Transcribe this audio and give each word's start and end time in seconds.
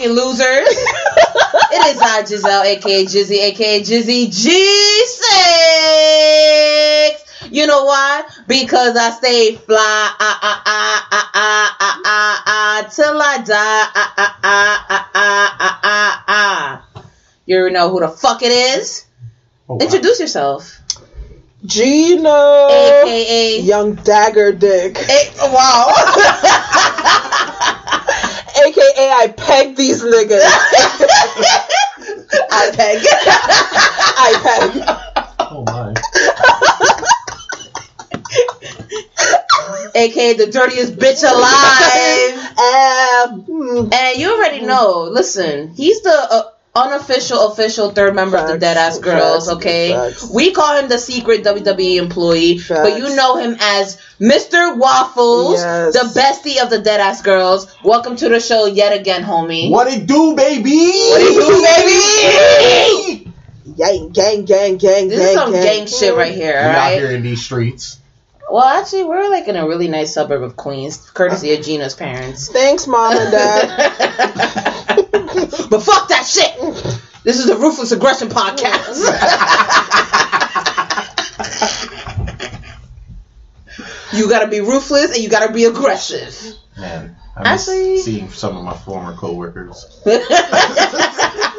Fucking 0.00 0.14
losers. 0.14 0.68
it 0.68 1.86
is 1.94 2.00
I, 2.00 2.24
Giselle, 2.24 2.62
aka 2.62 3.04
Jizzy, 3.04 3.38
aka 3.38 3.80
Jizzy 3.80 4.26
G6. 4.28 4.70
You 7.52 7.66
know 7.66 7.82
why? 7.84 8.22
Because 8.46 8.96
I 8.96 9.10
stay 9.10 9.54
fly, 9.54 9.76
ah, 9.76 10.16
ah, 10.20 10.62
ah, 10.64 11.08
ah, 11.10 11.30
ah, 11.34 11.76
ah, 11.80 12.00
ah, 12.04 12.42
ah, 12.46 12.88
till 12.94 13.20
I 13.20 13.38
die, 13.38 13.54
ah, 13.54 13.90
ah, 13.96 14.36
ah, 14.42 14.44
ah, 14.44 15.08
ah, 15.14 15.56
ah, 15.58 15.80
ah, 15.82 16.24
ah. 16.28 16.84
You 17.46 17.70
know 17.70 17.90
who 17.90 17.98
the 18.00 18.08
fuck 18.08 18.42
it 18.42 18.52
is? 18.52 19.04
Oh, 19.68 19.74
wow. 19.74 19.78
Introduce 19.84 20.20
yourself. 20.20 20.80
Gino, 21.64 22.68
AKA 22.70 23.58
Young 23.60 23.94
Dagger 23.94 24.52
Dick, 24.52 24.96
A- 24.96 25.30
wow. 25.52 25.92
Aka 29.00 29.12
I 29.12 29.28
peg 29.28 29.76
these 29.76 30.02
niggas. 30.02 30.40
I 32.50 32.70
peg. 32.74 33.06
I 34.16 34.32
peg. 34.42 34.70
Oh 35.40 35.62
my. 35.64 35.94
AKA 39.94 40.32
the 40.34 40.46
dirtiest 40.46 40.96
bitch 40.96 41.22
alive. 41.28 42.58
Um, 42.58 43.90
And 43.92 44.16
you 44.18 44.32
already 44.34 44.60
know. 44.64 45.02
Listen, 45.10 45.74
he's 45.74 46.00
the 46.02 46.10
uh, 46.10 46.50
unofficial, 46.74 47.48
official 47.48 47.90
third 47.90 48.14
member 48.14 48.36
of 48.36 48.46
the 48.48 48.58
Facts, 48.60 48.98
Deadass 48.98 49.02
Girls. 49.02 49.46
facts, 49.46 49.56
Okay, 49.58 49.92
facts. 49.92 50.30
we 50.32 50.52
call 50.52 50.76
him 50.78 50.88
the 50.88 50.98
secret 50.98 51.42
WWE 51.44 51.96
employee, 51.96 52.60
but 52.68 52.96
you 52.98 53.14
know 53.16 53.36
him 53.36 53.56
as 53.60 53.98
Mr. 54.20 54.76
Waffles, 54.76 55.60
Yes. 55.60 55.92
the 55.94 56.20
bestie 56.20 56.62
of 56.62 56.70
the 56.70 56.78
Deadass 56.78 57.22
Girls. 57.24 57.66
Welcome 57.84 58.16
to 58.16 58.28
the 58.28 58.38
show 58.40 58.66
yet 58.66 58.92
again, 58.98 59.24
homie. 59.24 59.70
What 59.70 59.88
it 59.88 60.06
do, 60.06 60.34
baby? 60.36 60.70
What 60.70 61.20
it 61.22 61.34
do, 61.46 61.62
baby? 63.16 63.32
Gang, 63.76 64.10
gang, 64.10 64.44
gang, 64.44 64.76
gang, 64.76 65.08
This 65.08 65.18
gang, 65.20 65.28
is 65.28 65.34
some 65.34 65.52
gang. 65.52 65.62
gang 65.62 65.86
shit 65.86 66.14
right 66.14 66.34
here, 66.34 66.52
We 66.52 66.58
all 66.58 66.70
out 66.70 66.76
right? 66.76 66.98
here 66.98 67.10
in 67.10 67.22
these 67.22 67.42
streets. 67.42 67.96
Well, 68.50 68.64
actually, 68.64 69.04
we're 69.04 69.28
like 69.30 69.46
in 69.46 69.54
a 69.56 69.66
really 69.66 69.86
nice 69.88 70.12
suburb 70.12 70.42
of 70.42 70.56
Queens, 70.56 70.96
courtesy 71.14 71.54
of 71.54 71.64
Gina's 71.64 71.94
parents. 71.94 72.48
Thanks, 72.48 72.86
mom 72.88 73.16
and 73.16 73.30
dad. 73.30 75.06
but 75.70 75.80
fuck 75.80 76.08
that 76.08 76.26
shit. 76.26 76.54
This 77.24 77.38
is 77.38 77.46
the 77.46 77.56
Ruthless 77.56 77.92
Aggression 77.92 78.28
Podcast. 78.28 79.00
you 84.12 84.28
gotta 84.28 84.48
be 84.48 84.60
ruthless 84.60 85.14
and 85.14 85.22
you 85.22 85.28
gotta 85.28 85.52
be 85.52 85.64
aggressive. 85.64 86.56
Man, 86.78 87.16
I 87.36 87.52
miss 87.52 87.68
Actually- 87.68 87.98
seeing 87.98 88.30
some 88.30 88.56
of 88.56 88.64
my 88.64 88.74
former 88.74 89.14
coworkers. 89.14 90.00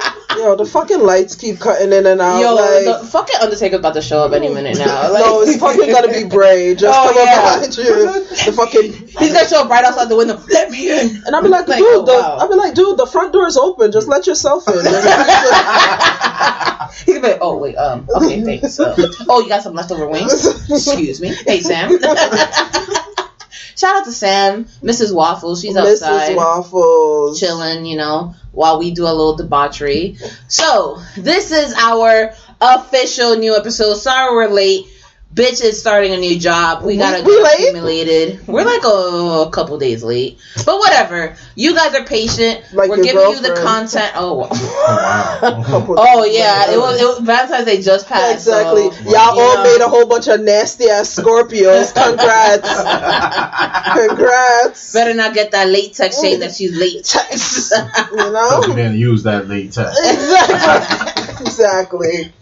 Yo, 0.41 0.55
the 0.55 0.65
fucking 0.65 0.99
lights 1.01 1.35
keep 1.35 1.59
cutting 1.59 1.93
in 1.93 2.05
and 2.07 2.19
out. 2.19 2.39
Yo, 2.41 2.55
like, 2.55 2.85
the 3.01 3.07
fucking 3.07 3.35
Undertaker's 3.41 3.77
about 3.79 3.93
to 3.93 4.01
show 4.01 4.23
up 4.25 4.33
any 4.33 4.49
minute 4.49 4.77
now. 4.79 5.11
Like, 5.11 5.23
no, 5.23 5.41
it's 5.41 5.57
fucking 5.57 5.87
gotta 5.91 6.07
be 6.07 6.23
Bray. 6.23 6.73
Just 6.81 6.97
Oh, 6.99 7.13
come 7.13 7.23
yeah. 7.25 7.31
up 7.37 7.59
behind 7.59 7.77
you. 7.77 8.25
The 8.45 8.51
fucking 8.53 8.93
he's 9.19 9.33
gonna 9.33 9.47
show 9.47 9.61
up 9.61 9.69
right 9.69 9.85
outside 9.85 10.09
the 10.09 10.15
window. 10.15 10.41
Let 10.49 10.71
me 10.71 10.89
in. 10.91 11.23
and 11.25 11.35
I'll 11.35 11.43
be 11.43 11.47
like, 11.49 11.67
Like, 11.67 11.77
dude, 11.79 11.87
oh, 11.89 12.05
the, 12.05 12.13
wow. 12.13 12.37
I'll 12.39 12.49
be 12.49 12.55
like, 12.55 12.73
dude, 12.73 12.97
the 12.97 13.05
front 13.05 13.33
door 13.33 13.45
is 13.45 13.55
open. 13.57 13.91
Just 13.91 14.07
let 14.07 14.25
yourself 14.25 14.67
in. 14.67 14.73
He's 17.05 17.15
gonna 17.15 17.21
be 17.21 17.27
like, 17.33 17.37
oh 17.41 17.57
wait, 17.57 17.75
um, 17.75 18.07
okay, 18.15 18.41
thanks. 18.41 18.79
Uh, 18.79 18.95
oh, 19.29 19.41
you 19.41 19.47
got 19.47 19.61
some 19.63 19.73
leftover 19.75 20.07
wings? 20.07 20.45
Excuse 20.69 21.21
me. 21.21 21.29
Hey, 21.45 21.61
Sam. 21.61 21.89
Shout 23.75 23.97
out 23.97 24.05
to 24.05 24.11
Sam, 24.11 24.65
Mrs. 24.83 25.13
Waffles. 25.13 25.61
She's 25.61 25.75
outside. 25.75 26.31
Mrs. 26.31 26.35
Waffles. 26.35 27.39
chilling, 27.39 27.85
you 27.85 27.97
know, 27.97 28.35
while 28.51 28.79
we 28.79 28.91
do 28.91 29.03
a 29.03 29.13
little 29.13 29.35
debauchery. 29.35 30.17
So, 30.47 31.01
this 31.17 31.51
is 31.51 31.73
our 31.73 32.33
official 32.59 33.35
new 33.35 33.55
episode. 33.55 33.95
Sorry 33.95 34.35
we're 34.35 34.53
late. 34.53 34.87
Bitch 35.33 35.63
is 35.63 35.79
starting 35.79 36.11
a 36.13 36.17
new 36.17 36.37
job. 36.37 36.83
We 36.83 36.97
gotta 36.97 37.23
We 37.23 37.37
get 37.37 37.43
late? 37.43 37.53
accumulated. 37.69 38.47
We're 38.47 38.65
like 38.65 38.83
a, 38.83 39.45
a 39.47 39.49
couple 39.49 39.77
days 39.79 40.03
late. 40.03 40.39
But 40.65 40.77
whatever. 40.77 41.37
You 41.55 41.73
guys 41.73 41.95
are 41.95 42.03
patient. 42.03 42.61
Like 42.73 42.89
we're 42.89 42.97
your 42.97 43.05
giving 43.05 43.21
you 43.29 43.41
the 43.41 43.53
content. 43.63 44.11
Oh, 44.15 44.35
wow. 44.35 44.49
Oh, 45.97 46.25
yeah. 46.25 46.71
It 46.71 46.77
was, 46.77 47.01
it 47.01 47.05
was 47.05 47.19
Valentine's 47.19 47.65
Day 47.65 47.81
just 47.81 48.07
passed. 48.07 48.45
Exactly. 48.45 48.91
so, 48.91 49.09
Y'all 49.09 49.39
all 49.39 49.55
know. 49.55 49.63
made 49.63 49.79
a 49.81 49.87
whole 49.87 50.05
bunch 50.05 50.27
of 50.27 50.41
nasty 50.41 50.89
ass 50.89 51.15
Scorpios. 51.17 51.93
Congrats. 51.93 52.67
Congrats. 54.09 54.93
Better 54.93 55.13
not 55.13 55.33
get 55.33 55.51
that 55.51 55.69
late 55.69 55.93
text 55.93 56.19
saying 56.19 56.41
that 56.41 56.53
she's 56.53 56.75
late. 56.77 57.15
You 58.11 58.17
Hope 58.17 58.33
know? 58.33 58.67
you 58.67 58.75
didn't 58.75 58.97
use 58.99 59.23
that 59.23 59.47
late 59.47 59.71
text. 59.71 59.97
Exactly. 60.03 61.45
exactly. 61.45 62.33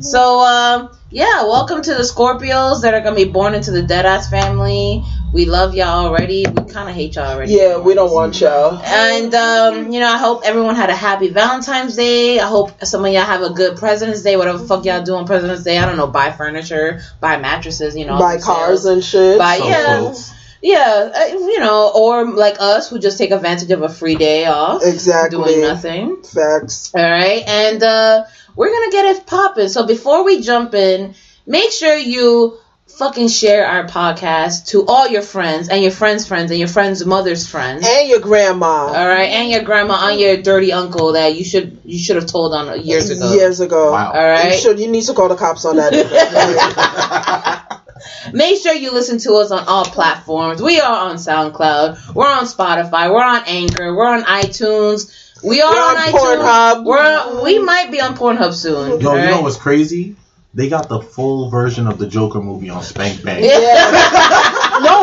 So, 0.00 0.40
um, 0.40 0.90
yeah, 1.10 1.44
welcome 1.44 1.80
to 1.80 1.94
the 1.94 2.02
Scorpios 2.02 2.82
that 2.82 2.94
are 2.94 3.00
gonna 3.00 3.16
be 3.16 3.24
born 3.24 3.54
into 3.54 3.70
the 3.70 3.82
Deadass 3.82 4.28
family. 4.28 5.02
We 5.32 5.46
love 5.46 5.74
y'all 5.74 6.06
already. 6.06 6.44
We 6.46 6.70
kind 6.70 6.88
of 6.88 6.94
hate 6.94 7.14
y'all 7.16 7.32
already. 7.32 7.52
Yeah, 7.54 7.78
we 7.78 7.94
don't 7.94 8.12
want 8.12 8.40
y'all. 8.40 8.78
And 8.84 9.34
um, 9.34 9.92
you 9.92 10.00
know, 10.00 10.08
I 10.08 10.18
hope 10.18 10.42
everyone 10.44 10.74
had 10.74 10.90
a 10.90 10.96
happy 10.96 11.28
Valentine's 11.28 11.96
Day. 11.96 12.38
I 12.40 12.46
hope 12.46 12.84
some 12.84 13.04
of 13.04 13.12
y'all 13.12 13.22
have 13.22 13.42
a 13.42 13.50
good 13.50 13.78
President's 13.78 14.22
Day. 14.22 14.36
Whatever 14.36 14.58
the 14.58 14.66
fuck 14.66 14.84
y'all 14.84 15.02
do 15.02 15.14
on 15.14 15.26
President's 15.26 15.62
Day, 15.62 15.78
I 15.78 15.86
don't 15.86 15.96
know. 15.96 16.06
Buy 16.08 16.32
furniture, 16.32 17.00
buy 17.20 17.38
mattresses, 17.38 17.96
you 17.96 18.04
know, 18.06 18.18
Buy 18.18 18.38
cars 18.38 18.82
sales. 18.82 18.86
and 18.86 19.04
shit. 19.04 19.38
Buy 19.38 19.56
yeah, 19.56 20.14
yeah, 20.62 21.10
uh, 21.14 21.26
you 21.26 21.60
know, 21.60 21.92
or 21.94 22.32
like 22.32 22.56
us 22.58 22.88
who 22.90 22.98
just 22.98 23.18
take 23.18 23.30
advantage 23.30 23.70
of 23.70 23.82
a 23.82 23.88
free 23.88 24.16
day 24.16 24.46
off, 24.46 24.82
Exactly. 24.84 25.38
doing 25.54 25.60
nothing. 25.60 26.22
Facts. 26.22 26.92
All 26.94 27.02
right, 27.02 27.42
and 27.46 27.82
uh, 27.82 28.24
we're 28.56 28.72
gonna 28.72 28.90
get 28.90 29.16
it 29.16 29.26
popping. 29.26 29.68
So 29.68 29.86
before 29.86 30.24
we 30.24 30.40
jump 30.40 30.74
in, 30.74 31.14
make 31.46 31.70
sure 31.70 31.96
you 31.96 32.58
fucking 32.86 33.28
share 33.28 33.66
our 33.66 33.86
podcast 33.86 34.68
to 34.68 34.86
all 34.86 35.08
your 35.08 35.22
friends 35.22 35.68
and 35.68 35.82
your 35.82 35.90
friends' 35.90 36.26
friends 36.28 36.50
and 36.50 36.60
your 36.60 36.68
friends' 36.68 37.04
mother's 37.04 37.48
friends. 37.48 37.86
And 37.86 38.08
your 38.08 38.20
grandma. 38.20 38.86
All 38.86 39.08
right, 39.08 39.30
and 39.30 39.50
your 39.50 39.62
grandma 39.62 40.10
and 40.10 40.20
your 40.20 40.36
dirty 40.36 40.72
uncle 40.72 41.12
that 41.12 41.34
you 41.34 41.44
should 41.44 41.80
you 41.84 41.98
should 41.98 42.16
have 42.16 42.26
told 42.26 42.54
on 42.54 42.80
years 42.82 43.10
ago. 43.10 43.34
Years 43.34 43.60
ago. 43.60 43.92
Wow. 43.92 44.12
All 44.12 44.24
right. 44.24 44.52
You 44.52 44.58
should. 44.58 44.78
You 44.78 44.88
need 44.88 45.04
to 45.04 45.14
call 45.14 45.28
the 45.28 45.36
cops 45.36 45.64
on 45.64 45.76
that. 45.76 45.92
Make 48.32 48.60
sure 48.60 48.74
you 48.74 48.92
listen 48.92 49.18
to 49.18 49.34
us 49.34 49.50
on 49.50 49.66
all 49.66 49.84
platforms. 49.84 50.62
We 50.62 50.80
are 50.80 51.08
on 51.08 51.16
SoundCloud. 51.16 52.14
We're 52.14 52.30
on 52.30 52.44
Spotify. 52.44 53.12
We're 53.12 53.24
on 53.24 53.42
Anchor. 53.46 53.94
We're 53.94 54.08
on 54.08 54.22
iTunes. 54.24 55.23
We 55.44 55.60
are 55.60 55.72
on, 55.72 55.96
on 55.96 55.96
iTunes. 55.96 56.12
Pornhub. 56.12 56.84
We're 56.84 56.98
on, 56.98 57.44
we 57.44 57.58
might 57.58 57.90
be 57.90 58.00
on 58.00 58.16
Pornhub 58.16 58.54
soon. 58.54 59.00
Yo, 59.00 59.10
all 59.10 59.18
you 59.18 59.26
know 59.26 59.42
what's 59.42 59.56
crazy? 59.56 60.16
They 60.54 60.68
got 60.68 60.88
the 60.88 61.00
full 61.00 61.50
version 61.50 61.86
of 61.88 61.98
the 61.98 62.06
Joker 62.06 62.40
movie 62.40 62.70
on 62.70 62.82
Spank 62.82 63.22
Bang. 63.24 63.42
Yeah. 63.42 63.50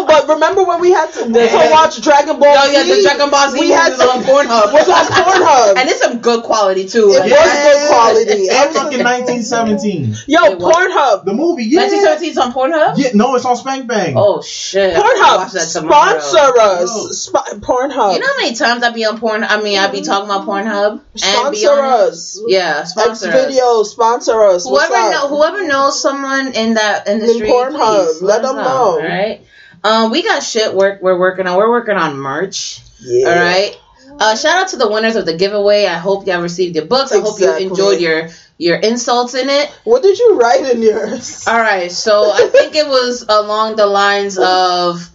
no, 0.01 0.05
No, 0.05 0.07
but 0.07 0.27
remember 0.27 0.63
when 0.63 0.79
we 0.81 0.91
had 0.91 1.11
to, 1.13 1.23
to 1.25 1.69
watch 1.71 2.01
Dragon 2.01 2.39
Ball 2.39 2.55
Oh 2.57 2.67
Z? 2.67 2.73
yeah, 2.73 2.83
the 2.95 3.01
Dragon 3.01 3.29
Ball 3.29 3.49
Z 3.51 3.59
We 3.59 3.69
had 3.69 3.95
to, 3.95 4.03
on 4.03 4.23
Pornhub. 4.23 4.73
was 4.73 4.89
on 4.89 5.05
Pornhub. 5.05 5.77
and 5.77 5.89
it's 5.89 6.01
some 6.01 6.19
good 6.19 6.43
quality 6.43 6.87
too. 6.87 7.11
It 7.11 7.19
Like, 7.19 7.31
was 7.31 7.51
good 7.51 7.87
quality. 7.89 8.47
And 8.49 8.57
I'm 8.57 8.73
fucking 8.73 9.03
1917. 9.03 10.15
Yo, 10.27 10.39
Pornhub. 10.57 11.25
The 11.25 11.33
movie, 11.33 11.65
yeah. 11.65 11.81
1917 11.81 12.29
is 12.31 12.37
on 12.37 12.53
Pornhub. 12.53 12.93
Yeah, 12.97 13.09
no, 13.13 13.35
it's 13.35 13.45
on 13.45 13.55
Spank 13.55 13.87
Bang. 13.87 14.13
Oh 14.17 14.41
shit! 14.41 14.95
Pornhub. 14.95 15.37
watch. 15.37 16.21
Sponsor 16.21 16.59
us. 16.59 17.21
Sp- 17.25 17.61
Pornhub. 17.61 18.13
You 18.13 18.19
know 18.19 18.27
how 18.27 18.37
many 18.37 18.55
times 18.55 18.83
I 18.83 18.91
be 18.91 19.05
on 19.05 19.19
porn? 19.19 19.43
I 19.43 19.61
mean, 19.61 19.77
I 19.79 19.91
be 19.91 20.01
talking 20.01 20.25
about 20.29 20.47
Pornhub 20.47 20.91
and 21.23 21.51
be 21.51 21.57
sponsor 21.59 21.71
on 21.71 21.85
it? 21.85 22.09
us. 22.09 22.41
Yeah, 22.47 22.79
X 22.81 22.91
sponsor 22.91 23.29
us. 23.31 23.45
video, 23.45 23.83
sponsor 23.83 24.41
us. 24.43 24.65
Whoever 24.67 24.93
know, 25.11 25.27
whoever 25.29 25.67
knows 25.67 26.01
someone 26.01 26.53
in 26.53 26.75
that 26.75 27.07
industry, 27.07 27.47
Pornhub, 27.47 28.05
please 28.05 28.21
let 28.21 28.43
us 28.43 28.47
them 28.53 28.57
know. 28.63 28.71
All 28.71 28.99
right. 28.99 29.41
Um, 29.83 30.11
we 30.11 30.23
got 30.23 30.43
shit 30.43 30.73
work 30.73 31.01
we're 31.01 31.17
working 31.17 31.47
on. 31.47 31.57
We're 31.57 31.69
working 31.69 31.97
on 31.97 32.17
merch. 32.17 32.81
Yeah. 32.99 33.29
All 33.29 33.35
right. 33.35 33.77
Uh, 34.19 34.35
shout 34.35 34.57
out 34.57 34.67
to 34.69 34.77
the 34.77 34.89
winners 34.89 35.15
of 35.15 35.25
the 35.25 35.35
giveaway. 35.35 35.85
I 35.85 35.97
hope 35.97 36.27
y'all 36.27 36.41
received 36.41 36.75
your 36.75 36.85
books. 36.85 37.11
I 37.11 37.21
hope 37.21 37.39
you 37.39 37.55
enjoyed 37.57 38.01
your 38.01 38.29
your 38.57 38.77
insults 38.77 39.33
in 39.33 39.49
it. 39.49 39.69
What 39.83 40.03
did 40.03 40.19
you 40.19 40.39
write 40.39 40.69
in 40.69 40.81
yours? 40.81 41.47
All 41.47 41.57
right, 41.57 41.91
so 41.91 42.31
I 42.31 42.49
think 42.51 42.75
it 42.75 42.85
was 42.87 43.25
along 43.27 43.77
the 43.77 43.87
lines 43.87 44.37
of 44.37 45.09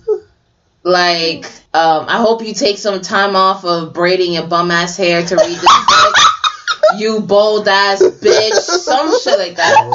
like, 0.82 1.46
um, 1.74 2.06
I 2.08 2.18
hope 2.18 2.42
you 2.42 2.54
take 2.54 2.78
some 2.78 3.00
time 3.02 3.36
off 3.36 3.64
of 3.64 3.92
braiding 3.92 4.32
your 4.32 4.46
bum 4.46 4.70
ass 4.70 4.96
hair 4.96 5.24
to 5.24 5.36
read 5.36 5.48
this 5.48 5.60
book. 5.60 6.16
You 6.98 7.20
bold 7.20 7.66
ass 7.68 8.00
bitch, 8.02 8.52
some 8.54 9.18
shit 9.20 9.38
like 9.38 9.56
that. 9.56 9.74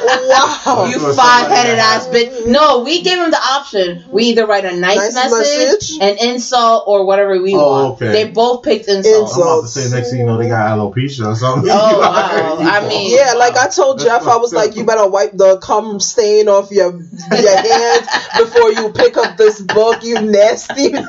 wow. 0.28 0.86
You 0.86 0.96
Or 0.96 0.98
something 1.00 1.14
five 1.16 1.48
headed 1.50 1.76
like 1.78 1.84
ass 1.86 2.08
bitch. 2.08 2.46
No, 2.46 2.80
we 2.84 3.02
gave 3.02 3.18
him 3.18 3.30
the 3.30 3.38
option. 3.40 4.04
We 4.10 4.24
either 4.26 4.46
write 4.46 4.64
a 4.64 4.74
nice, 4.76 4.96
Nice 4.96 5.14
message, 5.14 5.98
message? 5.98 5.98
an 6.00 6.28
insult, 6.30 6.84
or 6.86 7.04
whatever 7.04 7.40
we 7.40 7.54
Oh, 7.54 7.58
want. 7.58 8.02
okay. 8.02 8.12
They 8.12 8.30
both 8.30 8.62
picked 8.64 8.88
insult. 8.88 9.30
I'm 9.34 9.42
about 9.42 9.60
to 9.62 9.68
say 9.68 9.94
next 9.94 10.10
thing 10.10 10.20
you 10.20 10.26
know 10.26 10.38
they 10.38 10.48
got 10.48 10.78
alopecia 10.78 11.26
or 11.26 11.34
something. 11.36 11.70
Oh, 11.70 12.00
wow. 12.00 12.58
I 12.60 12.86
mean- 12.88 13.14
Yeah, 13.16 13.34
like 13.34 13.56
I 13.56 13.68
told 13.68 14.00
Jeff, 14.00 14.26
I 14.26 14.36
was 14.36 14.52
like, 14.52 14.76
you 14.76 14.84
better 14.84 15.08
wipe 15.08 15.32
the 15.32 15.58
cum 15.58 16.00
stain 16.00 16.48
off 16.48 16.70
your 16.70 16.92
your 16.92 17.56
hands 17.56 18.06
before 18.38 18.72
you 18.72 18.92
pick 18.92 19.16
up 19.16 19.36
this 19.36 19.60
book, 19.60 20.02
you 20.02 20.20
nasty. 20.20 20.90
like 20.92 21.04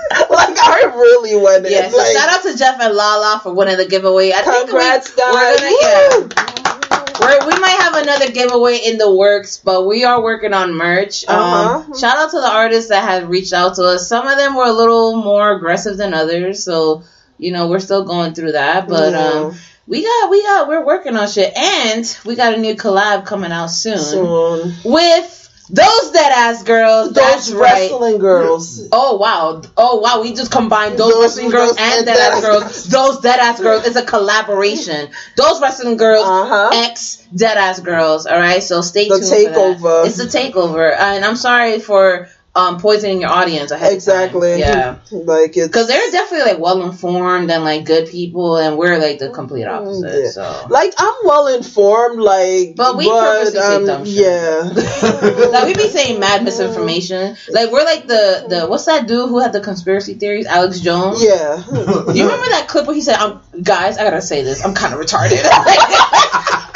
I 0.60 0.92
really 0.96 1.36
went 1.42 1.66
in. 1.66 1.72
Yeah, 1.72 1.90
so 1.90 1.98
like, 1.98 2.16
shout 2.16 2.30
out 2.30 2.44
to 2.44 2.58
Jeff 2.58 2.80
and 2.82 2.94
Lala 2.96 3.40
for 3.44 3.54
winning 3.54 3.78
the 3.78 3.86
giveaway. 3.92 4.32
I 4.32 4.42
think 4.42 4.66
we, 4.66 4.72
Congrats, 4.72 5.12
we're 5.16 5.32
guys. 5.32 5.60
gonna 5.60 5.76
yeah. 5.82 6.72
We're, 7.20 7.46
we 7.46 7.60
might 7.60 7.78
have 7.82 7.96
another 7.96 8.32
giveaway 8.32 8.78
in 8.78 8.98
the 8.98 9.14
works, 9.14 9.58
but 9.64 9.86
we 9.86 10.04
are 10.06 10.24
working 10.24 10.54
on 10.54 10.74
merch. 10.74 11.28
Um, 11.28 11.38
Uh-huh. 11.38 11.98
shout 12.00 12.18
out 12.18 12.32
to 12.32 12.38
the 12.40 12.50
artists 12.50 12.90
that 12.90 13.04
have 13.04 13.30
reached 13.30 13.54
out 13.54 13.76
to 13.76 13.84
us. 13.84 14.08
Some 14.08 14.28
of 14.28 14.38
them 14.38 14.56
were 14.56 14.66
a 14.66 14.72
little 14.72 15.16
more 15.18 15.52
aggressive 15.56 15.98
than 15.98 16.14
others, 16.16 16.64
so 16.64 17.04
you 17.38 17.52
know 17.52 17.68
we're 17.68 17.80
still 17.80 18.04
going 18.06 18.34
through 18.34 18.54
that. 18.54 18.88
But 18.88 19.12
Yeah. 19.14 19.20
um, 19.30 19.56
we 19.88 20.04
got 20.04 20.30
we 20.32 20.42
got 20.42 20.68
we're 20.68 20.86
working 20.86 21.16
on 21.16 21.28
shit, 21.28 21.56
and 21.56 22.18
we 22.26 22.36
got 22.36 22.54
a 22.54 22.58
new 22.58 22.76
collab 22.76 23.26
coming 23.26 23.52
out 23.52 23.68
soon, 23.70 24.00
Soon. 24.00 24.74
with 24.84 25.41
those 25.74 26.12
dead 26.12 26.32
ass 26.32 26.64
girls. 26.64 27.14
Those 27.14 27.54
right. 27.54 27.90
wrestling 27.90 28.18
girls. 28.18 28.88
Oh 28.92 29.18
wow! 29.18 29.62
Oh 29.78 30.00
wow! 30.00 30.22
We 30.22 30.34
just 30.34 30.52
combined 30.52 30.98
those, 30.98 31.14
Those- 31.14 31.22
wrestling 31.24 31.50
girls 31.52 31.76
and 31.80 32.06
dead 32.06 32.18
ass 32.34 32.42
girls. 32.42 32.84
Those 32.86 33.20
dead 33.22 33.40
ass 33.40 33.60
girls. 33.62 33.86
It's 33.88 33.96
a 33.96 34.04
collaboration. 34.06 35.10
Those 35.38 35.62
wrestling 35.62 35.98
girls, 35.98 36.26
Uh-huh. 36.28 36.70
ex 36.74 37.18
dead 37.36 37.58
ass 37.58 37.80
girls. 37.80 38.26
All 38.26 38.38
right, 38.38 38.62
so 38.62 38.82
stay 38.82 39.08
The 39.08 39.16
tuned. 39.20 39.30
For 39.30 39.36
takeover. 39.36 40.04
that. 40.04 40.08
It's 40.08 40.18
the 40.18 40.26
takeover, 40.26 40.94
and 40.98 41.24
I'm 41.24 41.36
sorry 41.38 41.80
for 41.80 42.28
um 42.54 42.80
poisoning 42.80 43.22
your 43.22 43.30
audience 43.30 43.72
ahead. 43.72 43.94
Exactly. 43.94 44.60
Yeah, 44.60 44.98
Like 45.10 45.56
it's 45.56 45.68
because 45.68 45.88
they're 45.88 46.12
definitely 46.12 46.52
like 46.52 46.60
well 46.62 46.84
informed 46.84 47.50
and 47.50 47.64
like 47.64 47.86
good 47.86 48.10
people, 48.10 48.58
and 48.58 48.78
we're 48.78 48.98
like 48.98 49.20
the 49.20 49.30
complete 49.30 49.64
opposite. 49.66 50.06
Mm, 50.12 50.24
Yeah. 50.26 50.30
So. 50.32 50.68
like 50.70 50.94
I'm 50.98 51.14
well 51.24 51.48
informed, 51.48 52.20
like 52.20 52.76
But 52.76 52.98
we 52.98 53.10
purposely 53.10 53.60
say 53.60 53.76
um, 53.76 53.86
dumb 53.86 54.06
shit. 54.06 54.16
yeah. 54.16 55.48
Like 55.52 55.66
we 55.68 55.74
be 55.76 55.88
saying 55.90 56.20
mad 56.20 56.44
misinformation. 56.50 57.38
Like 57.50 57.72
we're 57.72 57.86
like 57.86 58.08
the 58.08 58.46
the 58.50 58.68
what's 58.68 58.84
that 58.86 59.08
dude 59.08 59.30
who 59.30 59.40
had 59.40 59.54
the 59.54 59.62
conspiracy 59.62 60.16
theories? 60.16 60.46
Alex 60.46 60.82
Jones. 60.82 61.24
Yeah. 61.24 61.56
You 61.58 62.24
remember 62.26 62.48
that 62.50 62.66
clip 62.68 62.86
where 62.86 62.96
he 62.96 63.02
said, 63.02 63.16
"I'm 63.16 63.40
guys, 63.64 63.98
I 63.98 64.04
gotta 64.04 64.22
say 64.22 64.44
this. 64.44 64.64
I'm 64.66 64.74
kind 64.74 64.94
of 64.94 65.00
retarded." 65.00 65.40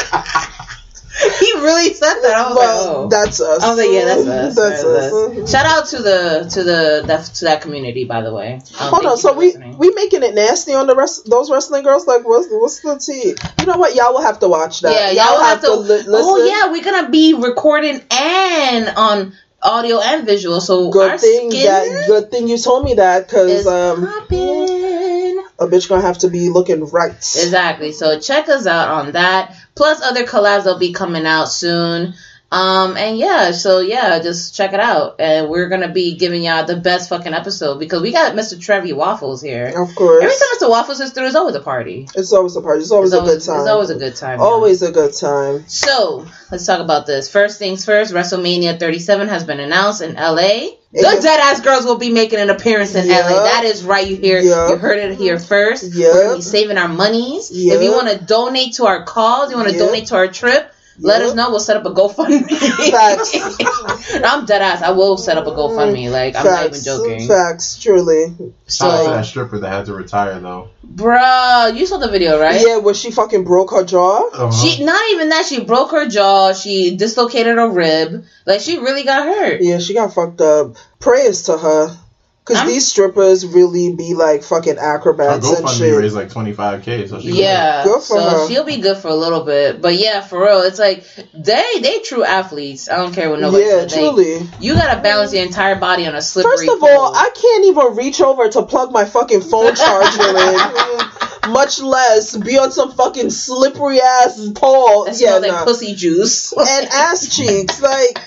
he 1.45 1.53
really 1.61 1.93
said 1.93 2.21
that. 2.21 2.35
I 2.35 2.47
was 2.49 2.57
like, 2.57 2.69
"Oh." 2.69 3.07
that's 3.09 3.39
us. 3.41 3.63
I 3.63 3.69
was 3.69 3.77
like, 3.77 3.89
"Yeah, 3.91 4.05
that's 4.05 4.27
us." 4.27 4.55
That's 4.55 4.83
That's 4.83 5.13
us. 5.13 5.13
us. 5.13 5.51
Shout 5.51 5.65
out 5.65 5.87
to 5.87 6.01
the 6.01 6.49
to 6.51 6.63
the 6.63 7.03
that 7.07 7.25
to 7.25 7.45
that 7.45 7.61
community, 7.61 8.05
by 8.05 8.21
the 8.21 8.33
way. 8.33 8.55
Um, 8.55 8.61
Hold 8.89 9.05
on, 9.05 9.17
so 9.17 9.33
we 9.33 9.47
listening. 9.47 9.77
we 9.77 9.91
making 9.91 10.23
it 10.23 10.33
nasty 10.33 10.73
on 10.73 10.87
the 10.87 10.95
rest 10.95 11.29
those 11.29 11.49
wrestling 11.51 11.83
girls? 11.83 12.07
Like, 12.07 12.27
what's 12.27 12.47
what's 12.49 12.79
the 12.81 12.97
tea? 12.99 13.35
You 13.59 13.65
know 13.65 13.77
what? 13.77 13.95
Y'all 13.95 14.13
will 14.13 14.21
have 14.21 14.39
to 14.39 14.47
watch 14.47 14.81
that. 14.81 15.13
yeah, 15.13 15.23
y'all, 15.23 15.39
have 15.43 15.61
to. 15.61 15.75
li- 15.75 15.87
listen. 15.87 16.13
oh 16.13 16.45
yeah, 16.45 16.71
we're 16.71 16.83
gonna 16.83 17.09
be 17.09 17.33
recording 17.33 18.01
and 18.11 18.89
on 18.95 19.33
audio 19.61 19.99
and 19.99 20.25
visual. 20.25 20.61
So 20.61 20.85
our 20.87 20.91
Good 20.91 21.19
thing 21.19 21.51
skin 21.51 21.65
that 21.65 22.07
good 22.07 22.31
thing 22.31 22.47
you 22.47 22.57
told 22.57 22.85
me 22.85 22.95
that 22.95 23.27
because 23.27 23.67
um 23.67 24.05
popping. 24.05 25.14
A 25.59 25.67
bitch 25.67 25.87
gonna 25.87 26.01
have 26.01 26.17
to 26.19 26.27
be 26.27 26.49
looking 26.49 26.85
right. 26.85 27.11
Exactly. 27.11 27.91
So 27.91 28.19
check 28.19 28.49
us 28.49 28.67
out 28.67 28.89
on 28.89 29.13
that. 29.13 29.55
Plus 29.75 30.01
other 30.01 30.23
collabs 30.25 30.65
will 30.65 30.79
be 30.79 30.93
coming 30.93 31.25
out 31.25 31.45
soon. 31.45 32.13
Um 32.51 32.95
and 32.95 33.17
yeah, 33.17 33.51
so 33.51 33.79
yeah, 33.79 34.19
just 34.19 34.55
check 34.55 34.73
it 34.73 34.79
out. 34.79 35.15
And 35.19 35.49
we're 35.49 35.67
gonna 35.67 35.91
be 35.91 36.15
giving 36.15 36.43
y'all 36.43 36.63
the 36.65 36.75
best 36.77 37.09
fucking 37.09 37.33
episode 37.33 37.79
because 37.79 38.01
we 38.01 38.11
got 38.11 38.33
Mr. 38.35 38.59
Trevi 38.61 38.93
Waffles 38.93 39.41
here. 39.41 39.65
Of 39.75 39.95
course, 39.95 40.23
Every 40.23 40.35
time 40.35 40.47
Mr. 40.59 40.69
Waffles 40.69 40.99
is 41.01 41.11
through, 41.11 41.25
it's 41.25 41.35
always 41.35 41.55
a 41.55 41.59
party. 41.59 42.07
it's 42.15 42.31
always 42.31 42.55
a 42.55 42.61
party. 42.61 42.81
It's 42.81 42.91
always 42.91 43.11
It's 43.13 43.21
a 43.21 43.25
good 43.25 43.41
time. 43.41 43.59
it's 43.61 43.69
always 43.69 43.89
a 43.89 43.95
good 43.95 44.15
time. 44.15 44.39
y'all. 44.39 44.47
Always 44.47 44.81
a 44.83 44.91
good 44.91 45.13
time. 45.13 45.63
So 45.67 46.25
let's 46.51 46.65
talk 46.65 46.79
about 46.79 47.07
this. 47.07 47.29
First 47.29 47.57
things 47.59 47.83
first, 47.83 48.13
WrestleMania 48.13 48.79
37 48.79 49.27
has 49.27 49.43
been 49.43 49.59
announced 49.59 50.01
in 50.01 50.13
LA. 50.13 50.67
The. 50.93 51.01
Dead 51.21 51.39
Ass 51.41 51.59
Girls 51.59 51.83
will 51.83 51.97
be 51.97 52.09
making 52.11 52.39
an 52.39 52.49
appearance 52.51 52.95
in. 52.95 53.09
LA. 53.09 53.43
That 53.43 53.63
is 53.65 53.83
right. 53.83 54.07
You 54.07 54.15
hear, 54.15 54.39
you 54.39 54.77
heard 54.77 54.97
it 54.99 55.17
here 55.17 55.39
first. 55.39 55.93
Yeah. 55.93 56.07
We're 56.13 56.23
gonna 56.23 56.35
be 56.37 56.41
saving 56.41 56.77
our 56.77 56.87
monies. 56.87 57.49
If 57.51 57.81
you 57.81 57.91
want 57.91 58.07
to 58.17 58.23
donate 58.23 58.75
to 58.75 58.85
our 58.85 59.03
cause, 59.03 59.51
you 59.51 59.57
want 59.57 59.69
to 59.69 59.77
donate 59.77 60.07
to 60.07 60.15
our 60.15 60.27
trip. 60.29 60.71
Let 60.99 61.21
us 61.21 61.35
know. 61.35 61.49
We'll 61.49 61.59
set 61.59 61.77
up 61.77 61.85
a 61.85 61.89
GoFundMe. 61.91 62.91
Facts. 62.91 63.33
I'm 64.23 64.45
dead 64.45 64.61
ass. 64.61 64.81
I 64.81 64.91
will 64.91 65.17
set 65.17 65.37
up 65.37 65.45
a 65.47 65.51
GoFundMe. 65.51 66.09
Like 66.11 66.35
I'm 66.35 66.45
not 66.45 66.65
even 66.67 66.81
joking. 66.83 67.27
Facts, 67.27 67.77
truly. 67.79 68.27
Shout 68.67 68.91
out 68.91 68.97
to 68.97 69.03
So, 69.05 69.11
that 69.11 69.25
stripper 69.25 69.59
that 69.59 69.69
had 69.69 69.85
to 69.87 69.93
retire 69.93 70.39
though. 70.39 70.69
bruh, 70.85 71.75
you 71.75 71.85
saw 71.85 71.97
the 71.97 72.09
video, 72.09 72.39
right? 72.39 72.61
Yeah, 72.65 72.77
where 72.77 72.93
she 72.93 73.11
fucking 73.11 73.43
broke 73.43 73.71
her 73.71 73.83
jaw. 73.83 74.29
Uh-huh. 74.29 74.51
She 74.51 74.83
not 74.83 75.01
even 75.11 75.29
that. 75.29 75.45
She 75.45 75.63
broke 75.63 75.91
her 75.91 76.07
jaw. 76.07 76.53
She 76.53 76.95
dislocated 76.95 77.57
a 77.57 77.67
rib. 77.67 78.23
Like 78.45 78.61
she 78.61 78.77
really 78.77 79.03
got 79.03 79.25
hurt. 79.25 79.61
Yeah, 79.61 79.79
she 79.79 79.93
got 79.93 80.13
fucked 80.13 80.41
up. 80.41 80.75
Prayers 80.99 81.43
to 81.43 81.57
her. 81.57 81.97
Cause 82.45 82.63
these 82.67 82.85
strippers 82.87 83.43
really 83.43 83.95
be 83.95 84.13
like 84.13 84.43
fucking 84.43 84.75
Her 84.77 84.95
acrobats 84.97 85.47
and 85.49 85.65
GoFundMe 85.65 85.77
shit. 85.79 85.97
raised 85.97 86.15
like 86.15 86.29
25k, 86.29 87.09
so 87.09 87.19
she 87.19 87.31
Yeah, 87.41 87.83
Good 87.83 88.01
for 88.03 88.19
so 88.19 88.29
her. 88.29 88.47
she'll 88.47 88.63
be 88.63 88.77
good 88.77 88.97
for 88.97 89.07
a 89.07 89.15
little 89.15 89.43
bit, 89.43 89.81
but 89.81 89.95
yeah, 89.95 90.21
for 90.21 90.39
real, 90.43 90.61
it's 90.61 90.77
like 90.77 91.03
they 91.33 91.63
they 91.81 91.99
true 92.01 92.23
athletes. 92.23 92.87
I 92.87 92.97
don't 92.97 93.13
care 93.15 93.31
what 93.31 93.39
nobody 93.39 93.63
yeah, 93.63 93.87
says. 93.87 93.91
They- 93.93 93.99
truly. 93.99 94.49
you 94.59 94.75
gotta 94.75 95.01
balance 95.01 95.33
your 95.33 95.43
entire 95.43 95.75
body 95.79 96.05
on 96.05 96.13
a 96.13 96.21
slippery. 96.21 96.51
First 96.55 96.69
of 96.69 96.79
pole. 96.81 96.89
all, 96.89 97.15
I 97.15 97.29
can't 97.33 97.65
even 97.65 97.95
reach 97.95 98.21
over 98.21 98.47
to 98.47 98.61
plug 98.63 98.91
my 98.91 99.05
fucking 99.05 99.41
phone 99.41 99.73
charger 99.83 100.37
in. 100.37 101.51
Much 101.51 101.79
less 101.79 102.35
be 102.37 102.57
on 102.59 102.71
some 102.71 102.91
fucking 102.91 103.29
slippery 103.31 103.99
ass 104.01 104.39
pole. 104.55 105.05
that 105.05 105.19
Yeah, 105.19 105.29
smells 105.37 105.41
like 105.41 105.51
nah. 105.51 105.63
pussy 105.63 105.95
juice. 105.95 106.53
and 106.53 106.87
ass 106.91 107.27
cheeks. 107.35 107.81
Like, 107.81 108.19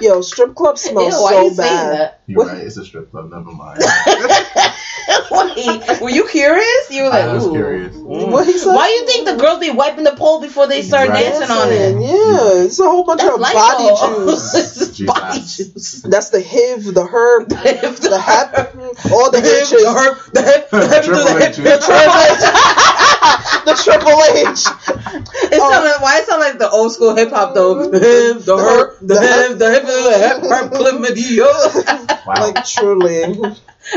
yo, 0.00 0.20
strip 0.22 0.54
club 0.54 0.78
smells 0.78 1.14
Ew, 1.14 1.28
so 1.28 1.48
you 1.50 1.56
bad. 1.56 2.14
You're 2.26 2.44
right, 2.46 2.58
it's 2.58 2.76
a 2.76 2.84
strip 2.84 3.10
club, 3.10 3.30
never 3.30 3.50
mind. 3.52 3.80
Wait, 5.30 6.00
were 6.00 6.10
you 6.10 6.26
curious? 6.28 6.90
You 6.90 7.04
were 7.04 7.08
like, 7.10 7.24
I 7.24 7.32
was 7.32 7.46
ooh. 7.46 7.52
curious. 7.52 7.94
Mm. 7.96 8.30
What 8.30 8.46
he 8.46 8.58
said? 8.58 8.74
Why 8.74 8.88
you 8.88 9.06
think 9.06 9.26
the 9.26 9.36
girls 9.36 9.58
be 9.60 9.70
wiping 9.70 10.04
the 10.04 10.12
pole 10.12 10.40
before 10.40 10.66
they 10.66 10.82
start 10.82 11.08
Right. 11.08 11.22
dancing 11.24 11.50
on 11.50 11.72
it? 11.72 11.92
Yeah, 12.02 12.64
it's 12.64 12.78
a 12.78 12.84
whole 12.84 13.04
bunch 13.04 13.20
That's 13.22 13.34
of 13.34 13.40
Lysol. 13.40 13.96
body 13.96 14.26
juice. 14.30 14.52
This 14.52 15.00
body 15.00 15.38
juice. 15.40 16.02
That's 16.02 16.30
the 16.30 16.42
HIV, 16.42 16.94
the 16.94 17.06
herb, 17.06 17.48
If 17.52 18.00
the 18.00 18.18
hep, 18.18 18.74
all 19.12 19.30
the 19.30 19.40
the 19.40 19.48
hip, 19.48 19.68
the 19.68 19.94
herb, 19.96 20.18
the 20.32 20.42
hip, 20.42 20.70
the 20.70 20.88
hip, 20.88 21.04
the 21.04 21.38
hip, 21.38 21.50
H. 21.50 21.56
the 21.56 21.62
The 21.62 21.78
triple 21.78 22.20
H. 22.28 23.07
the 23.68 23.74
triple 23.82 24.20
H. 24.34 24.64
It 25.52 25.60
Oh. 25.60 25.70
sound 25.70 25.84
like, 25.84 26.00
why 26.00 26.18
it 26.18 26.26
sound 26.26 26.40
like 26.40 26.58
the 26.58 26.70
old 26.70 26.92
school 26.92 27.14
hip 27.14 27.30
hop 27.30 27.54
though? 27.54 27.88
The 27.88 27.98
hip, 27.98 28.44
the 28.44 28.56
herb, 28.56 28.96
the 29.00 29.20
hip, 29.20 29.58
the 29.58 29.70
hip, 29.70 29.82
the 29.84 30.18
hip, 30.18 30.42
herb, 30.50 30.72
chlamydia. 30.72 32.26
Wow. 32.26 32.34
Like 32.52 32.64
truly, 32.64 33.34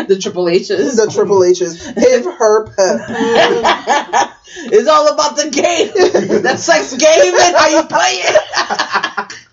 The 0.08 0.18
triple 0.22 0.48
H's. 0.48 0.96
the 0.96 1.10
triple 1.12 1.44
H's. 1.44 1.86
HIV, 1.86 2.26
herb, 2.40 2.70
hep. 2.78 4.32
it's 4.56 4.88
all 4.88 5.14
about 5.14 5.36
the 5.36 5.50
game. 5.50 6.42
That 6.44 6.60
sex 6.60 6.94
game 6.96 7.34
and 7.36 7.56
how 7.56 7.68
you 7.68 7.84
play 7.84 8.22
it. 8.24 9.34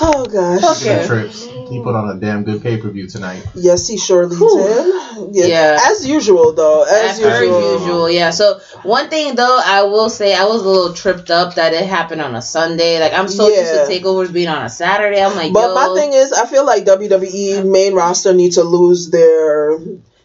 Oh 0.00 0.24
gosh. 0.26 0.80
Okay. 0.82 1.06
Trips. 1.06 1.44
He 1.44 1.82
put 1.82 1.94
on 1.94 2.16
a 2.16 2.20
damn 2.20 2.44
good 2.44 2.62
pay 2.62 2.78
per 2.78 2.88
view 2.88 3.06
tonight. 3.06 3.44
Yes, 3.54 3.86
he 3.86 3.98
surely 3.98 4.36
Whew. 4.36 5.30
did. 5.32 5.48
Yeah. 5.50 5.76
As 5.90 6.06
usual, 6.08 6.52
though. 6.54 6.84
As, 6.84 7.18
As 7.18 7.20
usual. 7.20 7.80
usual, 7.80 8.10
yeah. 8.10 8.30
So 8.30 8.60
one 8.82 9.08
thing 9.10 9.34
though, 9.34 9.60
I 9.62 9.82
will 9.82 10.08
say 10.08 10.34
I 10.34 10.44
was 10.44 10.62
a 10.62 10.68
little 10.68 10.94
tripped 10.94 11.30
up 11.30 11.56
that 11.56 11.74
it 11.74 11.86
happened 11.86 12.22
on 12.22 12.34
a 12.34 12.40
Sunday. 12.42 12.98
Like 12.98 13.12
I'm 13.12 13.28
so 13.28 13.48
used 13.48 13.72
to 13.72 13.86
takeovers 13.88 14.32
being 14.32 14.48
on 14.48 14.64
a 14.64 14.70
Saturday. 14.70 15.22
I'm 15.22 15.36
like, 15.36 15.52
But 15.52 15.68
yo, 15.68 15.74
my 15.74 16.00
thing 16.00 16.12
is, 16.14 16.32
I 16.32 16.46
feel 16.46 16.64
like 16.64 16.84
WWE 16.84 17.70
main 17.70 17.94
roster 17.94 18.32
need 18.32 18.52
to 18.52 18.62
lose 18.62 19.10
their 19.10 19.78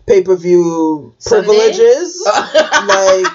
pay 0.08 0.24
per 0.24 0.36
view 0.36 1.16
privileges. 1.26 2.24
like 2.26 3.26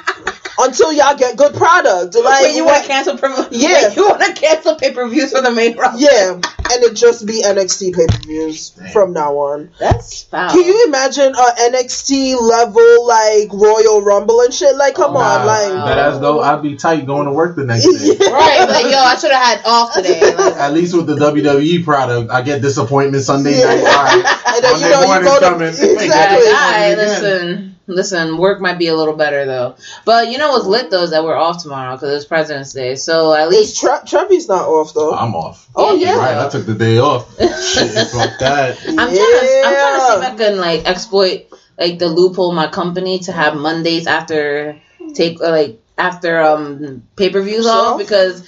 until 0.58 0.92
y'all 0.92 1.16
get 1.16 1.36
good 1.36 1.54
product. 1.54 2.14
Like 2.14 2.42
Wait, 2.44 2.56
you 2.56 2.64
want 2.64 2.82
to 2.82 2.88
cancel? 2.88 3.16
Priv- 3.18 3.48
Yeah. 3.50 3.88
Wait, 3.88 3.96
you 3.96 4.08
want 4.08 4.22
to 4.22 4.32
cancel 4.40 4.76
pay 4.76 4.92
per 4.92 5.08
views 5.08 5.32
for 5.32 5.40
the 5.42 5.50
main 5.50 5.76
roster? 5.76 5.98
Yeah, 6.04 6.32
and 6.34 6.82
it 6.84 6.94
just 6.94 7.26
be 7.26 7.42
NXT 7.44 7.94
pay 7.94 8.06
per 8.06 8.18
views 8.26 8.72
from 8.92 9.12
now 9.12 9.34
on. 9.34 9.70
that's 9.78 10.22
foul. 10.24 10.50
Can 10.50 10.64
you 10.64 10.84
imagine 10.86 11.34
a 11.34 11.46
NXT 11.70 12.40
level 12.40 13.06
like 13.06 13.52
Royal 13.52 14.02
Rumble 14.02 14.40
and 14.40 14.52
shit? 14.54 14.76
Like, 14.76 14.94
come 14.94 15.16
Oh, 15.16 15.20
on, 15.20 15.40
Nah, 15.40 15.44
like. 15.44 15.84
that 15.86 15.98
ass 15.98 16.18
though, 16.20 16.40
I'd 16.40 16.62
be 16.62 16.76
tight 16.76 17.06
going 17.06 17.26
to 17.26 17.32
work 17.32 17.56
the 17.56 17.64
next 17.64 17.84
day. 17.84 17.90
Yeah. 18.20 18.30
Right, 18.34 18.68
like 18.68 18.84
yo, 18.92 18.98
I 18.98 19.16
should 19.16 19.30
have 19.32 19.42
had 19.42 19.66
off 19.66 19.94
today. 19.94 20.34
Like, 20.34 20.54
At 20.56 20.72
least 20.72 20.94
with 20.96 21.06
the 21.06 21.14
WWE 21.16 21.84
product, 21.84 22.30
I 22.30 22.42
get 22.42 22.62
disappointment 22.62 23.22
Sunday 23.24 23.58
Yeah. 23.58 23.66
night. 23.66 23.78
All 23.78 24.04
right. 24.04 24.40
And 24.54 24.62
then 24.62 24.74
you 24.76 24.80
Monday 24.82 24.90
know 24.90 25.00
you 25.00 25.06
morning 25.08 25.24
go 25.24 25.40
to 25.40 25.46
coming. 25.46 25.68
exactly. 25.68 26.46
Hey, 26.46 26.52
Alright, 26.52 26.92
again. 26.92 26.96
listen, 26.98 27.76
listen. 27.86 28.36
Work 28.38 28.60
might 28.60 28.78
be 28.78 28.88
a 28.88 28.96
little 28.96 29.14
better 29.16 29.44
though, 29.44 29.76
but 30.04 30.30
you 30.30 30.38
know 30.38 30.50
what's 30.52 30.66
lit 30.66 30.90
though 30.90 31.02
is 31.02 31.10
that 31.10 31.24
we're 31.24 31.36
off 31.36 31.62
tomorrow 31.62 31.96
because 31.96 32.14
it's 32.16 32.24
President's 32.24 32.72
Day. 32.72 32.94
So 32.96 33.34
at 33.34 33.48
least 33.48 33.80
Tre- 33.80 34.00
Trevi's 34.06 34.48
not 34.48 34.66
off 34.68 34.94
though. 34.94 35.12
I'm 35.14 35.34
off. 35.34 35.68
Oh, 35.76 35.94
Yeah, 35.94 36.08
yeah. 36.08 36.16
Right, 36.18 36.46
I 36.46 36.48
took 36.48 36.66
the 36.66 36.74
day 36.74 36.98
off. 36.98 37.30
Shit, 37.38 38.08
fuck 38.08 38.38
that. 38.40 38.78
I'm 38.86 38.96
trying 38.96 39.08
to 39.08 39.62
I'm 39.64 39.74
trying 39.74 39.94
to 39.94 40.06
see 40.06 40.14
if 40.14 40.32
I 40.32 40.36
can 40.36 40.58
like 40.58 40.84
exploit 40.86 41.46
like 41.78 41.98
the 41.98 42.08
loophole 42.08 42.50
in 42.50 42.56
my 42.56 42.68
company 42.68 43.18
to 43.20 43.32
have 43.32 43.56
Mondays 43.56 44.06
after 44.06 44.80
take 45.14 45.40
uh, 45.40 45.50
like 45.50 45.80
after 45.98 46.40
um 46.40 47.02
pay 47.16 47.30
per 47.30 47.42
views 47.42 47.66
off 47.66 47.98
because 47.98 48.42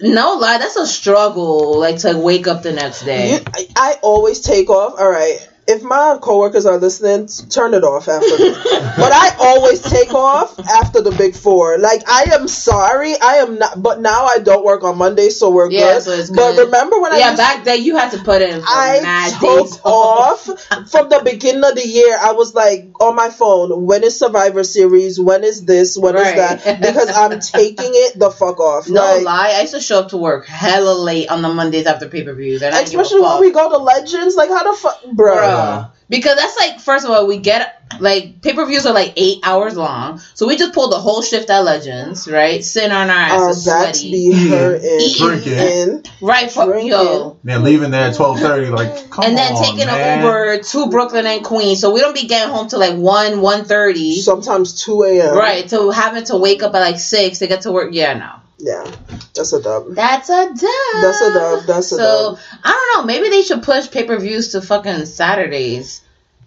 no 0.00 0.34
lie 0.34 0.58
that's 0.58 0.76
a 0.76 0.86
struggle 0.86 1.78
like 1.78 1.98
to 1.98 2.16
wake 2.18 2.46
up 2.46 2.62
the 2.62 2.72
next 2.72 3.02
day. 3.04 3.32
You, 3.32 3.38
I, 3.54 3.68
I 3.76 3.94
always 4.02 4.40
take 4.40 4.68
off. 4.70 4.98
All 5.00 5.10
right. 5.10 5.38
If 5.68 5.82
my 5.82 6.18
coworkers 6.20 6.64
are 6.66 6.78
listening, 6.78 7.28
turn 7.50 7.74
it 7.74 7.82
off 7.82 8.08
after. 8.08 8.36
but 9.00 9.12
I 9.12 9.34
always 9.38 9.80
take 9.82 10.14
off 10.14 10.58
after 10.60 11.00
the 11.00 11.10
big 11.10 11.34
four. 11.34 11.78
Like 11.78 12.02
I 12.08 12.30
am 12.34 12.46
sorry, 12.48 13.18
I 13.20 13.36
am 13.36 13.58
not. 13.58 13.82
But 13.82 14.00
now 14.00 14.26
I 14.26 14.38
don't 14.38 14.64
work 14.64 14.84
on 14.84 14.96
Mondays, 14.98 15.38
so 15.38 15.50
we're 15.50 15.70
Yeah, 15.70 15.94
good. 15.94 16.02
so 16.02 16.12
it's 16.12 16.30
good. 16.30 16.56
But 16.56 16.64
remember 16.66 17.00
when 17.00 17.12
I 17.12 17.18
yeah, 17.18 17.36
back 17.36 17.64
then 17.64 17.82
you 17.82 17.96
had 17.96 18.10
to 18.12 18.18
put 18.18 18.42
in 18.42 18.62
I 18.64 19.30
took 19.40 19.84
off 19.86 20.44
from 20.90 21.08
the 21.08 21.20
beginning 21.24 21.64
of 21.64 21.74
the 21.74 21.86
year. 21.86 22.16
I 22.20 22.32
was 22.32 22.54
like 22.54 22.90
on 23.00 23.14
my 23.16 23.30
phone. 23.30 23.86
When 23.86 24.04
is 24.04 24.18
Survivor 24.18 24.64
Series? 24.64 25.18
When 25.18 25.44
is 25.44 25.64
this? 25.64 25.96
When 25.96 26.14
is 26.16 26.22
Right. 26.22 26.36
that? 26.36 26.80
Because 26.86 27.10
I'm 27.10 27.40
taking 27.40 27.90
it 27.92 28.18
the 28.18 28.30
fuck 28.30 28.60
off. 28.60 28.88
No 28.88 29.00
like, 29.00 29.24
lie, 29.24 29.52
I 29.56 29.60
used 29.62 29.74
to 29.74 29.80
show 29.80 30.00
up 30.00 30.10
to 30.10 30.16
work 30.16 30.46
hella 30.46 30.92
late 30.94 31.28
on 31.28 31.42
the 31.42 31.48
Mondays 31.48 31.86
after 31.86 32.08
pay 32.08 32.22
per 32.22 32.34
views, 32.34 32.62
and 32.62 32.74
I 32.74 32.84
didn't 32.84 33.00
especially 33.00 33.22
when 33.22 33.40
we 33.40 33.50
go 33.50 33.70
to 33.70 33.78
Legends. 33.78 34.36
Like 34.36 34.50
how 34.50 34.70
the 34.70 34.78
fuck, 34.78 35.04
bro? 35.12 35.55
Bruh. 35.56 35.90
Because 36.08 36.36
that's 36.36 36.56
like, 36.60 36.78
first 36.80 37.04
of 37.04 37.10
all, 37.10 37.26
we 37.26 37.38
get 37.38 37.82
like 37.98 38.40
pay 38.40 38.52
per 38.52 38.64
views 38.64 38.86
are 38.86 38.94
like 38.94 39.14
eight 39.16 39.38
hours 39.42 39.76
long, 39.76 40.20
so 40.34 40.46
we 40.46 40.56
just 40.56 40.72
pulled 40.72 40.92
the 40.92 40.98
whole 40.98 41.20
shift 41.20 41.50
at 41.50 41.60
Legends, 41.60 42.28
right? 42.28 42.64
Sitting 42.64 42.92
on 42.92 43.10
our 43.10 43.16
Our 43.16 43.48
asses, 43.50 43.66
backs 43.66 43.98
sweaty, 44.00 44.10
be 44.30 44.48
hurting. 44.48 45.10
Drinking. 45.16 45.52
And 45.54 46.10
right? 46.20 46.48
For, 46.48 46.64
drinking. 46.66 46.90
yo, 46.92 47.38
Then 47.42 47.64
leaving 47.64 47.90
there 47.90 48.08
at 48.10 48.14
twelve 48.14 48.38
thirty, 48.38 48.70
like 48.70 49.10
come 49.10 49.24
and 49.24 49.36
then 49.36 49.52
on, 49.54 49.62
taking 49.64 49.86
man. 49.86 50.18
an 50.20 50.24
Uber 50.24 50.62
to 50.62 50.88
Brooklyn 50.90 51.26
and 51.26 51.44
Queens, 51.44 51.80
so 51.80 51.92
we 51.92 52.00
don't 52.00 52.14
be 52.14 52.28
getting 52.28 52.54
home 52.54 52.68
till 52.68 52.78
like 52.78 52.96
one, 52.96 53.40
one 53.40 53.64
thirty, 53.64 54.20
sometimes 54.20 54.80
2 54.84 55.02
a.m. 55.02 55.36
right? 55.36 55.68
So 55.68 55.90
having 55.90 56.22
to 56.26 56.36
wake 56.36 56.62
up 56.62 56.72
at 56.74 56.80
like 56.80 57.00
six 57.00 57.40
to 57.40 57.48
get 57.48 57.62
to 57.62 57.72
work, 57.72 57.90
yeah, 57.92 58.14
no, 58.14 58.30
Yeah, 58.58 58.90
that's 59.34 59.52
a 59.52 59.60
dub. 59.62 59.94
that's 59.94 60.30
a 60.30 60.46
dub. 60.46 60.56
That's 60.56 61.20
a 61.20 61.32
dub. 61.34 61.66
That's 61.66 61.92
a 61.92 61.96
so 61.96 62.30
dub. 62.32 62.38
I 62.64 62.70
don't 62.94 63.02
know. 63.02 63.06
Maybe 63.06 63.28
they 63.28 63.42
should 63.42 63.62
push 63.62 63.90
pay 63.90 64.04
per 64.04 64.18
views 64.18 64.52
to 64.52 64.62
fucking 64.62 65.04
Saturdays, 65.06 66.00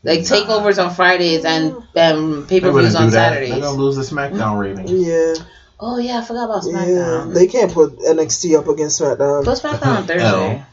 like 0.04 0.22
Nah. 0.22 0.26
takeovers 0.26 0.84
on 0.84 0.94
Fridays 0.96 1.46
and 1.46 1.84
um, 1.96 2.48
pay 2.48 2.62
per 2.62 2.72
views 2.72 2.96
on 2.96 3.10
that. 3.12 3.12
They're 3.12 3.46
Saturdays. 3.46 3.64
gonna 3.64 3.78
lose 3.78 3.96
the 3.96 4.04
SmackDown 4.16 4.60
rating. 4.60 4.88
Yeah, 4.98 5.36
Oh 5.80 5.98
yeah, 6.00 6.18
I 6.18 6.22
forgot 6.26 6.46
about 6.46 6.64
SmackDown. 6.64 6.88
yeah. 6.88 7.04
SmackDown. 7.26 7.34
They 7.36 7.48
can't 7.48 7.72
put 7.72 8.00
NXT 8.00 8.58
up 8.58 8.68
against 8.68 9.00
SmackDown. 9.00 9.46
Put 9.46 9.60
SmackDown 9.60 9.98
on 9.98 10.04
Thursday. 10.08 10.64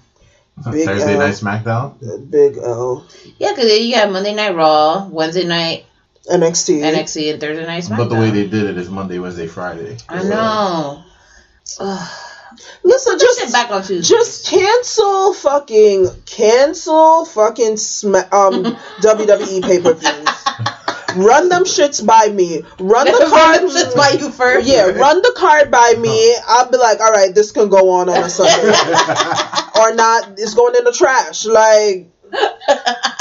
Big 0.73 0.87
Thursday 0.87 1.13
L. 1.13 1.19
night 1.19 1.35
SmackDown. 1.35 2.31
Big 2.31 2.57
L. 2.57 3.07
Yeah, 3.39 3.51
because 3.55 3.71
you 3.79 3.95
got 3.95 4.11
Monday 4.11 4.35
Night 4.35 4.55
Raw, 4.57 5.07
Wednesday 5.07 5.45
night 5.45 5.85
NXT. 6.31 6.81
NXT, 6.81 7.33
and 7.33 7.41
Thursday 7.43 7.67
night 7.67 7.85
SmackDown. 7.85 7.97
But 7.99 8.09
the 8.09 8.15
way 8.17 8.31
they 8.31 8.47
did 8.49 8.65
it 8.65 8.79
is 8.79 8.89
Monday, 8.89 9.19
Wednesday, 9.19 9.47
Friday. 9.49 9.99
I 10.09 10.23
know. 10.23 11.03
Ugh. 11.81 12.09
Listen, 12.85 13.19
Just 13.19 13.41
just 13.41 13.53
back 13.53 13.71
on 13.71 13.83
Tuesday. 13.83 14.15
just 14.17 14.47
cancel 14.47 15.35
fucking 15.35 16.09
cancel 16.25 17.25
fucking 17.27 17.77
sma- 17.77 18.29
um 18.33 18.65
WWE 19.03 19.63
pay 19.63 19.81
per 19.81 19.93
views. 19.95 20.29
Run 21.17 21.49
them 21.49 21.65
shits 21.65 22.05
by 22.07 22.29
me. 22.33 22.63
Run 22.79 23.07
the 23.07 23.27
card. 23.31 23.71
That's 23.71 23.95
why 23.97 24.11
you 24.13 24.31
first. 24.31 24.67
Yeah, 24.69 24.87
run 24.87 25.23
the 25.23 25.35
card 25.37 25.71
by 25.71 25.95
me. 25.99 26.37
I'll 26.47 26.71
be 26.71 26.77
like, 26.79 27.01
all 27.01 27.11
right, 27.11 27.35
this 27.35 27.53
can 27.53 27.69
go 27.69 27.91
on 27.91 28.09
on 28.09 28.23
a 28.23 28.31
Sunday 28.31 28.69
or 29.81 29.95
not. 29.95 30.39
It's 30.39 30.55
going 30.55 30.77
in 30.77 30.85
the 30.85 30.93
trash. 30.93 31.45
Like 31.47 32.11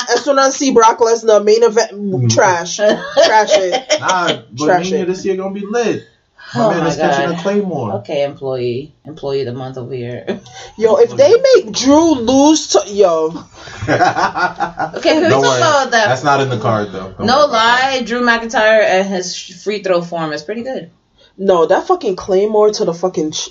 as 0.10 0.24
soon 0.24 0.38
as 0.40 0.48
I 0.48 0.50
see 0.52 0.72
Brock 0.72 1.00
Lesnar 1.00 1.44
main 1.44 1.64
event, 1.64 2.32
trash, 2.32 2.78
trash 2.78 3.50
it. 3.54 4.00
Nah, 4.00 4.42
but 4.52 4.66
Trash 4.66 4.92
Mania 4.92 5.04
it. 5.04 5.08
this 5.08 5.25
year 5.25 5.36
gonna 5.38 5.54
be 5.54 5.66
lit. 5.66 6.08
Oh 6.54 6.60
my 6.60 6.66
Oh 6.66 6.70
man 6.72 6.80
my 6.82 6.88
is 6.90 6.96
catching 6.96 7.30
God. 7.32 7.40
a 7.40 7.42
claymore. 7.42 7.92
Okay, 7.96 8.24
employee, 8.24 8.94
employee 9.04 9.42
of 9.42 9.48
the 9.48 9.54
month 9.54 9.78
over 9.78 9.94
here. 9.94 10.25
Yo, 10.78 10.96
if 10.98 11.10
they 11.16 11.34
make 11.56 11.74
Drew 11.74 12.14
lose 12.16 12.68
to 12.68 12.84
yo, 12.88 13.28
Okay, 13.88 13.98
can 13.98 15.24
we 15.24 15.30
Don't 15.30 15.42
talk 15.42 15.52
worry. 15.52 15.58
about 15.58 15.92
that? 15.92 16.08
That's 16.08 16.24
not 16.24 16.42
in 16.42 16.50
the 16.50 16.60
card 16.60 16.92
though. 16.92 17.12
Don't 17.14 17.25
no 17.28 17.46
worry 17.48 17.52
lie, 17.54 18.04
Drew 18.06 18.22
McIntyre 18.22 18.84
and 18.84 19.08
his 19.08 19.36
free 19.64 19.82
throw 19.82 20.02
form 20.02 20.34
is 20.34 20.44
pretty 20.44 20.62
good. 20.64 20.92
no, 21.38 21.66
that 21.66 21.88
fucking 21.88 22.16
claymore 22.16 22.70
to 22.72 22.86
the 22.86 22.94
fucking 22.94 23.32
ch- 23.32 23.50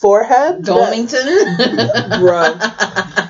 forehead, 0.00 0.64
Domington, 0.64 1.26
bro. 2.20 2.54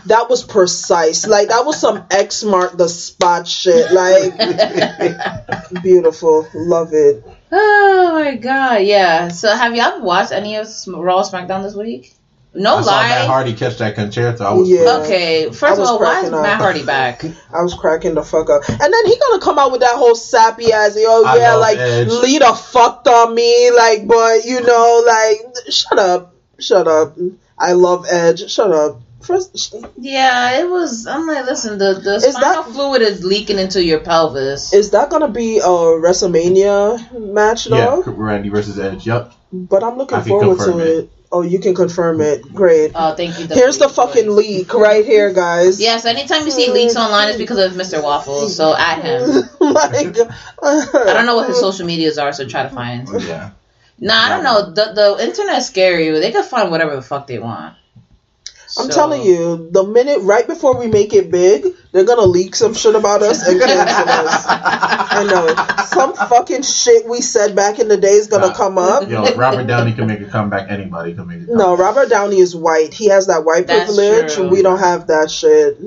that 0.07 0.27
was 0.29 0.45
precise. 0.45 1.27
Like 1.27 1.49
that 1.49 1.65
was 1.65 1.81
some 1.81 2.05
X 2.11 2.45
mark 2.45 2.77
the 2.77 2.89
spot 2.89 3.49
shit. 3.49 3.91
Like 3.91 5.83
beautiful, 5.83 6.47
love 6.55 6.91
it. 6.93 7.25
Oh 7.55 8.13
my 8.15 8.35
god, 8.37 8.83
yeah. 8.83 9.29
So 9.29 9.55
have 9.55 9.77
y'all 9.77 10.01
watched 10.01 10.33
any 10.33 10.57
of 10.57 10.67
Raw 10.87 11.23
SmackDown 11.23 11.63
this 11.63 11.75
week? 11.75 12.15
No 12.55 12.77
I 12.77 12.83
saw 12.83 13.03
Matt. 13.03 13.27
Hardy 13.27 13.55
catch 13.55 13.79
that 13.79 13.95
con-chair-to. 13.95 14.45
I 14.45 14.53
was 14.53 14.69
Yeah. 14.69 15.01
Okay, 15.03 15.47
I 15.47 15.51
first 15.51 15.73
of 15.75 15.79
was 15.79 15.89
all, 15.89 15.99
why 15.99 16.21
is 16.21 16.29
cracking 16.29 16.35
up. 16.35 16.43
Matt 16.43 16.61
Hardy 16.61 16.85
back? 16.85 17.25
I 17.55 17.63
was 17.63 17.75
cracking 17.75 18.15
the 18.15 18.23
fuck 18.23 18.51
up. 18.51 18.69
And 18.69 18.81
then 18.81 19.07
he 19.07 19.19
gonna 19.19 19.43
come 19.43 19.59
out 19.59 19.73
with 19.73 19.81
that 19.83 19.97
whole 19.97 20.15
sappy 20.15 20.73
ass, 20.73 20.99
yo, 20.99 21.25
I 21.25 21.37
yeah, 21.37 21.55
like 21.55 21.79
Edge. 21.79 22.09
Lita 22.09 22.55
fucked 22.55 23.09
on 23.09 23.35
me, 23.35 23.71
like, 23.71 24.07
but 24.07 24.45
you 24.45 24.61
know, 24.63 25.03
like, 25.07 25.71
shut 25.71 25.99
up, 25.99 26.35
shut 26.59 26.89
up. 26.89 27.17
I 27.59 27.73
love 27.73 28.07
Edge. 28.11 28.51
Shut 28.51 28.71
up. 28.73 29.01
First, 29.23 29.75
Yeah, 29.99 30.61
it 30.61 30.69
was. 30.69 31.07
I'm 31.07 31.27
like, 31.27 31.47
listen, 31.47 31.79
the 31.79 31.95
the 31.95 32.15
Is 32.17 32.35
spinal 32.35 32.65
that- 32.65 32.73
fluid 32.73 33.03
is 33.03 33.25
leaking 33.25 33.59
into 33.59 33.83
your 33.85 34.01
pelvis. 34.01 34.73
is 34.73 34.91
that 34.91 35.11
gonna 35.11 35.29
be 35.29 35.59
a 35.59 35.63
WrestleMania 35.67 37.33
match 37.33 37.67
yeah. 37.67 38.03
Randy 38.07 38.49
versus 38.49 38.79
Edge. 38.79 39.07
Yup. 39.07 39.33
But 39.53 39.83
I'm 39.85 39.97
looking 39.99 40.19
I 40.19 40.23
forward 40.23 40.59
to 40.59 40.79
it. 40.79 40.87
it. 41.05 41.11
Oh, 41.31 41.41
you 41.43 41.61
can 41.61 41.75
confirm 41.75 42.21
it. 42.21 42.43
Great. 42.55 42.93
Oh, 42.95 43.15
thank 43.15 43.39
you. 43.39 43.47
Here's 43.47 43.79
the 43.79 43.87
WWE. 43.87 43.95
fucking 43.95 44.37
leak 44.37 44.75
right 44.75 45.03
here, 45.05 45.33
guys. 45.33 45.81
Yes, 45.81 46.05
anytime 46.05 46.45
you 46.45 46.51
see 46.51 46.71
leaks 46.71 46.95
online, 46.95 47.29
it's 47.29 47.39
because 47.39 47.59
of 47.59 47.73
Mr. 47.73 48.03
Waffles. 48.03 48.55
So 48.55 48.77
at 48.77 49.01
him. 49.03 49.21
like, 49.61 50.17
I 50.63 51.13
don't 51.15 51.25
know 51.25 51.37
what 51.37 51.49
his 51.49 51.59
social 51.59 51.87
medias 51.87 52.19
are, 52.19 52.33
so 52.35 52.47
try 52.47 52.65
to 52.65 52.69
find. 52.69 53.09
Yeah. 53.23 53.51
Nah, 53.99 54.15
I 54.15 54.29
don't 54.31 54.43
know. 54.45 54.71
The 54.73 54.93
the 54.93 55.25
internet's 55.27 55.67
scary. 55.69 56.11
They 56.11 56.33
can 56.33 56.45
find 56.45 56.71
whatever 56.71 56.97
the 56.97 57.03
fuck 57.03 57.27
they 57.27 57.39
want. 57.39 57.77
I'm 58.79 58.87
So- 58.91 58.95
telling 58.95 59.23
you, 59.23 59.69
the 59.71 59.85
minute 59.85 60.21
right 60.23 60.47
before 60.47 60.77
we 60.79 60.87
make 60.87 61.13
it 61.13 61.31
big, 61.31 61.67
they're 61.93 62.05
gonna 62.05 62.23
leak 62.23 62.57
some 62.57 62.73
shit 62.73 62.95
about 62.95 63.23
us 63.23 63.47
and 63.47 63.61
cancel 63.61 64.09
us. 64.09 64.45
I 64.49 65.25
know. 65.29 65.85
Some 65.87 66.15
fucking 66.15 66.63
shit 66.63 67.07
we 67.07 67.21
said 67.21 67.55
back 67.55 67.79
in 67.79 67.89
the 67.89 67.99
day 67.99 68.13
is 68.15 68.29
gonna 68.29 68.47
Nah. 68.49 68.55
come 68.55 68.79
up. 68.79 69.09
Yo, 69.11 69.23
Robert 69.35 69.67
Downey 69.67 69.93
can 69.93 70.07
make 70.07 70.21
a 70.23 70.25
comeback. 70.25 70.71
Anybody 70.71 71.13
can 71.15 71.27
make 71.29 71.43
a 71.43 71.47
comeback. 71.47 71.57
No, 71.67 71.77
Robert 71.77 72.09
Downey 72.09 72.39
is 72.39 72.57
white. 72.57 72.95
He 72.95 73.09
has 73.09 73.27
that 73.27 73.45
white 73.45 73.67
That's 73.67 73.95
privilege. 73.95 74.33
true. 74.35 74.49
We 74.49 74.63
don't 74.63 74.79
have 74.79 75.09
that 75.09 75.31
shit. 75.31 75.79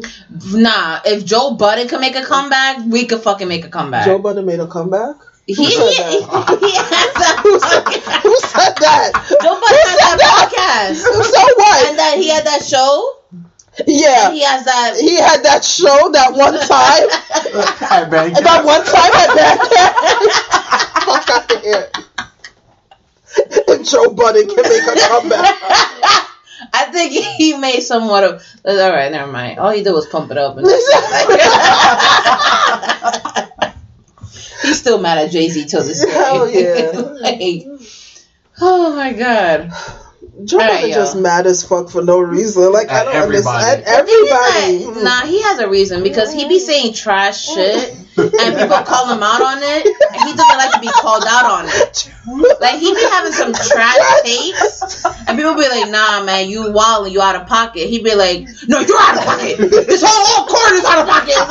Nah, 0.54 1.00
if 1.06 1.26
Joe 1.26 1.56
Budden 1.56 1.88
can 1.88 2.00
make 2.02 2.16
a 2.16 2.24
comeback, 2.24 2.78
we 2.88 3.06
could 3.06 3.22
fucking 3.22 3.48
make 3.48 3.66
a 3.66 3.70
comeback. 3.70 4.06
Joe 4.06 4.20
Budden 4.20 4.46
made 4.46 4.60
a 4.60 4.68
comeback. 4.68 5.16
He, 5.48 5.54
Who 5.54 5.64
he, 5.66 5.72
said 5.72 5.94
that? 5.94 6.58
he 6.60 6.72
has 6.74 7.14
that 7.22 7.40
Who 7.44 7.60
said, 7.60 7.84
podcast. 7.86 8.22
who 8.24 8.36
said 8.42 8.74
that? 8.82 9.12
Joe 9.42 9.56
Budden 9.62 9.78
Who 9.78 9.86
has 9.86 10.00
said 10.02 10.18
that 10.18 10.50
podcast. 10.50 10.96
So 11.36 11.42
what? 11.58 11.88
And 11.88 12.00
that 12.00 12.18
he 12.18 12.30
had 12.30 12.46
that 12.46 12.64
show. 12.64 13.18
Yeah. 13.86 14.32
He 14.32 14.42
has 14.44 14.64
that. 14.66 14.96
He 15.00 15.16
had 15.20 15.44
that 15.44 15.64
show 15.66 16.10
that 16.14 16.32
one 16.34 16.54
time. 16.54 17.10
At 17.92 18.10
Bandcamp. 18.10 18.44
that 18.44 18.64
one 18.66 18.84
time 18.86 19.12
at 19.14 19.30
Bandcamp. 19.36 19.94
Fuck 21.06 21.30
out 21.30 21.52
of 21.52 21.62
here. 21.62 21.90
And 23.68 23.86
Joe 23.86 24.14
Budden 24.14 24.48
can 24.48 24.64
make 24.64 24.82
a 24.82 24.96
comeback. 25.08 25.56
I 26.74 26.86
think 26.92 27.12
he 27.12 27.58
made 27.58 27.82
somewhat 27.82 28.24
of. 28.24 28.42
All 28.66 28.92
right, 28.92 29.12
never 29.12 29.30
mind. 29.32 29.60
All 29.60 29.72
he 29.72 29.84
did 29.84 29.92
was 29.92 30.08
pump 30.08 30.32
it 30.32 30.38
up. 30.38 30.58
And, 30.58 30.66
he's 34.62 34.80
still 34.80 35.00
mad 35.00 35.18
at 35.18 35.32
Jay 35.32 35.50
Z 35.50 35.66
till 35.66 35.84
this 35.84 36.04
day. 36.06 36.12
Hell 36.12 36.50
yeah. 36.50 36.92
like, 36.96 37.64
oh 38.62 38.96
my 38.96 39.14
god. 39.14 39.72
Joe 40.46 40.60
Alright, 40.60 40.82
Budden 40.82 40.92
just 40.92 41.18
mad 41.18 41.48
as 41.48 41.64
fuck 41.64 41.90
for 41.90 42.02
no 42.04 42.20
reason. 42.20 42.72
Like 42.72 42.90
I 42.90 43.04
don't 43.06 43.16
everybody. 43.16 43.48
understand. 43.48 43.82
The 43.82 43.86
thing 43.86 44.26
is 44.26 44.32
Everybody. 44.32 45.00
that- 45.00 45.04
nah, 45.04 45.26
he 45.28 45.42
has 45.42 45.60
a 45.60 45.70
reason 45.70 46.04
because 46.04 46.34
he 46.34 46.48
be 46.48 46.60
saying 46.60 46.94
trash 46.94 47.48
mm. 47.50 47.56
shit 47.56 47.96
and 48.18 48.56
people 48.58 48.78
call 48.84 49.12
him 49.14 49.22
out 49.24 49.42
on 49.42 49.58
it 49.62 49.86
and 49.86 50.30
he 50.30 50.36
doesn't 50.36 50.58
like 50.58 50.72
to 50.74 50.80
be 50.80 50.88
called 50.88 51.24
out 51.28 51.46
on 51.46 51.66
it. 51.68 52.12
Like 52.60 52.80
he 52.80 52.92
be 52.94 53.02
having 53.02 53.32
some 53.34 53.54
trash 53.54 54.22
takes 54.24 55.06
and 55.28 55.38
people 55.38 55.54
be 55.54 55.68
like, 55.70 55.92
nah 55.92 56.24
man, 56.24 56.50
you 56.50 56.72
wild 56.72 57.12
you 57.12 57.22
out 57.22 57.36
of 57.36 57.48
pocket. 57.48 57.88
He 57.88 58.02
be 58.02 58.16
like, 58.16 58.48
No, 58.68 58.80
you're 58.80 59.00
out 59.00 59.18
of 59.18 59.24
pocket. 59.26 59.58
This 59.58 60.04
whole, 60.04 60.26
whole 60.26 60.48
court 60.48 60.74
is 60.74 60.86
out 60.86 61.00
of 61.04 61.08
pocket. 61.08 61.34
It's 61.38 61.50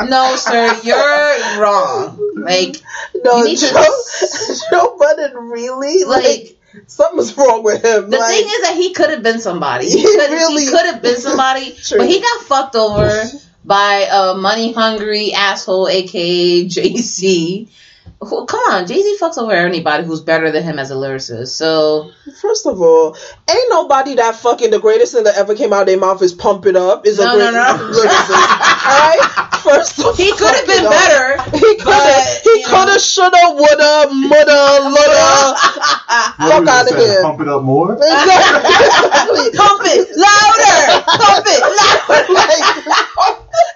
like, 0.00 0.08
no 0.08 0.34
sir, 0.36 0.80
you're 0.82 1.60
wrong. 1.62 2.18
Like 2.36 2.76
no, 3.14 3.38
you 3.38 3.44
need 3.44 3.58
to- 3.58 3.66
Joe, 3.70 4.54
Joe 4.72 4.96
Budden 4.98 5.36
really 5.36 6.04
like, 6.04 6.24
like 6.24 6.56
something's 6.86 7.36
wrong 7.36 7.62
with 7.62 7.84
him. 7.84 8.10
The 8.10 8.18
like, 8.18 8.34
thing 8.34 8.46
is 8.46 8.62
that 8.62 8.74
he 8.76 8.92
could 8.92 9.10
have 9.10 9.22
been 9.22 9.40
somebody. 9.40 9.86
He 9.90 10.02
could 10.02 10.30
really- 10.30 10.64
he 10.64 10.70
could 10.70 10.86
have 10.86 11.02
been 11.02 11.16
somebody, 11.20 11.76
but 11.90 12.08
he 12.08 12.20
got 12.20 12.42
fucked 12.42 12.76
over 12.76 13.24
by 13.64 14.08
a 14.10 14.34
money 14.34 14.72
hungry 14.72 15.32
asshole, 15.32 15.88
aka 15.88 16.68
Z. 16.68 17.68
Who- 18.20 18.44
Come 18.46 18.60
on, 18.68 18.86
Jay 18.86 19.00
Z 19.02 19.16
fucks 19.20 19.38
over 19.38 19.52
anybody 19.52 20.04
who's 20.04 20.20
better 20.20 20.50
than 20.50 20.62
him 20.62 20.78
as 20.78 20.90
a 20.90 20.94
lyricist. 20.94 21.48
So 21.56 22.10
First 22.40 22.66
of 22.66 22.80
all, 22.80 23.16
ain't 23.48 23.70
nobody 23.70 24.14
that 24.16 24.36
fucking 24.36 24.70
the 24.70 24.78
greatest 24.78 25.14
thing 25.14 25.24
that 25.24 25.36
ever 25.36 25.54
came 25.54 25.72
out 25.72 25.82
of 25.82 25.86
their 25.86 25.98
mouth 25.98 26.20
is 26.22 26.32
pump 26.34 26.66
it 26.66 26.76
up. 26.76 27.06
Is 27.06 27.18
a 27.18 27.24
No, 27.24 27.32
great 27.36 27.44
no, 27.44 27.50
no. 27.52 27.76
lyricist. 27.92 28.30
Alright? 28.86 29.20
First 29.60 29.98
of 30.00 30.16
he 30.16 30.30
could 30.32 30.54
have 30.54 30.66
been 30.66 30.84
fucking 30.84 30.86
all, 30.86 30.92
better. 30.92 31.42
He 31.56 31.76
could 31.76 31.92
have 31.92 32.42
he 32.42 32.62
could 32.64 32.88
have 32.88 33.00
shoulda 33.00 33.36
woulda 33.56 34.08
muulda 34.12 34.60
lulda 34.84 35.56
What 35.56 36.48
fuck 36.48 36.60
was 36.60 36.62
it 36.62 36.68
outta 36.68 36.88
said? 36.88 36.98
here. 37.00 37.22
Pump 37.22 37.40
it 37.40 37.48
up 37.48 37.62
more. 37.62 37.92
Exactly. 38.00 39.50
Pump 39.56 39.80
it 39.84 40.08
louder. 40.16 41.04
Pump 41.08 41.44
it 41.46 41.60
louder. 41.60 42.32
like, 42.36 42.64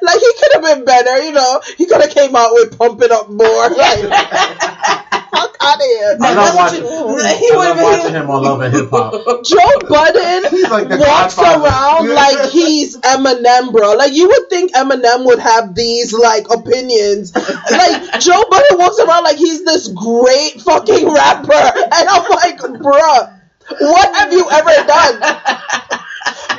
like 0.02 0.20
he 0.20 0.32
could 0.40 0.52
have 0.54 0.62
been 0.62 0.84
better, 0.84 1.22
you 1.24 1.32
know. 1.32 1.60
He 1.76 1.86
could 1.86 2.00
have 2.00 2.10
came 2.10 2.34
out 2.34 2.52
with 2.52 2.78
pump 2.78 3.00
it 3.02 3.10
up 3.10 3.28
more. 3.30 3.68
Like, 3.70 4.00
fuck 4.35 5.57
out 5.61 5.76
of 5.76 5.81
here. 5.83 6.17
I 6.21 6.35
That's 6.35 6.37
love 6.37 6.55
what 6.55 6.73
watching, 6.73 6.85
you- 6.85 6.91
he 6.91 7.50
I 7.53 7.57
would've 7.57 7.57
love 7.57 7.76
been- 7.76 7.85
watching 7.85 8.14
him 8.14 8.31
on 8.31 8.43
Love 8.43 8.61
and 8.61 8.75
Hip 8.75 8.91
Hop. 8.91 9.12
Joe 9.45 9.79
Budden 9.88 10.43
like 10.71 10.88
walks 11.00 11.35
Godfather. 11.37 11.64
around 11.67 12.09
like 12.14 12.50
he's 12.50 12.97
Eminem, 12.99 13.73
bro. 13.73 13.93
Like 13.95 14.12
you 14.12 14.29
would 14.29 14.49
think 14.50 14.73
Eminem 14.75 15.25
would 15.26 15.38
have 15.38 15.75
these 15.75 16.12
like 16.12 16.47
opinions. 16.50 17.35
Like 17.35 18.21
Joe 18.21 18.45
Budden 18.50 18.79
walks 18.79 18.99
around 19.00 19.25
like 19.25 19.37
he's 19.37 19.64
this 19.64 19.88
great 19.88 20.61
fucking 20.62 21.12
rapper, 21.12 21.53
and 21.53 22.09
I'm 22.09 22.31
like, 22.31 22.59
bruh, 22.59 23.41
what 23.81 24.14
have 24.17 24.33
you 24.33 24.47
ever 24.50 24.87
done? 24.87 26.00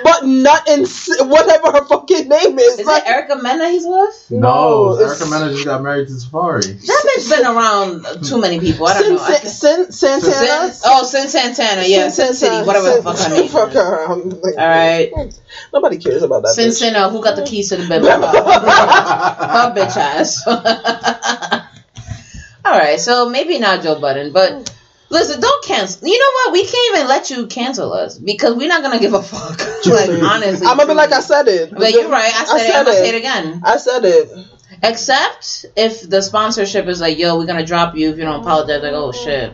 But 0.04 0.26
not 0.26 0.68
in 0.70 0.86
whatever 1.30 1.72
her 1.72 1.86
fucking 1.86 2.28
name 2.28 2.60
is. 2.60 2.80
Is 2.80 2.86
like, 2.86 3.04
it 3.04 3.10
Erica 3.10 3.38
Mena 3.38 3.70
he's 3.72 3.86
with? 3.86 4.28
No, 4.30 4.40
No, 4.40 4.94
it's- 5.00 5.22
Erica 5.22 5.34
Mena 5.40 5.52
just 5.54 5.66
got 5.66 5.82
married 5.82 6.08
to 6.08 6.14
Safaree. 6.14 6.86
That 6.86 7.06
bitch 7.18 7.30
been 7.30 7.46
around 7.48 8.06
too 8.24 8.40
many 8.40 8.60
people. 8.60 8.86
I 8.86 9.02
don't 9.02 9.16
know. 9.16 9.22
I 9.22 9.38
Sin, 9.40 9.86
can't- 9.86 9.94
Sin, 9.94 10.22
Santana. 10.22 10.72
Sin, 10.74 10.82
oh, 10.86 11.04
Cyn 11.04 11.28
Santana, 11.28 11.84
yeah, 11.88 12.10
Sin, 12.10 12.34
City, 12.36 12.62
whatever 12.64 12.96
the 12.96 13.02
fuck 13.04 13.18
her 13.18 13.30
name. 13.30 13.50
Fuck 13.50 13.70
is. 13.70 13.76
her. 13.76 14.16
Like, 14.16 14.58
All 14.58 14.68
right, 14.68 15.12
Nobody 15.74 15.98
cares 15.98 16.22
about 16.22 16.44
that. 16.44 16.54
Sin 16.54 16.70
bitch. 16.70 16.74
Sin, 16.74 16.96
uh, 16.96 17.10
who 17.10 17.24
got 17.24 17.36
the 17.36 17.44
keys 17.46 17.70
to 17.70 17.78
the 17.78 17.88
Bentley? 17.88 18.10
Her 18.12 19.74
bitch 19.74 19.98
ass. 19.98 20.46
All 22.66 22.72
right, 22.78 23.00
so 23.00 23.30
maybe 23.30 23.60
not 23.60 23.84
Joe 23.84 24.00
Budden, 24.00 24.32
but 24.34 24.72
listen, 25.10 25.40
don't 25.42 25.66
cancel. 25.66 26.08
You 26.08 26.18
know 26.18 26.32
what? 26.34 26.54
We 26.54 26.66
can't 26.66 26.96
even 26.96 27.08
let 27.08 27.30
you 27.30 27.48
cancel 27.48 27.94
us 27.94 28.18
because 28.18 28.56
we're 28.56 28.68
not 28.68 28.82
gonna 28.82 29.00
give 29.00 29.14
a 29.14 29.22
fuck. 29.22 29.60
like 29.86 30.10
honestly, 30.10 30.68
I'm 30.68 30.78
gonna 30.78 30.88
be 30.88 30.94
like 30.94 31.12
I 31.12 31.22
said 31.22 31.48
it. 31.48 31.72
But 31.72 31.92
you're 31.92 32.10
right. 32.10 32.34
I 32.34 32.46
said, 32.46 32.70
it. 32.70 32.76
I'm 32.76 32.86
gonna 32.86 32.98
say 32.98 33.10
it 33.10 33.16
again. 33.16 33.62
I 33.64 33.78
said 33.78 34.06
it. 34.06 34.30
Except 34.84 35.66
if 35.76 36.08
the 36.08 36.22
sponsorship 36.22 36.88
is 36.88 37.00
like, 37.00 37.18
"Yo, 37.18 37.38
we're 37.38 37.46
gonna 37.46 37.66
drop 37.66 37.96
you 37.96 38.10
if 38.10 38.18
you 38.18 38.24
don't 38.24 38.42
apologize." 38.42 38.82
Like, 38.82 38.94
oh 38.94 39.12
shit. 39.12 39.54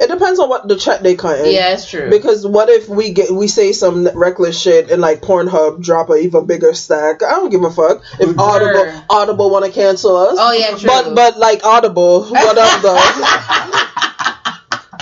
It 0.00 0.08
depends 0.08 0.40
on 0.40 0.48
what 0.48 0.66
the 0.66 0.76
check 0.76 1.00
they 1.00 1.14
cut 1.14 1.40
in. 1.40 1.52
Yeah, 1.52 1.72
it's 1.72 1.88
true. 1.88 2.10
Because 2.10 2.46
what 2.46 2.68
if 2.68 2.88
we 2.88 3.12
get 3.12 3.30
we 3.30 3.48
say 3.48 3.72
some 3.72 4.08
reckless 4.14 4.58
shit 4.58 4.90
and 4.90 5.00
like 5.00 5.20
Pornhub 5.20 5.82
drop 5.82 6.10
a 6.10 6.14
even 6.14 6.46
bigger 6.46 6.74
stack? 6.74 7.22
I 7.22 7.32
don't 7.32 7.50
give 7.50 7.62
a 7.62 7.70
fuck 7.70 8.02
if 8.18 8.28
Sure. 8.28 8.40
Audible 8.40 9.04
Audible 9.10 9.50
want 9.50 9.64
to 9.66 9.70
cancel 9.70 10.16
us. 10.16 10.36
Oh 10.38 10.52
yeah, 10.52 10.76
true. 10.76 10.88
but 10.88 11.14
but 11.14 11.38
like 11.38 11.64
Audible, 11.64 12.24
what 12.24 12.58
up 12.58 12.82
though? 12.82 14.04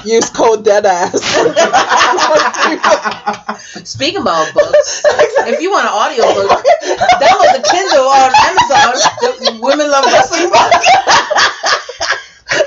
Use 0.07 0.31
code 0.31 0.65
deadass. 0.65 1.19
Speaking 3.87 4.23
about 4.23 4.55
books, 4.55 5.03
if 5.05 5.61
you 5.61 5.73
want 5.73 5.87
an 5.87 5.93
audio 5.93 6.23
book, 6.23 6.65
download 7.19 7.53
the 7.57 7.63
Kindle 7.69 8.07
on 8.07 8.33
Amazon. 8.33 8.95
The 9.21 9.59
Women 9.61 9.91
Love 9.91 10.05
Wrestling 10.07 10.51
book. 10.51 10.73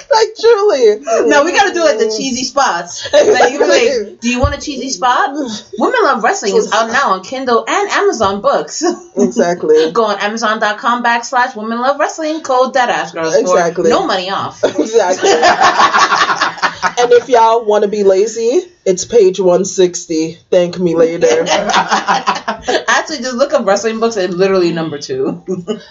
like 0.14 0.28
truly. 0.40 1.00
No, 1.30 1.44
we 1.44 1.52
gotta 1.52 1.74
do 1.74 1.82
like 1.84 1.98
the 2.00 2.14
cheesy 2.16 2.44
spots. 2.44 3.08
Like, 3.30 3.54
you 3.54 3.60
like, 3.60 4.20
do 4.20 4.30
you 4.30 4.40
want 4.40 4.56
a 4.56 4.62
cheesy 4.62 4.90
spot? 4.90 5.34
Women 5.78 6.00
Love 6.04 6.24
Wrestling 6.24 6.56
is 6.56 6.72
out 6.72 6.88
now 6.92 7.12
on 7.14 7.24
Kindle 7.24 7.64
and 7.68 7.90
Amazon 7.90 8.42
Books. 8.42 8.84
Exactly. 9.20 9.92
Go 9.92 10.06
on 10.06 10.18
Amazon.com 10.20 11.04
backslash 11.04 11.56
Women 11.56 11.80
Love 11.82 12.00
Wrestling 12.00 12.42
code 12.42 12.74
Deadass 12.74 13.14
Girls 13.14 13.36
Exactly. 13.36 13.84
for 13.84 13.90
no 13.90 14.06
money 14.08 14.30
off. 14.30 14.64
Exactly. 14.64 15.30
and 15.30 17.12
if 17.12 17.28
y'all 17.28 17.66
want 17.66 17.84
to 17.84 17.90
be 17.90 18.04
lazy, 18.04 18.62
it's 18.86 19.04
page 19.06 19.40
160. 19.40 20.36
Thank 20.50 20.80
me 20.80 20.96
later. 20.96 21.46
Actually, 21.48 23.18
just 23.18 23.36
look 23.36 23.52
up 23.54 23.66
wrestling 23.66 24.00
books 24.00 24.16
and 24.16 24.34
literally 24.34 24.72
number 24.72 24.98
two. 25.00 25.44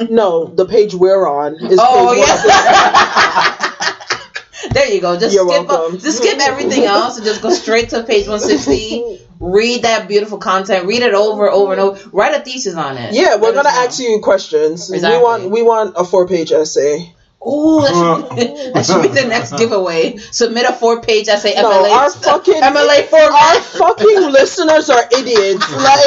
No, 0.09 0.47
the 0.47 0.65
page 0.67 0.95
we're 0.95 1.27
on 1.29 1.55
is 1.57 1.79
Oh 1.81 2.15
page 2.15 2.27
yeah. 2.27 3.75
there 4.73 4.89
you 4.93 5.01
go. 5.01 5.19
Just 5.19 5.35
You're 5.35 5.49
skip 5.49 5.63
uh, 5.63 5.75
welcome. 5.75 5.97
up, 5.97 6.03
just 6.03 6.19
skip 6.19 6.39
everything 6.41 6.85
else 6.85 7.17
and 7.17 7.27
just 7.27 7.43
go 7.43 7.51
straight 7.51 7.91
to 7.91 8.03
page 8.03 8.27
160. 8.29 9.21
Read 9.41 9.83
that 9.83 10.09
beautiful 10.09 10.39
content. 10.39 10.87
Read 10.87 11.03
it 11.03 11.15
over, 11.15 11.49
over 11.49 11.73
and 11.73 11.81
over. 11.81 12.11
Write 12.11 12.35
a 12.35 12.45
thesis 12.45 12.75
on 12.75 12.97
it. 12.97 13.15
Yeah, 13.15 13.37
we're 13.37 13.53
Let 13.53 13.65
gonna 13.65 13.77
ask 13.77 14.01
you 14.01 14.21
questions. 14.21 14.91
Exactly. 14.91 15.19
We 15.19 15.23
want 15.23 15.51
we 15.51 15.63
want 15.63 15.95
a 15.97 16.05
four 16.05 16.27
page 16.27 16.51
essay. 16.51 17.15
Ooh, 17.47 17.81
that 17.83 17.95
should, 17.95 18.37
be, 18.37 18.71
that 18.75 18.85
should 18.87 19.03
be 19.03 19.09
the 19.09 19.29
next 19.29 19.57
giveaway. 19.57 20.17
Submit 20.17 20.65
a 20.69 20.73
four-page 20.73 21.29
essay. 21.29 21.55
No, 21.55 21.71
MLA, 21.71 21.91
our 21.91 22.11
fucking 22.27 22.55
MLA 22.55 23.05
format. 23.07 23.57
our 23.57 23.61
fucking 23.61 24.33
listeners 24.33 24.91
are 24.91 25.05
idiots. 25.13 25.73
Like, 25.73 26.05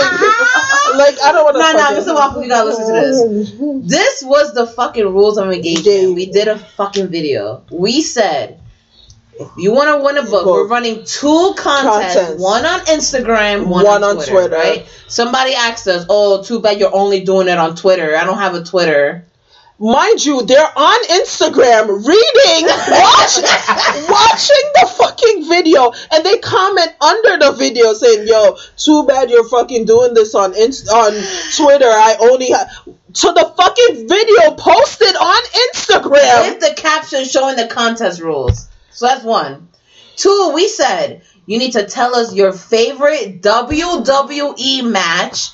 like 0.97 1.21
I 1.23 1.31
don't 1.31 1.45
want 1.45 1.55
to. 1.55 1.61
No, 1.61 1.71
no, 1.71 2.01
Mr. 2.01 2.13
Waffle, 2.15 2.43
you 2.43 2.49
gotta 2.49 2.69
listen 2.69 2.85
to 2.85 3.01
this. 3.01 3.89
This 3.89 4.23
was 4.23 4.53
the 4.53 4.67
fucking 4.67 5.05
rules 5.05 5.37
of 5.37 5.49
engagement. 5.51 6.15
We 6.15 6.25
did 6.25 6.49
a 6.49 6.57
fucking 6.57 7.07
video. 7.07 7.63
We 7.71 8.01
said, 8.01 8.59
if 9.39 9.49
you 9.57 9.71
want 9.73 9.97
to 9.97 10.03
win 10.03 10.17
a 10.17 10.29
book, 10.29 10.45
we're 10.45 10.67
running 10.67 11.05
two 11.05 11.53
contests. 11.57 12.15
Contests. 12.15 12.41
One 12.41 12.65
on 12.65 12.81
Instagram, 12.81 13.67
one, 13.67 13.85
One 13.85 14.03
on, 14.03 14.03
on 14.03 14.15
Twitter, 14.17 14.31
Twitter. 14.31 14.55
Right? 14.55 15.03
Somebody 15.07 15.53
asked 15.53 15.87
us, 15.87 16.05
"Oh, 16.09 16.43
too 16.43 16.59
bad 16.59 16.79
you're 16.79 16.93
only 16.93 17.21
doing 17.23 17.47
it 17.47 17.57
on 17.57 17.75
Twitter. 17.75 18.15
I 18.17 18.25
don't 18.25 18.37
have 18.37 18.53
a 18.53 18.63
Twitter." 18.63 19.25
Mind 19.81 20.23
you, 20.23 20.43
they're 20.43 20.71
on 20.77 21.03
Instagram 21.05 21.87
reading, 22.05 22.67
watch, 22.67 23.41
watching 24.07 24.67
the 24.75 24.93
fucking 24.95 25.49
video, 25.49 25.91
and 26.11 26.23
they 26.23 26.37
comment 26.37 26.93
under 27.01 27.43
the 27.43 27.53
video 27.53 27.91
saying, 27.93 28.27
"Yo, 28.27 28.57
too 28.77 29.05
bad 29.07 29.31
you're 29.31 29.49
fucking 29.49 29.85
doing 29.85 30.13
this 30.13 30.35
on 30.35 30.53
Inst- 30.53 30.87
on 30.87 31.13
Twitter. 31.57 31.89
I 31.89 32.15
only 32.19 32.51
have." 32.51 32.69
To 33.13 33.31
the 33.33 33.53
fucking 33.57 34.07
video 34.07 34.51
posted 34.51 35.15
on 35.15 35.43
Instagram. 35.73 36.51
With 36.51 36.59
the 36.59 36.75
caption 36.75 37.25
showing 37.25 37.55
the 37.55 37.65
contest 37.65 38.21
rules. 38.21 38.67
So 38.91 39.07
that's 39.07 39.23
one. 39.23 39.69
Two, 40.15 40.51
we 40.53 40.67
said 40.67 41.23
you 41.47 41.57
need 41.57 41.73
to 41.73 41.87
tell 41.87 42.13
us 42.13 42.35
your 42.35 42.53
favorite 42.53 43.41
WWE 43.41 44.83
match 44.83 45.49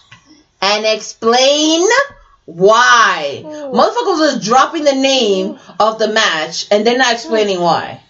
and 0.62 0.86
explain 0.86 1.88
why. 2.48 3.42
Motherfuckers 3.44 4.20
was 4.20 4.44
dropping 4.44 4.86
the 4.86 4.94
name 4.94 5.60
of 5.82 6.00
the 6.00 6.08
match 6.08 6.66
and 6.72 6.88
they're 6.88 6.98
not 6.98 7.14
explaining 7.14 7.60
why. 7.60 8.02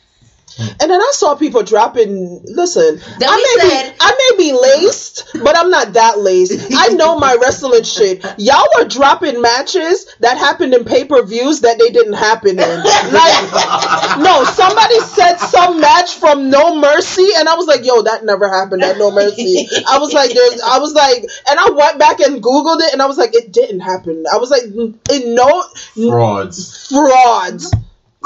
Mm. 0.58 0.82
And 0.82 0.91
then 0.91 1.02
I 1.02 1.12
saw 1.13 1.36
people 1.36 1.63
dropping. 1.63 2.41
Listen, 2.46 3.00
Then 3.20 3.30
I 3.30 3.36
may 3.36 3.70
said- 3.70 3.91
be 3.91 3.98
I 4.00 4.12
may 4.32 4.38
be 4.38 4.54
laced, 4.54 5.26
but 5.43 5.58
I'm 5.58 5.70
not 5.70 5.93
that 5.93 6.20
laced. 6.20 6.72
I 6.76 6.89
know 6.89 7.17
my 7.20 7.36
wrestling 7.39 7.84
shit. 7.84 8.26
Y'all 8.38 8.67
were 8.78 8.86
dropping 8.86 9.41
matches 9.41 10.08
that 10.20 10.38
happened 10.38 10.74
in 10.74 10.84
pay 10.86 11.06
per 11.06 11.24
views 11.24 11.62
that 11.62 11.78
they 11.80 11.89
didn't 11.89 12.13
happen 12.13 12.52
in. 12.60 12.84
Like, 12.84 14.17
no, 14.20 14.43
somebody 14.46 15.00
said 15.02 15.38
some 15.38 15.80
match 15.80 16.15
from 16.15 16.50
No 16.50 16.76
Mercy, 16.76 17.28
and 17.38 17.48
I 17.48 17.56
was 17.56 17.67
like, 17.67 17.86
yo, 17.86 18.02
that 18.04 18.26
never 18.26 18.50
happened 18.50 18.84
at 18.84 18.98
No 18.98 19.12
Mercy. 19.12 19.67
I 19.88 19.98
was 20.00 20.13
like, 20.13 20.32
there's, 20.34 20.62
I 20.62 20.80
was 20.80 20.93
like, 20.93 21.24
and 21.50 21.60
I 21.60 21.70
went 21.72 22.00
back 22.00 22.20
and 22.20 22.41
Googled 22.41 22.82
it, 22.82 22.93
and 22.93 23.02
I 23.02 23.06
was 23.06 23.17
like, 23.17 23.36
it 23.36 23.52
didn't 23.52 23.82
happen. 23.82 24.26
I 24.32 24.38
was 24.38 24.50
like, 24.50 24.63
in 24.63 25.36
no 25.36 25.63
Frauds. 26.10 26.88
frauds. 26.89 27.74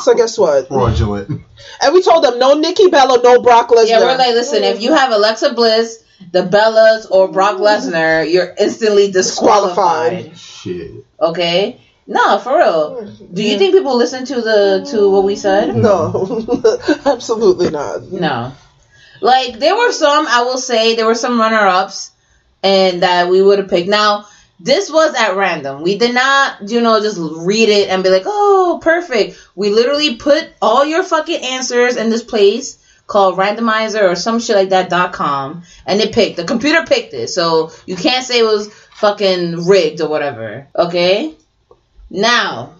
So 0.01 0.13
guess 0.13 0.37
what? 0.37 0.67
Fraudulent. 0.67 1.29
And 1.81 1.93
we 1.93 2.01
told 2.01 2.23
them 2.23 2.39
no 2.39 2.53
Nikki 2.55 2.87
Bella, 2.89 3.21
no 3.23 3.41
Brock 3.41 3.69
Lesnar. 3.69 3.87
Yeah, 3.87 3.99
we're 3.99 4.17
like, 4.17 4.33
listen, 4.35 4.63
if 4.63 4.81
you 4.81 4.93
have 4.93 5.11
Alexa 5.11 5.53
Bliss, 5.53 6.03
the 6.31 6.43
Bellas, 6.43 7.09
or 7.09 7.31
Brock 7.31 7.57
Lesnar, 7.57 8.29
you're 8.31 8.53
instantly 8.59 9.11
disqualified. 9.11 10.37
Shit. 10.37 11.05
Okay? 11.19 11.81
No, 12.07 12.39
for 12.39 12.57
real. 12.57 13.05
Do 13.33 13.43
you 13.43 13.57
think 13.57 13.73
people 13.73 13.95
listen 13.95 14.25
to 14.25 14.41
the 14.41 14.87
to 14.91 15.09
what 15.09 15.23
we 15.23 15.35
said? 15.35 15.75
no, 15.75 16.43
absolutely 17.05 17.69
not. 17.69 18.11
No. 18.11 18.53
Like 19.21 19.59
there 19.59 19.77
were 19.77 19.91
some, 19.91 20.25
I 20.27 20.41
will 20.41 20.57
say, 20.57 20.95
there 20.95 21.05
were 21.05 21.15
some 21.15 21.39
runner 21.39 21.59
ups, 21.59 22.11
and 22.63 23.03
that 23.03 23.29
we 23.29 23.41
would 23.41 23.59
have 23.59 23.69
picked. 23.69 23.87
Now 23.87 24.25
this 24.63 24.91
was 24.91 25.15
at 25.15 25.35
random. 25.35 25.81
We 25.81 25.97
did 25.97 26.13
not, 26.13 26.69
you 26.69 26.81
know, 26.81 27.01
just 27.01 27.17
read 27.19 27.69
it 27.69 27.89
and 27.89 28.03
be 28.03 28.09
like, 28.09 28.23
oh, 28.25 28.79
perfect. 28.81 29.39
We 29.55 29.69
literally 29.69 30.15
put 30.15 30.49
all 30.61 30.85
your 30.85 31.03
fucking 31.03 31.41
answers 31.43 31.97
in 31.97 32.09
this 32.09 32.23
place 32.23 32.77
called 33.07 33.37
randomizer 33.37 34.03
or 34.03 34.15
some 34.15 34.39
shit 34.39 34.55
like 34.55 34.69
that 34.69 34.89
dot 34.89 35.11
com 35.11 35.63
and 35.85 35.99
it 35.99 36.13
picked 36.13 36.37
the 36.37 36.45
computer 36.45 36.85
picked 36.85 37.13
it 37.13 37.27
so 37.27 37.69
you 37.85 37.93
can't 37.93 38.23
say 38.23 38.39
it 38.39 38.45
was 38.45 38.73
fucking 38.93 39.67
rigged 39.67 39.99
or 39.99 40.07
whatever 40.07 40.65
okay 40.73 41.35
now 42.09 42.73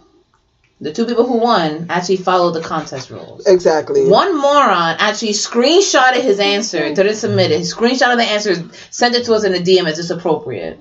the 0.80 0.94
two 0.94 1.06
people 1.06 1.28
who 1.28 1.38
won 1.38 1.88
actually 1.90 2.16
followed 2.16 2.52
the 2.52 2.62
contest 2.62 3.10
rules 3.10 3.46
Exactly. 3.46 4.08
one 4.08 4.38
moron 4.38 4.96
actually 5.00 5.34
screenshotted 5.34 6.22
his 6.22 6.40
answer, 6.40 6.94
didn't 6.94 7.16
submit 7.16 7.52
it. 7.52 7.60
He 7.60 7.66
screenshotted 7.66 8.18
the 8.18 8.24
answer, 8.24 8.56
sent 8.90 9.16
it 9.16 9.26
to 9.26 9.34
us 9.34 9.44
in 9.44 9.54
a 9.54 9.60
DM 9.60 9.86
as 9.86 10.00
it's 10.00 10.10
appropriate. 10.10 10.80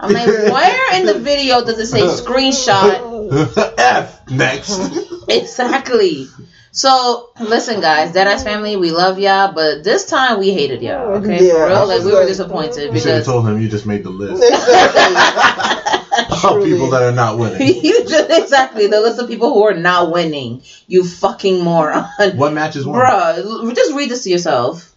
I'm 0.00 0.12
like, 0.12 0.26
where 0.26 0.98
in 1.00 1.06
the 1.06 1.18
video 1.18 1.64
does 1.64 1.78
it 1.78 1.86
say 1.86 2.00
screenshot? 2.02 3.78
F. 3.78 4.28
Next. 4.30 4.80
Exactly. 5.28 6.26
So 6.72 7.30
listen, 7.38 7.80
guys, 7.80 8.12
Deadass 8.12 8.42
family, 8.42 8.76
we 8.76 8.90
love 8.90 9.18
y'all, 9.18 9.52
but 9.52 9.84
this 9.84 10.04
time 10.06 10.40
we 10.40 10.52
hated 10.52 10.82
y'all. 10.82 11.14
Okay, 11.16 11.46
Yeah, 11.46 11.52
for 11.52 11.66
real, 11.68 11.86
like 11.86 11.98
was 11.98 12.04
we 12.06 12.12
were 12.12 12.18
like- 12.20 12.28
disappointed 12.28 12.92
You 12.92 13.00
should 13.00 13.14
have 13.14 13.24
told 13.24 13.46
him 13.46 13.60
you 13.60 13.68
just 13.68 13.86
made 13.86 14.02
the 14.04 14.10
list 14.10 14.42
Exactly. 14.42 15.14
of 16.50 16.64
people 16.64 16.90
that 16.90 17.02
are 17.02 17.12
not 17.12 17.38
winning. 17.38 17.60
you 17.84 18.04
just 18.08 18.30
exactly 18.30 18.86
the 18.88 19.00
list 19.00 19.18
of 19.20 19.28
people 19.28 19.52
who 19.54 19.64
are 19.64 19.74
not 19.74 20.10
winning. 20.10 20.62
You 20.88 21.04
fucking 21.04 21.62
moron. 21.62 22.04
What 22.34 22.52
matches 22.52 22.84
won? 22.84 22.98
Bruh, 22.98 23.74
just 23.74 23.94
read 23.94 24.10
this 24.10 24.24
to 24.24 24.30
yourself. 24.30 24.88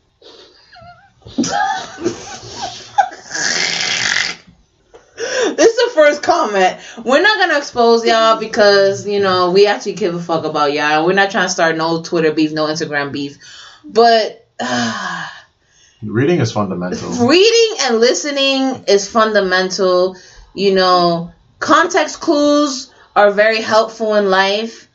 This 5.95 6.15
is 6.15 6.19
the 6.19 6.23
first 6.23 6.23
comment. 6.23 6.79
We're 7.03 7.21
not 7.21 7.38
gonna 7.39 7.58
expose 7.58 8.05
y'all 8.05 8.39
because 8.39 9.08
you 9.08 9.19
know 9.19 9.51
we 9.51 9.67
actually 9.67 9.93
give 9.93 10.15
a 10.15 10.21
fuck 10.21 10.45
about 10.45 10.73
y'all. 10.73 11.05
We're 11.05 11.13
not 11.13 11.31
trying 11.31 11.45
to 11.45 11.49
start 11.49 11.77
no 11.77 12.01
Twitter 12.01 12.31
beef, 12.31 12.51
no 12.51 12.65
Instagram 12.67 13.12
beef. 13.12 13.38
But 13.84 14.47
uh, 14.60 15.29
Reading 16.03 16.39
is 16.39 16.51
fundamental. 16.51 17.10
reading 17.27 17.77
and 17.84 17.99
listening 17.99 18.84
is 18.88 19.10
fundamental. 19.10 20.17
You 20.53 20.75
know, 20.75 21.34
context 21.60 22.21
clues 22.21 22.93
are 23.15 23.31
very 23.31 23.62
helpful 23.62 24.15
in 24.15 24.29
life. 24.29 24.88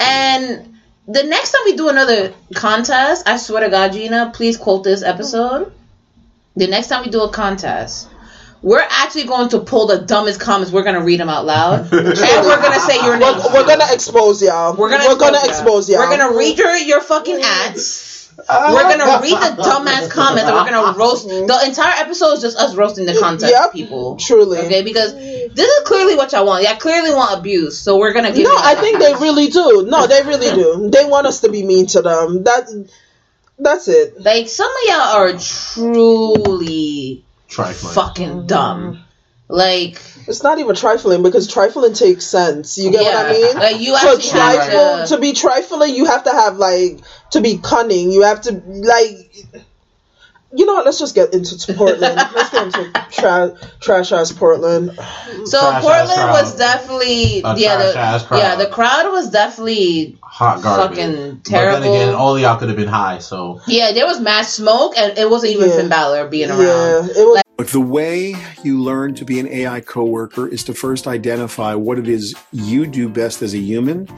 And 0.00 0.78
the 1.08 1.24
next 1.24 1.52
time 1.52 1.62
we 1.64 1.76
do 1.76 1.88
another 1.88 2.34
contest, 2.54 3.28
I 3.28 3.36
swear 3.36 3.64
to 3.64 3.70
God, 3.70 3.92
Gina, 3.92 4.30
please 4.34 4.56
quote 4.56 4.84
this 4.84 5.02
episode. 5.02 5.72
The 6.54 6.66
next 6.66 6.88
time 6.88 7.04
we 7.04 7.10
do 7.10 7.22
a 7.22 7.30
contest, 7.30 8.08
we're 8.62 8.86
actually 8.88 9.24
going 9.24 9.48
to 9.50 9.58
pull 9.60 9.86
the 9.88 9.98
dumbest 9.98 10.40
comments. 10.40 10.72
We're 10.72 10.84
going 10.84 10.94
to 10.94 11.02
read 11.04 11.18
them 11.20 11.28
out 11.28 11.44
loud. 11.44 11.80
and 11.92 11.92
we're 11.92 12.60
going 12.62 12.72
to 12.72 12.80
say 12.80 12.96
your 13.04 13.18
name. 13.18 13.36
We're, 13.36 13.52
we're 13.54 13.66
gonna 13.66 13.92
expose 13.92 14.40
y'all. 14.42 14.76
We're 14.76 14.90
gonna, 14.90 15.08
we're 15.08 15.18
gonna 15.18 15.38
expose, 15.38 15.88
expose 15.88 15.90
y'all. 15.90 15.98
We're 15.98 16.16
gonna 16.16 16.36
read 16.36 16.58
your 16.58 16.76
your 16.76 17.00
fucking 17.00 17.40
ads. 17.42 18.30
We're 18.38 18.82
gonna 18.82 19.20
read 19.20 19.36
the 19.36 19.62
dumbass 19.62 20.10
comments 20.10 20.48
and 20.48 20.56
we're 20.56 20.70
gonna 20.70 20.98
roast 20.98 21.28
the 21.28 21.62
entire 21.66 21.94
episode 21.98 22.34
is 22.34 22.40
just 22.40 22.56
us 22.56 22.74
roasting 22.74 23.04
the 23.06 23.18
content 23.18 23.52
Yep. 23.52 23.72
people. 23.72 24.16
Truly. 24.16 24.58
Okay, 24.58 24.82
because 24.82 25.12
this 25.14 25.58
is 25.58 25.86
clearly 25.86 26.16
what 26.16 26.32
y'all 26.32 26.46
want. 26.46 26.64
Y'all 26.64 26.76
clearly 26.76 27.14
want 27.14 27.38
abuse, 27.38 27.78
so 27.78 27.98
we're 27.98 28.12
gonna 28.12 28.32
give 28.32 28.44
No, 28.44 28.54
I 28.56 28.74
think 28.74 28.98
they 29.00 29.12
really 29.14 29.48
do. 29.48 29.86
No, 29.86 30.06
they 30.06 30.22
really 30.22 30.50
do. 30.54 30.88
They 30.90 31.04
want 31.04 31.26
us 31.26 31.40
to 31.40 31.50
be 31.50 31.64
mean 31.64 31.86
to 31.88 32.02
them. 32.02 32.44
That 32.44 32.68
that's 33.58 33.88
it. 33.88 34.20
like 34.20 34.48
some 34.48 34.70
of 34.70 34.88
y'all 34.88 35.16
are 35.16 35.32
truly 35.38 37.24
Trifling. 37.52 37.94
fucking 37.94 38.28
mm-hmm. 38.28 38.46
dumb. 38.46 39.04
Like 39.48 40.00
It's 40.26 40.42
not 40.42 40.58
even 40.60 40.74
trifling 40.74 41.22
because 41.22 41.46
trifling 41.52 41.92
takes 41.92 42.24
sense. 42.24 42.78
You 42.78 42.90
get 42.90 43.02
what 43.02 43.26
I 43.26 43.32
mean? 43.32 43.56
Like, 43.56 43.80
you 43.80 43.92
to 43.92 43.98
actually 43.98 44.28
have 44.40 44.54
trifle, 44.54 45.06
to- 45.06 45.14
to 45.14 45.20
be 45.20 45.32
trifling, 45.34 45.94
you 45.94 46.06
have 46.06 46.24
to 46.24 46.30
have 46.30 46.56
like 46.56 47.00
to 47.32 47.40
be 47.42 47.58
cunning. 47.58 48.10
You 48.12 48.22
have 48.22 48.40
to 48.42 48.52
like. 48.52 49.36
You 50.54 50.66
know 50.66 50.74
what? 50.74 50.84
Let's 50.84 50.98
just 50.98 51.14
get 51.14 51.32
into 51.32 51.72
Portland. 51.72 52.16
let's 52.34 52.50
get 52.50 52.66
into 52.66 52.92
tra- 53.10 53.56
trash 53.80 54.12
ass 54.12 54.32
Portland. 54.32 54.90
so 55.46 55.58
Trash-ass 55.58 55.82
Portland 55.82 56.10
crowd. 56.10 56.42
was 56.42 56.56
definitely 56.56 57.40
A 57.42 57.56
yeah 57.56 57.76
the 57.78 57.92
trash-ass 57.94 58.26
crowd. 58.26 58.38
yeah 58.38 58.56
the 58.56 58.66
crowd 58.66 59.10
was 59.12 59.30
definitely 59.30 60.18
Hot 60.22 60.62
garbage. 60.62 60.98
Fucking 60.98 61.34
But 61.36 61.44
terrible. 61.44 61.80
then 61.80 62.02
again, 62.02 62.14
all 62.14 62.38
y'all 62.38 62.58
could 62.58 62.68
have 62.68 62.76
been 62.76 62.88
high, 62.88 63.18
so 63.18 63.60
yeah 63.66 63.92
there 63.92 64.06
was 64.06 64.20
mass 64.20 64.52
smoke 64.52 64.92
and 64.98 65.16
it 65.16 65.28
wasn't 65.30 65.52
even 65.52 65.70
Yeah. 65.70 65.76
Finn 65.76 65.88
Balor 65.88 66.28
being 66.28 66.50
around. 66.50 66.60
Yeah, 66.60 67.06
it 67.16 67.26
was. 67.26 67.41
Look, 67.62 67.70
the 67.70 67.80
way 67.80 68.34
you 68.64 68.82
learn 68.82 69.14
to 69.14 69.24
be 69.24 69.38
an 69.38 69.46
AI 69.46 69.82
coworker 69.82 70.48
is 70.48 70.64
to 70.64 70.74
first 70.74 71.06
identify 71.06 71.76
what 71.76 71.96
it 71.96 72.08
is 72.08 72.34
you 72.50 72.88
do 72.88 73.08
best 73.08 73.40
as 73.40 73.54
a 73.54 73.58
human 73.58 74.08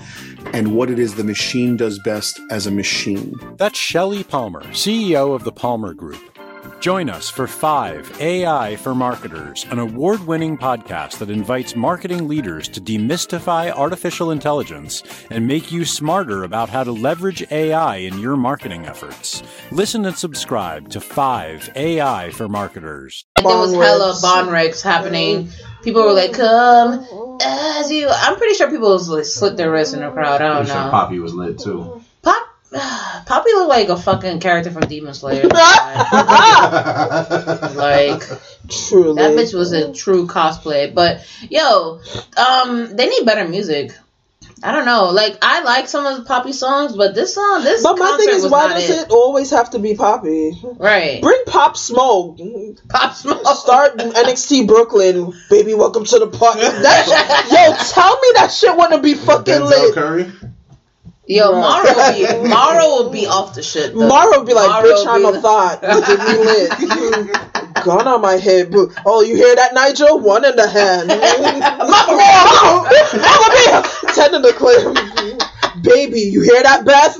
and 0.55 0.75
what 0.75 0.89
it 0.89 0.99
is 0.99 1.17
the 1.17 1.25
machine 1.25 1.77
does 1.77 1.99
best 1.99 2.41
as 2.51 2.67
a 2.67 2.71
machine. 2.71 3.35
That's 3.59 3.79
Shelley 3.79 4.25
Palmer, 4.25 4.63
CEO 4.69 5.35
of 5.35 5.45
the 5.45 5.53
Palmer 5.53 5.93
Group. 5.93 6.34
Join 6.85 7.09
us 7.09 7.31
for 7.31 7.47
Five 7.47 8.21
AI 8.21 8.77
for 8.77 8.95
Marketers, 8.95 9.65
an 9.71 9.79
award 9.79 10.27
winning 10.27 10.59
podcast 10.59 11.17
that 11.17 11.31
invites 11.31 11.75
marketing 11.75 12.29
leaders 12.29 12.69
to 12.69 12.79
demystify 12.79 13.73
artificial 13.73 14.31
intelligence 14.33 15.03
and 15.31 15.47
make 15.47 15.73
you 15.73 15.87
smarter 15.87 16.45
about 16.45 16.69
how 16.69 16.85
to 16.85 16.93
leverage 16.93 17.43
AI 17.51 17.97
in 17.97 18.19
your 18.19 18.37
marketing 18.37 18.85
efforts. 18.85 19.43
Listen 19.71 20.05
and 20.05 20.15
subscribe 20.15 20.91
to 20.91 21.01
Five 21.01 21.71
AI 21.75 22.29
for 22.33 22.51
Marketers. 22.51 23.25
there 23.37 23.47
was 23.47 23.73
hella 23.73 24.09
rigs. 24.09 24.21
bond 24.21 24.51
rigs 24.51 24.83
happening. 24.83 25.49
People 25.85 26.03
were 26.03 26.13
like, 26.13 26.35
"Come 26.35 27.39
as 27.43 27.91
you." 27.91 28.11
I'm 28.11 28.37
pretty 28.37 28.57
sure 28.57 28.71
people 28.71 28.91
was 28.91 29.09
like 29.09 29.25
slit 29.25 29.57
their 29.57 29.71
wrists 29.71 29.95
in 29.95 30.01
the 30.01 30.11
crowd. 30.11 30.43
I 30.43 30.49
don't 30.49 30.57
I'm 30.59 30.67
sure 30.67 30.75
know. 30.75 30.91
Poppy 30.91 31.19
was 31.19 31.33
lit 31.33 31.59
too. 31.59 32.03
Pop, 32.75 33.27
Poppy 33.27 33.51
looked 33.53 33.69
like 33.69 33.89
a 33.89 33.97
fucking 33.97 34.41
character 34.41 34.71
from 34.71 34.83
Demon 34.83 35.15
Slayer. 35.15 35.43
like 35.49 35.53
Truly. 38.69 39.23
that 39.23 39.37
bitch 39.37 39.55
was 39.55 39.73
a 39.73 39.93
true 39.93 40.27
cosplay. 40.27 40.95
But 40.95 41.27
yo, 41.51 42.01
um, 42.37 42.97
they 42.97 43.09
need 43.09 43.25
better 43.25 43.49
music. 43.49 43.93
I 44.63 44.73
don't 44.73 44.87
know. 44.87 45.11
Like 45.11 45.37
I 45.43 45.61
like 45.63 45.89
some 45.89 46.07
of 46.07 46.17
the 46.17 46.25
Poppy 46.25 46.53
songs, 46.53 46.97
but 46.97 47.15
this 47.15 47.35
song, 47.35 47.65
this 47.65 47.83
But 47.83 47.99
my 47.99 48.17
thing 48.19 48.31
is, 48.31 48.49
why 48.49 48.73
does 48.73 48.89
it. 48.89 49.07
it 49.07 49.11
always 49.11 49.51
have 49.51 49.71
to 49.71 49.79
be 49.79 49.95
Poppy? 49.95 50.59
Right. 50.63 51.21
Bring 51.21 51.43
Pop 51.47 51.77
Smoke. 51.77 52.39
Pop 52.89 53.15
Smoke. 53.15 53.47
Start 53.47 53.99
NXT 53.99 54.67
Brooklyn, 54.67 55.35
baby. 55.51 55.75
Welcome 55.75 56.07
to 56.07 56.19
the 56.19 56.29
party. 56.29 56.61
That 56.61 57.07
yo, 57.51 57.77
tell 57.93 58.19
me 58.21 58.29
that 58.37 58.53
shit 58.53 58.75
wouldn't 58.75 59.03
be 59.03 59.15
fucking 59.15 59.55
Denzel 59.55 59.69
lit. 59.69 59.95
Curry. 59.95 60.33
Yo, 61.27 61.53
Right. 61.53 61.61
Mara 61.61 61.85
would 61.95 62.43
be 62.43 62.49
Mara 62.49 62.85
would 63.03 63.13
be 63.13 63.27
off 63.27 63.55
the 63.55 63.63
shit. 63.63 63.95
Though. 63.95 64.07
Mara 64.09 64.39
would 64.39 64.47
be 64.47 64.53
like, 64.55 64.69
Mara 64.69 64.87
bitch, 64.89 65.07
I'm 65.07 65.25
a 65.25 65.41
thought. 65.41 65.81
Get 65.81 66.19
me 66.19 66.37
lit. 67.33 67.85
Gun 67.85 68.07
on 68.07 68.21
my 68.21 68.35
head. 68.35 68.71
boo. 68.71 68.93
Oh, 69.07 69.23
you 69.23 69.35
hear 69.37 69.55
that, 69.57 69.73
Nigel? 69.75 70.21
One 70.21 70.45
in 70.45 70.55
the 70.57 70.69
hand. 70.69 71.09
Mama! 71.09 72.89
Ten 74.15 74.35
in 74.35 74.43
the 74.43 74.53
clip. 74.53 74.95
Baby, 75.83 76.21
you 76.21 76.43
hear 76.43 76.63
that, 76.63 76.85
Beth? 76.85 77.17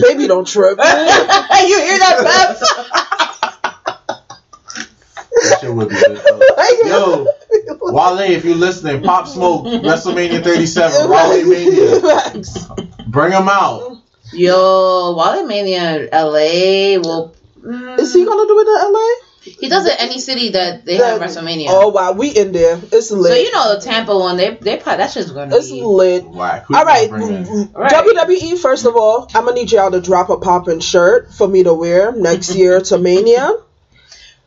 Baby, 0.00 0.26
don't 0.26 0.46
trip. 0.46 0.78
you 0.78 0.84
hear 0.84 1.98
that, 1.98 2.22
Beth? 2.24 3.39
That 5.32 5.58
shit 5.60 5.72
would 5.74 5.88
be 5.88 5.94
lit. 5.94 6.22
though. 6.28 6.86
Yo, 6.86 7.26
Wale, 7.82 8.18
if 8.20 8.44
you're 8.44 8.54
listening, 8.56 9.02
Pop 9.02 9.26
Smoke, 9.28 9.64
WrestleMania 9.66 10.42
37, 10.42 11.10
Wale 11.10 11.46
Mania. 11.48 12.00
Facts. 12.00 12.66
Bring 13.06 13.30
them 13.30 13.48
out. 13.48 13.98
Yo, 14.32 15.14
Wally 15.16 15.42
Mania 15.44 16.08
LA 16.12 17.00
will. 17.00 17.34
mm, 17.60 17.98
Is 17.98 18.14
he 18.14 18.24
gonna 18.24 18.46
do 18.46 18.58
it 18.60 18.68
in 18.86 18.92
LA? 18.92 19.10
He 19.42 19.68
does 19.70 19.86
it 19.86 19.94
any 19.98 20.20
city 20.20 20.50
that 20.50 20.84
they 20.84 20.96
have 20.96 21.20
WrestleMania. 21.20 21.66
Oh 21.70 21.88
wow, 21.88 22.12
we 22.12 22.28
in 22.30 22.52
there. 22.52 22.78
It's 22.92 23.10
lit. 23.10 23.32
so 23.32 23.38
you 23.38 23.50
know 23.52 23.74
the 23.74 23.80
Tampa 23.80 24.16
one, 24.16 24.36
they 24.36 24.54
they 24.54 24.76
probably 24.76 24.98
that 24.98 25.10
shit's 25.10 25.32
gonna 25.32 25.56
it's 25.56 25.70
be. 25.70 25.82
lit. 25.82 26.24
Whack. 26.24 26.66
Who's 26.66 26.76
All 26.76 26.84
right, 26.84 27.10
gonna 27.10 27.26
bring. 27.44 27.68
WWE. 27.68 28.58
First 28.58 28.84
of 28.86 28.94
all, 28.96 29.28
I'm 29.34 29.46
gonna 29.46 29.54
need 29.54 29.72
y'all 29.72 29.90
to 29.90 30.00
drop 30.00 30.28
a 30.28 30.36
poppin' 30.36 30.80
shirt 30.80 31.32
for 31.32 31.48
me 31.48 31.62
to 31.64 31.72
wear 31.74 32.12
next 32.12 32.54
year 32.54 32.80
to 32.82 32.98
Mania. 32.98 33.50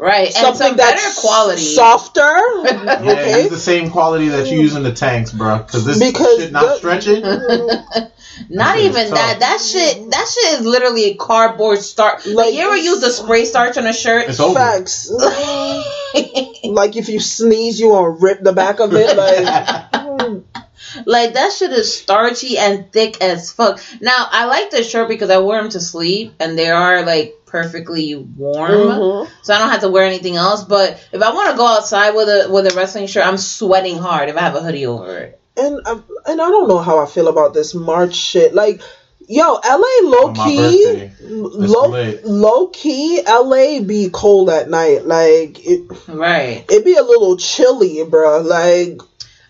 Right, 0.03 0.25
and 0.27 0.35
Something 0.35 0.67
some 0.67 0.75
that's 0.75 1.01
better 1.01 1.21
quality. 1.21 1.61
softer. 1.61 2.19
Yeah, 2.63 2.99
okay. 2.99 3.43
use 3.43 3.51
the 3.51 3.57
same 3.57 3.89
quality 3.89 4.27
that 4.27 4.47
you 4.47 4.57
mm. 4.59 4.63
use 4.63 4.75
in 4.75 4.83
the 4.83 4.91
tanks, 4.91 5.31
bro. 5.31 5.59
Because 5.59 5.85
this 5.85 5.97
Because 5.97 6.39
shit 6.39 6.51
not 6.51 6.63
the- 6.65 6.75
stretching. 6.77 7.21
Not 8.49 8.75
That 8.75 8.79
even 8.79 9.01
shit's 9.03 9.11
that. 9.11 9.39
That 9.39 9.61
shit. 9.61 10.09
That 10.11 10.27
shit 10.27 10.59
is 10.59 10.65
literally 10.65 11.05
a 11.11 11.13
cardboard 11.15 11.79
starch. 11.79 12.25
Like, 12.25 12.35
Like- 12.35 12.53
you 12.55 12.61
ever 12.61 12.75
use 12.75 12.99
the 12.99 13.11
spray 13.11 13.45
starch 13.45 13.77
on 13.77 13.85
a 13.85 13.93
shirt? 13.93 14.27
It's 14.27 14.39
over. 14.41 14.55
Facts. 14.59 15.09
like 15.11 16.95
if 16.97 17.07
you 17.09 17.19
sneeze, 17.21 17.79
you 17.79 17.89
gonna 17.91 18.09
rip 18.09 18.41
the 18.41 18.51
back 18.51 18.79
of 18.79 18.91
it. 18.93 19.15
Like 19.15 20.43
Like 21.05 21.33
that 21.33 21.51
shit 21.53 21.71
is 21.71 21.95
starchy 21.97 22.57
and 22.57 22.91
thick 22.91 23.21
as 23.21 23.51
fuck. 23.51 23.79
Now 24.01 24.27
I 24.31 24.45
like 24.45 24.69
this 24.71 24.89
shirt 24.89 25.07
because 25.09 25.29
I 25.29 25.37
wear 25.39 25.61
them 25.61 25.71
to 25.71 25.79
sleep 25.79 26.33
and 26.39 26.57
they 26.57 26.69
are 26.69 27.03
like 27.05 27.35
perfectly 27.45 28.15
warm, 28.15 28.71
Mhm. 28.71 29.27
so 29.43 29.53
I 29.53 29.59
don't 29.59 29.69
have 29.69 29.81
to 29.81 29.89
wear 29.89 30.05
anything 30.05 30.37
else. 30.37 30.63
But 30.63 30.99
if 31.11 31.21
I 31.21 31.33
want 31.33 31.51
to 31.51 31.57
go 31.57 31.65
outside 31.67 32.11
with 32.15 32.27
a 32.27 32.47
with 32.49 32.71
a 32.71 32.75
wrestling 32.75 33.07
shirt, 33.07 33.25
I'm 33.27 33.37
sweating 33.37 33.97
hard 33.97 34.29
if 34.29 34.37
I 34.37 34.41
have 34.41 34.55
a 34.55 34.61
hoodie 34.61 34.85
over 34.87 35.17
it. 35.17 35.39
and 35.55 35.79
I, 35.85 35.91
and 36.25 36.41
I 36.41 36.49
don't 36.49 36.67
know 36.67 36.79
how 36.79 36.97
I 36.97 37.05
feel 37.05 37.27
about 37.27 37.53
this 37.53 37.75
March 37.75 38.15
shit. 38.15 38.55
Like, 38.55 38.81
yo, 39.27 39.53
LA 39.63 40.09
low 40.09 40.33
key, 40.33 41.11
low 41.21 41.89
lit. 41.89 42.25
low 42.25 42.67
key, 42.67 43.21
LA 43.23 43.79
be 43.81 44.09
cold 44.11 44.49
at 44.49 44.67
night. 44.67 45.05
Like 45.05 45.63
it, 45.63 45.83
Right. 46.07 46.65
it 46.69 46.83
be 46.83 46.95
a 46.95 47.03
little 47.03 47.37
chilly, 47.37 48.03
bro. 48.03 48.39
Like 48.41 48.99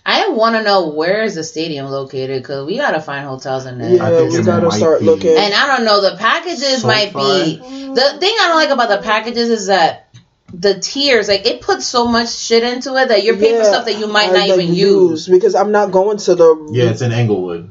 I 0.05 0.29
want 0.29 0.55
to 0.55 0.63
know 0.63 0.89
where 0.89 1.23
is 1.23 1.35
the 1.35 1.43
stadium 1.45 1.85
located 1.87 2.41
because 2.41 2.65
we 2.65 2.77
gotta 2.77 2.99
find 2.99 3.25
hotels 3.25 3.65
in 3.65 3.77
there. 3.77 3.89
yeah, 3.95 4.09
think 4.09 4.33
we 4.33 4.43
gotta 4.43 4.71
start 4.71 4.99
be- 4.99 5.05
looking. 5.05 5.37
And 5.37 5.53
I 5.53 5.67
don't 5.77 5.85
know, 5.85 6.01
the 6.01 6.17
packages 6.17 6.81
So 6.81 6.87
might 6.87 7.13
be 7.13 7.55
the 7.93 8.17
thing 8.19 8.35
I 8.41 8.47
don't 8.47 8.55
like 8.57 8.69
about 8.69 8.89
the 8.89 9.01
packages 9.01 9.49
is 9.49 9.67
that 9.67 10.09
the 10.53 10.79
tiers, 10.79 11.27
like 11.29 11.45
it 11.45 11.61
puts 11.61 11.85
so 11.85 12.05
much 12.07 12.35
shit 12.35 12.63
into 12.63 12.95
it 12.97 13.07
that 13.07 13.23
you're 13.23 13.37
paying 13.37 13.57
for 13.57 13.63
stuff 13.63 13.85
that 13.85 13.97
you 13.97 14.07
might 14.07 14.29
I 14.29 14.33
not 14.33 14.49
like 14.49 14.59
even 14.59 14.73
use. 14.75 15.27
because 15.27 15.55
I'm 15.55 15.71
not 15.71 15.91
going 15.91 16.17
to 16.17 16.35
the 16.35 16.67
Yeah, 16.71 16.89
it's 16.89 17.01
in 17.01 17.11
Inglewood. 17.13 17.69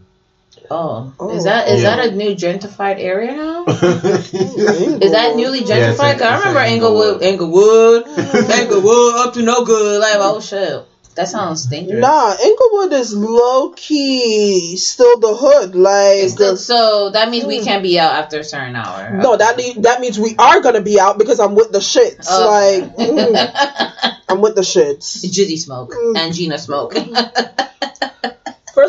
Oh, 0.71 1.13
Oh. 1.21 1.37
is 1.37 1.45
that 1.45 1.69
is 1.69 1.83
Yeah. 1.83 1.97
that 1.97 2.07
a 2.09 2.11
new 2.17 2.31
gentrified 2.35 2.99
area 2.99 3.33
now? 3.37 3.65
is 3.67 4.33
Is 4.35 5.13
that 5.13 5.37
newly 5.37 5.61
Yeah, 5.65 5.93
gentrified? 5.93 6.13
in- 6.15 6.19
'Cause 6.19 6.23
I 6.29 6.39
remember 6.39 6.61
Inglewood, 6.61 7.23
Inglewood. 7.23 8.07
Inglewood, 8.09 9.15
up 9.17 9.35
to 9.35 9.43
no 9.43 9.65
good. 9.65 10.01
Like, 10.01 10.15
oh 10.17 10.41
shit, 10.41 10.83
that 11.15 11.29
sounds 11.29 11.67
dangerous. 11.67 12.01
Nah, 12.01 12.35
Inglewood 12.43 12.93
is 12.93 13.15
low 13.15 13.71
key 13.71 14.77
still 14.77 15.19
the 15.21 15.35
hood. 15.35 15.75
Like 15.75 16.29
the- 16.31 16.35
good. 16.37 16.59
So 16.59 17.11
that 17.11 17.31
means 17.31 17.45
we 17.45 17.63
can't 17.63 17.83
be 17.83 17.99
out 17.99 18.13
after 18.15 18.41
a 18.41 18.45
certain 18.45 18.77
hour. 18.77 19.17
no, 19.19 19.37
that 19.37 19.57
need, 19.57 19.83
that 19.83 20.01
means 20.01 20.19
we 20.19 20.35
are 20.39 20.61
gonna 20.61 20.81
be 20.81 20.99
out 20.99 21.19
because 21.19 21.39
I'm 21.41 21.55
with 21.55 21.73
the 21.73 21.79
shits. 21.81 22.27
Oh. 22.31 22.49
Like 22.49 22.97
mm, 22.97 24.15
I'm 24.29 24.41
with 24.41 24.55
the 24.55 24.63
shits. 24.63 25.25
Jizzy 25.25 25.59
smoke 25.59 25.93
Mm. 25.93 26.17
and 26.17 26.35
Gina 26.35 26.59
smoke. 26.59 26.95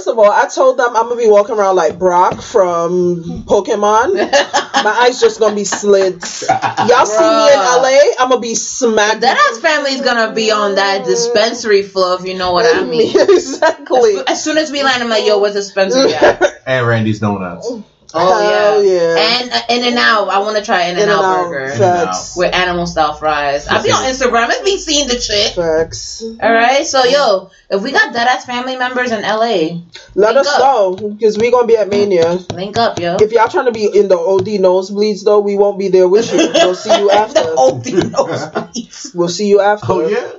First 0.03 0.11
of 0.11 0.19
all, 0.19 0.29
I 0.29 0.49
told 0.49 0.77
them 0.77 0.89
I'm 0.97 1.07
gonna 1.07 1.15
be 1.15 1.29
walking 1.29 1.55
around 1.55 1.77
like 1.77 1.97
Brock 1.97 2.41
from 2.41 3.23
Pokemon. 3.45 4.15
My 4.83 4.89
eyes 4.89 5.21
just 5.21 5.39
gonna 5.39 5.55
be 5.55 5.63
slits. 5.63 6.41
Y'all 6.41 7.05
see 7.05 7.23
me 7.23 7.53
in 7.53 7.57
LA? 7.57 7.99
I'm 8.19 8.27
gonna 8.27 8.41
be 8.41 8.53
smacked. 8.53 9.21
that 9.21 9.37
ass 9.37 9.59
family's 9.61 10.01
gonna 10.01 10.33
be 10.35 10.51
on 10.51 10.75
that 10.75 11.05
dispensary 11.05 11.83
floor, 11.83 12.17
if 12.19 12.25
you 12.27 12.37
know 12.37 12.51
what 12.51 12.65
I 12.65 12.83
mean. 12.89 13.17
exactly. 13.17 14.17
As 14.27 14.43
soon 14.43 14.57
as 14.57 14.73
we 14.73 14.83
land, 14.83 15.01
I'm 15.01 15.07
like, 15.07 15.25
yo, 15.25 15.37
what's 15.37 15.53
the 15.53 15.61
dispensary 15.61 16.13
at? 16.13 16.43
and 16.67 16.85
Randy's 16.85 17.21
Donuts. 17.21 17.71
Oh 18.15 18.41
Hell 18.41 18.83
yeah. 18.83 18.91
yeah. 18.91 19.39
And 19.41 19.51
uh, 19.51 19.59
In 19.69 19.83
and 19.87 19.97
Out. 19.97 20.29
I 20.29 20.39
want 20.39 20.57
to 20.57 20.63
try 20.63 20.83
In 20.83 20.97
and 20.97 21.09
Out 21.09 21.23
In-N-Out, 21.23 21.49
burger 21.49 21.75
Facts. 21.75 22.35
with 22.37 22.53
animal 22.53 22.85
style 22.85 23.13
fries. 23.15 23.67
I'll 23.67 23.81
be 23.81 23.89
on 23.91 24.03
Instagram. 24.03 24.49
It's 24.51 24.63
me 24.63 24.77
seeing 24.77 25.07
the 25.07 25.19
shit. 25.19 25.53
Facts. 25.55 26.21
All 26.23 26.53
right. 26.53 26.85
So 26.85 27.03
yo, 27.05 27.49
if 27.69 27.81
we 27.81 27.91
got 27.91 28.13
dead 28.13 28.27
ass 28.27 28.45
family 28.45 28.75
members 28.75 29.11
in 29.11 29.21
LA, 29.23 29.81
Let 30.15 30.37
us 30.37 30.47
up. 30.47 30.59
know 30.59 31.09
because 31.09 31.37
we 31.39 31.49
gonna 31.51 31.65
be 31.67 31.75
at 31.77 31.89
Mania. 31.89 32.33
link 32.53 32.77
up, 32.77 32.99
yo. 32.99 33.15
If 33.19 33.31
y'all 33.31 33.47
trying 33.49 33.65
to 33.65 33.71
be 33.71 33.85
in 33.85 34.07
the 34.09 34.17
OD 34.17 34.45
nosebleeds 34.61 35.23
though, 35.23 35.39
we 35.39 35.57
won't 35.57 35.79
be 35.79 35.87
there 35.87 36.07
with 36.07 36.31
you. 36.31 36.37
We'll 36.53 36.75
see 36.75 36.95
you 36.95 37.09
after. 37.11 37.41
the 37.41 37.55
OD 37.57 37.83
nosebleeds. 38.11 39.15
We'll 39.15 39.29
see 39.29 39.47
you 39.47 39.59
after. 39.61 39.87
Oh 39.91 40.07
yeah, 40.07 40.31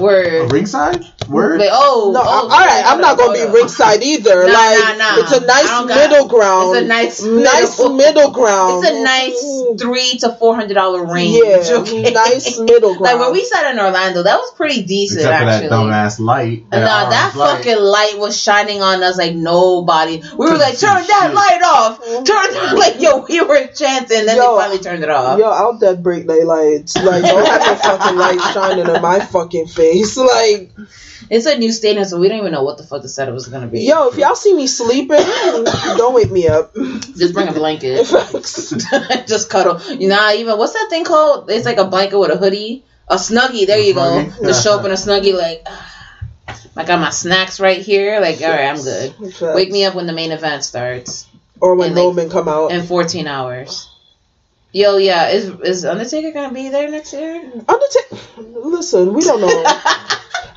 Word. 0.00 0.52
ringside. 0.52 1.04
Word. 1.28 1.60
Wait, 1.60 1.68
oh, 1.70 2.10
No, 2.14 2.20
oh, 2.24 2.24
all 2.24 2.48
right. 2.48 2.82
I'm 2.86 3.00
not 3.00 3.18
gonna 3.18 3.34
be 3.34 3.44
ringside 3.52 4.02
either. 4.02 4.46
Nah, 4.46 4.52
like 4.52 4.78
nah, 4.78 4.94
nah. 4.96 5.18
it's 5.20 5.32
a 5.32 5.42
I 5.42 5.46
nice 5.46 5.66
don't 5.66 5.88
got- 5.88 5.96
middle 6.10 6.28
ground. 6.28 6.76
It's 6.76 6.84
a 6.84 6.88
nice 6.88 7.22
nice 7.22 7.78
middle- 7.78 7.94
middle 7.96 8.30
ground. 8.30 8.84
It's 8.84 8.94
a 8.96 9.02
nice 9.02 9.80
three 9.82 10.18
to 10.20 10.32
four 10.38 10.54
hundred 10.56 10.74
dollar 10.74 11.04
range. 11.04 11.36
yeah, 11.44 11.62
okay? 11.80 12.10
nice 12.12 12.58
middle 12.58 12.96
ground. 12.96 13.00
Like 13.00 13.18
when 13.20 13.32
we 13.32 13.44
sat 13.44 13.70
in 13.72 13.78
Orlando, 13.78 14.22
that 14.22 14.36
was 14.38 14.52
pretty 14.54 14.82
decent 14.84 15.20
Except 15.20 15.38
for 15.38 15.44
that 15.44 15.62
actually. 15.64 15.68
dumbass 15.76 16.18
light. 16.20 16.64
No, 16.72 16.80
that 16.80 17.34
orange 17.34 17.36
light. 17.36 17.56
fucking 17.58 17.82
light 17.82 18.14
was 18.18 18.40
shining 18.40 18.80
on 18.80 19.02
us 19.02 19.18
like 19.18 19.34
nobody. 19.34 20.22
We 20.36 20.46
were 20.50 20.56
like, 20.56 20.78
turn 20.78 20.94
that 21.06 21.24
Shit. 21.26 21.34
light 21.34 21.60
off. 21.64 22.00
Mm-hmm. 22.00 22.24
Turn 22.24 22.78
like 22.78 23.00
yo, 23.02 23.24
we 23.28 23.40
were 23.42 23.66
chanting, 23.66 24.24
then 24.26 24.36
Yo, 24.36 24.56
they 24.56 24.62
finally 24.62 24.78
turned 24.78 25.02
it 25.02 25.10
off. 25.10 25.38
Yo, 25.38 25.50
I'll 25.50 25.76
dead 25.78 26.02
break 26.02 26.26
they 26.26 26.44
lights. 26.44 26.96
Like, 26.96 27.22
don't 27.22 27.46
have 27.46 27.60
no 27.60 27.74
fucking 27.76 28.16
light 28.16 28.40
shining 28.54 28.86
in 28.94 29.02
my 29.02 29.20
fucking 29.20 29.66
face. 29.66 29.87
It's 29.92 30.16
like, 30.16 30.70
It's 31.30 31.46
a 31.46 31.58
new 31.58 31.70
stadium, 31.72 32.04
so 32.04 32.18
we 32.18 32.28
don't 32.28 32.38
even 32.38 32.52
know 32.52 32.62
what 32.62 32.78
the 32.78 32.84
fuck 32.84 33.02
the 33.02 33.08
setup 33.08 33.34
was 33.34 33.48
gonna 33.48 33.66
be. 33.66 33.82
yo, 33.82 34.08
if 34.08 34.16
y'all 34.16 34.34
see 34.34 34.54
me 34.54 34.66
sleeping, 34.66 35.18
don't 35.96 36.14
wake 36.14 36.30
me 36.30 36.46
up. 36.48 36.74
just 36.74 37.34
bring 37.34 37.48
a 37.48 37.52
blanket. 37.52 38.06
Just 39.26 39.50
cuddle. 39.50 39.80
You 39.94 40.08
know, 40.08 40.32
even 40.34 40.56
what's 40.58 40.72
that 40.72 40.86
thing 40.90 41.04
called? 41.04 41.50
It's 41.50 41.66
like 41.66 41.78
a 41.78 41.84
blanket 41.84 42.18
with 42.18 42.30
a 42.30 42.36
hoodie, 42.36 42.84
a 43.08 43.16
snuggie. 43.16 43.66
There 43.66 43.78
you 43.78 43.94
go. 43.94 44.00
Snuggie? 44.00 44.42
Just 44.46 44.64
show 44.64 44.78
up 44.78 44.84
in 44.84 44.90
a 44.90 44.94
snuggie, 44.94 45.36
like. 45.36 45.66
I 46.76 46.84
got 46.84 47.00
my 47.00 47.10
snacks 47.10 47.58
right 47.60 47.80
here. 47.80 48.20
Like, 48.20 48.40
all 48.40 48.48
right, 48.48 48.68
I'm 48.68 48.76
good. 48.82 49.14
Wake 49.54 49.70
me 49.70 49.84
up 49.84 49.94
when 49.96 50.06
the 50.06 50.12
main 50.12 50.30
event 50.32 50.62
starts 50.64 51.26
Or 51.60 51.74
when 51.74 51.88
and, 51.88 51.96
like, 51.96 52.04
Roman 52.04 52.30
come 52.30 52.48
out. 52.48 52.70
in 52.70 52.86
14 52.86 53.26
hours. 53.26 53.90
Yo, 54.72 54.98
yeah, 54.98 55.30
is 55.30 55.48
is 55.64 55.84
Undertaker 55.84 56.30
gonna 56.32 56.52
be 56.52 56.68
there 56.68 56.90
next 56.90 57.12
year? 57.14 57.36
Undertaker. 57.66 58.16
Listen, 58.36 59.14
we 59.14 59.22
don't 59.22 59.40
know. 59.40 59.62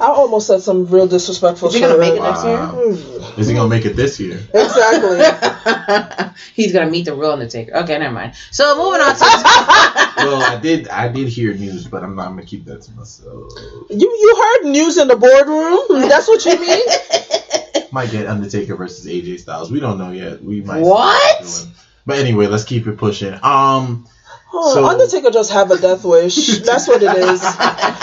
I 0.01 0.07
almost 0.07 0.47
said 0.47 0.61
some 0.61 0.87
real 0.87 1.07
disrespectful 1.07 1.67
Is 1.69 1.75
he 1.75 1.79
shit. 1.79 1.89
gonna 1.89 1.99
make 1.99 2.15
it 2.15 2.21
next 2.23 2.43
year? 2.43 2.57
Wow. 2.57 2.73
Mm, 2.73 3.37
Is 3.39 3.47
he 3.47 3.53
gonna 3.53 3.69
make 3.69 3.85
it 3.85 3.95
this 3.95 4.19
year? 4.19 4.39
Exactly. 4.53 5.19
He's 6.55 6.73
gonna 6.73 6.89
meet 6.89 7.05
the 7.05 7.13
real 7.13 7.31
Undertaker. 7.31 7.75
Okay, 7.77 7.97
never 7.99 8.13
mind. 8.13 8.33
So 8.49 8.75
moving 8.77 8.99
on 8.99 9.15
to 9.15 9.21
well, 10.17 10.41
I 10.43 10.59
did. 10.61 10.87
I 10.89 11.07
did 11.07 11.27
hear 11.29 11.53
news, 11.53 11.87
but 11.87 12.03
I'm 12.03 12.15
not 12.15 12.29
gonna 12.29 12.43
keep 12.45 12.65
that 12.65 12.81
to 12.81 12.91
myself. 12.93 13.53
You 13.89 14.09
you 14.09 14.35
heard 14.63 14.71
news 14.71 14.97
in 14.97 15.07
the 15.07 15.15
boardroom? 15.15 16.09
That's 16.09 16.27
what 16.27 16.43
you 16.45 16.59
mean? 16.59 17.85
Might 17.91 18.11
get 18.11 18.25
Undertaker 18.27 18.75
versus 18.75 19.05
AJ 19.05 19.39
Styles. 19.39 19.71
We 19.71 19.79
don't 19.79 19.97
know 19.99 20.11
yet. 20.11 20.43
We 20.43 20.61
might. 20.61 20.83
see 20.83 20.89
What? 20.89 21.67
It's 22.07 22.07
doing. 22.09 22.17
But 22.17 22.19
anyway, 22.19 22.47
let's 22.47 22.63
keep 22.63 22.87
it 22.87 22.97
pushing. 22.97 23.33
Um, 23.43 24.07
Oh, 24.53 24.73
So- 24.73 24.85
Undertaker 24.85 25.31
just 25.31 25.51
have 25.53 25.71
a 25.71 25.77
death 25.77 26.03
wish. 26.03 26.59
That's 26.59 26.85
what 26.85 27.01
it 27.01 27.15
is. 27.17 27.41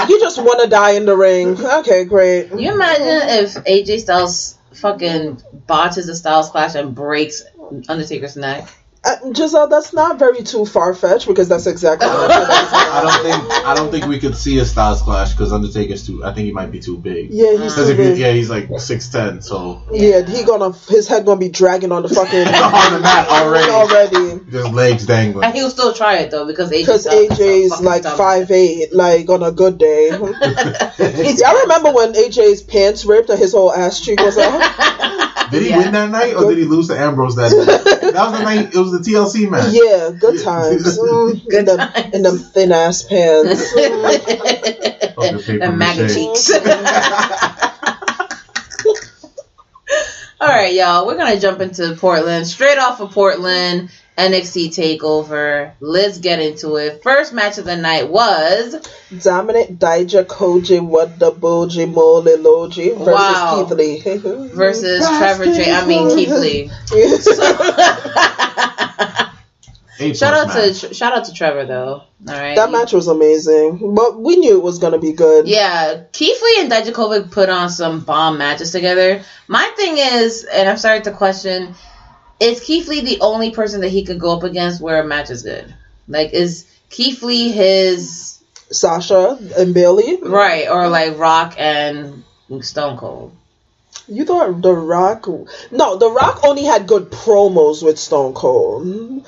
He 0.09 0.19
just 0.19 0.39
want 0.39 0.63
to 0.63 0.69
die 0.69 0.93
in 0.93 1.05
the 1.05 1.15
ring. 1.15 1.63
Okay, 1.63 2.05
great. 2.05 2.49
Can 2.49 2.59
you 2.59 2.73
imagine 2.73 3.45
if 3.45 3.55
AJ 3.67 4.01
Styles 4.01 4.57
fucking 4.73 5.43
botches 5.67 6.07
the 6.07 6.17
Styles 6.17 6.49
clash 6.49 6.75
and 6.75 6.95
breaks 6.95 7.43
Undertaker's 7.87 8.35
neck? 8.37 8.67
Uh, 9.05 9.33
Giselle, 9.33 9.69
that's 9.69 9.93
not 9.93 10.19
very 10.19 10.43
too 10.43 10.67
far 10.67 10.93
fetched 10.93 11.29
because 11.29 11.49
that's 11.49 11.67
exactly 11.67 12.09
what 12.09 12.31
it 12.31 12.35
is. 12.35 12.49
I 12.51 13.01
don't 13.03 13.23
think. 13.23 13.67
I 13.67 13.75
don't 13.75 13.91
think 13.93 14.07
we 14.07 14.19
could 14.19 14.37
see 14.37 14.59
a 14.59 14.65
Styles 14.65 15.03
clash 15.03 15.33
because 15.33 15.53
Undertaker's 15.53 16.05
too. 16.05 16.25
I 16.25 16.33
think 16.35 16.47
he 16.47 16.53
might 16.53 16.73
be 16.73 16.81
too 16.81 16.99
big. 16.99 17.31
Yeah, 17.31 17.57
he's 17.57 17.75
too 17.77 17.83
if 17.83 17.89
you, 17.91 17.95
big. 17.97 18.19
yeah, 18.19 18.33
he's 18.33 18.51
like 18.51 18.69
six 18.81 19.09
ten. 19.09 19.41
So 19.41 19.83
Yeah, 19.93 20.23
he 20.27 20.43
gonna 20.45 20.73
his 20.89 21.07
head 21.07 21.25
gonna 21.25 21.39
be 21.39 21.49
dragging 21.49 21.93
on 21.93 22.03
the 22.03 22.09
fucking 22.09 22.39
on 22.49 22.93
the 22.93 23.01
mat 23.01 23.29
already. 23.29 23.71
already. 23.71 24.41
Just 24.51 24.73
legs 24.73 25.07
dangling. 25.07 25.45
And 25.45 25.55
he'll 25.55 25.71
still 25.71 25.93
try 25.93 26.19
it 26.19 26.31
though 26.33 26.47
because 26.47 26.71
AJ 26.71 26.81
Because 26.81 27.03
Styles 27.03 27.31
is 27.31 27.39
a 27.39 27.43
AJ's 27.43 27.71
fucking 27.71 27.87
like 27.87 28.03
five 28.05 28.51
eight, 28.51 28.93
like 28.93 29.29
on 29.31 29.43
a 29.45 29.53
good 29.53 29.79
day. 29.79 30.09
Y'all 30.11 31.61
remember 31.63 31.93
when 31.93 32.15
AJ's 32.15 32.63
pants 32.63 33.05
ripped 33.05 33.31
and 33.31 33.39
his 33.39 33.53
whole 33.53 33.73
ass 33.73 34.01
cheek 34.01 34.21
was 34.21 34.37
out? 34.39 35.35
Did 35.51 35.63
he 35.63 35.69
Yeah. 35.71 35.79
win 35.79 35.93
that 35.93 36.11
night 36.11 36.35
or 36.35 36.49
did 36.51 36.59
he 36.59 36.65
lose 36.65 36.89
to 36.89 36.99
Ambrose 36.99 37.37
that 37.37 37.51
night? 37.53 37.85
That 38.19 38.31
was 38.31 38.39
the 38.39 38.45
night. 38.45 38.75
It 38.75 38.79
was 38.79 38.93
the 38.93 38.99
TLC 38.99 39.49
match. 39.51 39.73
Yeah, 39.73 40.11
good 40.19 40.43
times. 40.43 40.99
Mm, 41.09 41.45
Good 41.49 41.59
in, 41.61 41.65
them, 41.67 41.79
times. 41.79 42.15
in 42.15 42.23
them 42.23 42.39
thin 42.39 42.73
ass 42.73 43.03
pants. 43.03 43.73
Fucking 45.15 45.63
and 45.63 45.79
maggot 45.79 46.11
cheeks. 46.13 46.51
All 50.41 50.47
right, 50.49 50.73
y'all. 50.73 51.07
We're 51.07 51.17
gonna 51.17 51.41
jump 51.41 51.61
into 51.61 51.97
Portland. 51.97 52.47
Straight 52.47 52.79
off 52.79 53.01
of 53.01 53.11
Portland, 53.11 53.91
NXT 54.19 54.69
Takeover. 54.99 55.73
Let's 55.81 56.19
get 56.19 56.41
into 56.41 56.75
it. 56.77 57.03
First 57.03 57.33
match 57.33 57.57
of 57.59 57.65
the 57.65 57.77
night 57.77 58.11
was 58.11 58.75
Dominik 59.13 59.79
Dijakovic 59.79 60.81
Wadaboji 60.81 61.87
Moleloji 61.93 62.99
versus 62.99 63.07
Wow. 63.07 63.65
Keith 63.69 63.79
Lee. 63.79 64.01
versus 64.55 65.07
Trevor 65.07 65.45
J. 65.47 65.73
I 65.73 65.87
mean 65.87 66.09
Keith 66.17 66.31
Lee. 66.31 66.71
A 70.01 70.15
shout 70.15 70.33
out 70.35 70.49
plus 70.51 70.81
to 70.83 70.95
shout 70.95 71.13
out 71.13 71.25
to 71.25 71.33
Trevor 71.33 71.65
though. 71.67 72.03
All 72.29 72.35
right. 72.35 72.57
that 72.57 72.71
match 72.71 72.93
was 72.93 73.07
amazing, 73.09 73.95
but 73.95 74.21
we 74.21 74.37
knew 74.37 74.57
it 74.59 74.63
was 74.63 74.79
gonna 74.79 74.99
be 74.99 75.13
good. 75.13 75.47
Yeah, 75.49 76.03
Keith 76.13 76.41
Lee 76.43 76.57
and 76.61 76.71
Dijakovic 76.71 77.31
put 77.31 77.49
on 77.49 77.69
some 77.71 78.01
bomb 78.01 78.39
matches 78.39 78.71
together. 78.73 79.23
My 79.49 79.73
thing 79.77 79.99
is, 79.99 80.45
and 80.45 80.69
I've 80.69 80.79
started 80.81 81.05
to 81.05 81.13
question, 81.13 81.75
is 82.41 82.61
Keith 82.61 82.89
Lee 82.89 83.01
the 83.01 83.21
only 83.21 83.51
person 83.51 83.81
that 83.81 83.89
he 83.89 84.05
could 84.05 84.21
go 84.21 84.37
up 84.37 84.43
against 84.43 84.81
where 84.81 85.01
a 85.01 85.05
match 85.05 85.31
is 85.31 85.43
good? 85.43 85.75
Like, 86.07 86.33
is 86.33 86.65
Keith 86.91 87.23
Lee 87.23 87.51
his 87.51 88.39
Sasha 88.71 89.39
and 89.57 89.75
Bayley. 89.75 90.19
right 90.23 90.69
or 90.69 90.89
like 90.89 91.19
Rock 91.19 91.55
and 91.59 92.25
Stone 92.61 92.97
Cold? 92.97 93.33
You 94.11 94.25
thought 94.25 94.63
The 94.63 94.73
Rock? 94.75 95.27
No, 95.71 95.97
The 95.97 96.11
Rock 96.11 96.41
only 96.45 96.65
had 96.65 96.87
good 96.87 97.11
promos 97.11 97.83
with 97.83 97.99
Stone 97.99 98.33
Cold. 98.35 98.87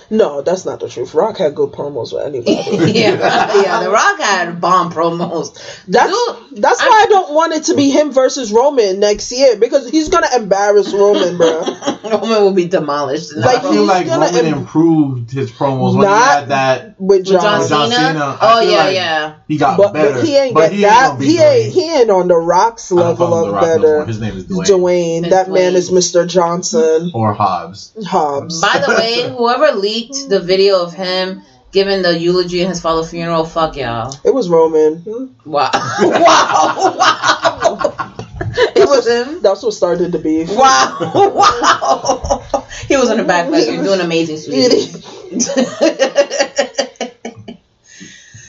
No, 0.08 0.40
that's 0.42 0.64
not 0.64 0.80
the 0.80 0.88
truth. 0.88 1.14
Rock 1.14 1.36
had 1.36 1.54
good 1.54 1.70
promos 1.72 2.12
with 2.14 2.24
anybody. 2.24 2.52
yeah, 2.98 3.62
yeah. 3.62 3.82
The 3.84 3.90
Rock 3.90 4.18
had 4.18 4.60
bomb 4.60 4.90
promos. 4.90 5.54
That's 5.86 6.10
Dude, 6.10 6.62
that's 6.62 6.80
why 6.80 7.04
I 7.04 7.06
don't 7.10 7.34
want 7.34 7.52
it 7.52 7.64
to 7.64 7.76
be 7.76 7.90
him 7.90 8.10
versus 8.10 8.52
Roman 8.52 9.00
next 9.00 9.30
year 9.32 9.56
because 9.56 9.88
he's 9.90 10.08
gonna 10.08 10.28
embarrass 10.34 10.92
Roman, 10.92 11.36
bro. 11.36 11.60
Roman 12.04 12.42
will 12.42 12.54
be 12.54 12.66
demolished. 12.66 13.36
Like, 13.36 13.58
I 13.58 13.60
feel 13.60 13.72
he's 13.72 13.88
like 13.88 14.06
gonna 14.06 14.26
Roman 14.26 14.46
im- 14.46 14.58
improved 14.60 15.30
his 15.30 15.50
promos 15.52 15.96
when 15.96 16.06
he 16.08 16.12
had 16.14 16.48
that. 16.48 17.00
With 17.00 17.26
John, 17.26 17.42
John, 17.42 17.60
With 17.60 17.68
John 17.68 17.90
Cena. 17.90 18.06
Cena, 18.12 18.38
Oh 18.40 18.60
yeah, 18.60 18.76
like- 18.78 18.94
yeah. 18.94 19.34
He 19.48 19.56
got 19.56 19.76
but, 19.78 19.92
better. 19.92 20.14
but 20.14 20.24
he 20.24 20.36
ain't 20.36 20.54
but 20.54 20.60
get 20.70 20.72
he 20.72 20.80
that. 20.82 21.10
Ain't 21.10 21.18
gonna 21.18 21.24
He 21.30 21.38
ain't 21.40 21.72
he 21.74 21.90
ain't 21.92 22.10
on 22.10 22.28
the 22.28 22.36
Rock's 22.36 22.90
level 22.92 23.16
call 23.16 23.34
him 23.38 23.42
The 23.42 23.48
of 23.48 23.54
Rock 23.54 23.62
no 23.62 23.82
better. 23.82 24.04
His 24.04 24.20
name 24.20 24.36
is 24.36 24.44
Dwayne. 24.44 24.66
Dwayne, 24.70 25.20
It's 25.24 25.30
that 25.30 25.50
man 25.50 25.74
is 25.74 25.90
Mr. 25.90 26.26
Johnson. 26.28 27.10
Or 27.12 27.32
Hobbs. 27.34 27.92
Hobbs. 28.06 28.60
By 28.60 28.78
the 28.78 28.88
way, 28.94 29.28
whoever 29.36 29.72
leaked 29.78 30.28
the 30.28 30.40
video 30.40 30.82
of 30.82 30.94
him 30.94 31.42
giving 31.72 32.02
the 32.02 32.18
eulogy 32.18 32.62
in 32.62 32.68
his 32.68 32.80
father's 32.80 33.10
funeral, 33.10 33.44
fuck 33.44 33.76
y'all. 33.76 34.14
it 34.24 34.34
was 34.34 34.48
Roman. 34.48 35.34
Wow. 35.44 35.70
wow. 36.00 36.94
Wow. 36.96 38.14
It 38.52 38.88
was 38.88 39.06
him. 39.06 39.40
That's 39.42 39.62
what 39.62 39.74
started 39.74 40.10
the 40.12 40.18
beef. 40.18 40.48
Wow. 40.50 40.96
Wow. 41.00 42.66
He 42.88 42.96
was 42.96 43.10
in 43.10 43.18
the 43.18 43.24
back 43.24 43.48
like, 43.50 43.66
you're 43.66 43.84
doing 43.84 44.00
amazing, 44.00 44.36
sweetie. 44.38 44.90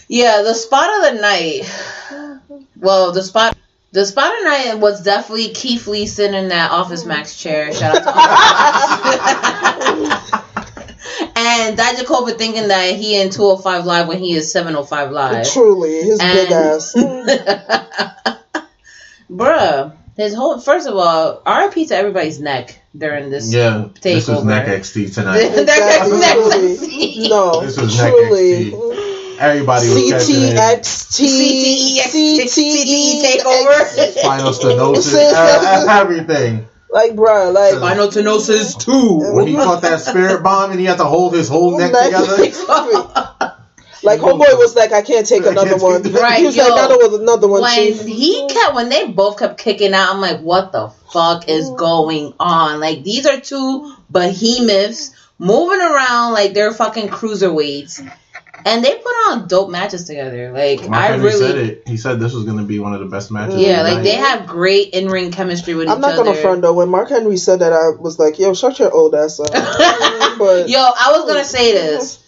yeah, 0.08 0.42
the 0.42 0.54
spot 0.54 0.90
of 0.98 1.14
the 1.14 1.22
night. 1.22 2.60
Well, 2.78 3.12
the 3.12 3.22
spot. 3.22 3.56
The 3.94 4.06
spot 4.06 4.32
of 4.38 4.44
night 4.46 4.76
was 4.80 5.04
definitely 5.04 5.50
Keith 5.50 5.86
Lee 5.88 6.08
sitting 6.08 6.34
in 6.36 6.48
that 6.50 6.72
Office 6.72 7.06
Max 7.06 7.38
chair. 7.38 7.74
Shout 7.74 7.98
out 7.98 8.04
to 8.04 8.14
Office 8.16 10.08
Max. 10.08 10.32
And 11.34 11.78
Dijakovic 11.78 12.38
thinking 12.38 12.68
that 12.70 12.96
he 12.96 13.20
in 13.20 13.32
205 13.32 13.86
Live 13.86 14.08
when 14.08 14.20
he 14.20 14.34
is 14.34 14.52
705 14.52 15.12
Live. 15.12 15.50
Truly, 15.52 16.04
his 16.04 16.20
big 16.20 16.52
ass. 16.52 16.94
Bruh, 19.30 19.94
his 20.16 20.34
whole 20.36 20.60
first 20.60 20.88
of 20.88 20.96
all, 20.96 21.42
RIP 21.46 21.88
to 21.88 21.96
everybody's 21.96 22.40
neck 22.40 22.82
during 22.96 23.30
this. 23.30 23.54
Yeah. 23.54 23.90
This 24.02 24.28
was 24.28 24.44
Neck 24.44 24.68
XT 24.68 25.14
tonight. 25.14 25.50
Their 25.50 25.66
neck 26.20 26.34
Truly. 26.34 27.30
No, 27.30 27.62
This 27.62 27.78
was 27.80 27.96
neck 27.98 28.12
truly. 28.12 28.72
Everybody 29.42 29.90
was 29.90 30.12
catching 30.12 30.44
it. 30.44 30.84
CTE 30.84 31.98
takeover. 33.24 33.86
Spinal 34.20 34.52
stenosis. 34.52 35.88
everything. 35.90 36.68
Like, 36.92 37.14
bruh, 37.14 37.52
like. 37.52 37.74
Spinal 37.74 38.10
stenosis 38.10 38.80
too. 38.80 39.34
When 39.34 39.48
he 39.48 39.56
caught 39.56 39.82
that 39.82 40.02
spirit 40.02 40.44
bomb 40.44 40.70
and 40.70 40.80
he 40.80 40.86
had 40.86 40.98
to 40.98 41.06
hold 41.06 41.34
his 41.34 41.50
whole 41.50 41.80
neck 41.80 41.92
Neck- 41.92 42.12
together. 42.12 42.38
Like 44.04 44.20
homeboy 44.20 44.58
was 44.58 44.76
like, 44.76 44.92
I 44.92 45.04
can't 45.04 45.28
take 45.28 45.46
another 45.46 45.78
one. 45.78 46.02
Right, 46.02 46.40
he 46.40 46.46
was 46.46 46.56
yo. 46.56 46.68
like, 46.68 46.74
another 46.74 46.98
one, 46.98 47.22
another 47.22 47.48
one, 47.48 47.62
When 47.62 47.76
chief. 47.76 48.04
he 48.04 48.48
kept, 48.48 48.74
when 48.74 48.90
they 48.90 49.08
both 49.08 49.38
kept 49.38 49.60
kicking 49.60 49.94
out, 49.94 50.14
I'm 50.14 50.22
like, 50.22 50.40
what 50.40 50.72
the 50.72 50.90
fuck 51.14 51.48
is 51.48 51.70
going 51.70 52.34
on? 52.40 52.80
Like, 52.80 53.04
these 53.04 53.28
are 53.28 53.40
two 53.40 53.94
behemoths 54.10 55.12
moving 55.38 55.82
around 55.82 56.34
like 56.34 56.54
they're 56.54 56.74
fucking 56.74 57.10
cruiserweights. 57.10 58.12
And 58.66 58.84
they 58.84 58.96
put 58.96 59.14
on 59.30 59.48
dope 59.48 59.70
matches 59.70 60.06
together. 60.06 60.52
Like, 60.52 60.88
Mark 60.90 61.04
I 61.04 61.16
really. 61.16 61.32
said 61.40 61.58
it. 61.58 61.88
He 61.88 61.98
said 61.98 62.20
this 62.20 62.34
was 62.34 62.46
going 62.46 62.58
to 62.58 62.64
be 62.64 62.80
one 62.80 62.94
of 62.94 63.00
the 63.00 63.06
best 63.08 63.32
matches. 63.32 63.56
Yeah, 63.56 63.84
the 63.84 63.90
like 63.90 63.98
night. 63.98 64.04
they 64.04 64.16
have 64.16 64.48
great 64.48 64.94
in 64.94 65.08
ring 65.08 65.32
chemistry 65.32 65.74
with 65.74 65.88
I'm 65.88 66.00
each 66.00 66.04
other. 66.04 66.14
I'm 66.14 66.18
not 66.18 66.26
gonna 66.26 66.42
front 66.42 66.62
though. 66.62 66.74
When 66.74 66.90
Mark 66.90 67.10
Henry 67.10 67.38
said 67.38 67.60
that, 67.60 67.74
I 67.74 67.90
was 67.90 68.20
like, 68.20 68.40
yo, 68.40 68.54
shut 68.54 68.80
your 68.80 68.92
old 68.92 69.16
ass 69.16 69.40
up. 69.40 69.52
but 69.52 70.70
Yo, 70.70 70.80
I 70.80 71.12
was 71.12 71.26
gonna 71.28 71.46
say 71.46 71.74
this. 71.74 72.21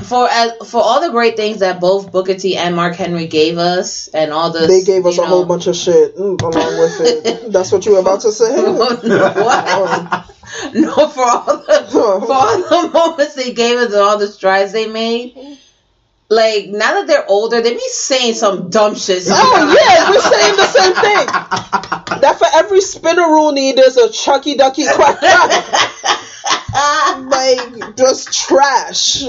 For 0.00 0.26
as, 0.28 0.52
for 0.70 0.82
all 0.82 1.00
the 1.00 1.10
great 1.10 1.36
things 1.36 1.58
that 1.58 1.80
both 1.80 2.10
Booker 2.10 2.34
T 2.34 2.56
and 2.56 2.74
Mark 2.74 2.96
Henry 2.96 3.26
gave 3.26 3.58
us, 3.58 4.08
and 4.08 4.32
all 4.32 4.50
the 4.50 4.66
they 4.66 4.82
gave 4.82 5.04
us 5.04 5.18
you 5.18 5.22
a 5.22 5.26
whole 5.26 5.44
bunch 5.44 5.66
of 5.66 5.76
shit 5.76 6.16
mm, 6.16 6.40
along 6.40 6.78
with 6.78 6.98
it. 7.00 7.42
That's 7.52 7.70
what 7.70 7.84
you 7.84 7.92
were 7.92 7.98
about 7.98 8.22
to 8.22 8.32
say? 8.32 8.54
what? 8.72 9.04
no, 9.04 9.18
for 11.08 11.24
all 11.24 11.58
the 11.58 11.86
for 11.90 12.32
all 12.32 12.58
the 12.58 12.90
moments 12.94 13.34
they 13.34 13.52
gave 13.52 13.76
us 13.76 13.92
and 13.92 14.02
all 14.02 14.16
the 14.18 14.28
strides 14.28 14.72
they 14.72 14.86
made. 14.86 15.36
Like 16.30 16.68
now 16.68 16.94
that 16.94 17.06
they're 17.06 17.28
older, 17.28 17.60
they 17.60 17.74
be 17.74 17.88
saying 17.88 18.32
some 18.34 18.70
dumb 18.70 18.94
shit. 18.96 19.24
Oh 19.28 19.76
yeah, 19.78 20.10
we're 20.10 20.20
saying 20.20 20.56
the 20.56 20.66
same 20.66 20.94
thing. 20.94 21.26
That 22.22 22.38
for 22.38 22.46
every 22.54 22.80
spinaroonie, 22.80 23.76
there's 23.76 23.98
a 23.98 24.08
Shucky 24.08 24.56
Ducky 24.56 24.86
quack 24.86 25.20
like 26.72 27.96
just 27.96 28.32
trash. 28.32 29.22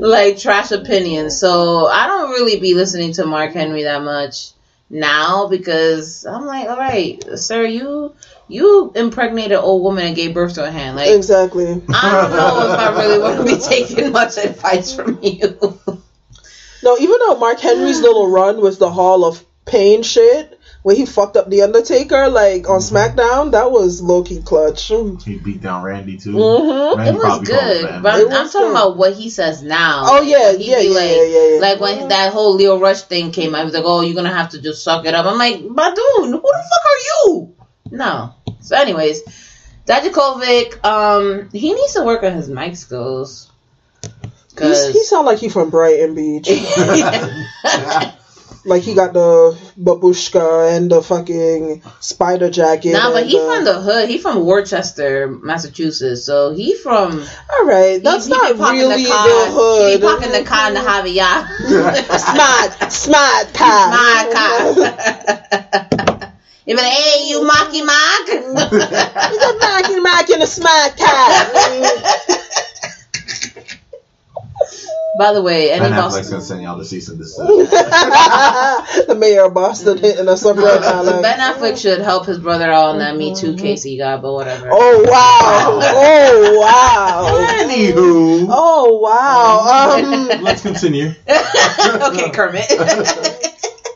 like 0.00 0.38
trash 0.38 0.70
opinions. 0.72 1.38
So 1.38 1.86
I 1.86 2.06
don't 2.06 2.30
really 2.30 2.60
be 2.60 2.74
listening 2.74 3.12
to 3.14 3.26
Mark 3.26 3.52
Henry 3.52 3.84
that 3.84 4.02
much 4.02 4.52
now 4.90 5.48
because 5.48 6.26
I'm 6.26 6.46
like, 6.46 6.68
all 6.68 6.76
right, 6.76 7.22
sir, 7.36 7.64
you 7.64 8.14
you 8.48 8.92
impregnated 8.94 9.52
an 9.52 9.64
old 9.64 9.82
woman 9.82 10.04
and 10.04 10.16
gave 10.16 10.34
birth 10.34 10.54
to 10.54 10.66
a 10.66 10.70
hand. 10.70 10.96
Like 10.96 11.10
Exactly. 11.10 11.66
I 11.66 11.72
don't 11.72 12.30
know 12.30 12.72
if 12.72 12.78
I 12.78 13.02
really 13.02 13.18
want 13.18 13.38
to 13.38 13.56
be 13.56 13.60
taking 13.60 14.12
much 14.12 14.36
advice 14.36 14.94
from 14.94 15.18
you. 15.22 15.58
No, 16.84 16.98
even 16.98 17.16
though 17.20 17.38
Mark 17.38 17.60
Henry's 17.60 18.00
little 18.00 18.28
run 18.28 18.60
with 18.60 18.78
the 18.78 18.90
Hall 18.90 19.24
of 19.24 19.44
Pain 19.64 20.02
shit, 20.02 20.58
where 20.82 20.96
he 20.96 21.06
fucked 21.06 21.36
up 21.36 21.48
the 21.48 21.62
Undertaker, 21.62 22.28
like 22.28 22.68
on 22.68 22.80
SmackDown, 22.80 23.52
that 23.52 23.70
was 23.70 24.02
low 24.02 24.24
key 24.24 24.42
clutch. 24.42 24.88
He 25.24 25.38
beat 25.38 25.62
down 25.62 25.84
Randy 25.84 26.16
too. 26.16 26.32
Mhm. 26.32 26.96
Randy 26.96 27.10
It 27.10 27.14
was 27.14 27.48
good, 27.48 28.02
but 28.02 28.14
I'm, 28.14 28.26
I'm 28.26 28.48
talking 28.48 28.60
good. 28.60 28.70
about 28.70 28.96
what 28.96 29.14
he 29.14 29.30
says 29.30 29.62
now. 29.62 30.02
Oh 30.06 30.22
yeah, 30.22 30.52
He'd 30.52 30.66
yeah, 30.66 30.78
yeah, 30.80 30.90
like, 30.94 31.10
yeah, 31.10 31.22
yeah, 31.22 31.48
yeah. 31.54 31.60
Like 31.60 31.80
when 31.80 32.08
that 32.08 32.32
whole 32.32 32.54
Lio 32.54 32.78
Rush 32.80 33.02
thing 33.02 33.30
came 33.30 33.54
out, 33.54 33.58
he 33.58 33.64
was 33.64 33.74
like, 33.74 33.84
"Oh, 33.86 34.00
you're 34.00 34.16
gonna 34.16 34.34
have 34.34 34.50
to 34.50 34.60
just 34.60 34.82
suck 34.82 35.06
it 35.06 35.14
up." 35.14 35.24
I'm 35.26 35.38
like, 35.38 35.62
"But 35.70 35.94
dude, 35.94 36.30
who 36.30 36.40
the 36.40 36.40
fuck 36.40 36.84
are 36.84 37.02
you?" 37.30 37.54
No. 37.92 38.34
So, 38.60 38.76
anyways, 38.76 39.22
Dijakovic, 39.86 40.84
um, 40.84 41.48
he 41.52 41.72
needs 41.74 41.94
to 41.94 42.02
work 42.02 42.22
on 42.24 42.32
his 42.32 42.48
mic 42.48 42.76
skills. 42.76 43.50
He's, 44.02 44.86
he 44.88 44.92
Cause 44.92 45.08
sound 45.08 45.26
like 45.26 45.38
he 45.38 45.48
from 45.48 45.70
Brighton 45.70 46.14
Beach. 46.14 46.48
like 48.64 48.82
he 48.82 48.94
got 48.94 49.12
the 49.12 49.56
babushka 49.78 50.74
and 50.76 50.90
the 50.90 51.02
fucking 51.02 51.82
spider 52.00 52.50
jacket. 52.50 52.92
nah, 52.92 53.12
but 53.12 53.26
he 53.26 53.38
the- 53.38 53.44
from 53.46 53.64
the 53.64 53.80
hood. 53.80 54.08
He 54.08 54.18
from 54.18 54.44
Worcester, 54.44 55.28
Massachusetts. 55.28 56.24
So 56.24 56.52
he 56.52 56.74
from 56.74 57.24
All 57.58 57.66
right, 57.66 58.02
that's 58.02 58.26
he, 58.26 58.32
not 58.32 58.58
really 58.58 59.02
the 59.02 59.08
car. 59.08 59.28
the 59.28 59.50
hood. 59.52 59.90
He 59.92 59.96
be 59.98 60.02
parking 60.02 60.32
the 60.32 60.42
car 60.44 60.68
in 60.68 60.74
the 60.74 60.80
Javier. 60.80 61.46
smart, 62.30 62.92
smart 62.92 63.54
car. 63.54 63.90
My 63.90 64.26
car. 64.32 64.72
You 66.64 66.76
be 66.76 66.82
like, 66.82 66.92
hey, 66.92 67.26
you 67.28 67.42
mocky 67.44 67.82
mock. 67.82 68.28
A 68.28 68.32
Mackin' 69.58 70.00
Mac 70.02 70.30
in 70.30 70.40
a 70.42 70.46
smart 70.46 70.96
car. 70.96 71.50
By 75.18 75.34
the 75.34 75.42
way, 75.42 75.70
any 75.70 75.80
Ben 75.80 75.92
Affleck's 75.92 76.14
Boston, 76.14 76.30
gonna 76.30 76.42
send 76.42 76.62
y'all 76.62 76.78
the 76.78 76.86
cease 76.86 77.08
and 77.08 77.18
desist. 77.18 77.36
the 79.06 79.14
mayor 79.18 79.44
of 79.44 79.54
Boston 79.54 79.98
hitting 79.98 80.26
us 80.26 80.44
up 80.46 80.56
right 80.56 80.80
now. 80.80 81.02
Like, 81.02 81.20
Ben 81.20 81.38
Affleck 81.38 81.80
should 81.80 82.00
help 82.00 82.24
his 82.24 82.38
brother 82.38 82.72
out 82.72 82.90
on 82.90 82.98
that 83.00 83.16
Me 83.16 83.34
Too 83.34 83.54
case 83.54 83.82
he 83.82 83.98
got, 83.98 84.22
but 84.22 84.32
whatever. 84.32 84.70
oh 84.72 85.04
wow! 85.06 85.80
Oh 85.82 86.60
wow! 86.60 87.46
Anywho, 87.62 88.46
Oh 88.48 88.98
wow! 89.02 89.98
Um, 89.98 90.28
let's 90.42 90.62
continue. 90.62 91.08
okay, 91.08 92.30
Kermit. 92.30 92.64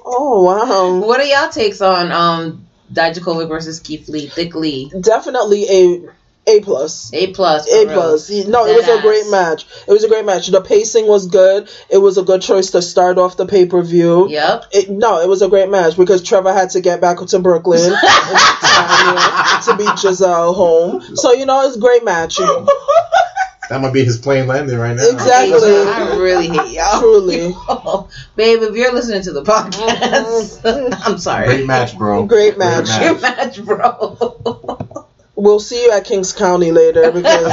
oh 0.04 0.42
wow! 0.44 1.06
what 1.06 1.18
are 1.20 1.24
y'all 1.24 1.48
takes 1.48 1.80
on 1.80 2.12
um 2.12 2.66
Dijakovic 2.92 3.48
versus 3.48 3.80
Keith 3.80 4.08
Lee, 4.10 4.26
Thick 4.26 4.54
Lee, 4.54 4.92
Definitely 5.00 5.64
a 5.68 6.00
A 6.48 6.60
plus. 6.60 7.10
A 7.12 7.32
plus, 7.32 7.66
A 7.68 7.82
for 7.82 7.88
real. 7.90 7.94
plus. 8.00 8.30
No, 8.46 8.66
it 8.66 8.76
was 8.76 8.88
a 8.88 9.00
great 9.02 9.28
match. 9.30 9.66
It 9.88 9.92
was 9.92 10.04
a 10.04 10.08
great 10.08 10.24
match. 10.24 10.46
The 10.46 10.60
pacing 10.60 11.08
was 11.08 11.26
good. 11.26 11.68
It 11.90 11.98
was 11.98 12.18
a 12.18 12.22
good 12.22 12.40
choice 12.40 12.70
to 12.70 12.82
start 12.82 13.18
off 13.18 13.36
the 13.36 13.46
pay 13.46 13.66
per 13.66 13.82
view. 13.82 14.28
Yep. 14.28 14.64
It, 14.72 14.90
no, 14.90 15.20
it 15.20 15.28
was 15.28 15.42
a 15.42 15.48
great 15.48 15.68
match 15.68 15.96
because 15.96 16.22
Trevor 16.22 16.52
had 16.52 16.70
to 16.70 16.80
get 16.80 17.00
back 17.00 17.18
to 17.18 17.38
Brooklyn 17.40 17.90
to 17.90 19.74
beat 19.76 19.98
Giselle 19.98 20.52
home. 20.54 21.00
So 21.16 21.32
you 21.32 21.46
know, 21.46 21.66
it's 21.66 21.76
a 21.76 21.80
great 21.80 22.04
match. 22.04 22.38
That 23.68 23.80
might 23.80 23.92
be 23.92 24.04
his 24.04 24.18
plane 24.18 24.46
landing 24.46 24.78
right 24.78 24.94
now. 24.94 25.08
Exactly. 25.08 25.58
I 25.58 26.16
really 26.16 26.46
hate 26.48 26.76
y'all. 26.76 27.00
Truly, 27.00 27.52
Oh, 27.68 28.08
babe, 28.36 28.62
if 28.62 28.76
you're 28.76 28.92
listening 28.94 29.22
to 29.22 29.32
the 29.32 29.42
podcast, 29.42 30.62
mm-hmm. 30.62 30.94
I'm 31.02 31.18
sorry. 31.18 31.46
Great 31.46 31.66
match, 31.66 31.98
bro. 31.98 32.26
Great 32.26 32.58
match. 32.58 32.86
Good 33.00 33.20
match, 33.20 33.64
bro. 33.64 35.02
We'll 35.36 35.60
see 35.60 35.84
you 35.84 35.92
at 35.92 36.04
Kings 36.04 36.32
County 36.32 36.72
later 36.72 37.12
because 37.12 37.52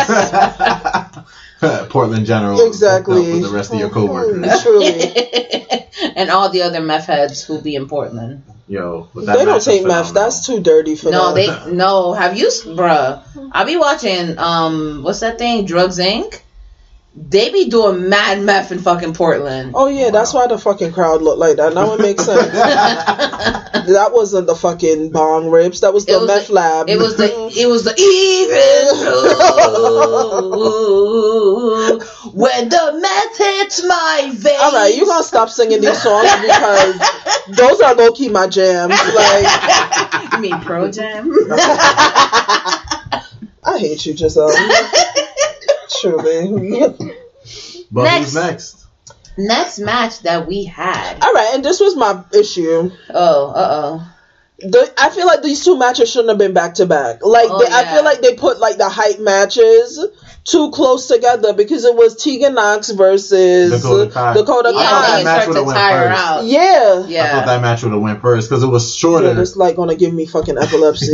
Portland 1.90 2.26
General. 2.26 2.66
Exactly. 2.66 3.34
With 3.34 3.44
the 3.44 3.50
rest 3.50 3.72
of 3.74 3.80
your 3.80 3.90
coworkers. 3.90 4.62
truly 4.64 4.92
and 6.16 6.30
all 6.30 6.50
the 6.50 6.64
other 6.64 6.82
meth 6.82 7.06
heads 7.06 7.44
who 7.44 7.62
be 7.62 7.76
in 7.76 7.88
Portland. 7.88 8.44
Yo, 8.68 9.10
but 9.14 9.26
that 9.26 9.38
they 9.38 9.46
don't 9.46 9.62
take 9.62 9.84
meth. 9.86 10.14
That's 10.14 10.46
too 10.46 10.62
dirty 10.62 10.96
for 10.96 11.12
No, 11.12 11.34
them. 11.34 11.36
they 11.68 11.72
no. 11.76 12.14
Have 12.14 12.38
you, 12.38 12.48
bruh? 12.48 13.22
I 13.52 13.66
be 13.66 13.76
watching. 13.78 14.38
Um, 14.38 15.04
what's 15.04 15.20
that 15.20 15.38
thing? 15.38 15.66
Drugs 15.66 16.00
Inc. 16.00 16.40
They 17.16 17.52
be 17.52 17.70
doing 17.70 18.10
mad 18.10 18.42
meth 18.42 18.72
in 18.72 18.80
fucking 18.80 19.14
Portland. 19.14 19.74
Oh 19.76 19.86
yeah, 19.88 20.10
that's 20.10 20.34
why 20.34 20.48
the 20.48 20.58
fucking 20.58 20.94
crowd 20.94 21.22
looked 21.22 21.38
like 21.38 21.58
that. 21.58 21.76
Now 21.76 21.94
it 21.94 22.00
makes 22.00 22.26
sense. 22.26 22.52
that 22.52 24.10
wasn't 24.12 24.48
the 24.48 24.56
fucking 24.56 25.12
bong 25.12 25.52
rips. 25.52 25.82
That 25.82 25.94
was 25.94 26.06
the 26.08 26.14
It 26.14 26.22
was 26.22 26.28
meth 26.28 26.48
the- 26.48 26.54
lab. 26.54 26.90
It 26.90 26.98
was 26.98 27.16
the 27.18 27.26
it 27.56 27.68
was 27.68 27.84
the 27.84 27.94
even 27.96 28.98
blue 30.50 32.00
when 32.34 32.70
the 32.70 33.00
meth 33.00 33.38
hits 33.38 33.84
my 33.86 34.32
veins. 34.34 34.58
All 34.60 34.72
right, 34.72 34.96
you 34.96 35.06
gonna 35.06 35.24
stop 35.24 35.50
singing 35.50 35.82
these 35.82 36.02
songs 36.02 36.32
because 36.42 37.00
those 37.50 37.80
are 37.82 37.94
low 37.94 38.12
key 38.12 38.30
my 38.30 38.48
jams. 38.48 38.94
Like 39.14 40.34
you 40.34 40.40
mean 40.40 40.60
Pro 40.62 40.90
Jam? 40.90 41.32
I 43.66 43.78
hate 43.78 44.04
you, 44.06 44.18
Giselle. 44.18 44.50
Truly. 46.02 47.14
But 47.92 48.04
Next. 48.04 48.26
who's 48.26 48.36
next? 48.36 48.86
Next 49.38 49.80
match 49.80 50.20
that 50.22 50.48
we 50.48 50.64
had. 50.66 51.20
All 51.22 51.34
right, 51.34 51.52
and 51.56 51.64
this 51.66 51.80
was 51.80 51.96
my 51.96 52.24
issue. 52.34 52.92
Oh, 53.10 53.48
uh 53.50 53.54
oh. 53.56 54.10
The, 54.60 54.94
I 54.98 55.10
feel 55.10 55.26
like 55.26 55.42
these 55.42 55.66
two 55.66 55.78
matches 55.78 56.10
shouldn't 56.10 56.30
have 56.30 56.38
been 56.38 56.54
back 56.54 56.76
to 56.76 56.86
back. 56.86 57.26
Like 57.26 57.48
Oh, 57.50 57.60
they, 57.60 57.72
I 57.72 57.86
feel 57.94 58.04
like 58.04 58.22
they 58.22 58.36
put 58.36 58.60
like 58.60 58.78
the 58.78 58.88
hype 58.88 59.20
matches 59.20 60.00
too 60.46 60.72
close 60.72 61.08
together 61.08 61.54
because 61.54 61.86
it 61.86 61.96
was 61.96 62.22
Tegan 62.22 62.56
Nox 62.56 62.90
versus 62.90 63.72
Dakota 63.82 64.12
Kai. 64.12 64.34
Dakota 64.34 64.72
Yeah, 64.74 64.80
I 64.80 64.84
thought 64.84 65.06
Kai. 65.06 65.18
they 65.18 65.24
that 65.24 65.38
match 65.38 65.48
would've 65.48 65.62
to 65.62 65.66
went 65.68 65.78
tire 65.80 66.10
first. 66.10 66.22
out. 66.22 66.44
Yeah. 66.46 67.24
I 67.24 67.30
thought 67.32 67.46
that 67.46 67.62
match 67.62 67.84
would 67.84 67.94
have 67.94 68.02
went 68.02 68.22
first 68.22 68.50
because 68.50 68.64
it 68.64 68.68
was 68.68 68.94
shorter. 68.94 69.34
Yeah, 69.34 69.42
it's 69.42 69.56
like 69.56 69.76
gonna 69.78 69.96
give 69.96 70.14
me 70.14 70.26
fucking 70.26 70.58
epilepsy. 70.58 71.08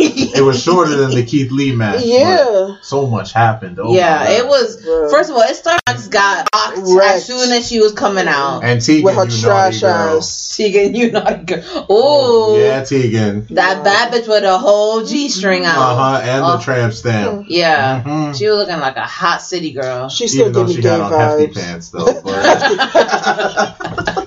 it 0.00 0.44
was 0.44 0.62
shorter 0.62 0.96
than 0.96 1.10
the 1.10 1.24
Keith 1.24 1.50
Lee 1.50 1.74
match. 1.74 2.02
yeah. 2.04 2.76
So 2.82 3.06
much 3.06 3.32
happened. 3.32 3.78
Oh 3.80 3.94
yeah, 3.94 4.30
it 4.30 4.46
was. 4.46 4.76
Bruh. 4.84 5.10
First 5.10 5.30
of 5.30 5.36
all, 5.36 5.42
it 5.42 5.54
started. 5.54 5.80
Got 6.10 6.48
oxed 6.52 6.82
Wrecked. 6.96 7.14
as 7.16 7.26
soon 7.26 7.50
as 7.52 7.68
she 7.68 7.80
was 7.80 7.92
coming 7.92 8.26
out. 8.28 8.60
And 8.62 8.80
Tegan, 8.80 9.04
With 9.04 9.14
her 9.16 9.24
you 9.26 9.40
trash 9.42 9.82
naughty 9.82 9.92
girl. 10.08 10.18
ass. 10.18 10.56
Tegan, 10.56 10.94
you 10.94 11.10
naughty 11.10 11.44
girl. 11.44 11.86
Ooh, 11.90 12.60
Yeah, 12.60 12.84
Tegan. 12.84 13.46
that 13.50 13.82
bad 13.84 14.12
bitch 14.12 14.28
with 14.28 14.44
a 14.44 14.56
whole 14.56 15.04
G 15.04 15.28
string 15.28 15.64
out. 15.64 15.76
Uh 15.78 15.96
huh. 15.96 16.20
And 16.22 16.44
Oh. 16.44 16.52
the 16.56 16.62
tramp 16.62 16.92
stamp. 16.94 17.46
Yeah, 17.48 18.02
Mhm. 18.06 18.36
she 18.38 18.49
was 18.50 18.58
looking 18.66 18.80
like 18.80 18.96
a 18.96 19.06
hot 19.06 19.42
city 19.42 19.72
girl. 19.72 20.08
She 20.08 20.28
still 20.28 20.48
Even 20.48 20.52
though 20.52 20.60
give 20.66 20.68
me 20.68 20.74
she 20.76 20.82
gay 20.82 20.88
had 20.90 21.00
on 21.00 21.12
hefty 21.12 21.46
vibes. 21.46 21.54
pants 21.54 21.88
though. 21.90 22.20
But 22.22 23.76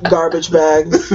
Garbage 0.09 0.51
bags. 0.51 1.11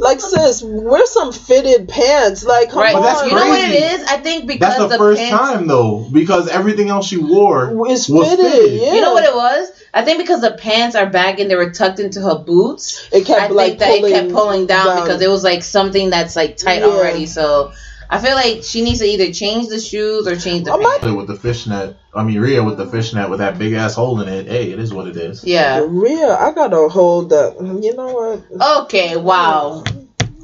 like 0.00 0.20
sis, 0.20 0.62
wear 0.62 1.06
some 1.06 1.32
fitted 1.32 1.88
pants. 1.88 2.44
Like 2.44 2.70
come 2.70 2.78
Right, 2.80 2.94
But 2.94 3.02
that's 3.02 3.22
on. 3.22 3.28
you 3.28 3.34
know 3.34 3.46
what 3.48 3.70
it 3.70 4.00
is? 4.00 4.06
I 4.06 4.16
think 4.18 4.46
because 4.46 4.60
that's 4.60 4.78
the, 4.78 4.88
the 4.88 4.98
first 4.98 5.20
pants. 5.20 5.36
time 5.38 5.66
though, 5.66 6.06
because 6.12 6.48
everything 6.48 6.88
else 6.88 7.06
she 7.06 7.16
wore 7.18 7.70
It's 7.88 8.08
was 8.08 8.28
fitted, 8.30 8.46
fitted. 8.52 8.80
yeah. 8.80 8.94
You 8.94 9.00
know 9.00 9.12
what 9.12 9.24
it 9.24 9.34
was? 9.34 9.70
I 9.94 10.04
think 10.04 10.18
because 10.18 10.40
the 10.42 10.52
pants 10.52 10.94
are 10.96 11.08
bagging, 11.08 11.48
they 11.48 11.56
were 11.56 11.70
tucked 11.72 12.00
into 12.00 12.20
her 12.20 12.36
boots. 12.38 13.08
It 13.12 13.24
kept 13.26 13.40
I 13.40 13.48
like 13.48 13.78
think 13.78 14.02
that 14.02 14.08
it 14.08 14.12
kept 14.12 14.32
pulling 14.32 14.66
down, 14.66 14.86
down. 14.86 15.02
because 15.04 15.22
it 15.22 15.28
was 15.28 15.42
like 15.44 15.62
something 15.62 16.10
that's 16.10 16.36
like 16.36 16.56
tight 16.56 16.80
Yeah. 16.80 16.86
already. 16.86 17.26
So 17.26 17.72
I 18.08 18.18
feel 18.18 18.34
like 18.34 18.62
she 18.62 18.82
needs 18.82 19.00
to 19.00 19.04
either 19.06 19.32
change 19.32 19.68
the 19.68 19.80
shoes 19.80 20.26
or 20.26 20.36
change 20.36 20.64
the 20.64 20.72
I 20.72 20.76
might- 20.76 21.00
pants. 21.00 21.16
with 21.16 21.26
the 21.26 21.36
fishnet. 21.36 21.96
I 22.14 22.22
mean, 22.22 22.38
Rhea 22.40 22.62
with 22.62 22.76
the 22.78 22.86
fishnet 22.86 23.28
with 23.28 23.40
that 23.40 23.58
big 23.58 23.72
ass 23.74 23.94
hole 23.94 24.20
in 24.20 24.28
it. 24.28 24.46
Hey, 24.46 24.70
it 24.72 24.78
is 24.78 24.92
what 24.94 25.06
it 25.08 25.16
is. 25.16 25.44
Yeah. 25.44 25.84
Real, 25.86 26.30
I 26.30 26.52
gotta 26.52 26.88
hold 26.88 27.32
up. 27.32 27.56
You 27.60 27.94
know 27.94 28.12
what? 28.50 28.84
Okay. 28.84 29.16
Wow. 29.16 29.84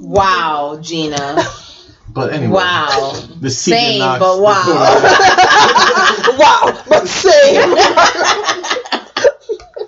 Wow, 0.01 0.79
Gina. 0.83 1.43
But 2.15 2.35
anyway, 2.35 2.53
Wow. 2.53 3.15
the 3.41 3.49
Same, 3.49 4.01
Nox. 4.01 4.19
but 4.21 4.39
wow. 4.43 4.65
wow, 6.39 6.83
but 6.87 7.09
same. 7.09 7.73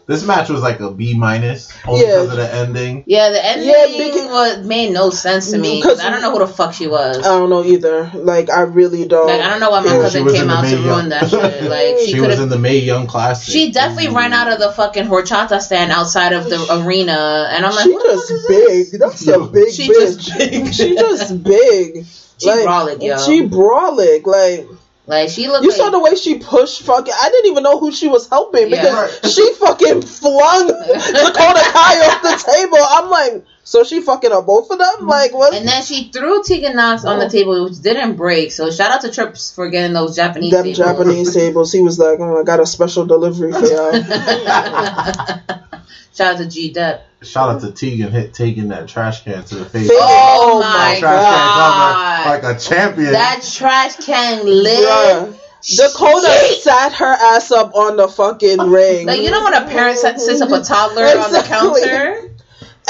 This 0.06 0.22
match 0.26 0.50
was 0.50 0.60
like 0.60 0.80
a 0.80 0.90
B 0.90 1.14
minus 1.16 1.72
only 1.86 2.02
Yeah. 2.02 2.22
because 2.22 2.30
of 2.32 2.36
the 2.36 2.54
ending. 2.54 3.04
Yeah, 3.06 3.30
the 3.30 3.42
ending 3.44 3.68
Yeah, 3.70 3.86
because- 3.86 4.28
was 4.58 4.66
made 4.66 4.92
no 4.92 5.08
sense 5.10 5.50
to 5.52 5.58
me 5.58 5.78
mm, 5.78 5.82
because 5.82 5.98
Because- 5.98 6.04
I 6.06 6.10
don't 6.10 6.20
know 6.20 6.32
who 6.32 6.40
the 6.40 6.46
fuck 6.46 6.74
she 6.74 6.86
was. 6.86 7.18
I 7.18 7.22
don't 7.22 7.48
know 7.48 7.64
either. 7.64 8.10
Like 8.14 8.50
I 8.50 8.60
really 8.62 9.06
don't. 9.06 9.26
Like 9.28 9.40
I 9.40 9.48
don't 9.48 9.60
know 9.60 9.70
why 9.70 9.80
my 9.80 9.94
Yeah, 9.94 10.02
cousin 10.02 10.26
came 10.26 10.42
in 10.42 10.48
the 10.48 10.54
out 10.54 10.64
to 10.64 10.76
Mae 10.76 10.84
ruin 10.88 11.08
that 11.08 11.30
shit. 11.30 11.62
Like 11.70 11.98
she, 12.00 12.12
She, 12.12 12.20
was 12.20 12.38
in 12.38 12.48
the 12.50 12.58
Mae 12.58 12.78
Young 12.78 13.06
Classic. 13.06 13.52
She 13.52 13.72
definitely 13.72 14.14
ran 14.14 14.32
out 14.34 14.52
of 14.52 14.58
the 14.58 14.72
fucking 14.72 15.04
horchata 15.06 15.60
stand 15.60 15.90
outside 15.90 16.32
of 16.34 16.44
the 16.50 16.84
arena, 16.84 17.48
and 17.50 17.64
I'm 17.64 17.74
like, 17.74 17.84
she 17.84 17.92
who 17.92 17.98
the 18.02 18.18
fuck 18.18 18.28
just 18.28 18.48
big. 18.48 18.90
this? 18.90 18.98
That's 19.00 19.26
a 19.28 19.40
big 19.46 19.72
she 19.72 19.88
bitch. 19.88 20.18
just 20.18 20.38
big. 20.38 20.74
she 20.74 20.94
just 20.96 21.42
big. 21.42 22.06
She 22.36 22.48
brolic, 22.50 23.00
yo. 23.00 23.16
She 23.18 23.46
brolic. 23.46 24.26
Like 24.26 24.68
Like 25.06 25.28
she 25.28 25.48
looked. 25.48 25.64
you 25.64 25.70
like, 25.70 25.76
saw 25.76 25.90
the 25.90 25.98
way 26.00 26.14
she 26.14 26.38
pushed. 26.38 26.82
Fucking, 26.82 27.12
I 27.14 27.28
didn't 27.28 27.50
even 27.50 27.62
know 27.62 27.78
who 27.78 27.92
she 27.92 28.08
was 28.08 28.26
helping 28.28 28.70
Yeah. 28.70 28.82
because 28.82 29.22
Right. 29.22 29.32
she 29.32 29.52
fucking 29.54 30.00
flung 30.02 30.66
Dakota 30.68 31.62
Kai 31.62 32.06
off 32.06 32.22
the 32.22 32.52
table. 32.52 32.78
I'm 32.80 33.10
like, 33.10 33.44
so 33.64 33.84
she 33.84 34.00
fucking 34.00 34.32
up 34.32 34.46
both 34.46 34.70
of 34.70 34.78
them. 34.78 35.06
Like 35.06 35.34
what? 35.34 35.52
And 35.54 35.68
then 35.68 35.82
she 35.82 36.10
threw 36.10 36.42
Tegan 36.42 36.76
Nox 36.76 37.04
on 37.04 37.18
the 37.18 37.26
oh. 37.26 37.28
table, 37.28 37.64
which 37.64 37.80
didn't 37.82 38.16
break. 38.16 38.52
So 38.52 38.70
shout 38.70 38.92
out 38.92 39.02
to 39.02 39.10
Trips 39.10 39.54
for 39.54 39.68
getting 39.68 39.92
those 39.92 40.16
Japanese 40.16 40.50
them 40.52 40.64
tables. 40.64 40.78
Japanese 40.78 41.34
tables. 41.34 41.72
He 41.72 41.82
was 41.82 41.98
like, 41.98 42.18
oh, 42.20 42.40
I 42.40 42.44
got 42.44 42.60
a 42.60 42.66
special 42.66 43.04
delivery 43.04 43.52
for 43.52 43.66
y'all. 43.66 43.92
shout 46.14 46.34
out 46.34 46.38
to 46.38 46.46
G 46.46 46.72
Dep. 46.72 47.06
Shout 47.22 47.48
out 47.48 47.60
to 47.62 47.72
Tegan 47.72 48.10
hit 48.10 48.34
taking 48.34 48.68
that 48.68 48.86
trash 48.88 49.24
can 49.24 49.42
to 49.44 49.54
the 49.56 49.64
face. 49.64 49.88
Face. 49.88 49.98
Oh, 50.00 50.56
Oh 50.56 50.60
my 50.60 50.96
trash 50.98 51.00
can 51.00 51.00
god! 51.00 52.24
cover 52.24 52.48
like 52.48 52.56
a 52.56 52.60
champion. 52.60 53.12
that 53.12 53.42
trash 53.54 53.96
can 53.96 54.44
lid. 54.46 54.86
Bruh. 54.88 55.38
Dakota 55.76 56.26
Shit. 56.26 56.60
sat 56.62 56.92
her 56.92 57.06
ass 57.12 57.50
up 57.50 57.74
on 57.74 57.96
the 57.96 58.06
fucking 58.08 58.58
ring. 58.60 59.06
Like 59.06 59.22
you 59.22 59.30
know 59.30 59.42
when 59.44 59.54
a 59.54 59.66
parent 59.66 59.96
set- 59.98 60.20
sits 60.20 60.42
up 60.42 60.50
a 60.50 60.62
toddler 60.62 61.04
on 61.04 61.32
the 61.32 61.42
counter. 61.46 62.30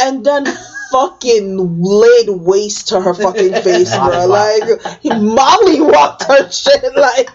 and 0.00 0.24
then 0.24 0.44
fucking 0.90 1.82
laid 1.82 2.28
waste 2.30 2.88
to 2.88 3.00
her 3.00 3.14
fucking 3.14 3.52
face, 3.62 3.94
bro. 3.96 4.26
Like 4.26 4.62
molly 5.04 5.80
walked 5.80 6.24
her 6.24 6.50
shit. 6.50 6.82
Like 6.96 7.28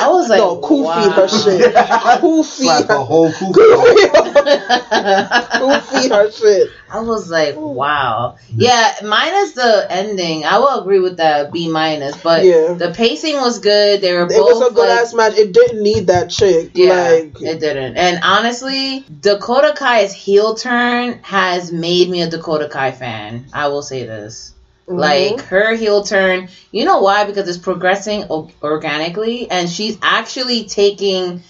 I 0.00 0.08
was 0.10 0.28
like, 0.28 0.38
no, 0.38 0.60
Kofi 0.60 0.82
wow. 0.84 1.10
her 1.10 1.28
shit. 1.28 1.74
Kofi 1.74 2.44
Slap 2.44 2.86
the 2.88 2.92
her. 2.94 2.98
whole 2.98 3.30
Kofi. 3.30 3.52
Kofi 4.80 6.10
her 6.10 6.30
shit. 6.30 6.70
I 6.90 7.00
was 7.00 7.30
like, 7.30 7.54
wow. 7.56 8.36
Yeah, 8.54 8.94
minus 9.04 9.52
the 9.52 9.86
ending. 9.90 10.44
I 10.44 10.58
will 10.58 10.80
agree 10.80 10.98
with 10.98 11.18
that 11.18 11.52
B 11.52 11.68
minus, 11.68 12.16
but 12.16 12.44
Yeah. 12.44 12.72
the 12.74 12.92
pacing 12.92 13.36
was 13.36 13.58
good. 13.60 14.00
They 14.00 14.12
were 14.12 14.24
It 14.24 14.30
both 14.30 14.60
was 14.60 14.70
a 14.70 14.74
good 14.74 14.88
like, 14.88 15.00
ass 15.00 15.14
match. 15.14 15.34
It 15.38 15.52
didn't 15.52 15.82
need 15.82 16.08
that 16.08 16.30
chick. 16.30 16.72
Yeah, 16.74 17.02
Like 17.10 17.40
it 17.40 17.60
didn't. 17.60 17.96
And 17.96 18.20
honestly, 18.22 19.04
Dakota 19.20 19.74
Kai's 19.76 20.12
heel 20.12 20.54
turn 20.54 21.20
has 21.22 21.72
made 21.72 22.08
me 22.10 22.22
a 22.22 22.30
Dakota 22.30 22.68
Kai 22.68 22.92
fan. 22.92 23.46
I 23.52 23.68
will 23.68 23.82
say 23.82 24.04
this. 24.04 24.52
Mhm. 24.88 24.98
Like 24.98 25.40
her 25.46 25.74
heel 25.74 26.02
turn, 26.02 26.48
you 26.72 26.84
know 26.84 27.00
why? 27.00 27.24
Because 27.24 27.48
it's 27.48 27.58
progressing 27.58 28.24
o- 28.30 28.50
organically, 28.62 29.50
and 29.50 29.68
she's 29.68 29.98
actually 30.02 30.64
taking 30.64 31.42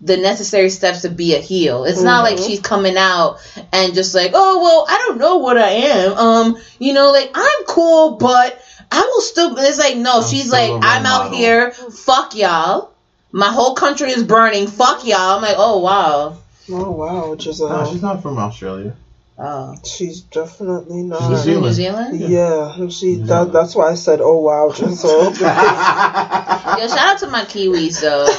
the 0.00 0.16
necessary 0.16 0.68
steps 0.68 1.02
to 1.02 1.08
be 1.08 1.34
a 1.34 1.38
heel. 1.38 1.84
It's 1.84 2.02
not 2.02 2.24
like 2.24 2.36
Mhm. 2.36 2.46
she's 2.46 2.60
coming 2.60 2.96
out 2.96 3.38
and 3.72 3.94
just 3.94 4.14
like, 4.16 4.32
oh 4.34 4.60
well, 4.60 4.84
I 4.88 4.98
don't 5.06 5.18
know 5.18 5.36
what 5.36 5.56
I 5.56 5.70
am. 5.70 6.12
Um, 6.18 6.58
you 6.80 6.92
know, 6.92 7.12
like 7.12 7.30
I'm 7.34 7.64
cool, 7.66 8.16
but 8.16 8.60
I 8.90 9.00
will 9.00 9.20
still. 9.20 9.56
It's 9.58 9.78
like 9.78 9.96
no, 9.96 10.16
I'm 10.18 10.28
she's 10.28 10.50
like, 10.50 10.70
I'm 10.72 11.06
out 11.06 11.24
model." 11.30 11.38
here. 11.38 11.70
Fuck 11.70 12.34
y'all. 12.34 12.90
My 13.30 13.46
whole 13.48 13.74
country 13.74 14.10
is 14.10 14.24
burning. 14.24 14.66
Fuck 14.66 15.06
y'all. 15.06 15.36
I'm 15.36 15.42
like, 15.42 15.56
oh 15.56 15.78
wow. 15.78 16.36
oh 16.70 16.90
wow, 16.90 17.34
No, 17.34 17.90
she's 17.90 18.02
not 18.02 18.22
from 18.22 18.38
Australia. 18.38 18.94
Oh, 19.38 19.74
She's 19.84 20.20
definitely 20.20 21.02
not. 21.02 21.20
she's 21.20 21.44
from 21.44 21.62
New 21.62 21.72
Zealand. 21.72 22.16
Zealand. 22.16 22.30
Yeah, 22.30 22.88
she. 22.90 23.14
That, 23.16 23.50
that's 23.52 23.74
why 23.74 23.90
I 23.90 23.94
said, 23.94 24.20
"Oh 24.22 24.38
wow," 24.40 24.70
just 24.76 25.00
so. 25.00 25.22
Yo, 25.22 25.30
shout 25.32 25.42
out 26.98 27.18
to 27.20 27.26
my 27.28 27.42
Kiwis 27.44 28.00
though. 28.00 28.26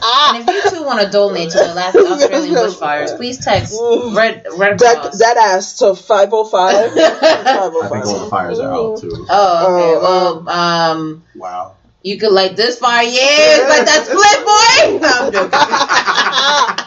and 0.00 0.48
if 0.48 0.54
you 0.64 0.70
two 0.78 0.84
want 0.84 1.00
to 1.00 1.10
donate 1.10 1.50
to 1.50 1.58
the 1.58 1.74
last 1.74 1.96
Australian 1.96 2.54
bushfires, 2.54 3.16
please 3.16 3.44
text 3.44 3.74
Red 4.14 4.46
Red 4.56 4.78
that 4.78 5.00
Cross. 5.02 5.18
that 5.18 5.36
ass 5.36 5.78
to 5.78 5.94
five 5.94 6.28
oh 6.32 6.44
five. 6.44 6.92
I 6.96 7.88
think 7.90 8.06
all 8.06 8.24
the 8.24 8.30
fires 8.30 8.58
are 8.60 8.72
out 8.72 9.00
too. 9.00 9.10
oh, 9.28 9.74
okay. 9.74 10.06
Oh, 10.06 10.44
well, 10.46 10.48
um, 10.48 11.24
Wow. 11.34 11.74
you 12.02 12.16
could 12.18 12.32
light 12.32 12.56
this 12.56 12.78
fire. 12.78 13.02
Yeah, 13.04 13.66
like 13.68 13.84
that 13.86 14.04
split, 14.06 14.44
boy. 14.46 14.98
No, 15.02 15.10
I'm 15.26 15.32
joking. 15.32 16.77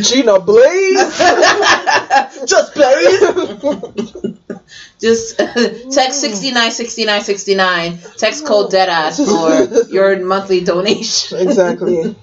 Gina 0.00 0.40
Blaze. 0.40 1.18
Just 2.46 2.74
Blaze. 2.74 3.20
Just 5.00 5.36
text 5.38 6.24
hmm. 6.24 6.30
69 6.30 6.70
69 6.70 7.20
69. 7.22 7.98
Text 8.16 8.46
code 8.46 8.70
deadass 8.70 9.16
for 9.16 9.90
your 9.92 10.20
monthly 10.20 10.60
donation. 10.62 11.38
exactly. 11.38 12.14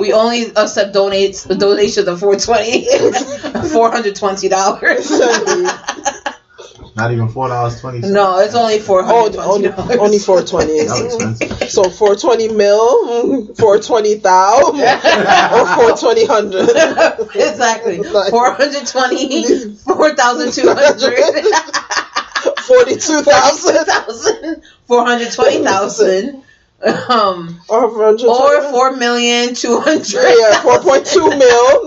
We 0.00 0.12
only 0.12 0.46
accept 0.56 0.94
donates 0.94 1.46
donations 1.58 2.08
of 2.08 2.18
420 2.18 2.86
$420. 3.68 4.96
exactly. 4.96 5.95
Not 6.96 7.12
even 7.12 7.28
four 7.28 7.48
dollars 7.48 7.78
twenty 7.80 8.00
cents. 8.00 8.12
No, 8.14 8.38
it's 8.38 8.54
only 8.54 8.80
Oh, 8.88 9.30
only, 9.38 9.68
$420. 9.68 9.98
only 9.98 10.18
420. 10.18 11.66
So 11.68 11.90
420 11.90 12.48
mil, 12.54 13.46
420 13.54 14.14
thou, 14.14 14.60
or 14.70 15.66
420 15.66 16.24
hundred. 16.26 16.70
exactly. 17.34 17.98
Like- 17.98 18.30
420 18.30 19.74
4,200 19.76 21.44
42,000 22.62 24.62
420,000 24.86 26.42
um 27.08 27.58
or 27.68 27.88
420. 27.90 28.28
or 28.28 28.62
4 28.70 28.96
million 28.96 29.54
200 29.54 30.14
yeah, 30.14 30.62
4.2 30.62 31.38
mil. 31.38 31.86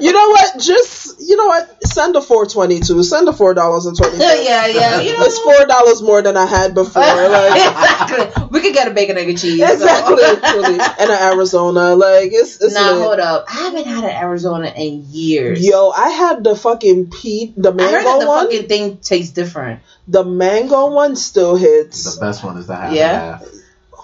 You 0.00 0.12
know 0.12 0.28
what? 0.30 0.58
Just 0.60 1.07
you 1.28 1.36
know 1.36 1.46
what? 1.46 1.68
Send 1.86 2.16
a 2.16 2.22
422. 2.22 3.02
Send 3.02 3.28
a 3.28 3.32
four 3.34 3.52
dollars 3.52 3.84
and 3.86 3.94
twenty. 3.96 4.16
yeah, 4.18 4.66
yeah. 4.66 5.00
You 5.00 5.12
know, 5.12 5.24
It's 5.24 5.38
four 5.38 5.66
dollars 5.66 6.00
more 6.00 6.22
than 6.22 6.36
I 6.38 6.46
had 6.46 6.72
before. 6.74 7.02
Like 7.04 7.52
exactly. 7.52 8.44
We 8.50 8.60
could 8.62 8.72
get 8.72 8.88
a 8.88 8.92
bacon 8.92 9.18
egg 9.18 9.28
and 9.28 9.38
cheese. 9.38 9.60
so. 9.60 9.72
exactly, 9.72 10.22
actually. 10.24 10.78
And 10.80 11.10
an 11.10 11.22
Arizona, 11.32 11.94
like 11.94 12.30
it's 12.32 12.60
it's. 12.62 12.72
Nah, 12.74 12.92
lit. 12.92 13.02
hold 13.02 13.20
up. 13.20 13.44
I 13.48 13.52
haven't 13.52 13.86
had 13.86 14.04
an 14.04 14.10
Arizona 14.10 14.72
in 14.74 15.04
years. 15.08 15.64
Yo, 15.64 15.90
I 15.90 16.08
had 16.08 16.42
the 16.44 16.56
fucking 16.56 17.10
peat, 17.10 17.54
the 17.56 17.68
I 17.68 17.72
heard 17.72 17.78
that 17.78 18.04
mango 18.04 18.20
the 18.20 18.26
one. 18.26 18.44
fucking 18.46 18.68
thing 18.68 18.96
tastes 18.98 19.32
different. 19.32 19.80
The 20.08 20.24
mango 20.24 20.90
one 20.90 21.14
still 21.16 21.56
hits. 21.56 22.14
The 22.14 22.20
best 22.20 22.42
one 22.42 22.56
is 22.56 22.66
the 22.66 22.76
half 22.76 22.92
Yeah? 22.94 23.38
half. 23.38 23.44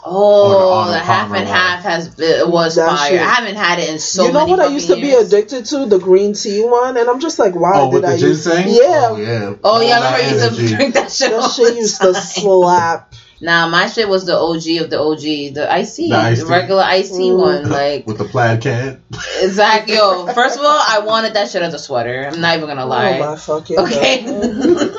Oh, 0.07 0.85
the 0.87 0.93
the 0.93 0.99
half 0.99 1.33
and 1.33 1.49
half 1.49 1.83
has 1.83 2.19
it 2.19 2.47
was 2.49 2.75
That 2.77 2.89
fire. 2.91 3.11
shit. 3.11 3.21
I 3.21 3.25
haven't 3.25 3.57
had 3.57 3.79
it 3.79 3.89
in 3.89 3.99
so 3.99 4.25
long. 4.25 4.27
you 4.27 4.33
know 4.35 4.39
many 4.41 4.51
what 4.51 4.61
I 4.61 4.63
fucking 4.65 4.75
used 4.75 4.89
to 4.89 4.97
be 4.97 5.13
addicted 5.13 5.65
to? 5.67 5.87
The 5.87 5.99
green 5.99 6.35
tea 6.35 6.63
one, 6.63 6.97
and 6.99 7.09
I'm 7.09 7.21
just 7.21 7.39
like, 7.39 7.55
why 7.55 7.73
Oh, 7.75 7.91
did 7.91 7.95
with 8.03 8.05
I 8.05 8.13
the 8.17 8.19
use? 8.19 8.45
ginseng? 8.45 8.69
Yeah. 8.69 9.09
Oh, 9.11 9.17
yeah. 9.17 9.55
Oh 9.65 9.81
yeah, 9.81 9.89
I 9.89 9.97
All 9.97 10.13
remember 10.13 10.23
you 10.29 10.41
used 10.41 10.59
to 10.71 10.77
drink 10.77 10.95
that 10.95 11.11
shit. 11.11 11.33
all 11.33 11.41
That 11.41 11.53
shit 11.55 11.69
the 11.69 11.75
used 11.81 12.01
to 12.03 12.13
time. 12.13 12.23
slap. 12.23 13.15
Nah, 13.41 13.67
my 13.69 13.87
shit 13.89 14.09
was 14.09 14.25
the 14.27 14.37
OG 14.39 14.83
of 14.85 14.91
the 14.91 14.99
OG, 15.01 15.55
the 15.55 15.67
iced 15.71 15.97
tea, 15.97 16.11
The 16.11 16.17
iced 16.17 16.41
the 16.43 16.47
tea? 16.47 16.53
regular 16.53 16.83
iced 16.83 17.15
tea 17.15 17.31
Mm. 17.31 17.39
one. 17.39 17.69
Like 17.71 18.07
With 18.07 18.19
the 18.19 18.25
plaid 18.25 18.61
can. 18.61 19.03
exactly. 19.41 19.95
Yo, 19.97 20.27
first 20.35 20.57
of 20.59 20.65
all, 20.65 20.81
I 20.87 21.01
wanted 21.01 21.35
that 21.35 21.49
shit 21.51 21.63
as 21.63 21.75
a 21.75 21.79
sweater. 21.79 22.29
I'm 22.31 22.41
not 22.41 22.57
even 22.57 22.69
gonna 22.69 22.87
lie. 22.87 23.19
Oh 23.21 23.31
my 23.31 23.37
fucking 23.37 23.79
Okay. 23.79 24.23
God. 24.23 24.95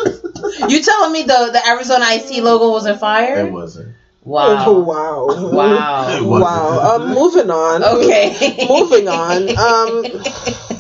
you 0.70 0.82
telling 0.82 1.12
me 1.12 1.24
the 1.24 1.50
the 1.54 1.62
Arizona 1.68 2.06
iced 2.06 2.28
tea 2.28 2.42
logo 2.42 2.72
wasn't 2.72 3.00
fire? 3.00 3.46
It 3.46 3.52
wasn't. 3.52 3.94
Wow. 4.36 4.80
wow. 4.80 5.28
Wow. 5.52 6.24
Wow. 6.24 6.96
Um, 6.96 7.14
moving 7.14 7.52
on. 7.52 7.84
Okay. 7.84 8.66
Moving 8.70 9.08
on. 9.08 9.56
Um, 9.56 10.24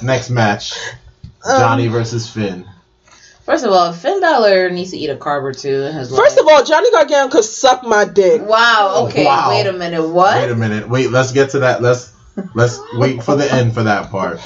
Next 0.01 0.31
match 0.31 0.73
um, 1.45 1.59
Johnny 1.59 1.87
versus 1.87 2.27
Finn. 2.27 2.67
First 3.43 3.63
of 3.63 3.71
all, 3.71 3.93
Finn 3.93 4.19
Balor 4.19 4.71
needs 4.71 4.91
to 4.91 4.97
eat 4.97 5.11
a 5.11 5.15
carb 5.15 5.43
or 5.43 5.53
two 5.53 5.83
in 5.83 5.93
his 5.93 6.11
life. 6.11 6.23
First 6.23 6.39
of 6.39 6.47
all, 6.47 6.63
Johnny 6.63 6.89
Gargano 6.89 7.29
could 7.29 7.43
suck 7.43 7.83
my 7.83 8.03
dick. 8.05 8.41
Wow. 8.41 9.05
Okay. 9.07 9.23
Wow. 9.23 9.49
Wait 9.49 9.67
a 9.67 9.73
minute. 9.73 10.07
What? 10.09 10.41
Wait 10.41 10.49
a 10.49 10.55
minute. 10.55 10.89
Wait, 10.89 11.11
let's 11.11 11.31
get 11.31 11.51
to 11.51 11.59
that. 11.59 11.83
Let's 11.83 12.11
let's 12.55 12.79
wait 12.93 13.21
for 13.21 13.35
the 13.35 13.51
end 13.53 13.75
for 13.75 13.83
that 13.83 14.09
part. 14.09 14.39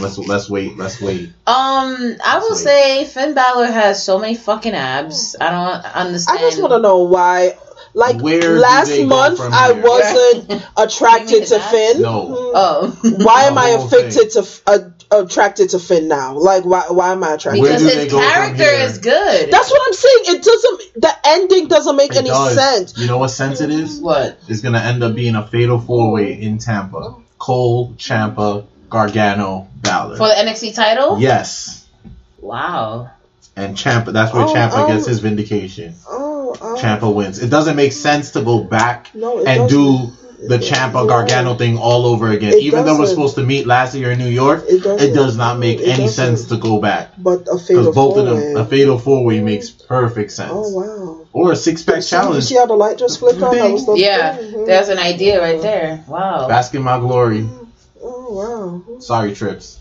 Let's 0.00 0.18
let's 0.18 0.50
wait. 0.50 0.76
Let's 0.76 1.00
wait. 1.00 1.28
Um, 1.46 2.16
I 2.24 2.38
will 2.40 2.56
Sweet. 2.56 2.64
say 2.64 3.04
Finn 3.04 3.34
Balor 3.34 3.66
has 3.66 4.04
so 4.04 4.18
many 4.18 4.34
fucking 4.34 4.74
abs. 4.74 5.36
I 5.40 5.50
don't 5.50 5.94
understand. 5.94 6.38
I 6.38 6.42
just 6.42 6.60
want 6.60 6.72
to 6.72 6.80
know 6.80 7.04
why. 7.04 7.56
Like 7.94 8.20
Where 8.22 8.58
last 8.58 8.98
month, 9.02 9.38
I 9.40 9.72
here? 9.74 9.82
wasn't 9.82 10.64
attracted 10.78 11.44
to 11.46 11.58
that? 11.58 11.70
Finn. 11.70 12.02
No. 12.02 12.52
Oh. 12.54 12.98
Why 13.18 13.42
am 13.48 13.58
I 13.58 13.72
whole 13.72 13.86
affected 13.86 14.30
to 14.30 14.46
uh, 14.66 14.78
attracted 15.24 15.70
to 15.70 15.78
Finn 15.78 16.08
now? 16.08 16.38
Like 16.38 16.64
why? 16.64 16.84
Why 16.88 17.12
am 17.12 17.22
I 17.22 17.34
attracted? 17.34 17.60
Where 17.60 17.78
because 17.78 17.94
his 17.94 18.10
character 18.12 18.62
is 18.64 18.98
good. 18.98 19.50
That's 19.50 19.70
what 19.70 19.82
I'm 19.86 19.92
saying. 19.92 20.36
It 20.38 20.42
doesn't. 20.42 21.02
The 21.02 21.12
ending 21.26 21.68
doesn't 21.68 21.96
make 21.96 22.12
It 22.12 22.16
any 22.18 22.28
does. 22.30 22.54
sense. 22.54 22.96
You 22.98 23.08
know 23.08 23.18
what 23.18 23.28
sense 23.28 23.60
it 23.60 23.68
is? 23.70 24.00
what. 24.00 24.38
It's 24.48 24.62
gonna 24.62 24.80
end 24.80 25.02
up 25.02 25.14
being 25.14 25.34
a 25.34 25.46
fatal 25.46 25.78
four 25.78 26.12
way 26.12 26.40
in 26.40 26.56
Tampa. 26.58 27.16
Cole, 27.38 27.92
Ciampa, 27.98 28.64
Gargano, 28.88 29.68
Balor. 29.82 30.16
For 30.16 30.28
the 30.28 30.34
NXT 30.34 30.74
title? 30.74 31.18
yes. 31.18 31.86
Wow. 32.40 33.10
And 33.54 33.76
Ciampa 33.76 34.12
that's 34.14 34.32
where 34.32 34.44
Oh, 34.44 34.54
Ciampa 34.54 34.72
um, 34.84 34.86
gets 34.88 35.06
his 35.06 35.18
vindication. 35.20 35.94
Oh, 36.08 36.31
oh. 36.60 36.76
Ciampa 36.80 37.12
wins. 37.14 37.38
It 37.42 37.48
doesn't 37.50 37.76
make 37.76 37.92
sense 37.92 38.32
to 38.32 38.42
go 38.42 38.62
back 38.64 39.10
No, 39.14 39.38
and 39.44 39.68
doesn't. 39.68 39.68
do 39.68 40.12
the 40.48 40.58
Ciampa 40.58 41.06
Gargano 41.06 41.54
thing 41.54 41.78
all 41.78 42.04
over 42.04 42.28
again. 42.30 42.52
It 42.54 42.62
Even 42.64 42.84
though 42.84 42.98
we're 42.98 43.06
supposed 43.06 43.36
to 43.36 43.44
meet 43.44 43.64
last 43.64 43.94
year 43.94 44.10
in 44.10 44.18
New 44.18 44.26
York, 44.28 44.64
It 44.68 44.82
doesn't. 44.82 45.10
it 45.10 45.14
does 45.14 45.36
not 45.36 45.58
make 45.60 45.78
It 45.78 45.84
any 45.88 46.04
doesn't. 46.06 46.36
sense 46.36 46.46
to 46.46 46.56
go 46.56 46.80
back. 46.80 47.12
But 47.16 47.42
a 47.42 47.54
Because 47.54 47.66
fatal 47.68 47.92
both 47.92 48.16
of 48.18 48.24
them, 48.26 48.38
four-way. 48.40 48.60
a 48.60 48.64
fatal 48.64 48.98
four 48.98 49.24
way 49.24 49.40
makes 49.40 49.70
perfect 49.70 50.32
sense. 50.32 50.50
Oh 50.52 50.68
wow. 50.70 51.18
Or 51.32 51.52
a 51.52 51.56
six 51.56 51.82
pack 51.84 52.02
challenge. 52.02 52.44
see 52.44 52.56
how 52.56 52.66
the 52.66 52.74
light 52.74 52.98
just 52.98 53.20
flicked 53.20 53.40
on? 53.40 53.54
That 53.56 53.70
was 53.70 53.86
the 53.86 53.94
Yeah. 53.94 54.36
Mhm. 54.36 54.66
There's 54.66 54.88
an 54.88 54.98
idea 54.98 55.40
right 55.40 55.62
there. 55.62 56.02
Wow. 56.08 56.48
Bask 56.48 56.74
in 56.74 56.82
my 56.82 56.98
glory. 56.98 57.48
Oh 58.02 58.82
wow. 58.88 58.98
Sorry, 58.98 59.34
Trips. 59.34 59.78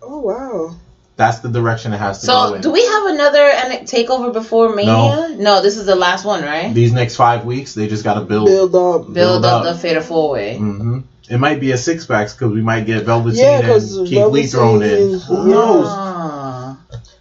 Oh 0.00 0.20
wow. 0.20 0.76
That's 1.20 1.40
the 1.40 1.50
direction 1.50 1.92
it 1.92 1.98
has 1.98 2.22
to 2.22 2.26
go 2.28 2.32
So, 2.54 2.58
do 2.62 2.70
we 2.72 2.82
have 2.82 3.04
another 3.08 3.50
takeover 3.84 4.32
before 4.32 4.74
Mania? 4.74 5.36
No. 5.36 5.60
this 5.60 5.76
is 5.76 5.84
the 5.84 5.94
last 5.94 6.24
one, 6.24 6.42
right? 6.42 6.72
These 6.72 6.94
next 6.94 7.16
five 7.16 7.44
weeks, 7.44 7.74
they 7.74 7.88
just 7.88 8.04
got 8.04 8.14
to 8.14 8.22
build. 8.22 8.46
Build 8.46 8.74
up. 8.74 9.02
Build, 9.02 9.14
build 9.14 9.44
up, 9.44 9.66
up. 9.66 9.74
the 9.74 9.78
Fatal 9.78 10.02
Four 10.02 10.30
Way. 10.30 10.54
Mm-hmm. 10.54 11.00
It 11.28 11.36
might 11.36 11.60
be 11.60 11.72
a 11.72 11.76
six 11.76 12.06
packs 12.06 12.32
because 12.32 12.54
we 12.54 12.62
might 12.62 12.86
get 12.86 13.04
Velveteen 13.04 13.36
Yeah, 13.44 13.60
'cause 13.60 13.98
and 13.98 14.08
Keith 14.08 14.26
Lee 14.28 14.46
thrown 14.46 14.82
in. 14.82 15.18
Who 15.20 15.36
yeah. 15.36 15.54
knows? 15.54 15.86
Ah. 15.88 16.78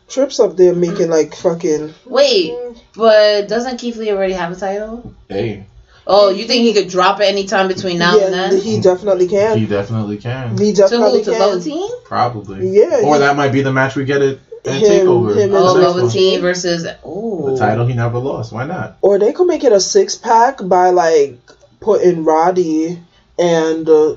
Trips 0.07 0.39
up 0.39 0.55
there 0.55 0.73
making 0.73 1.09
like 1.09 1.35
fucking. 1.35 1.93
Wait, 2.05 2.53
but 2.95 3.49
doesn't 3.49 3.79
Keith 3.79 3.97
Lee 3.97 4.11
already 4.11 4.33
have 4.33 4.53
a 4.53 4.55
title? 4.55 5.13
Hey, 5.27 5.65
Oh, 6.12 6.30
you 6.32 6.45
think 6.45 6.64
he 6.64 6.74
could 6.74 6.89
drop 6.89 7.20
it 7.22 7.26
anytime 7.26 7.68
between 7.68 7.99
now 7.99 8.14
and 8.14 8.22
yeah, 8.34 8.49
then? 8.49 8.60
he 8.62 8.82
definitely 8.82 9.28
can. 9.28 9.57
he 9.60 9.68
definitely 9.68 10.18
can. 10.18 10.57
He 10.57 10.72
to 10.74 10.82
definitely 10.82 11.20
who? 11.20 11.26
To 11.26 11.32
can. 11.32 11.39
Velveteen? 11.39 11.89
Probably. 12.03 12.68
Yeah, 12.70 13.01
Or 13.03 13.14
he- 13.14 13.20
that 13.20 13.36
might 13.36 13.51
be 13.51 13.62
the 13.62 13.72
match 13.72 13.95
we 13.95 14.05
get 14.05 14.24
it 14.24 14.39
at 14.66 14.74
Him- 14.74 15.05
Takeover. 15.07 15.32
him 15.36 15.53
and 15.53 15.55
Oh, 15.55 15.74
The. 15.76 15.80
Velveteen 15.82 16.41
versus. 16.41 16.86
Ooh. 17.05 17.51
The 17.51 17.57
title 17.60 17.86
he 17.86 17.93
never 17.93 18.18
lost. 18.18 18.51
Why 18.51 18.66
not? 18.66 18.97
Or 19.01 19.20
they 19.20 19.34
could 19.34 19.45
make 19.47 19.64
it 19.64 19.72
a 19.72 19.80
six 19.80 20.16
pack 20.16 20.60
by 20.64 20.89
like 20.89 21.38
putting 21.80 22.24
Roddy 22.26 22.99
and 23.38 23.88
uh, 23.88 24.16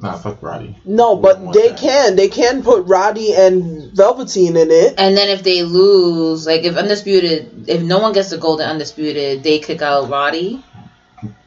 Nah, 0.00 0.16
fuck 0.16 0.42
Roddy. 0.42 0.76
no, 0.86 1.14
We 1.16 1.22
but 1.22 1.52
they 1.52 1.68
that. 1.68 1.76
can 1.78 2.16
they 2.16 2.28
can 2.28 2.62
put 2.62 2.86
Roddy 2.86 3.34
and 3.34 3.92
Velveteen 3.92 4.56
in 4.56 4.70
it. 4.70 4.94
And 4.96 5.14
then 5.16 5.28
if 5.28 5.42
they 5.42 5.62
lose, 5.64 6.46
like 6.46 6.62
if 6.62 6.76
Undisputed, 6.76 7.68
if 7.68 7.82
no 7.82 7.98
one 7.98 8.12
gets 8.12 8.30
the 8.30 8.38
golden 8.38 8.66
Undisputed, 8.70 9.42
they 9.42 9.58
kick 9.58 9.82
out 9.82 10.08
Roddy. 10.08 10.62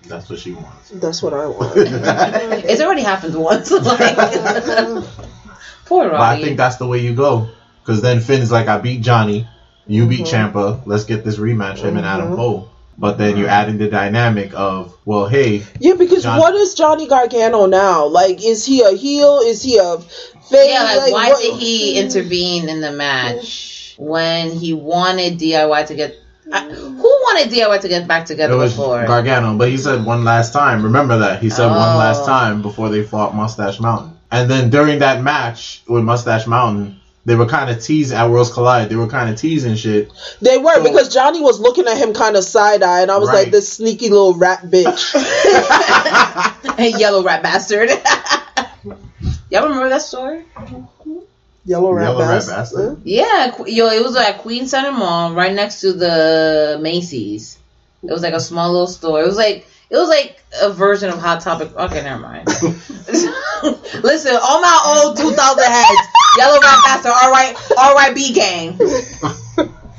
That's 0.08 0.30
what 0.30 0.40
she 0.40 0.54
wants. 0.54 0.90
That's 0.90 1.24
what 1.24 1.34
I 1.34 1.48
want. 1.48 1.74
It's 1.78 2.82
already 2.82 3.02
happened 3.02 3.36
once. 3.36 3.72
like, 3.72 4.16
poor 5.86 6.10
But 6.10 6.22
I 6.22 6.42
think 6.42 6.58
that's 6.58 6.78
the 6.78 6.88
way 6.88 7.00
you 7.00 7.16
go. 7.16 7.50
Because 7.82 8.02
then 8.02 8.20
Finn's 8.22 8.52
like, 8.52 8.68
I 8.68 8.78
beat 8.80 9.02
Johnny, 9.02 9.48
you 9.88 10.08
beat 10.08 10.26
mm-hmm. 10.26 10.58
Ciampa, 10.58 10.86
let's 10.86 11.04
get 11.04 11.26
this 11.26 11.38
rematch, 11.38 11.80
him 11.80 11.98
and 11.98 12.06
Adam 12.06 12.32
Mhm. 12.32 12.36
Cole. 12.36 12.70
But 12.98 13.18
then 13.18 13.38
you 13.38 13.46
mm-hmm. 13.46 13.54
add 13.54 13.70
in 13.70 13.78
the 13.80 13.90
dynamic 13.90 14.54
of, 14.54 14.96
well, 15.04 15.28
hey, 15.28 15.66
yeah, 15.80 15.96
because 15.96 16.24
John- 16.24 16.40
what 16.40 16.54
is 16.54 16.76
Johnny 16.76 17.08
Gargano 17.08 17.66
now? 17.66 18.06
Like, 18.06 18.44
is 18.46 18.66
he 18.66 18.84
a 18.84 18.92
heel? 18.92 19.40
Is 19.40 19.64
he 19.64 19.78
a 19.78 19.98
face? 19.98 20.70
yeah, 20.70 20.96
like, 20.98 21.12
why 21.12 21.30
what- 21.30 21.42
did 21.42 21.56
he 21.56 21.96
mm-hmm. 21.96 22.06
intervene 22.06 22.70
in 22.70 22.82
the 22.82 22.92
match 22.92 23.96
when 23.98 24.52
he 24.52 24.74
wanted 24.74 25.40
DIY 25.40 25.88
to 25.88 25.96
get? 25.96 26.20
I, 26.52 26.70
who 26.70 27.04
wanted 27.04 27.52
DIY 27.52 27.80
to 27.82 27.88
get 27.88 28.08
back 28.08 28.26
together 28.26 28.54
it 28.54 28.58
was 28.58 28.74
before? 28.74 29.06
Gargano. 29.06 29.58
But 29.58 29.70
he 29.70 29.78
said 29.78 30.06
one 30.06 30.24
last 30.24 30.52
time. 30.54 30.84
Remember 30.84 31.18
that. 31.20 31.42
He 31.42 31.50
said 31.50 31.68
one 31.68 31.78
Oh. 31.96 31.98
last 31.98 32.26
time 32.26 32.62
before 32.62 32.90
they 32.90 33.04
fought 33.04 33.34
Mustache 33.36 33.80
Mountain. 33.80 34.18
And 34.32 34.50
then 34.50 34.70
during 34.70 35.00
that 35.00 35.22
match 35.22 35.84
with 35.88 36.04
Mustache 36.04 36.48
Mountain, 36.48 37.00
they 37.26 37.36
were 37.36 37.46
kind 37.46 37.70
of 37.70 37.82
teasing 37.82 38.18
at 38.18 38.30
Worlds 38.30 38.52
Collide. 38.52 38.90
They 38.90 38.96
were 38.98 39.08
kind 39.08 39.30
of 39.30 39.38
teasing 39.40 39.76
shit. 39.76 40.12
They 40.42 40.58
were 40.58 40.76
So- 40.76 40.84
because 40.84 41.14
Johnny 41.14 41.40
was 41.40 41.60
looking 41.60 41.88
at 41.88 41.98
him 41.98 42.14
kind 42.14 42.36
of 42.36 42.44
side 42.44 42.84
eye, 42.84 43.02
and 43.02 43.10
I 43.12 43.18
was 43.18 43.30
Right. 43.30 43.44
like, 43.44 43.52
"This 43.52 43.72
sneaky 43.72 44.10
little 44.10 44.34
rat 44.34 44.64
bitch." 44.70 45.14
Hey, 46.78 46.90
yellow 46.98 47.24
rat 47.24 47.44
bastard. 47.44 47.90
Y'all 49.52 49.64
remember 49.64 49.90
that 49.90 50.02
story? 50.02 50.44
Yellow 51.66 51.94
rat 51.94 52.04
Yellow 52.10 52.20
rat 52.20 52.46
bastard. 52.46 52.56
bastard. 52.56 53.02
Yeah, 53.06 53.56
yo, 53.66 53.88
it 53.90 54.04
was 54.04 54.16
at 54.18 54.40
Queen 54.40 54.68
Center 54.68 54.92
Mall, 54.92 55.34
right 55.34 55.54
next 55.54 55.82
to 55.82 55.94
the 55.94 56.78
Macy's. 56.82 57.58
It 58.04 58.12
was 58.12 58.22
like 58.22 58.34
a 58.34 58.40
small 58.40 58.72
little 58.72 58.88
store. 58.88 59.22
It 59.22 59.26
was 59.26 59.38
like 59.38 59.66
it 59.90 59.96
was 59.98 60.10
like 60.10 60.42
a 60.62 60.72
version 60.74 61.10
of 61.10 61.20
Hot 61.20 61.40
Topic. 61.42 61.74
Okay, 61.76 62.04
never 62.04 62.22
mind. 62.22 62.48
Listen, 64.04 64.36
all 64.42 64.60
my 64.62 65.04
old 65.06 65.18
2000 65.18 65.64
heads, 65.64 66.08
Yellow 66.38 66.60
Rat 66.60 66.80
Bastard, 66.84 67.14
all 67.24 67.32
right, 67.32 67.56
all 67.78 67.96
right, 67.96 68.14
B 68.14 68.34
gang. 68.34 68.74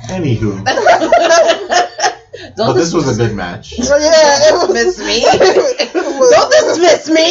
Anywho, 0.05 0.63
Don't 2.55 2.67
but 2.67 2.73
this 2.73 2.93
was 2.93 3.17
a 3.17 3.23
good 3.25 3.35
match. 3.35 3.73
Oh, 3.79 3.97
yeah, 3.97 4.49
it 4.49 4.53
was, 4.53 4.97
dismiss 4.97 4.99
me. 4.99 5.21
Don't 6.29 6.51
dismiss 6.51 7.09
me. 7.09 7.23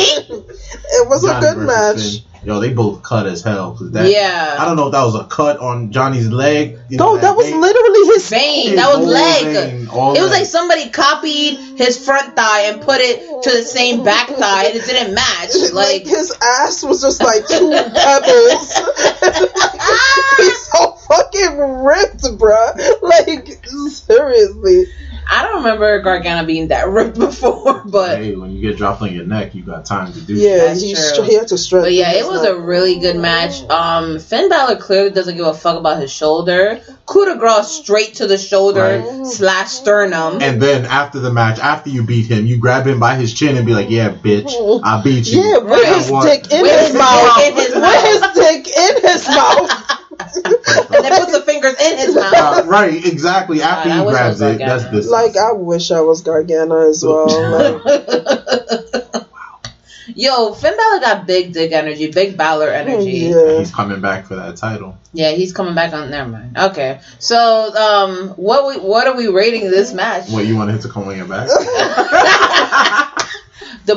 it 0.99 1.09
was 1.09 1.25
a 1.25 1.39
good 1.41 1.57
versus 1.59 1.67
match. 1.67 2.03
Finn. 2.25 2.34
Yo, 2.45 2.61
they 2.61 2.73
both 2.73 3.03
cut 3.03 3.27
as 3.27 3.43
hell. 3.43 3.73
Cause 3.77 3.91
that, 3.93 4.11
Yeah. 4.11 4.57
I 4.59 4.65
don't 4.65 4.77
know 4.77 4.87
if 4.87 4.93
that 4.93 5.03
was 5.05 5.15
a 5.15 5.25
cut 5.25 5.59
on 5.61 5.91
Johnny's 5.93 6.29
leg. 6.29 6.79
You 6.89 6.99
know, 6.99 7.15
No, 7.15 7.19
that 7.21 7.37
was 7.37 7.47
vein- 7.49 7.61
literally 7.61 8.07
his 8.15 8.29
Vein, 8.29 8.67
his 8.71 8.77
that 8.77 8.97
was 8.99 9.07
leg. 9.07 9.45
vein, 9.45 9.89
all 9.89 10.15
It 10.15 10.21
was 10.21 10.31
leg. 10.31 10.41
like 10.41 10.47
somebody 10.47 10.91
copied 10.91 11.59
his 11.77 11.97
front 12.05 12.37
thigh 12.37 12.63
and 12.67 12.81
put 12.83 13.01
it 13.01 13.43
to 13.45 13.51
the 13.51 13.63
same 13.63 14.05
back 14.05 14.29
thigh, 14.29 14.65
and 14.67 14.77
it 14.77 14.85
didn't 14.85 15.15
match. 15.15 15.51
Like 15.73 15.95
Like, 15.95 16.07
his 16.07 16.33
ass 16.43 16.83
was 16.83 17.01
just 17.03 17.23
like 17.23 17.47
two 17.49 17.71
pebbles. 17.71 18.73
He's 20.39 20.67
so 20.67 20.93
fucking 21.09 21.59
ripped, 21.59 22.23
bruh. 22.39 23.03
Like 23.03 23.59
seriously. 23.89 24.87
I 25.29 25.43
don't 25.43 25.57
remember 25.57 26.01
Gargano 26.03 26.47
being 26.47 26.69
that 26.69 26.89
ripped 26.91 27.19
before, 27.19 27.83
but 27.87 28.19
hey, 28.19 28.37
when 28.37 28.51
you 28.53 28.61
get 28.61 28.77
dropped 28.77 29.03
on 29.03 29.13
your 29.13 29.25
neck, 29.25 29.55
you 29.55 29.63
got 29.63 29.85
time 29.85 30.13
to 30.13 30.21
do 30.21 30.35
Yeah, 30.35 30.59
That's 30.67 30.83
he, 30.83 30.95
true. 30.95 31.03
str- 31.03 31.23
he 31.23 31.35
had 31.35 31.49
to 31.49 31.59
stretch. 31.59 31.85
but 31.85 31.93
yeah, 31.93 32.13
it 32.13 32.27
was 32.27 32.43
neck. 32.43 32.53
a 32.53 32.61
really 32.61 32.99
good 33.01 33.17
match. 33.17 33.63
Um, 33.71 34.19
Finn 34.19 34.49
Balor 34.49 34.77
clearly 34.77 35.11
doesn't 35.11 35.37
give 35.37 35.47
a 35.47 35.55
fuck 35.55 35.79
about 35.79 36.01
his 36.01 36.13
shoulder. 36.13 36.81
Coup 37.07 37.25
de 37.27 37.37
grace 37.39 37.69
straight 37.69 38.15
to 38.15 38.27
the 38.27 38.39
shoulder 38.39 38.81
Right. 39.05 39.27
slash 39.27 39.71
sternum. 39.71 40.41
And 40.41 40.61
then 40.61 40.85
after 40.87 41.19
the 41.21 41.33
match, 41.33 41.59
after 41.59 41.91
you 41.91 42.03
beat 42.05 42.31
him, 42.31 42.47
you 42.47 42.57
grab 42.59 42.87
him 42.87 42.99
by 43.01 43.15
his 43.17 43.33
chin 43.35 43.57
and 43.57 43.67
be 43.67 43.75
like, 43.75 43.91
"Yeah, 43.91 44.11
bitch, 44.15 44.81
I 44.83 45.03
beat 45.03 45.27
you." 45.27 45.41
Yeah, 45.43 45.59
with 45.59 45.71
Right. 45.71 45.97
his 45.97 46.11
What? 46.11 46.25
dick 46.25 46.53
in 46.53 46.65
his 46.65 46.89
his 46.89 46.95
mouth. 46.95 47.37
dick 47.39 47.55
in 47.55 47.57
his 47.57 47.75
With 47.75 48.05
his 48.05 48.21
dick 48.35 48.69
in 48.69 49.11
his 49.11 49.29
mouth. 49.29 50.01
and 50.37 50.45
then 51.05 51.21
puts 51.21 51.33
the 51.33 51.43
fingers 51.47 51.75
in 51.81 51.99
his 51.99 52.15
mouth. 52.15 52.35
Uh, 52.35 52.63
right, 52.67 53.05
exactly. 53.05 53.63
After 53.63 53.89
God, 53.89 53.99
I 53.99 54.05
he 54.05 54.11
grabs 54.11 54.41
was 54.41 54.55
it, 54.55 54.59
that's 54.59 54.85
this. 54.91 55.09
like 55.09 55.37
I 55.37 55.53
wish 55.53 55.91
I 55.91 56.01
was 56.01 56.23
Gargano 56.23 56.89
as 56.89 57.05
well. 57.07 57.27
Like, 57.85 59.25
Yo, 60.17 60.53
Finn 60.53 60.77
Balor 60.77 61.01
got 61.01 61.27
big 61.27 61.53
dick 61.55 61.73
energy, 61.73 62.11
big 62.11 62.37
Balor 62.37 62.69
energy. 62.69 63.11
yeah. 63.11 63.59
He's 63.59 63.73
coming 63.75 64.01
back 64.03 64.27
for 64.27 64.37
that 64.37 64.57
title. 64.57 64.97
Yeah, 65.15 65.31
he's 65.33 65.53
coming 65.53 65.75
back 65.75 65.93
on. 65.95 66.11
Never 66.11 66.29
mind. 66.31 66.57
Okay, 66.59 67.01
so 67.19 67.75
um, 67.75 68.29
what 68.37 68.67
we 68.69 68.77
what 68.87 69.07
are 69.09 69.17
we 69.17 69.29
rating 69.29 69.71
this 69.71 69.93
match? 69.95 70.29
What 70.31 70.47
you 70.47 70.57
want 70.57 70.71
him 70.71 70.79
to 70.81 70.89
come 70.89 71.09
on 71.09 71.17
your 71.17 71.27
back? 71.27 71.49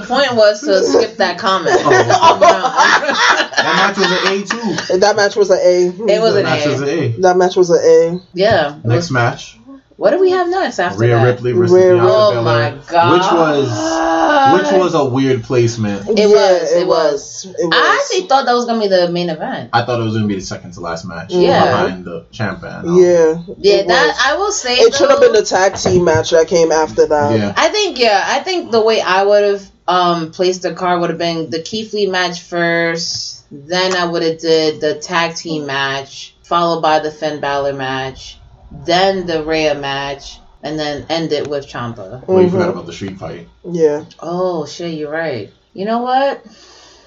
The 0.02 0.08
point 0.08 0.36
was 0.36 0.62
to 0.62 0.84
skip 0.84 1.18
that 1.18 1.38
comment. 1.38 1.76
Oh. 1.80 1.89
that 3.58 3.76
match 3.76 3.98
was 3.98 4.12
an 4.12 4.28
A 4.28 4.43
too. 4.45 5.00
That 5.00 5.16
match 5.16 5.36
was 5.36 5.50
an 5.50 5.60
A. 5.60 5.88
It 5.88 6.22
was 6.22 6.34
That 6.34 6.39
an 6.39 6.43
match 6.43 6.66
was 6.66 6.82
an 6.82 6.88
A. 6.89 6.91
A. 6.91 7.22
That 7.22 7.38
match 7.38 7.56
was 7.56 7.70
an 7.70 7.80
A. 7.84 8.22
Yeah. 8.34 8.80
Next 8.84 9.12
match, 9.12 9.58
What 9.98 10.12
do 10.12 10.20
we 10.20 10.32
have 10.32 10.48
next 10.48 10.80
after 10.80 11.00
Rhea 11.00 11.16
that? 11.16 11.26
Ripley 11.26 11.52
versus 11.54 11.74
Rhea 11.74 11.93
Bianca 11.93 12.08
Oh 12.10 12.32
Belair, 12.34 12.76
my 12.76 12.82
god. 12.91 13.14
which 13.14 13.32
was 13.32 13.68
which 14.54 14.72
was 14.80 14.93
a 14.93 15.06
weird 15.06 15.43
placement. 15.43 16.08
It 16.10 16.18
yeah, 16.20 16.26
was, 16.28 16.72
It, 16.72 16.82
it 16.82 16.88
was. 16.88 17.45
It 17.45 17.66
was. 17.66 17.70
I 17.74 18.00
actually 18.00 18.28
thought 18.28 18.45
that 18.45 18.54
was 18.54 18.66
gonna 18.66 18.80
be 18.80 18.88
the 18.88 19.10
main 19.10 19.30
event. 19.30 19.72
I 19.74 19.84
thought 19.84 20.00
it 20.00 20.04
was 20.04 20.14
gonna 20.14 20.28
be 20.28 20.36
the 20.36 20.41
second 20.41 20.74
to 20.74 20.80
last 20.82 21.06
match. 21.06 21.32
Yeah. 21.34 21.64
behind 21.66 22.06
the 22.06 22.26
champion. 22.32 22.95
Yeah. 22.95 23.41
Yeah, 23.58 23.84
that 23.84 24.08
was. 24.08 24.18
I 24.24 24.36
will 24.38 24.52
say. 24.52 24.76
It 24.76 24.93
should 24.93 25.10
have 25.10 25.20
been 25.20 25.34
the 25.34 25.43
tag 25.43 25.76
team 25.76 26.06
match 26.06 26.30
that 26.32 26.48
came 26.48 26.72
after 26.72 27.08
that. 27.08 27.38
Yeah. 27.38 27.54
I 27.58 27.70
think 27.70 27.98
yeah, 28.00 28.24
I 28.26 28.39
think 28.39 28.72
the 28.72 28.82
way 28.82 29.02
I 29.02 29.24
would 29.24 29.43
have 29.43 29.72
um 29.88 30.32
placed 30.32 30.62
the 30.62 30.74
card 30.74 31.02
would 31.02 31.10
have 31.10 31.20
been 31.20 31.50
the 31.50 31.62
Keith 31.62 31.94
Lee 31.94 32.08
match 32.08 32.42
first, 32.42 33.46
then 33.52 33.96
I 33.96 34.06
would 34.06 34.24
have 34.24 34.40
did 34.40 34.82
the 34.82 34.96
tag 34.96 35.36
team 35.36 35.66
match, 35.66 36.36
followed 36.44 36.82
by 36.82 37.00
the 37.00 37.12
Finn 37.12 37.40
Balor 37.40 37.74
match, 37.74 38.38
then 38.72 39.26
the 39.26 39.44
Rhea 39.44 39.76
match, 39.76 40.40
and 40.64 40.78
then 40.78 41.06
end 41.10 41.32
it 41.32 41.48
with 41.48 41.68
Ciampa. 41.68 42.28
Well, 42.28 42.42
you 42.42 42.50
forgot 42.50 42.70
about 42.70 42.86
the 42.86 42.94
street 42.94 43.18
fight. 43.18 43.48
Yeah. 43.64 44.06
Oh 44.20 44.66
shit, 44.66 44.94
you're 44.96 45.12
right. 45.12 45.52
You 45.74 45.86
know 45.86 46.02
what? 46.02 46.46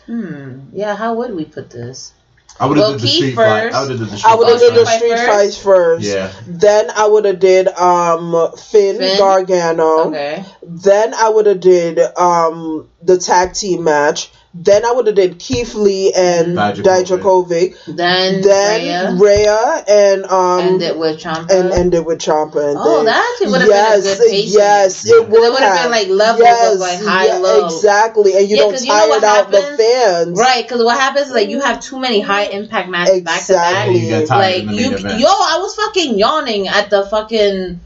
Hmm. 0.06 0.60
Yeah, 0.72 0.96
how 0.96 1.14
would 1.14 1.34
we 1.34 1.44
put 1.44 1.70
this? 1.70 2.12
I 2.60 2.66
would 2.66 2.76
have 2.76 2.84
Well, 2.88 2.92
did 2.92 3.00
the 3.00 3.08
street 3.08 3.34
fight. 3.34 3.72
first. 3.72 3.76
I 3.76 3.80
would 3.80 3.90
have 3.90 3.98
did 3.98 4.08
the 4.10 4.16
street 4.18 4.30
I 4.30 4.34
would 4.36 4.58
did 4.58 4.74
the 4.74 4.86
Street 4.86 4.98
street 4.98 5.18
Fight 5.18 5.26
fight 5.26 5.54
first. 5.54 6.06
Yeah. 6.06 6.32
Then 6.46 6.90
I 6.94 7.06
would 7.06 7.24
have 7.24 7.38
did 7.40 7.68
um 7.68 8.52
Finn, 8.56 8.98
Finn? 8.98 9.18
Gargano. 9.18 10.08
Okay. 10.08 10.44
Then 10.62 11.14
I 11.14 11.30
would 11.30 11.46
have 11.46 11.60
did 11.60 11.98
um 12.18 12.88
the 13.02 13.16
tag 13.18 13.54
team 13.54 13.84
match. 13.84 14.30
Then 14.52 14.84
I 14.84 14.90
would 14.90 15.06
have 15.06 15.14
did 15.14 15.38
Keith 15.38 15.74
Lee 15.76 16.12
and 16.12 16.56
Dijakovic. 16.58 16.82
Dijakovic. 16.82 17.76
Then, 17.86 18.40
Then 18.42 19.16
Rhea, 19.16 19.16
Rhea 19.16 19.84
and 19.88 20.24
um 20.24 20.60
end 20.60 20.82
it 20.82 20.98
with 20.98 21.20
Ciampa. 21.20 21.48
and 21.50 21.70
ended 21.72 22.04
with 22.04 22.18
Ciampa 22.18 22.70
and 22.70 22.76
Oh, 22.80 22.96
thing. 22.96 23.04
that 23.04 23.30
actually 23.32 23.52
would 23.52 23.60
have 23.60 23.70
yes, 23.70 24.02
been 24.02 24.12
a 24.12 24.16
good 24.16 24.28
pacing. 24.30 24.58
Yes, 24.58 25.04
Yeah. 25.06 25.18
would 25.20 25.32
it 25.44 25.52
would 25.52 25.60
have 25.62 25.82
been 25.82 25.90
like 25.92 26.08
levels 26.08 26.74
of 26.74 26.80
like 26.80 27.00
high, 27.00 27.26
yeah, 27.26 27.38
low. 27.38 27.66
Exactly, 27.66 28.36
and 28.36 28.48
you 28.50 28.56
Yeah, 28.56 28.62
don't 28.62 28.72
'cause 28.72 28.84
you 28.84 28.88
know 28.92 28.98
tire 28.98 29.08
what 29.08 29.24
out 29.24 29.50
the 29.52 29.62
fans. 29.78 30.36
Right, 30.38 30.64
because 30.66 30.82
what 30.84 30.98
happens 30.98 31.28
is 31.28 31.32
like 31.32 31.48
you 31.48 31.60
have 31.60 31.80
too 31.80 32.00
many 32.00 32.20
high 32.20 32.46
impact 32.46 32.88
matches 32.88 33.20
back 33.20 33.46
to 33.46 33.52
back. 33.52 33.86
Exactly. 33.88 33.98
You 34.00 34.08
get 34.08 34.26
tired 34.26 34.40
Like 34.40 34.56
in 34.62 34.66
the 34.66 34.74
you, 34.74 34.90
event. 34.96 35.20
yo, 35.20 35.28
I 35.28 35.58
was 35.62 35.76
fucking 35.76 36.18
yawning 36.18 36.66
at 36.66 36.90
the 36.90 37.06
fucking 37.06 37.78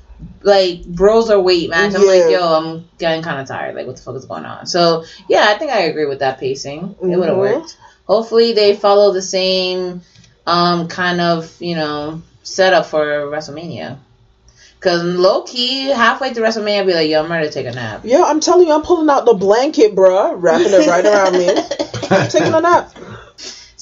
like 0.43 0.85
bros 0.85 1.31
are 1.31 1.41
weight 1.41 1.71
match. 1.71 1.95
I'm 1.95 2.07
like, 2.07 2.31
yo, 2.31 2.41
I'm 2.43 2.89
getting 2.99 3.23
kind 3.23 3.41
of 3.41 3.49
tired. 3.49 3.75
Like, 3.75 3.87
what 3.87 3.97
the 3.97 4.03
fuck 4.03 4.17
is 4.17 4.25
going 4.27 4.45
on? 4.45 4.67
So 4.67 5.05
yeah, 5.29 5.47
I 5.49 5.59
think 5.59 5.73
I 5.73 5.81
agree 5.83 6.07
with 6.07 6.21
that 6.21 6.39
pacing. 6.39 6.97
It 7.03 7.17
would 7.17 7.29
have 7.29 7.39
worked. 7.39 7.77
Hopefully, 8.07 8.53
they 8.53 8.77
follow 8.77 9.13
the 9.13 9.23
same 9.23 10.03
um 10.47 10.89
kind 10.89 11.21
of 11.21 11.61
you 11.61 11.75
know 11.75 12.23
setup 12.43 12.87
for 12.87 13.01
WrestleMania. 13.03 13.99
Cause 14.81 15.03
low 15.03 15.45
key, 15.45 15.87
halfway 15.87 16.35
through 16.35 16.45
WrestleMania, 16.45 16.81
I'll 16.81 16.87
be 16.87 16.93
like, 16.93 17.09
yo, 17.09 17.23
I'm 17.23 17.33
ready 17.33 17.47
to 17.47 17.53
take 17.53 17.65
a 17.65 17.73
nap. 17.73 18.03
Yeah, 18.05 18.23
I'm 18.23 18.41
telling 18.41 18.67
you, 18.69 18.75
I'm 18.75 18.83
pulling 18.83 19.09
out 19.09 19.25
the 19.25 19.33
blanket, 19.33 19.95
bruh, 19.95 20.35
wrapping 20.37 20.75
it 20.75 20.87
right 20.87 21.07
around 21.07 21.33
me, 21.33 21.47
taking 22.29 22.53
a 22.53 22.61
nap. 22.61 22.95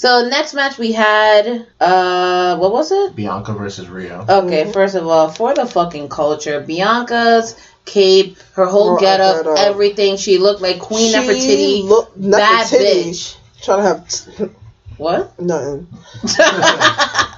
So 0.03 0.27
next 0.29 0.53
match 0.53 0.79
we 0.79 0.91
had, 0.91 1.65
uh, 1.81 2.57
what 2.57 2.73
was 2.73 2.91
it? 2.91 3.15
Bianca 3.15 3.53
versus 3.53 3.89
Rio. 3.89 4.27
Okay, 4.29 4.65
Mhm. 4.65 4.73
first 4.73 4.97
of 4.97 5.07
all, 5.07 5.29
for 5.29 5.55
the 5.55 5.65
fucking 5.65 6.09
culture, 6.09 6.59
Bianca's 6.61 7.55
cape, 7.85 8.37
her 8.55 8.67
whole 8.67 8.95
Her 8.95 8.99
getup, 9.01 9.37
getup. 9.45 9.59
everything. 9.61 10.17
She 10.17 10.39
looked 10.39 10.61
like 10.61 10.81
Queen 10.81 11.15
Nefertiti. 11.15 11.85
Look, 11.87 12.11
bad 12.17 12.67
Nefertiti. 12.67 13.11
bitch. 13.11 13.35
Trying 13.63 13.79
to 13.79 13.85
have 13.85 14.09
t- 14.09 14.51
What? 14.97 15.41
nothing. 15.41 15.87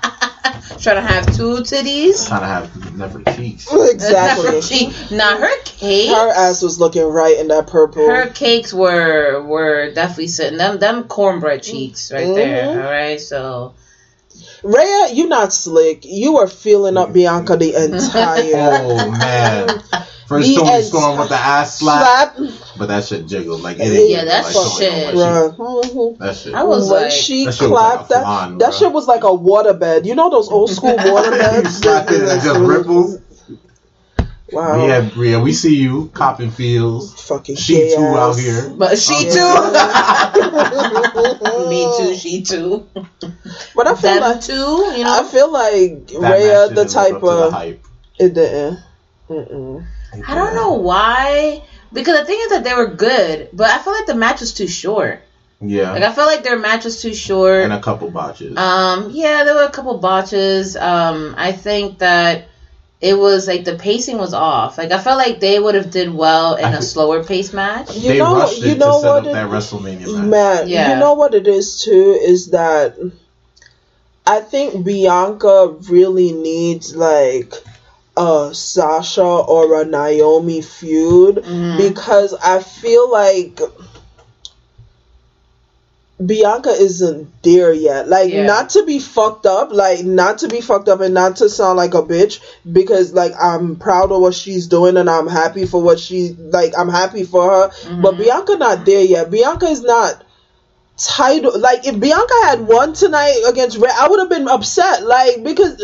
Trying 0.80 0.96
to 0.96 1.02
have 1.02 1.26
two 1.36 1.56
titties. 1.62 2.26
Trying 2.26 2.40
to 2.40 2.46
have 2.46 2.96
never 2.96 3.22
cheeks. 3.34 3.68
Exactly. 3.72 4.46
Nefertiti. 4.50 5.10
Now 5.16 5.36
her 5.38 5.56
cake. 5.64 6.10
Her 6.10 6.30
ass 6.30 6.62
was 6.62 6.78
looking 6.80 7.04
right 7.04 7.38
in 7.38 7.48
that 7.48 7.66
purple. 7.66 8.06
Her 8.06 8.28
cakes 8.28 8.72
were 8.72 9.42
were 9.42 9.92
definitely 9.92 10.28
sitting 10.28 10.58
them 10.58 10.78
them 10.78 11.04
cornbread 11.04 11.62
cheeks 11.62 12.10
right 12.12 12.26
there. 12.34 12.66
Mhm. 12.66 12.84
All 12.84 12.90
right, 12.90 13.20
so 13.20 13.74
Rhea, 14.62 15.12
you 15.12 15.28
not 15.28 15.52
slick. 15.52 16.04
You 16.04 16.34
were 16.34 16.46
feeling 16.48 16.96
up 16.96 17.12
Bianca 17.12 17.56
the 17.56 17.74
entire 17.84 18.80
Oh 18.82 19.10
man. 19.10 19.68
First 20.26 20.48
The 20.48 20.54
Toni 20.56 20.70
ent- 20.72 20.84
Storm 20.84 21.18
with 21.18 21.28
the 21.28 21.34
ass 21.36 21.78
slap, 21.80 22.34
slap. 22.36 22.50
but 22.78 22.86
that 22.86 23.04
shit 23.04 23.26
jiggled 23.26 23.60
like 23.62 23.76
it. 23.78 24.08
Yeah, 24.10 24.24
that's 24.24 24.54
like, 24.54 24.66
something 24.66 24.90
shit. 24.90 25.14
on. 25.14 25.14
Bruh. 25.14 25.56
Mhm. 25.56 26.18
That 26.18 26.36
shit. 26.36 26.54
I 26.54 26.62
was 26.64 26.88
when 26.90 27.02
like- 27.02 27.10
she 27.12 27.44
That 27.44 27.54
shit 27.54 27.70
was 27.70 27.70
like 27.70 27.92
clapped 27.92 28.10
a 28.10 28.14
that, 28.14 28.22
flan, 28.22 28.58
that 28.58 28.74
shit 28.74 28.90
was 28.92 29.06
like 29.06 29.24
a 29.24 29.26
waterbed. 29.28 30.04
You 30.06 30.14
know 30.14 30.30
those 30.30 30.48
old 30.48 30.70
school 30.70 30.96
waterbeds? 30.96 31.68
Slap 31.68 32.10
it 32.10 32.22
and 32.22 32.30
it 32.40 32.42
just 32.42 32.58
ripples. 32.60 33.18
Wow. 34.52 34.82
We 34.84 34.88
have 34.90 35.16
Rhea. 35.16 35.40
We 35.40 35.52
see 35.52 35.74
you 35.76 36.10
copping 36.14 36.50
feels. 36.50 37.12
Fucking 37.24 37.56
She 37.56 37.74
gay 37.74 37.94
too 37.96 38.02
out 38.02 38.38
here. 38.38 38.68
but 38.76 38.96
she 38.98 39.14
Oh, 39.30 40.30
too. 40.34 41.68
Me 41.68 41.84
too. 41.98 42.14
She 42.16 42.42
too. 42.42 42.86
But 43.74 43.86
I 43.88 43.94
feel 43.94 44.14
Them 44.14 44.20
like 44.22 44.40
too. 44.42 44.52
You 44.96 45.04
know, 45.04 45.18
I 45.20 45.24
feel 45.24 45.50
like 45.50 46.06
That 46.20 46.36
Rhea, 46.38 46.68
the 46.74 46.84
type 46.84 47.14
up 47.14 47.20
to 47.20 47.26
the 47.26 47.32
of 47.46 47.52
hype. 47.52 47.84
it 48.18 48.34
didn't. 48.34 48.78
Mm-mm. 49.28 49.86
I 50.28 50.34
don't 50.34 50.54
know 50.54 50.74
why. 50.74 51.62
Because 51.92 52.18
the 52.20 52.24
thing 52.26 52.38
is 52.42 52.50
that 52.50 52.64
they 52.64 52.74
were 52.74 52.88
good, 52.88 53.48
but 53.52 53.70
I 53.70 53.78
feel 53.78 53.92
like 53.92 54.06
the 54.06 54.14
match 54.16 54.40
was 54.40 54.52
too 54.52 54.66
short. 54.66 55.22
Yeah, 55.60 55.92
Like 55.92 56.02
I 56.02 56.12
felt 56.12 56.28
like 56.28 56.42
their 56.42 56.58
match 56.58 56.84
was 56.84 57.00
too 57.00 57.14
short. 57.14 57.62
and 57.62 57.72
a 57.72 57.80
couple 57.80 58.10
botches. 58.10 58.56
Um, 58.56 59.10
yeah, 59.12 59.44
there 59.44 59.54
were 59.54 59.62
a 59.62 59.70
couple 59.70 59.96
botches. 59.98 60.76
Um, 60.76 61.34
I 61.38 61.52
think 61.52 61.98
that 62.00 62.48
it 63.00 63.14
was 63.16 63.46
like 63.46 63.64
the 63.64 63.76
pacing 63.76 64.18
was 64.18 64.34
off. 64.34 64.76
Like 64.76 64.90
I 64.90 64.98
felt 64.98 65.18
like 65.18 65.38
they 65.40 65.58
would 65.58 65.74
have 65.76 65.90
did 65.90 66.12
well 66.12 66.56
in 66.56 66.64
I 66.64 66.72
a 66.78 66.82
slower 66.82 67.22
pace 67.22 67.52
match. 67.52 67.94
You 67.96 68.08
they 68.12 68.18
know, 68.18 68.34
rushed 68.36 68.60
you 68.60 68.72
it 68.72 68.78
know 68.78 68.94
to 68.96 69.00
set 69.00 69.10
up 69.10 69.26
it- 69.26 69.32
that 69.32 69.48
WrestleMania 69.48 70.14
match. 70.18 70.26
Man, 70.26 70.68
Yeah. 70.68 70.94
you 70.94 71.00
know 71.00 71.14
what 71.14 71.32
it 71.34 71.46
is 71.46 71.80
too 71.82 72.18
is 72.20 72.50
that 72.50 72.96
I 74.26 74.40
think 74.40 74.84
Bianca 74.84 75.76
really 75.88 76.32
needs 76.32 76.96
like 76.96 77.52
a 78.16 78.50
Sasha 78.52 79.22
or 79.24 79.80
a 79.80 79.84
Naomi 79.84 80.60
feud 80.62 81.36
Mhm. 81.36 81.76
because 81.78 82.32
I 82.34 82.60
feel 82.60 83.10
like 83.10 83.60
Bianca 86.24 86.70
isn't 86.70 87.26
there 87.42 87.72
yet. 87.72 88.08
Like 88.08 88.32
Yeah. 88.32 88.46
not 88.46 88.70
to 88.70 88.84
be 88.84 89.00
fucked 89.00 89.46
up, 89.46 89.72
like 89.72 90.04
not 90.04 90.38
to 90.38 90.48
be 90.48 90.60
fucked 90.60 90.88
up 90.88 91.00
and 91.00 91.12
not 91.12 91.36
to 91.36 91.48
sound 91.48 91.76
like 91.76 91.94
a 91.94 92.02
bitch 92.02 92.38
because 92.70 93.12
like 93.12 93.34
I'm 93.38 93.74
proud 93.76 94.12
of 94.12 94.20
what 94.20 94.34
she's 94.34 94.68
doing 94.68 94.96
and 94.96 95.10
I'm 95.10 95.26
happy 95.26 95.66
for 95.66 95.82
what 95.82 95.98
she 95.98 96.36
like 96.52 96.72
I'm 96.78 96.88
happy 96.88 97.24
for 97.24 97.50
her. 97.50 97.70
But 98.00 98.16
Bianca 98.16 98.56
not 98.56 98.86
there 98.86 99.02
yet. 99.02 99.28
Bianca 99.30 99.66
is 99.66 99.82
not 99.82 100.22
title 100.96 101.58
like 101.58 101.84
if 101.84 101.98
Bianca 101.98 102.34
had 102.44 102.60
won 102.60 102.92
tonight 102.92 103.42
against 103.48 103.78
Red, 103.78 103.92
I 103.98 104.06
would 104.08 104.20
have 104.20 104.30
been 104.30 104.46
upset. 104.46 105.04
Like 105.04 105.42
because 105.42 105.82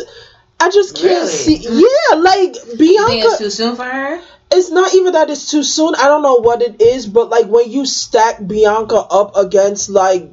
I 0.60 0.70
just 0.70 0.94
can't 0.94 1.06
Really? 1.06 1.28
see 1.28 1.56
yeah, 1.68 2.16
like 2.16 2.54
Bianca 2.78 3.12
it's 3.28 3.38
too 3.38 3.50
soon 3.50 3.76
for 3.76 3.84
her? 3.84 4.20
it's 4.52 4.70
not 4.70 4.94
even 4.94 5.12
that 5.14 5.30
it's 5.30 5.50
too 5.50 5.62
soon. 5.62 5.94
I 5.94 6.04
don't 6.04 6.22
know 6.22 6.36
what 6.36 6.60
it 6.62 6.80
is, 6.82 7.06
but 7.06 7.30
like 7.30 7.46
when 7.46 7.70
you 7.70 7.86
stack 7.86 8.44
Bianca 8.46 8.96
up 8.96 9.36
against 9.36 9.88
like 9.90 10.28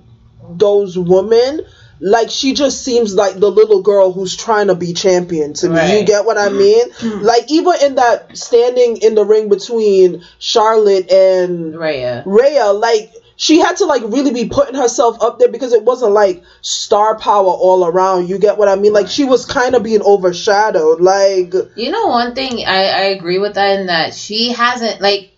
those 0.50 0.98
women, 0.98 1.62
like 2.00 2.30
she 2.30 2.54
just 2.54 2.84
seems 2.84 3.14
like 3.16 3.36
the 3.40 3.50
little 3.50 3.82
girl 3.82 4.12
who's 4.12 4.36
trying 4.36 4.68
to 4.68 4.76
be 4.76 4.94
champion 4.94 5.54
to 5.54 5.70
me. 5.70 6.00
You 6.00 6.06
get 6.06 6.26
what 6.26 6.38
I 6.38 6.50
mean? 6.50 6.86
Mm. 6.98 7.22
like 7.22 7.52
even 7.52 7.74
in 7.84 7.96
that 7.96 8.36
standing 8.38 8.98
in 8.98 9.16
the 9.16 9.24
ring 9.24 9.50
between 9.50 10.24
Charlotte 10.40 11.12
and 11.12 11.78
Rhea. 11.78 12.24
Rhea, 12.26 12.66
like 12.74 13.14
she 13.38 13.60
had 13.60 13.78
to 13.78 13.86
like 13.86 14.02
really 14.04 14.34
be 14.34 14.50
putting 14.50 14.76
herself 14.76 15.22
up 15.22 15.38
there 15.40 15.48
because 15.48 15.72
it 15.72 15.84
wasn't 15.84 16.12
like 16.12 16.44
star 16.62 17.18
power 17.18 17.46
all 17.46 17.86
around. 17.86 18.28
You 18.28 18.40
get 18.40 18.58
what 18.58 18.68
I 18.68 18.76
mean? 18.76 18.94
Like 18.94 19.08
she 19.08 19.24
was 19.24 19.46
kind 19.46 19.76
of 19.76 19.84
being 19.84 20.02
overshadowed. 20.02 21.00
Like 21.00 21.54
You 21.76 21.92
know, 21.92 22.08
one 22.08 22.34
thing 22.34 22.66
I, 22.66 22.86
I 22.86 23.02
agree 23.16 23.38
with 23.38 23.54
that 23.54 23.80
in 23.80 23.88
that 23.88 24.16
she 24.16 24.52
hasn't 24.52 25.02
like 25.02 25.32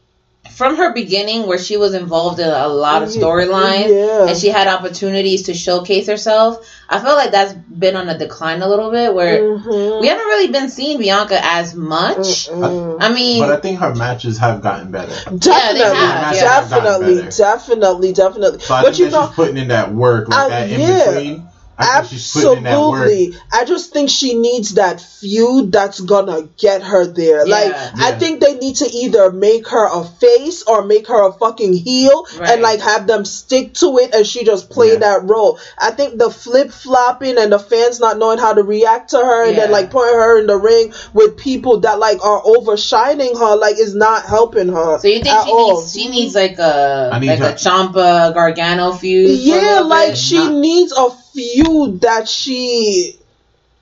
from 0.60 0.76
her 0.76 0.93
beginning 0.93 1.47
where 1.47 1.57
she 1.57 1.78
was 1.78 1.93
involved 1.93 2.38
in 2.38 2.49
a 2.49 2.68
lot 2.68 3.01
of 3.01 3.07
storylines 3.07 3.88
yeah. 3.88 4.28
and 4.28 4.38
she 4.38 4.49
had 4.49 4.68
opportunities 4.68 5.43
to 5.43 5.53
showcase 5.53 6.07
herself. 6.07 6.70
I 6.89 6.99
feel 6.99 7.16
like 7.16 7.32
that's 7.32 7.53
been 7.53 7.95
on 7.95 8.10
a 8.10 8.18
decline 8.18 8.62
a 8.62 8.68
little 8.68 8.91
bit 8.91 9.14
where 9.14 9.41
mhm. 9.41 10.01
we 10.01 10.07
haven't 10.07 10.26
really 10.26 10.51
been 10.51 10.70
seeing 10.70 10.99
Bianca 10.99 11.39
as 11.41 11.76
much. 11.76 12.49
I 12.49 13.14
mean, 13.14 13.39
but 13.39 13.53
I 13.53 13.62
think 13.62 13.80
her 13.80 13.95
matches 13.95 14.38
have 14.39 14.62
gotten 14.62 14.91
better. 14.91 15.14
Definitely, 15.38 15.95
have, 15.95 16.36
yeah. 16.36 16.41
definitely, 16.41 16.89
Gotten 16.89 17.16
better. 17.16 17.30
definitely, 17.30 18.14
definitely. 18.14 18.60
So 18.60 18.76
I 18.76 18.82
but 18.82 18.88
think 18.88 18.99
you 18.99 19.05
that 19.05 19.12
know, 19.14 19.28
she's 19.28 19.36
putting 19.36 19.57
in 19.57 19.70
that 19.70 19.93
work, 19.93 20.28
like 20.28 20.39
I- 20.39 20.49
that 20.49 20.72
in 20.72 20.82
yeah. 20.82 21.05
between. 21.05 21.47
I 21.80 22.02
think 22.02 22.12
she's 22.22 22.34
putting 22.34 22.58
in 22.58 22.64
that 22.64 22.80
work. 22.80 23.02
absolutely. 23.02 23.38
I 23.52 23.66
just 23.66 23.92
think 23.94 24.10
she 24.10 24.34
needs 24.36 24.76
that 24.76 25.00
feud 25.02 25.72
that's 25.72 26.00
gonna 26.00 26.44
get 26.58 26.82
her 26.84 27.06
there. 27.06 27.48
Yeah. 27.48 27.56
like, 27.56 27.74
I 28.00 28.12
think 28.20 28.42
they 28.42 28.56
need 28.56 28.76
to 28.78 28.86
either 28.86 29.32
make 29.32 29.68
her 29.70 29.88
a 29.92 30.04
face 30.04 30.64
or 30.64 30.84
make 30.86 31.08
her 31.08 31.28
a 31.28 31.34
fucking 31.34 31.74
heel, 31.74 32.26
Right. 32.38 32.50
and 32.52 32.62
like 32.62 32.82
have 32.82 33.08
them 33.08 33.24
stick 33.26 33.74
to 33.76 33.98
it, 34.00 34.14
and 34.14 34.26
she 34.28 34.44
just 34.44 34.70
play 34.70 34.94
Yeah. 34.94 35.00
that 35.00 35.30
role. 35.30 35.58
I 35.78 35.92
think 35.92 36.18
the 36.20 36.30
flip 36.30 36.72
flopping 36.72 37.38
and 37.38 37.52
the 37.52 37.60
fans 37.60 38.00
not 38.00 38.18
knowing 38.18 38.40
how 38.40 38.54
to 38.54 38.64
react 38.64 39.12
to 39.12 39.18
her, 39.18 39.48
and 39.48 39.58
then 39.58 39.72
like 39.72 39.90
putting 39.92 40.14
her 40.16 40.40
in 40.40 40.48
the 40.48 40.58
ring 40.58 40.94
with 41.14 41.38
people 41.38 41.80
that 41.82 42.00
like 42.00 42.24
are 42.26 42.42
overshining 42.42 43.38
her, 43.38 43.56
like 43.56 43.80
is 43.80 43.96
not 43.96 44.26
helping 44.26 44.68
her. 44.70 45.00
so 45.00 45.08
you 45.08 45.22
think 45.22 45.28
at 45.36 45.46
she 45.46 45.52
all. 45.52 45.80
needs 45.80 45.94
she 45.94 46.08
needs 46.10 46.36
like 46.36 46.60
a 46.60 47.10
I 47.14 47.20
need 47.20 47.28
like 47.30 47.40
her- 47.40 47.50
a 47.50 47.54
Ciampa 47.54 48.34
Gargano 48.34 48.94
feud? 48.94 49.40
Yeah, 49.40 49.82
like 49.86 50.10
bit? 50.10 50.18
she 50.18 50.38
Not- 50.38 50.54
needs 50.54 50.92
a 50.92 51.10
feud 51.34 52.02
that 52.02 52.28
she. 52.30 53.16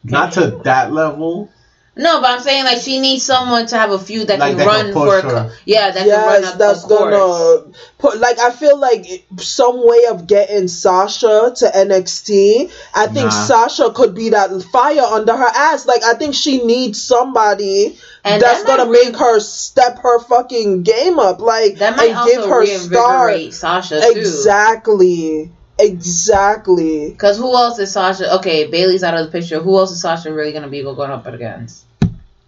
Not 0.04 0.34
to 0.34 0.60
that 0.64 0.94
level. 0.94 1.52
No, 2.00 2.22
but 2.22 2.30
I'm 2.30 2.40
saying 2.42 2.64
like 2.64 2.78
she 2.78 3.00
needs 3.00 3.24
someone 3.24 3.66
to 3.66 3.76
have 3.76 3.90
a 3.90 3.98
feud 3.98 4.28
that 4.28 4.38
Like, 4.38 4.50
can 4.52 4.58
that 4.60 4.68
run 4.68 4.86
can 4.86 4.94
for 4.94 5.18
a 5.18 5.22
co- 5.24 5.30
her. 5.30 5.52
yeah 5.66 5.90
that 5.90 6.06
can 6.06 6.26
run 6.28 6.42
Yes, 6.44 6.54
a, 6.54 6.58
that's 6.60 6.86
a 6.86 6.88
gonna 6.88 7.72
put. 7.98 8.20
Like 8.20 8.38
I 8.38 8.52
feel 8.52 8.78
like 8.78 9.26
some 9.40 9.84
way 9.84 10.06
of 10.06 10.28
getting 10.28 10.68
Sasha 10.68 11.54
to 11.56 11.66
NXT. 11.66 12.72
I 12.94 13.08
think 13.08 13.26
Nah. 13.26 13.30
Sasha 13.32 13.90
could 13.90 14.14
be 14.14 14.30
that 14.30 14.52
fire 14.72 15.02
under 15.02 15.36
her 15.36 15.50
ass. 15.52 15.88
Like 15.88 16.04
I 16.04 16.14
think 16.14 16.36
she 16.36 16.64
needs 16.64 17.02
somebody 17.02 17.98
And 18.24 18.40
that's 18.44 18.62
that 18.64 18.78
gonna 18.78 18.92
make 18.92 19.16
her 19.18 19.40
step 19.40 19.98
her 20.04 20.20
fucking 20.20 20.84
game 20.84 21.18
up. 21.18 21.40
Like 21.42 21.78
That 21.80 21.96
might 21.98 22.10
and 22.10 22.18
also 22.20 22.30
give 22.32 22.46
her 22.48 22.66
star. 22.68 23.26
reinvigorate 23.26 23.54
Sasha 23.56 24.02
too. 24.02 24.20
Exactly. 24.20 25.52
Exactly. 25.80 27.12
Because 27.12 27.38
who 27.38 27.56
else 27.56 27.80
is 27.80 27.92
Sasha? 27.92 28.36
Okay, 28.38 28.70
Bayley's 28.70 29.04
out 29.04 29.16
of 29.18 29.26
the 29.26 29.32
picture. 29.32 29.60
Who 29.60 29.78
else 29.78 29.92
is 29.92 30.02
Sasha 30.02 30.34
really 30.34 30.52
gonna 30.54 30.70
be 30.70 30.82
going 30.84 31.12
up 31.12 31.26
against? 31.28 31.86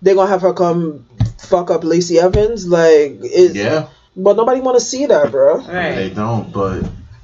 They're 0.01 0.15
gonna 0.15 0.29
have 0.29 0.41
her 0.41 0.53
come 0.53 1.05
fuck 1.37 1.71
up 1.71 1.83
Lacey 1.83 2.19
Evans. 2.19 2.67
Like 2.67 3.19
it, 3.21 3.55
Yeah, 3.55 3.87
But 4.15 4.35
nobody 4.37 4.61
want 4.61 4.77
to 4.79 4.83
see 4.83 5.05
that, 5.07 5.31
bro. 5.31 5.57
Right. 5.59 5.95
they 5.95 6.09
don't. 6.09 6.51
But 6.51 6.83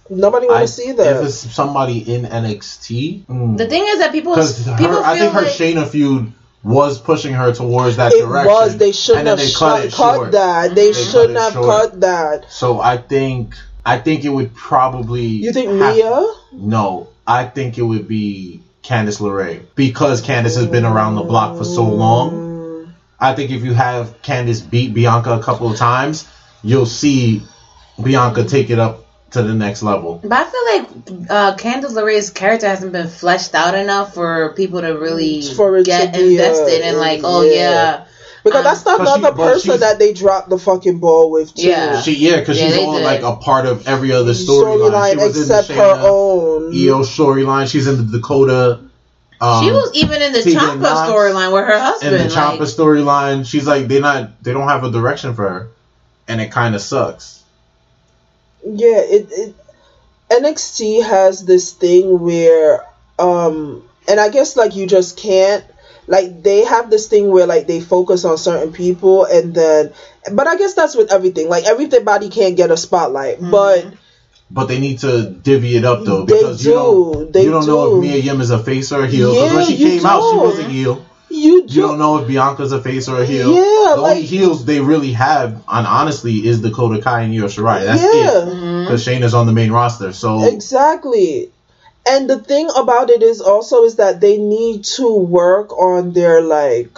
Nobody 0.10 0.46
want 0.46 0.60
I, 0.60 0.62
to 0.64 0.68
see 0.68 0.92
that. 0.92 1.16
if 1.18 1.26
it's 1.26 1.36
somebody 1.52 1.98
in 2.14 2.26
NXT, 2.26 3.26
mm. 3.26 3.58
The 3.58 3.68
thing 3.68 3.86
is 3.88 3.98
that 4.00 4.12
people 4.12 4.34
because 4.36 4.64
people 4.78 5.00
I 5.04 5.18
feel 5.18 5.32
think 5.32 5.34
her 5.34 5.42
like 5.42 5.52
Shayna 5.52 5.88
feud 5.88 6.32
was 6.64 7.00
pushing 7.00 7.34
her 7.34 7.52
towards 7.54 7.98
that 7.98 8.12
it 8.14 8.20
direction. 8.22 8.52
was. 8.54 8.78
They 8.78 8.92
shouldn't 8.92 9.28
and 9.28 9.28
have 9.30 9.38
then 9.40 9.46
they 9.48 9.52
sh- 9.52 9.58
cut 9.58 9.78
cut, 9.78 9.86
it 9.86 9.94
short. 9.94 10.32
that. 10.34 10.76
They, 10.76 10.92
They 10.92 10.94
shouldn't 10.94 11.38
it 11.38 11.40
have 11.40 11.54
short. 11.54 11.66
cut 11.92 12.02
that. 12.02 12.52
So 12.52 12.80
I 12.80 12.98
think 12.98 13.56
I 13.86 14.00
think 14.00 14.26
it 14.26 14.30
would 14.30 14.56
probably. 14.56 15.26
You 15.26 15.54
think 15.54 15.70
have- 15.70 15.96
Mia? 15.96 16.26
No, 16.54 17.10
I 17.28 17.46
think 17.46 17.78
it 17.78 17.84
would 17.84 18.08
be 18.08 18.62
Candice 18.84 19.20
LeRae 19.20 19.66
because 19.76 20.22
Candice 20.22 20.56
has 20.58 20.68
been 20.68 20.86
around 20.86 21.16
the 21.16 21.24
block 21.24 21.58
for 21.58 21.64
so 21.64 21.84
long. 21.84 22.94
I 23.20 23.34
think 23.34 23.52
if 23.52 23.64
you 23.64 23.74
have 23.74 24.22
Candice 24.22 24.68
beat 24.68 24.94
Bianca 24.94 25.34
a 25.34 25.44
couple 25.44 25.72
of 25.72 25.78
times, 25.78 26.28
you'll 26.64 26.86
see 26.86 27.44
Bianca 28.02 28.44
take 28.44 28.70
it 28.70 28.80
up 28.80 29.06
to 29.32 29.42
the 29.42 29.54
next 29.54 29.84
level. 29.84 30.20
But 30.24 30.32
I 30.32 30.44
feel 30.44 30.66
like 30.66 31.30
uh, 31.30 31.56
Candice 31.56 31.94
LeRae's 31.94 32.30
character 32.30 32.68
hasn't 32.68 32.92
been 32.92 33.08
fleshed 33.08 33.54
out 33.56 33.76
enough 33.76 34.14
for 34.14 34.54
people 34.54 34.82
to 34.82 34.98
really 34.98 35.42
For 35.42 35.78
it 35.78 35.84
to 35.86 35.86
get 35.86 36.14
be, 36.14 36.36
invested 36.38 36.84
uh, 36.84 36.88
in. 36.88 36.98
Like, 36.98 37.22
oh 37.24 37.42
yeah. 37.42 37.52
yeah, 37.54 38.06
Because 38.46 38.60
Um, 38.60 38.64
that's 38.64 38.86
not 38.86 39.00
But 39.00 39.08
she- 39.08 39.20
another 39.20 39.36
person 39.36 39.80
that 39.82 39.98
they 40.00 40.14
dropped 40.14 40.50
the 40.50 40.58
fucking 40.60 41.00
ball 41.00 41.32
with. 41.32 41.54
Too. 41.56 41.68
Yeah. 41.68 42.00
She 42.00 42.14
yeah, 42.16 42.40
because 42.40 42.58
Yeah, 42.60 42.68
she's 42.68 42.76
they 42.76 42.86
all 42.86 42.94
did. 42.98 43.04
like 43.04 43.24
a 43.24 43.36
part 43.36 43.66
of 43.66 43.88
every 43.88 44.12
other 44.14 44.34
storyline. 44.34 44.92
Storyline 44.92 45.10
She 45.12 45.18
was 45.18 45.36
in 45.36 45.42
except 45.42 45.68
the 45.70 45.74
her 45.74 46.00
own. 46.04 46.66
Io 46.72 47.00
storyline. 47.02 47.68
She's 47.70 47.88
in 47.88 47.98
the 47.98 48.18
Dakota. 48.20 48.80
Um, 49.42 49.66
she 49.66 49.72
was 49.72 49.92
even 49.96 50.22
in 50.22 50.32
the 50.32 50.42
Tegan 50.44 50.60
Ciampa 50.80 51.08
storyline 51.10 51.52
with 51.54 51.66
her 51.66 51.78
husband. 51.80 52.14
in 52.16 52.22
husband. 52.22 52.32
the 52.32 52.36
like, 52.36 52.60
Ciampa 52.60 52.76
storyline. 53.44 53.46
She's 53.48 53.68
like 53.68 53.88
they 53.88 54.00
not 54.00 54.42
they 54.44 54.54
don't 54.54 54.68
have 54.70 54.84
a 54.86 54.92
direction 54.92 55.34
for 55.34 55.50
her, 55.50 55.68
and 56.28 56.40
it 56.40 56.52
kind 56.52 56.74
of 56.76 56.82
sucks. 56.82 57.42
yeah, 58.64 59.00
it, 59.00 59.28
it 59.32 59.56
NXT 60.30 61.04
has 61.04 61.44
this 61.46 61.72
thing 61.74 62.20
where 62.20 62.86
um 63.20 63.84
and 64.08 64.20
I 64.20 64.30
guess 64.30 64.56
like 64.56 64.76
you 64.76 64.88
just 64.88 65.18
can't 65.18 65.64
like 66.08 66.44
they 66.44 66.64
have 66.66 66.90
this 66.90 67.08
thing 67.08 67.30
where 67.32 67.48
like 67.48 67.68
they 67.68 67.82
focus 67.82 68.26
on 68.26 68.38
certain 68.38 68.72
people 68.74 69.26
and 69.26 69.54
then 69.56 69.92
but 70.32 70.48
I 70.48 70.58
guess 70.58 70.74
that's 70.74 70.96
with 70.96 71.12
everything. 71.12 71.50
Like 71.50 71.66
everybody 71.66 72.30
can't 72.30 72.56
get 72.58 72.72
a 72.72 72.78
spotlight. 72.78 73.38
But 73.42 73.86
But 74.52 74.66
they 74.68 74.80
need 74.80 75.00
to 75.00 75.30
divvy 75.32 75.76
it 75.78 75.86
up 75.86 76.04
though 76.06 76.26
They 76.26 76.38
because 76.38 76.66
you 76.66 76.74
don't. 76.74 77.34
They 77.34 77.44
you 77.46 77.52
don't 77.52 77.66
know 77.68 77.96
if 77.98 78.02
Mia 78.02 78.18
Yim 78.18 78.42
is 78.42 78.52
a 78.52 78.64
face 78.64 78.92
or 78.92 79.04
a 79.04 79.08
heel. 79.08 79.32
Because 79.34 79.52
Yeah, 79.52 79.58
when 79.58 79.66
she 79.66 79.76
you 79.76 79.88
came 79.88 80.06
out, 80.06 80.22
she 80.22 80.36
don't. 80.38 80.48
was 80.48 80.60
a 80.60 80.64
heel. 80.64 81.06
you 81.30 81.68
do 81.68 81.74
You 81.74 81.82
don't 81.82 81.98
know 81.98 82.18
if 82.20 82.28
Bianca's 82.28 82.72
a 82.72 82.82
face 82.82 83.08
or 83.10 83.22
a 83.22 83.26
heel. 83.26 83.52
Yeah, 83.54 83.96
the 83.96 84.02
like- 84.02 84.12
only 84.18 84.22
heels 84.26 84.64
they 84.66 84.80
really 84.80 85.12
have, 85.14 85.62
on 85.68 85.86
honestly, 85.86 86.34
is 86.48 86.62
Dakota 86.62 87.02
Kai 87.02 87.22
and 87.22 87.34
Io 87.34 87.46
Shirai. 87.48 87.84
That's 87.84 88.02
Yeah. 88.04 88.10
it. 88.12 88.48
Mhm. 88.54 88.86
Because 88.86 89.04
Shayna's 89.06 89.34
on 89.34 89.46
the 89.48 89.52
main 89.54 89.72
roster. 89.72 90.14
So 90.14 90.44
Exactly. 90.46 91.50
And 92.08 92.30
the 92.30 92.38
thing 92.40 92.70
about 92.76 93.10
it 93.10 93.24
is 93.24 93.42
also 93.42 93.84
is 93.84 93.96
that 93.96 94.22
they 94.22 94.38
need 94.38 94.84
to 94.98 95.12
work 95.18 95.72
on 95.78 96.14
their 96.14 96.42
like 96.42 96.98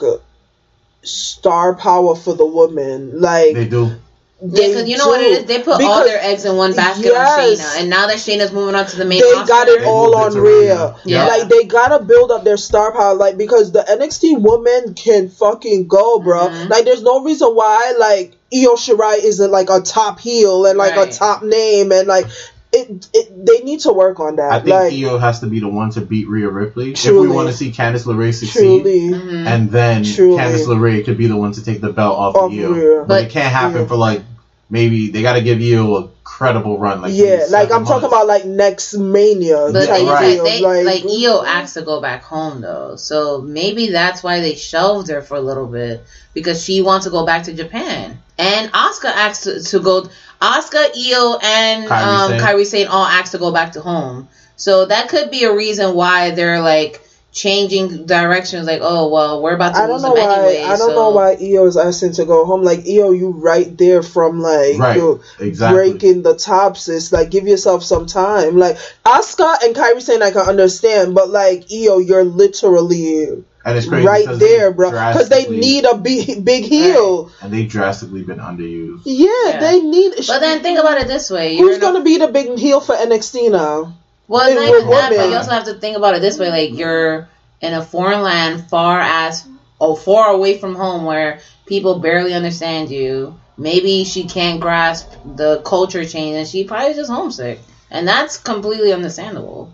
star 1.04 1.76
power 1.76 2.16
for 2.16 2.34
the 2.36 2.46
woman. 2.46 3.22
Like 3.22 3.54
they 3.56 3.68
do. 3.68 3.92
Yeah, 4.40 4.68
because 4.68 4.88
you 4.88 4.98
know 4.98 5.08
what 5.08 5.22
it 5.22 5.32
is? 5.32 5.46
They 5.46 5.64
put 5.64 5.82
all 5.82 6.04
their 6.04 6.22
eggs 6.22 6.46
in 6.46 6.56
one 6.58 6.76
basket 6.76 7.06
Yes. 7.06 7.60
on 7.60 7.66
Shayna, 7.78 7.82
and 7.82 7.90
now 7.90 8.06
that 8.06 8.18
Shayna's 8.18 8.52
moving 8.52 8.76
on 8.76 8.86
to 8.86 8.96
the 8.96 9.04
main 9.06 9.20
they 9.20 9.32
roster, 9.32 9.48
got 9.48 9.68
it 9.68 9.80
They 9.80 9.86
all 9.88 10.16
on 10.16 10.32
to 10.34 10.42
Rhea. 10.42 10.52
Rhea. 10.76 10.96
Yeah. 11.06 11.26
Like 11.26 11.50
they 11.50 11.64
gotta 11.64 12.04
build 12.04 12.30
up 12.30 12.44
their 12.44 12.58
star 12.58 12.92
power, 12.92 13.16
like 13.16 13.36
because 13.38 13.72
the 13.72 13.80
NXT 13.90 14.40
woman 14.40 14.94
can 14.94 15.30
fucking 15.30 15.88
go, 15.88 16.20
bro. 16.20 16.50
Mhm. 16.50 16.70
Like 16.70 16.86
there's 16.86 17.02
no 17.02 17.24
reason 17.24 17.48
why 17.56 17.96
like 17.98 18.34
Io 18.54 18.76
Shirai 18.76 19.18
isn't 19.24 19.50
like 19.50 19.72
a 19.72 19.82
top 19.82 20.20
heel 20.20 20.68
and 20.68 20.78
like 20.78 20.96
Right. 20.96 21.12
a 21.12 21.18
top 21.18 21.42
name 21.42 21.92
and 21.92 22.08
like 22.08 22.28
it, 22.74 23.08
it 23.14 23.46
they 23.46 23.60
need 23.64 23.80
to 23.82 23.94
work 23.94 24.20
on 24.20 24.36
that. 24.38 24.52
I 24.52 24.60
think 24.60 24.70
like 24.70 24.94
Io 24.94 25.18
has 25.18 25.40
to 25.40 25.48
be 25.48 25.60
the 25.60 25.70
one 25.70 25.90
to 25.92 26.02
beat 26.02 26.28
Rhea 26.28 26.50
Ripley 26.50 26.92
if 26.92 27.06
we 27.06 27.28
want 27.28 27.48
to 27.50 27.54
see 27.56 27.72
Candice 27.72 28.04
LeRae 28.06 28.34
succeed. 28.34 28.60
truly, 28.84 29.00
Mhm. 29.12 29.46
And 29.48 29.72
then 29.72 30.04
Truly. 30.04 30.38
Candice 30.38 30.66
LeRae 30.68 31.06
could 31.06 31.18
be 31.18 31.28
the 31.28 31.38
one 31.38 31.54
to 31.54 31.64
take 31.64 31.82
the 31.82 31.92
belt 31.94 32.18
off, 32.18 32.36
Off 32.36 32.52
of 32.52 32.58
Io. 32.58 32.72
Rhea. 32.72 33.00
But, 33.00 33.08
But- 33.08 33.24
it 33.24 33.30
can't 33.30 33.52
happen 33.54 33.82
yeah. 33.82 33.88
for 33.88 33.96
like 33.96 34.22
maybe 34.70 35.10
they 35.12 35.22
got 35.22 35.34
to 35.34 35.42
give 35.42 35.62
you 35.62 35.96
a 35.96 36.08
credible 36.26 36.78
run. 36.78 37.02
Like 37.02 37.14
yeah, 37.16 37.46
like 37.50 37.72
I'm 37.72 37.86
talking 37.86 38.10
about 38.10 38.28
like 38.28 38.44
next 38.46 38.94
Mania. 38.96 39.70
But 39.72 39.88
type 39.88 40.00
they, 40.00 40.06
Right. 40.06 40.44
they, 40.44 40.62
like, 40.84 41.06
Io 41.06 41.42
asked 41.44 41.76
to 41.76 41.82
go 41.84 42.02
back 42.02 42.24
home 42.24 42.60
though, 42.62 42.96
so 42.98 43.42
maybe 43.42 43.92
that's 43.92 44.22
why 44.24 44.42
they 44.42 44.56
shelved 44.56 45.08
her 45.10 45.22
for 45.22 45.36
a 45.38 45.42
little 45.42 45.68
bit 45.68 46.04
because 46.34 46.62
she 46.62 46.82
wants 46.82 47.06
to 47.06 47.12
go 47.12 47.26
back 47.26 47.44
to 47.44 47.54
Japan. 47.54 48.20
And 48.38 48.70
Oscar 48.74 49.08
asked 49.08 49.46
to, 49.46 49.64
to 49.64 49.80
go. 49.80 50.10
Asuka, 50.42 50.92
Io, 50.96 51.40
and 51.42 51.88
Kairi 51.88 52.04
um, 52.04 52.30
Sane. 52.32 52.40
Kairi 52.40 52.66
Sane 52.66 52.88
all 52.88 53.06
asked 53.06 53.32
to 53.32 53.38
go 53.38 53.52
back 53.52 53.74
to 53.74 53.82
home. 53.82 54.28
So 54.56 54.86
that 54.86 55.10
could 55.10 55.32
be 55.32 55.44
a 55.44 55.56
reason 55.56 55.96
why 55.96 56.32
they're 56.32 56.62
like 56.62 57.07
changing 57.38 58.06
directions. 58.06 58.66
Like, 58.68 58.82
oh 58.84 59.10
well, 59.10 59.42
we're 59.42 59.56
about 59.56 59.76
to 59.76 59.82
I 59.82 59.88
don't 59.88 59.94
lose 59.96 60.04
know 60.04 60.16
them 60.16 60.28
why. 60.28 60.36
anyway. 60.50 60.64
I 60.64 60.78
don't 60.78 60.90
so. 60.90 60.96
know 60.96 61.10
why 61.12 61.38
Io 61.40 61.66
is 61.66 61.78
asking 61.78 62.14
to 62.14 62.26
go 62.26 62.46
home. 62.46 62.64
Like 62.64 62.80
Io, 62.88 63.12
you 63.12 63.30
right 63.32 63.78
there 63.78 64.02
from 64.04 64.40
like 64.42 64.78
Right, 64.80 64.98
you 64.98 65.22
exactly. 65.40 65.92
breaking 65.92 66.24
the 66.24 66.36
tops. 66.36 66.90
It's 66.90 67.12
like 67.12 67.30
give 67.30 67.48
yourself 67.48 67.84
some 67.84 68.06
time. 68.08 68.58
Like 68.58 68.78
Asuka 69.06 69.64
and 69.64 69.76
Kairi 69.76 70.02
saying 70.02 70.22
I 70.22 70.32
can 70.32 70.42
understand, 70.48 71.16
but 71.16 71.30
like 71.30 71.66
Io, 71.72 72.00
you're 72.00 72.24
literally 72.26 73.44
and 73.66 73.78
it's 73.78 73.88
crazy 73.88 74.08
right 74.08 74.28
there, 74.40 74.72
bro. 74.72 74.92
Because 74.92 75.28
they 75.30 75.48
need 75.50 75.84
a 75.86 75.98
big 75.98 76.44
big 76.46 76.64
heel. 76.64 77.32
and 77.42 77.52
they've 77.52 77.70
drastically 77.70 78.24
been 78.24 78.40
underused. 78.40 79.02
Yeah, 79.06 79.28
Yeah. 79.46 79.60
they 79.60 79.80
need. 79.82 80.14
But 80.26 80.40
then 80.40 80.62
think 80.62 80.80
about 80.80 81.00
it 81.02 81.08
this 81.08 81.30
way: 81.30 81.54
you're 81.58 81.68
who's 81.68 81.78
in 81.78 81.84
a- 81.84 81.86
gonna 81.86 82.04
be 82.04 82.18
the 82.18 82.28
big 82.30 82.58
heel 82.58 82.80
for 82.80 82.96
NXT 82.96 83.52
now? 83.52 83.94
Well, 84.28 84.48
it's 84.48 84.56
not 84.56 84.70
we're 84.70 84.78
even 84.78 84.90
that, 84.90 85.10
but 85.16 85.30
you 85.30 85.36
also 85.36 85.52
have 85.52 85.66
to 85.66 85.76
think 85.76 85.98
about 85.98 86.16
it 86.16 86.22
this 86.22 86.38
way: 86.38 86.50
like 86.50 86.78
you're 86.78 87.30
in 87.62 87.74
a 87.74 87.84
foreign 87.84 88.22
land, 88.22 88.70
far 88.70 89.00
as 89.00 89.48
oh, 89.80 89.96
far 89.96 90.32
away 90.32 90.58
from 90.58 90.76
home, 90.76 91.06
where 91.06 91.40
people 91.66 92.00
barely 92.00 92.34
understand 92.34 92.90
you. 92.90 93.40
Maybe 93.58 94.04
she 94.04 94.26
can't 94.26 94.60
grasp 94.62 95.12
the 95.26 95.62
culture 95.62 96.06
change, 96.06 96.36
and 96.36 96.48
she 96.48 96.66
probably 96.66 96.94
just 96.94 97.10
homesick, 97.10 97.60
and 97.90 98.08
that's 98.08 98.38
completely 98.38 98.94
understandable. 98.94 99.74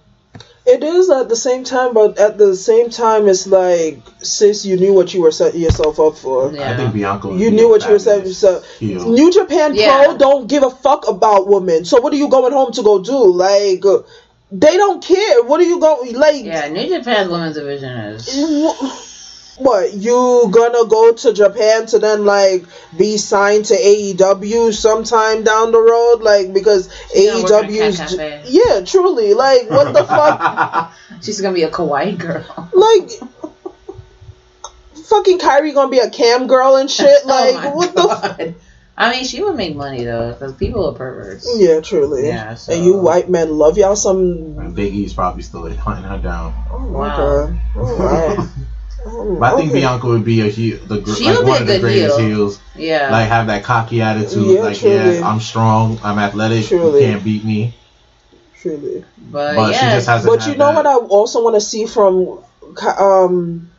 It 0.65 0.81
is 0.81 1.09
at 1.09 1.27
the 1.27 1.35
same 1.35 1.65
time, 1.65 1.93
but 1.93 2.17
at 2.17 2.37
the 2.37 2.55
same 2.55 2.89
time, 2.89 3.27
it's 3.27 3.45
like, 3.45 3.99
sis, 4.19 4.65
you 4.65 4.77
knew 4.77 4.93
what 4.93 5.13
you 5.13 5.21
were 5.21 5.31
setting 5.31 5.59
yourself 5.59 5.99
up 5.99 6.17
for. 6.17 6.53
Yeah. 6.53 6.71
I 6.71 6.77
think 6.77 6.93
Bianca. 6.93 7.35
You 7.35 7.51
knew 7.51 7.67
what 7.67 7.83
you 7.83 7.91
were 7.91 7.99
setting 7.99 8.21
fabulous 8.21 8.43
yourself. 8.43 8.77
heel. 8.77 9.11
New 9.11 9.29
Japan 9.29 9.75
Yeah. 9.75 10.05
Pro 10.05 10.17
don't 10.17 10.47
give 10.47 10.63
a 10.63 10.69
fuck 10.69 11.05
about 11.09 11.49
women. 11.49 11.83
So 11.83 11.99
what 11.99 12.13
are 12.13 12.15
you 12.15 12.29
going 12.29 12.53
home 12.53 12.71
to 12.71 12.81
go 12.81 13.03
do? 13.03 13.25
Like, 13.25 13.85
uh, 13.85 14.03
they 14.55 14.77
don't 14.77 15.03
care. 15.03 15.43
What 15.43 15.59
are 15.59 15.63
you 15.63 15.79
going 15.79 16.13
like? 16.15 16.45
Yeah, 16.45 16.67
New 16.69 16.87
Japan's 16.87 17.29
women's 17.29 17.55
division 17.55 17.89
is. 17.91 18.27
wh- 18.29 19.59
What 19.59 19.93
you 19.93 20.47
gonna 20.51 20.85
go 20.87 21.13
to 21.13 21.33
Japan 21.33 21.85
to 21.87 21.99
then 21.99 22.23
like 22.25 22.65
be 22.97 23.17
signed 23.17 23.65
to 23.65 23.75
AEW 23.75 24.73
sometime 24.73 25.43
down 25.43 25.71
the 25.71 25.81
road? 25.81 26.21
Like 26.21 26.53
because 26.53 26.89
She's 27.13 27.25
gonna 27.31 27.43
work 27.43 27.51
at 27.65 27.69
AEW's 27.69 27.97
Cafe. 27.97 28.41
yeah, 28.45 28.81
truly. 28.85 29.33
Like 29.33 29.69
what 29.69 29.93
the 29.93 30.03
fuck? 30.03 30.91
She's 31.23 31.39
gonna 31.41 31.53
be 31.53 31.63
a 31.63 31.69
kawaii 31.71 32.17
girl. 32.17 32.45
Like 32.73 33.09
fucking 35.05 35.39
Kairi 35.39 35.73
gonna 35.73 35.91
be 35.91 35.99
a 35.99 36.09
cam 36.09 36.47
girl 36.47 36.75
and 36.75 36.89
shit. 36.89 37.21
Oh 37.25 37.27
like 37.27 37.65
oh 37.65 37.75
what 37.75 37.95
the? 37.95 38.01
F- 38.01 38.37
god! 38.37 38.55
I 38.95 39.09
mean, 39.11 39.25
she 39.25 39.41
would 39.41 39.55
make 39.55 39.75
money 39.75 40.03
though, 40.03 40.33
because 40.33 40.53
people 40.53 40.87
are 40.89 40.93
perverts. 40.93 41.47
yeah, 41.57 41.79
truly. 41.81 42.27
Yeah, 42.27 42.53
so- 42.55 42.73
And 42.73 42.85
you 42.85 42.93
white 42.93 43.27
men 43.29 43.57
love 43.57 43.77
y'all 43.77 43.95
some. 43.95 44.57
And 44.59 44.75
Big 44.75 44.93
E's 44.93 45.13
probably 45.13 45.41
still 45.41 45.61
like, 45.61 45.77
hunting 45.77 46.03
her 46.05 46.17
down. 46.19 46.53
Oh 46.71 46.77
my 46.79 46.99
Wow. 46.99 47.17
god. 47.47 47.59
Oh, 47.75 47.97
wow. 48.37 48.47
Oh, 49.05 49.35
But 49.37 49.53
I 49.53 49.57
think 49.57 49.71
okay. 49.71 49.79
Bianca 49.81 50.07
would 50.07 50.23
be 50.23 50.39
a 50.39 50.47
heel, 50.47 50.77
the 50.87 50.97
gr- 50.99 51.13
She 51.15 51.25
like 51.25 51.35
would 51.39 51.43
be 51.43 51.49
one 51.49 51.61
of 51.63 51.67
the 51.67 51.79
greatest 51.79 52.17
heel. 52.19 52.25
heels. 52.29 52.59
Yeah. 52.73 53.11
Like 53.11 53.27
have 53.27 53.47
that 53.47 53.65
cocky 53.65 54.01
attitude. 54.01 54.45
Yeah, 54.47 54.61
like 54.61 54.77
truly. 54.77 55.17
yeah, 55.17 55.27
I'm 55.29 55.41
strong. 55.41 55.99
I'm 56.05 56.17
athletic. 56.17 56.67
Truly. 56.67 57.01
You 57.01 57.07
can't 57.11 57.21
beat 57.23 57.43
me. 57.43 57.75
Truly. 58.61 59.03
but, 59.17 59.55
But 59.57 59.73
she 59.73 59.85
yeah. 59.85 59.95
just 59.95 60.07
hasn't. 60.07 60.33
But 60.33 60.47
you 60.47 60.55
know 60.55 60.67
that. 60.71 60.75
what 60.75 60.85
I 60.85 60.95
also 60.95 61.43
want 61.43 61.55
to 61.55 61.59
see 61.61 61.85
from 61.85 62.39
um 62.97 63.69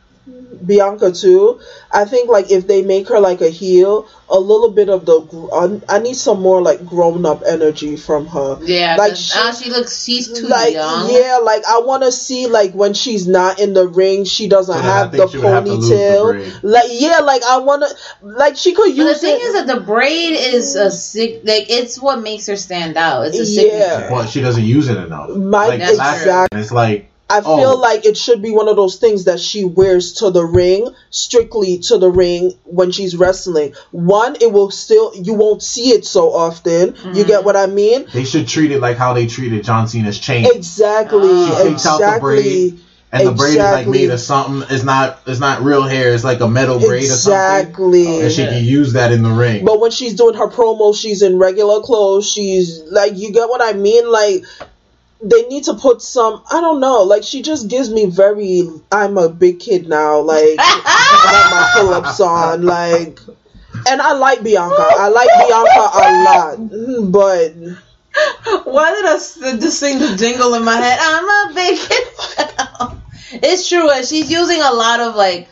Bianca 0.65 1.11
too. 1.11 1.59
I 1.91 2.05
think 2.05 2.29
like 2.29 2.51
if 2.51 2.67
they 2.67 2.81
make 2.81 3.07
her 3.09 3.19
like 3.19 3.41
a 3.41 3.49
heel, 3.49 4.07
a 4.29 4.39
little 4.39 4.71
bit 4.71 4.89
of 4.89 5.05
the 5.05 5.79
I 5.89 5.95
I 5.97 5.99
need 5.99 6.15
some 6.15 6.41
more 6.41 6.61
like 6.61 6.85
grown 6.85 7.25
up 7.25 7.43
energy 7.47 7.95
from 7.97 8.27
her. 8.27 8.57
Yeah, 8.63 8.95
Like, 8.97 9.09
like 9.11 9.15
she- 9.17 9.39
now 9.39 9.51
she 9.51 9.69
looks 9.69 10.03
she's 10.03 10.31
too 10.31 10.47
like 10.47 10.73
young. 10.73 11.09
yeah, 11.11 11.39
like 11.43 11.63
I 11.65 11.79
want 11.79 12.03
to 12.03 12.11
see 12.11 12.47
like 12.47 12.73
when 12.73 12.93
she's 12.93 13.27
not 13.27 13.59
in 13.59 13.73
the 13.73 13.87
ring, 13.87 14.25
she 14.25 14.47
doesn't 14.47 14.75
So 14.75 14.81
then 14.81 14.89
I 14.89 14.97
have 14.97 15.11
the 15.11 15.27
she 15.27 15.37
would 15.37 15.45
have 15.47 15.65
the 15.65 15.71
ponytail. 15.77 16.63
Like 16.63 16.89
yeah, 16.89 17.19
like 17.19 17.43
I 17.43 17.59
want 17.59 17.83
to 17.83 18.25
like 18.25 18.57
she 18.57 18.73
could 18.73 18.95
But 18.95 19.03
the 19.05 19.15
thing 19.15 19.35
it. 19.35 19.41
is 19.41 19.53
that 19.53 19.67
the 19.67 19.79
braid 19.81 20.33
is 20.33 20.75
a 20.75 20.89
sick 20.91 21.41
like 21.43 21.69
it's 21.69 21.99
what 22.01 22.21
makes 22.21 22.47
her 22.47 22.55
stand 22.55 22.97
out. 22.97 23.27
It's 23.27 23.37
a 23.39 23.43
Yeah. 23.45 23.61
signature. 23.61 24.13
Well, 24.13 24.25
she 24.27 24.41
doesn't 24.41 24.63
use 24.63 24.89
it 24.89 24.97
enough. 24.97 25.29
My- 25.29 25.67
like 25.67 25.79
That's 25.79 25.97
last 25.97 26.23
true. 26.23 26.31
time, 26.31 26.47
it's 26.53 26.71
like 26.71 27.09
I 27.27 27.41
Oh. 27.43 27.57
feel 27.57 27.79
like 27.79 28.05
it 28.05 28.17
should 28.17 28.41
be 28.43 28.51
one 28.51 28.67
of 28.67 28.75
those 28.75 28.97
things 28.97 29.23
that 29.23 29.39
she 29.39 29.63
wears 29.65 30.13
to 30.13 30.29
the 30.29 30.45
ring, 30.45 30.89
strictly 31.09 31.79
to 31.79 31.97
the 31.97 32.09
ring 32.09 32.53
when 32.65 32.91
she's 32.91 33.15
wrestling. 33.15 33.73
One, 33.91 34.35
it 34.39 34.51
will 34.51 34.69
still 34.69 35.11
you 35.15 35.33
won't 35.33 35.63
see 35.63 35.89
it 35.89 36.05
so 36.05 36.31
often. 36.31 36.93
You 37.15 37.23
get 37.23 37.37
mm-hmm. 37.37 37.45
what 37.45 37.55
I 37.55 37.65
mean? 37.65 38.05
they 38.13 38.25
should 38.25 38.47
treat 38.47 38.71
it 38.71 38.79
like 38.79 38.97
how 38.97 39.13
they 39.13 39.25
treated 39.25 39.63
John 39.63 39.87
Cena's 39.87 40.19
chain. 40.19 40.45
Exactly. 40.53 41.19
Oh. 41.23 41.63
She 41.63 41.69
takes 41.69 41.85
out 41.87 41.99
the 41.99 42.19
braid, 42.19 42.79
and 43.11 43.27
the 43.27 43.31
braid 43.31 43.51
is 43.53 43.57
like 43.57 43.87
made 43.87 44.11
of 44.11 44.19
something. 44.19 44.67
It's 44.69 44.83
not. 44.83 45.19
It's 45.25 45.39
not 45.39 45.63
real 45.63 45.81
hair. 45.81 46.13
It's 46.13 46.23
like 46.23 46.41
a 46.41 46.47
metal 46.47 46.79
braid 46.79 47.05
or 47.05 47.07
something. 47.07 47.33
Exactly. 47.33 48.21
And 48.21 48.31
she 48.31 48.43
Yeah. 48.43 48.49
can 48.49 48.63
use 48.65 48.93
that 48.93 49.11
in 49.11 49.23
the 49.23 49.31
ring. 49.31 49.65
But 49.65 49.79
when 49.79 49.89
she's 49.89 50.13
doing 50.13 50.35
her 50.35 50.47
promo, 50.47 50.95
she's 50.95 51.23
in 51.23 51.39
regular 51.39 51.81
clothes. 51.81 52.29
She's 52.29 52.81
like, 52.91 53.17
you 53.17 53.31
get 53.31 53.49
what 53.49 53.63
I 53.63 53.73
mean? 53.73 54.11
Like, 54.11 54.43
they 55.21 55.43
need 55.43 55.63
to 55.65 55.73
put 55.75 56.01
some. 56.01 56.43
I 56.51 56.61
don't 56.61 56.79
know. 56.79 57.03
Like, 57.03 57.23
she 57.23 57.41
just 57.41 57.67
gives 57.69 57.89
me 57.89 58.05
very. 58.05 58.69
I'm 58.91 59.17
a 59.17 59.29
big 59.29 59.59
kid 59.59 59.87
now. 59.87 60.19
Like, 60.19 60.55
I 60.59 61.21
got 61.23 61.51
my 61.51 61.81
pull-ups 61.81 62.19
on. 62.19 62.63
Like, 62.63 63.19
and 63.87 64.01
I 64.01 64.13
like 64.13 64.43
Bianca. 64.43 64.87
I 64.89 65.09
like 65.09 65.29
Bianca 65.47 65.89
a 65.93 66.07
lot. 66.23 67.11
But 67.11 67.55
Why 68.63 68.93
did 68.93 69.05
I 69.05 69.57
just 69.59 69.79
sing 69.79 69.99
the 69.99 70.15
jingle 70.15 70.53
in 70.53 70.63
my 70.63 70.75
head? 70.75 70.97
I'm 71.01 71.51
a 71.51 71.53
big 71.53 71.79
kid. 71.79 72.07
It's 73.43 73.67
true. 73.67 73.89
and 73.89 74.05
She's 74.05 74.31
using 74.31 74.61
a 74.61 74.71
lot 74.71 75.01
of 75.01 75.15
like, 75.15 75.49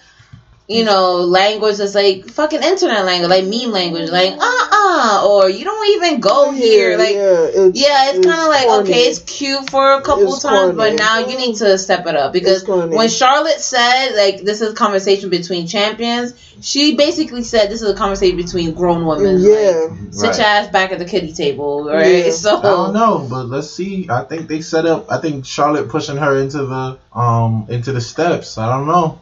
you 0.67 0.85
know, 0.85 1.17
language 1.17 1.77
that's 1.77 1.93
like 1.93 2.25
fucking 2.25 2.63
internet 2.63 3.03
language, 3.05 3.29
like 3.29 3.43
meme 3.43 3.71
language, 3.71 4.09
like 4.09 4.31
uh 4.33 4.67
uh 4.71 5.27
or 5.29 5.49
you 5.49 5.65
don't 5.65 5.87
even 5.97 6.21
go 6.21 6.51
here. 6.51 6.97
Like 6.97 7.15
yeah, 7.15 7.47
it's, 7.51 7.79
Yeah, 7.79 8.11
it's, 8.11 8.25
kind 8.25 8.39
of 8.39 8.47
like 8.47 8.81
okay, 8.87 9.01
it's 9.07 9.19
cute 9.19 9.69
for 9.69 9.93
a 9.93 10.01
couple 10.01 10.33
It's 10.33 10.41
times, 10.41 10.73
corny. 10.73 10.77
but 10.77 10.93
now 10.97 11.19
you 11.19 11.37
need 11.37 11.57
to 11.57 11.77
step 11.77 12.07
it 12.07 12.15
up 12.15 12.31
because 12.31 12.65
when 12.65 13.09
Charlotte 13.09 13.59
said 13.59 14.15
like 14.15 14.41
this 14.43 14.61
is 14.61 14.71
a 14.71 14.75
conversation 14.75 15.29
between 15.29 15.67
champions, 15.67 16.33
she 16.61 16.95
basically 16.95 17.43
said 17.43 17.69
this 17.69 17.81
is 17.81 17.89
a 17.89 17.93
conversation 17.95 18.37
between 18.37 18.73
grown 18.73 19.05
women. 19.05 19.39
Yeah. 19.41 19.87
like, 19.89 20.13
sit 20.13 20.27
Right. 20.27 20.37
your 20.37 20.45
ass 20.47 20.67
back 20.69 20.91
at 20.93 20.99
the 20.99 21.05
kiddie 21.05 21.33
table, 21.33 21.85
right? 21.85 22.25
Yeah. 22.25 22.31
So 22.43 22.57
I 22.59 22.61
don't 22.61 22.93
know, 22.93 23.27
but 23.29 23.47
let's 23.47 23.69
see. 23.69 24.07
I 24.09 24.23
think 24.23 24.47
they 24.47 24.61
set 24.61 24.85
up. 24.85 25.11
I 25.11 25.17
think 25.19 25.45
Charlotte 25.45 25.89
pushing 25.89 26.15
her 26.17 26.37
into 26.37 26.65
the 26.65 26.97
um 27.13 27.65
into 27.69 27.91
the 27.91 28.01
steps. 28.01 28.57
I 28.57 28.69
don't 28.69 28.87
know. 28.87 29.19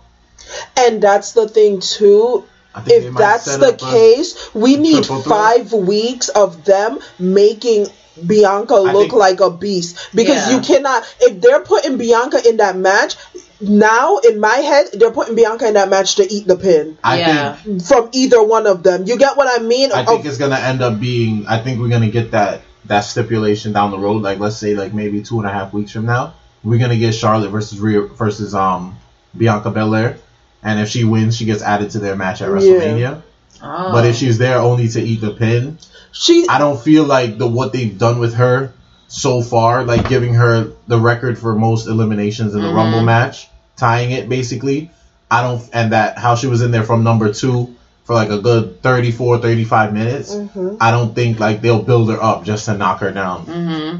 And 0.78 1.02
that's 1.02 1.34
the 1.34 1.48
thing 1.48 1.80
too. 1.80 2.46
I 2.74 2.82
think 2.82 3.02
they 3.04 3.08
if 3.10 3.16
that's 3.16 3.58
the 3.58 3.74
case, 3.74 4.54
we 4.54 4.78
need 4.78 5.04
triple 5.04 5.22
threat. 5.24 5.36
five 5.36 5.74
weeks 5.74 6.30
of 6.30 6.64
them 6.64 7.00
making 7.20 7.88
Bianca 8.26 8.76
look 8.76 8.94
think- 9.10 9.14
like 9.14 9.40
a 9.42 9.50
beast 9.50 9.98
because 10.14 10.48
Yeah. 10.50 10.56
you 10.56 10.62
cannot. 10.62 11.04
If 11.20 11.42
they're 11.42 11.62
putting 11.62 11.98
Bianca 11.98 12.48
in 12.48 12.58
that 12.58 12.78
match, 12.78 13.16
now 13.60 14.18
in 14.18 14.40
my 14.40 14.56
head 14.58 14.88
they're 14.94 15.12
putting 15.12 15.36
Bianca 15.36 15.68
in 15.68 15.74
that 15.76 15.90
match 15.90 16.16
to 16.16 16.34
eat 16.34 16.48
the 16.48 16.56
pin 16.56 16.98
I 17.04 17.20
Yeah. 17.20 17.56
think 17.56 17.84
from 17.86 18.10
either 18.12 18.42
one 18.42 18.66
of 18.68 18.84
them. 18.84 19.04
You 19.06 19.18
get 19.18 19.38
what 19.38 19.48
I 19.48 19.62
mean? 19.64 19.92
I 19.92 20.04
think 20.06 20.22
Of- 20.22 20.26
it's 20.26 20.38
gonna 20.38 20.56
end 20.58 20.82
up 20.82 21.00
being. 21.00 21.46
I 21.48 21.60
think 21.60 21.80
we're 21.80 21.90
gonna 21.90 22.08
get 22.10 22.32
that 22.32 22.62
that 22.88 23.02
stipulation 23.02 23.72
down 23.74 23.92
the 23.92 24.00
road. 24.00 24.24
Like 24.24 24.40
let's 24.40 24.58
say 24.58 24.76
like 24.76 24.94
maybe 24.94 25.22
two 25.22 25.40
and 25.40 25.48
a 25.48 25.52
half 25.52 25.72
weeks 25.74 25.92
from 25.92 26.06
now, 26.06 26.34
we're 26.64 26.80
gonna 26.80 26.98
get 26.98 27.14
Charlotte 27.14 27.50
versus 27.52 27.80
Rhea 27.80 28.02
versus 28.02 28.56
um 28.56 28.98
Bianca 29.38 29.70
Belair, 29.70 30.18
and 30.64 30.80
if 30.80 30.90
she 30.90 31.04
wins, 31.04 31.36
she 31.36 31.46
gets 31.46 31.62
added 31.62 31.92
to 31.92 32.00
their 32.00 32.16
match 32.16 32.42
at 32.42 32.50
WrestleMania. 32.50 33.22
Oh. 33.64 33.92
But 33.92 34.06
if 34.06 34.16
she's 34.16 34.38
there 34.38 34.58
only 34.58 34.88
to 34.90 35.02
eat 35.02 35.22
the 35.22 35.32
pin, 35.32 35.78
she 36.12 36.48
I 36.50 36.58
don't 36.58 36.80
feel 36.80 37.04
like 37.04 37.38
the 37.38 37.48
what 37.48 37.74
they've 37.74 37.98
done 37.98 38.20
with 38.20 38.36
her 38.36 38.74
so 39.08 39.42
far, 39.42 39.84
like 39.84 40.08
giving 40.08 40.34
her 40.36 40.72
the 40.88 41.00
record 41.00 41.38
for 41.38 41.54
most 41.56 41.88
eliminations 41.88 42.56
in 42.56 42.62
the 42.62 42.70
Mhm. 42.70 42.76
Rumble 42.76 43.04
match, 43.04 43.50
tying 43.76 44.12
it 44.12 44.30
basically. 44.30 44.90
I 45.30 45.42
don't, 45.44 45.64
and 45.74 45.92
that 45.94 46.18
how 46.18 46.36
she 46.36 46.48
was 46.48 46.62
in 46.62 46.72
there 46.72 46.84
from 46.84 47.04
number 47.04 47.34
two 47.34 47.76
for 48.12 48.16
like 48.16 48.30
a 48.30 48.40
good 48.40 48.82
34, 48.82 49.38
35 49.38 49.94
minutes, 49.94 50.36
Mhm. 50.36 50.78
I 50.82 50.92
don't 50.92 51.16
think 51.16 51.40
like 51.40 51.62
they'll 51.62 51.82
build 51.82 52.12
her 52.12 52.22
up 52.22 52.44
just 52.44 52.66
to 52.66 52.78
knock 52.78 53.00
her 53.00 53.12
down. 53.12 53.46
Mm-hmm. 53.46 53.98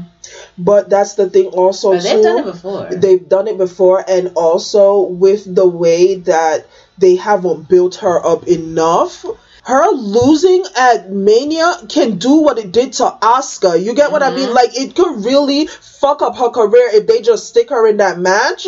But 0.58 0.90
that's 0.90 1.14
the 1.14 1.30
thing 1.30 1.46
also 1.46 1.92
But 1.94 2.02
they've 2.02 2.16
too. 2.16 2.22
done 2.22 2.38
it 2.38 2.44
before. 2.44 2.88
They've 2.92 3.28
done 3.28 3.48
it 3.48 3.56
before, 3.58 4.04
and 4.06 4.32
also 4.34 5.00
with 5.00 5.42
the 5.54 5.66
way 5.66 6.16
that 6.16 6.66
they 6.98 7.16
haven't 7.16 7.68
built 7.68 7.96
her 7.96 8.24
up 8.24 8.46
enough. 8.46 9.24
Her 9.64 9.86
losing 9.92 10.64
at 10.76 11.10
Mania 11.10 11.72
can 11.88 12.18
do 12.18 12.34
what 12.46 12.58
it 12.58 12.70
did 12.70 12.92
to 12.94 13.14
Asuka. 13.22 13.82
You 13.82 13.94
get 13.94 14.12
what 14.12 14.22
I 14.22 14.34
mean? 14.34 14.52
Like 14.52 14.78
it 14.78 14.94
could 14.94 15.24
really 15.24 15.66
fuck 15.68 16.20
up 16.20 16.36
her 16.36 16.50
career 16.50 16.90
if 16.92 17.06
they 17.06 17.22
just 17.22 17.46
stick 17.46 17.70
her 17.70 17.86
in 17.88 17.96
that 17.98 18.18
match, 18.18 18.66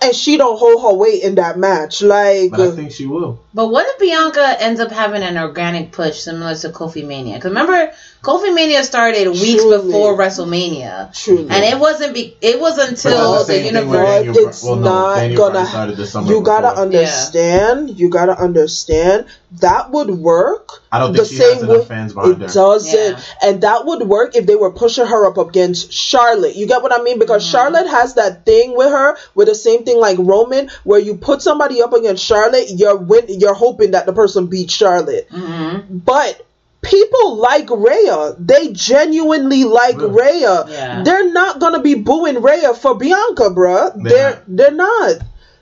and 0.00 0.14
she 0.16 0.36
don't 0.36 0.58
hold 0.58 0.82
her 0.82 0.94
weight 0.94 1.22
in 1.22 1.36
that 1.36 1.58
match. 1.58 2.02
Like 2.02 2.50
But 2.50 2.60
I 2.60 2.70
think 2.72 2.90
she 2.90 3.06
will. 3.06 3.43
But 3.56 3.68
what 3.68 3.86
if 3.88 4.00
Bianca 4.00 4.56
ends 4.60 4.80
up 4.80 4.90
having 4.90 5.22
an 5.22 5.38
organic 5.38 5.92
push 5.92 6.18
similar 6.18 6.56
to 6.56 6.70
Kofi 6.70 7.06
Mania? 7.06 7.36
Because 7.36 7.50
remember, 7.50 7.92
Kofi 8.20 8.52
Mania 8.52 8.82
started 8.82 9.28
weeks 9.28 9.62
Truly. 9.62 9.76
before 9.86 10.16
WrestleMania, 10.18 11.14
truly. 11.14 11.46
and 11.50 11.62
it 11.64 11.78
wasn't 11.78 12.14
be 12.14 12.36
it 12.40 12.58
was 12.58 12.78
until 12.78 13.32
that's 13.34 13.46
the 13.46 13.52
same 13.52 13.66
universe. 13.74 14.08
Daniel 14.24 14.48
it's 14.48 14.64
well, 14.64 14.76
no, 14.76 14.82
not 14.90 15.14
Daniel 15.16 15.38
gonna- 15.38 15.52
Bryan 15.52 15.66
started 15.68 15.96
this 15.98 16.10
summer 16.10 16.32
you 16.32 16.42
gotta 16.42 16.68
before. 16.70 16.82
understand. 16.84 17.90
You 17.98 18.08
gotta 18.08 18.36
understand 18.40 19.26
that 19.60 19.90
would 19.92 20.10
work. 20.10 20.82
I 20.90 20.98
don't 20.98 21.12
the 21.12 21.18
think 21.24 21.28
she 21.28 21.42
has 21.44 21.60
same 21.60 21.64
enough 21.70 21.82
way- 21.82 21.84
fans 21.84 22.12
behind 22.14 22.38
her. 22.38 22.46
It 22.46 22.52
doesn't, 22.54 22.92
Yeah. 23.10 23.18
and 23.42 23.60
that 23.60 23.84
would 23.86 24.02
work 24.08 24.34
if 24.34 24.46
they 24.46 24.56
were 24.56 24.70
pushing 24.72 25.06
her 25.06 25.26
up 25.26 25.38
against 25.38 25.92
Charlotte. 25.92 26.56
You 26.56 26.66
get 26.66 26.82
what 26.82 26.92
I 26.98 27.02
mean? 27.02 27.18
Because 27.20 27.42
Mm-hmm. 27.44 27.52
Charlotte 27.52 27.86
has 27.86 28.14
that 28.14 28.44
thing 28.46 28.74
with 28.76 28.88
her, 28.90 29.16
with 29.34 29.46
the 29.48 29.54
same 29.54 29.84
thing 29.84 30.00
like 30.00 30.16
Roman, 30.18 30.70
where 30.82 30.98
you 30.98 31.14
put 31.16 31.40
somebody 31.42 31.82
up 31.82 31.92
against 31.92 32.24
Charlotte, 32.24 32.66
you're 32.70 32.96
win- 32.96 33.26
you're 33.28 33.43
hoping 33.52 33.90
that 33.90 34.06
the 34.06 34.14
person 34.14 34.46
beats 34.46 34.72
Charlotte. 34.72 35.26
hmm 35.30 35.80
But 35.90 36.40
people 36.80 37.36
like 37.36 37.68
Rhea. 37.70 38.36
They 38.38 38.72
genuinely 38.72 39.64
like 39.64 39.96
Yeah. 40.00 40.06
Rhea. 40.10 40.64
Yeah. 40.68 41.02
They're 41.02 41.30
not 41.32 41.58
gonna 41.58 41.80
be 41.82 41.94
booing 41.94 42.40
Rhea 42.40 42.72
for 42.72 42.94
Bianca, 42.96 43.50
bruh. 43.50 43.92
They're 44.02 44.12
They're 44.12 44.30
not. 44.30 44.42
they're 44.48 44.70
not. 44.72 45.16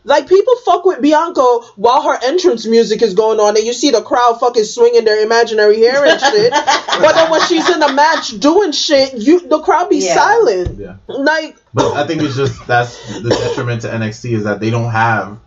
Like 0.04 0.28
people 0.28 0.56
fuck 0.66 0.84
with 0.84 1.00
Bianca 1.00 1.42
while 1.76 2.02
her 2.02 2.18
entrance 2.24 2.66
music 2.66 3.02
is 3.02 3.14
going 3.14 3.38
on, 3.38 3.56
and 3.56 3.64
you 3.64 3.72
see 3.72 3.90
the 3.92 4.02
crowd 4.02 4.40
fucking 4.40 4.64
swinging 4.64 5.04
their 5.04 5.22
imaginary 5.22 5.78
hair 5.78 6.04
and 6.04 6.20
shit. 6.32 6.50
but 6.50 7.12
then 7.14 7.30
when 7.30 7.40
she's 7.42 7.70
in 7.70 7.78
the 7.78 7.92
match 7.92 8.30
doing 8.40 8.72
shit, 8.72 9.14
you 9.14 9.46
the 9.46 9.60
crowd 9.60 9.88
be 9.90 9.98
Yeah. 9.98 10.14
silent. 10.16 10.80
Yeah. 10.80 10.94
Like 11.06 11.56
But 11.72 11.92
I 11.94 12.04
think 12.08 12.20
it's 12.22 12.34
just 12.34 12.66
that's 12.66 13.20
the 13.22 13.30
detriment 13.30 13.82
to 13.82 13.90
NXT 13.90 14.32
is 14.32 14.42
that 14.42 14.58
they 14.58 14.70
don't 14.70 14.90
have 14.90 15.38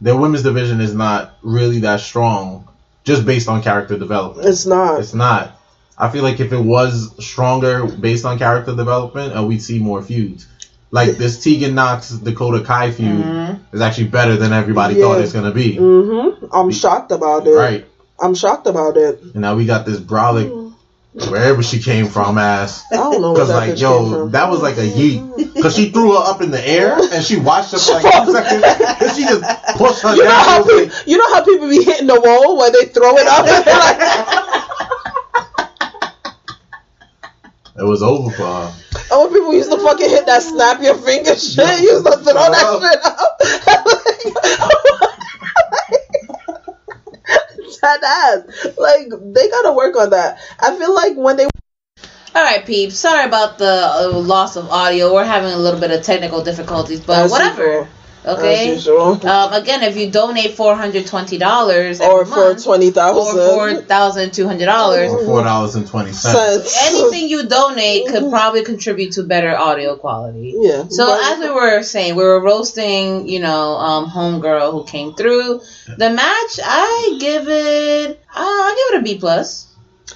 their 0.00 0.16
women's 0.16 0.42
division 0.42 0.80
is 0.80 0.94
not 0.94 1.36
really 1.42 1.80
that 1.80 2.00
strong 2.00 2.66
just 3.04 3.24
based 3.24 3.48
on 3.48 3.62
character 3.62 3.98
development. 3.98 4.46
it's 4.48 4.66
not. 4.66 5.00
It's 5.00 5.14
not. 5.14 5.56
I 5.98 6.08
feel 6.08 6.22
like 6.22 6.40
if 6.40 6.52
it 6.52 6.58
was 6.60 7.12
stronger 7.24 7.86
based 7.86 8.24
on 8.24 8.38
character 8.38 8.74
development, 8.74 9.36
uh, 9.36 9.42
we'd 9.44 9.60
see 9.62 9.78
more 9.78 10.02
feuds. 10.02 10.46
Like 10.90 11.16
this 11.18 11.42
Tegan 11.42 11.74
Nox 11.74 12.10
Dakota 12.10 12.64
Kai 12.64 12.90
feud 12.90 13.24
Mhm. 13.24 13.58
is 13.72 13.80
actually 13.80 14.08
better 14.08 14.36
than 14.36 14.52
everybody 14.52 14.94
Yeah. 14.96 15.04
thought 15.04 15.20
it's 15.20 15.32
gonna 15.32 15.52
be. 15.52 15.76
Mm-hmm. 15.76 16.46
I'm 16.52 16.70
shocked 16.70 17.12
about 17.12 17.46
it. 17.46 17.50
Right. 17.54 17.86
I'm 18.20 18.34
shocked 18.34 18.66
about 18.66 18.96
it. 18.96 19.20
And 19.22 19.36
now 19.42 19.54
we 19.54 19.66
got 19.66 19.86
this 19.86 19.98
Brolic 19.98 20.69
wherever 21.12 21.62
she 21.62 21.80
came 21.82 22.06
from 22.06 22.38
ass. 22.38 22.84
I 22.92 22.96
don't 22.96 23.20
know 23.20 23.34
Cause 23.34 23.50
like 23.50 23.78
yo, 23.80 24.28
that 24.28 24.48
was 24.50 24.62
like 24.62 24.76
a 24.76 24.86
yeet. 24.88 25.60
Cause 25.60 25.74
she 25.76 25.90
threw 25.90 26.12
her 26.12 26.18
up 26.30 26.40
in 26.40 26.50
the 26.50 26.66
air 26.68 26.96
and 27.12 27.24
she 27.24 27.36
watched 27.36 27.72
her 27.72 27.78
for 27.78 27.92
like 27.94 28.24
two 28.26 28.32
seconds. 28.32 28.64
And 29.02 29.10
she 29.16 29.24
just 29.24 29.42
pushed 29.76 30.02
her 30.02 30.14
You 30.14 30.24
know 30.24 30.30
how 30.30 30.62
It 30.64 30.92
like- 30.92 31.06
you 31.06 31.18
know 31.18 31.28
how 31.34 31.44
people 31.44 31.68
be 31.68 31.82
hitting 31.82 32.06
the 32.06 32.20
wall 32.20 32.56
when 32.58 32.72
they 32.72 32.84
throw 32.86 33.16
it 33.16 33.26
up. 33.26 33.46
and 33.46 33.66
like, 33.66 34.00
It 37.76 37.84
was 37.84 38.02
over 38.02 38.30
for 38.30 38.42
her. 38.44 38.72
Oh, 39.12 39.24
when 39.24 39.32
people 39.34 39.52
used 39.54 39.70
to 39.70 39.78
fucking 39.78 40.08
hit 40.08 40.26
that 40.26 40.42
snap 40.42 40.80
your 40.82 40.94
finger 40.96 41.34
shit, 41.34 41.80
used 41.80 42.04
to 42.06 42.12
throw 42.12 42.34
that 42.34 42.80
shit 42.82 43.04
up. 45.02 45.09
that 47.80 48.02
ass. 48.02 48.66
Like, 48.78 49.08
they 49.08 49.50
gotta 49.50 49.72
work 49.72 49.96
on 49.96 50.10
that. 50.10 50.38
I 50.58 50.76
feel 50.76 50.94
like 50.94 51.16
when 51.16 51.36
they. 51.36 51.44
All 51.44 52.44
right, 52.44 52.64
peeps. 52.64 52.94
Sorry 52.94 53.26
about 53.26 53.58
the 53.58 53.66
uh, 53.66 54.18
loss 54.18 54.56
of 54.56 54.68
audio. 54.70 55.12
We're 55.12 55.24
having 55.24 55.52
a 55.52 55.56
little 55.58 55.80
bit 55.80 55.90
of 55.90 56.02
technical 56.02 56.44
difficulties, 56.44 57.00
but 57.00 57.24
As 57.24 57.30
whatever. 57.30 57.88
Okay. 58.24 58.70
As 58.70 58.86
usual. 58.86 59.26
Um, 59.26 59.52
again, 59.54 59.82
if 59.82 59.96
you 59.96 60.10
donate 60.10 60.54
four 60.54 60.76
hundred 60.76 61.06
twenty 61.06 61.38
dollars 61.38 62.00
Or 62.00 62.26
for 62.26 62.30
month, 62.30 62.64
twenty 62.64 62.88
or 62.88 62.92
four 62.92 63.68
thousand 63.70 63.86
thousand 63.86 64.32
two 64.34 64.46
hundred 64.46 64.66
dollars, 64.66 65.10
For 65.10 65.24
four 65.24 65.42
dollars 65.42 65.74
and 65.74 65.86
twenty 65.86 66.12
cents. 66.12 66.72
cents. 66.72 66.86
anything 66.88 67.28
you 67.28 67.46
donate 67.46 68.08
could 68.08 68.30
probably 68.30 68.62
contribute 68.64 69.12
to 69.12 69.22
better 69.22 69.56
audio 69.56 69.96
quality. 69.96 70.54
Yeah. 70.56 70.84
So 70.88 71.06
but- 71.06 71.32
as 71.32 71.40
we 71.40 71.50
were 71.50 71.82
saying, 71.82 72.14
we 72.16 72.22
were 72.22 72.42
roasting, 72.42 73.26
you 73.28 73.40
know, 73.40 73.76
um, 73.76 74.10
homegirl 74.10 74.72
who 74.72 74.84
came 74.84 75.14
through 75.14 75.60
the 75.96 76.10
match. 76.10 76.60
I 76.62 77.16
give 77.18 77.48
it, 77.48 78.10
uh, 78.10 78.38
I 78.38 78.86
give 78.90 78.96
it 78.96 79.00
a 79.00 79.02
B 79.02 79.18
plus. 79.18 79.66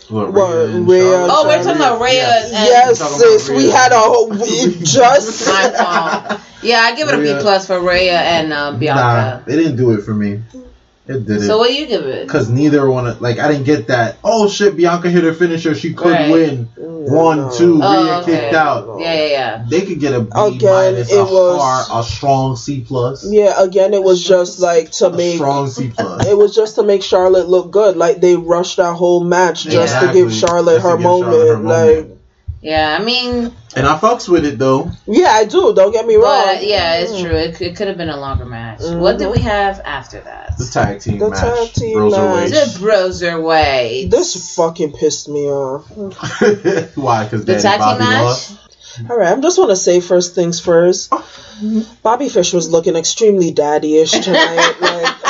What, 0.08 0.32
What, 0.32 0.52
Rhea 0.54 0.66
and 0.76 0.88
Rhea- 0.88 1.26
Oh, 1.30 1.46
we're 1.46 1.62
talking 1.62 1.76
about 1.80 2.00
Rhea 2.00 2.12
Yeah. 2.12 2.42
and 2.44 2.52
yes, 2.52 2.98
Talking 2.98 3.16
about 3.16 3.40
sis, 3.40 3.48
we 3.48 3.70
had 3.70 3.92
a 3.92 3.98
whole. 3.98 4.28
It 4.36 4.84
just. 4.84 5.46
my 5.48 5.70
fault. 5.70 6.40
Yeah, 6.62 6.80
I 6.80 6.94
give 6.94 7.08
it 7.08 7.14
a 7.14 7.18
B 7.18 7.34
plus 7.40 7.66
for 7.66 7.80
Rhea 7.80 8.18
and 8.18 8.52
uh, 8.52 8.70
Nah, 8.72 8.78
Bianca. 8.78 9.44
it 9.46 9.56
didn't 9.56 9.76
do 9.76 9.92
it 9.92 10.02
for 10.02 10.14
me. 10.14 10.40
It 11.06 11.26
didn't. 11.26 11.42
So 11.42 11.58
what 11.58 11.68
do 11.68 11.74
you 11.74 11.86
give 11.86 12.06
it? 12.06 12.26
Because 12.26 12.48
neither 12.48 12.88
one, 12.88 13.06
of- 13.06 13.20
like, 13.20 13.38
I 13.38 13.48
didn't 13.48 13.64
get 13.64 13.88
that. 13.88 14.16
Oh 14.24 14.48
shit, 14.48 14.74
Bianca 14.74 15.10
hit 15.10 15.22
her 15.24 15.34
finisher. 15.34 15.74
She 15.74 15.92
could 15.92 16.10
Right. 16.12 16.30
win. 16.30 16.68
One, 16.76 17.54
two, 17.54 17.74
Rhea 17.74 17.82
Oh, 17.84 18.20
okay. 18.22 18.40
kicked 18.40 18.54
out. 18.54 18.96
Yeah, 18.98 19.12
yeah, 19.14 19.26
yeah. 19.26 19.64
They 19.68 19.82
could 19.82 20.00
get 20.00 20.14
a 20.14 20.20
B 20.20 20.30
Again, 20.34 20.94
minus, 20.94 21.12
it 21.12 21.18
a 21.18 21.22
was- 21.24 21.60
hard, 21.60 21.86
a 21.92 22.08
strong 22.08 22.56
C 22.56 22.80
plus. 22.88 23.26
Yeah, 23.30 23.62
again, 23.62 23.92
it 23.92 24.02
was 24.02 24.24
just 24.24 24.60
like 24.60 24.90
to 24.92 25.06
A 25.08 25.10
make. 25.12 25.36
strong 25.36 25.68
C 25.68 25.92
plus. 25.96 26.26
It 26.26 26.38
was 26.38 26.54
just 26.54 26.76
to 26.76 26.82
make 26.82 27.02
Charlotte 27.02 27.50
look 27.50 27.70
good. 27.70 27.98
Like 27.98 28.22
they 28.22 28.36
rushed 28.36 28.78
that 28.78 28.94
whole 28.94 29.22
match 29.22 29.64
just 29.64 30.00
to 30.00 30.10
give 30.12 30.32
Charlotte, 30.32 30.76
Just 30.76 30.84
to 30.86 30.90
her, 30.92 30.96
give 30.96 31.04
moment. 31.04 31.32
Charlotte 31.34 31.48
her 31.48 31.56
Like, 31.62 31.96
moment. 31.96 32.13
Yeah, 32.64 32.96
I 32.98 33.04
mean, 33.04 33.52
And 33.76 33.86
I 33.86 33.98
fucks 33.98 34.26
with 34.26 34.46
it 34.46 34.58
though. 34.58 34.90
yeah, 35.06 35.32
I 35.32 35.44
do. 35.44 35.74
Don't 35.74 35.92
get 35.92 36.06
me 36.06 36.14
wrong. 36.14 36.46
but 36.46 36.64
yeah, 36.64 36.96
it's 36.96 37.12
mm. 37.12 37.20
true. 37.20 37.36
It, 37.36 37.60
it 37.60 37.76
could 37.76 37.88
have 37.88 37.98
been 37.98 38.08
a 38.08 38.16
longer 38.16 38.46
match. 38.46 38.80
What 38.80 39.18
did 39.18 39.26
we 39.28 39.36
mm-hmm. 39.36 39.46
have 39.46 39.80
after 39.84 40.22
that? 40.22 40.56
The 40.56 40.64
tag 40.72 41.00
team 41.00 41.18
line. 41.18 41.30
The 41.30 41.36
match. 41.36 41.40
tag 41.40 41.72
team 41.74 41.98
Broserweight. 41.98 42.48
The 42.48 42.78
Broserweight. 42.80 44.10
This 44.10 44.56
fucking 44.56 44.92
pissed 44.92 45.28
me 45.28 45.40
off. 45.40 45.90
Why? 46.96 47.24
Because 47.24 47.44
The 47.44 47.52
Daddy 47.52 47.62
tag 47.62 47.72
team 47.72 47.80
Bobby 47.80 48.04
match? 48.04 48.22
lost. 48.22 48.58
All 49.10 49.18
right, 49.18 49.30
I'm 49.30 49.42
just 49.42 49.58
want 49.58 49.70
to 49.70 49.76
say 49.76 50.00
first 50.00 50.34
things 50.34 50.58
first. 50.58 51.12
Bobby 52.02 52.30
Fish 52.30 52.54
was 52.54 52.70
looking 52.70 52.96
extremely 52.96 53.50
daddy-ish 53.50 54.12
tonight. 54.12 54.76
like, 54.80 55.23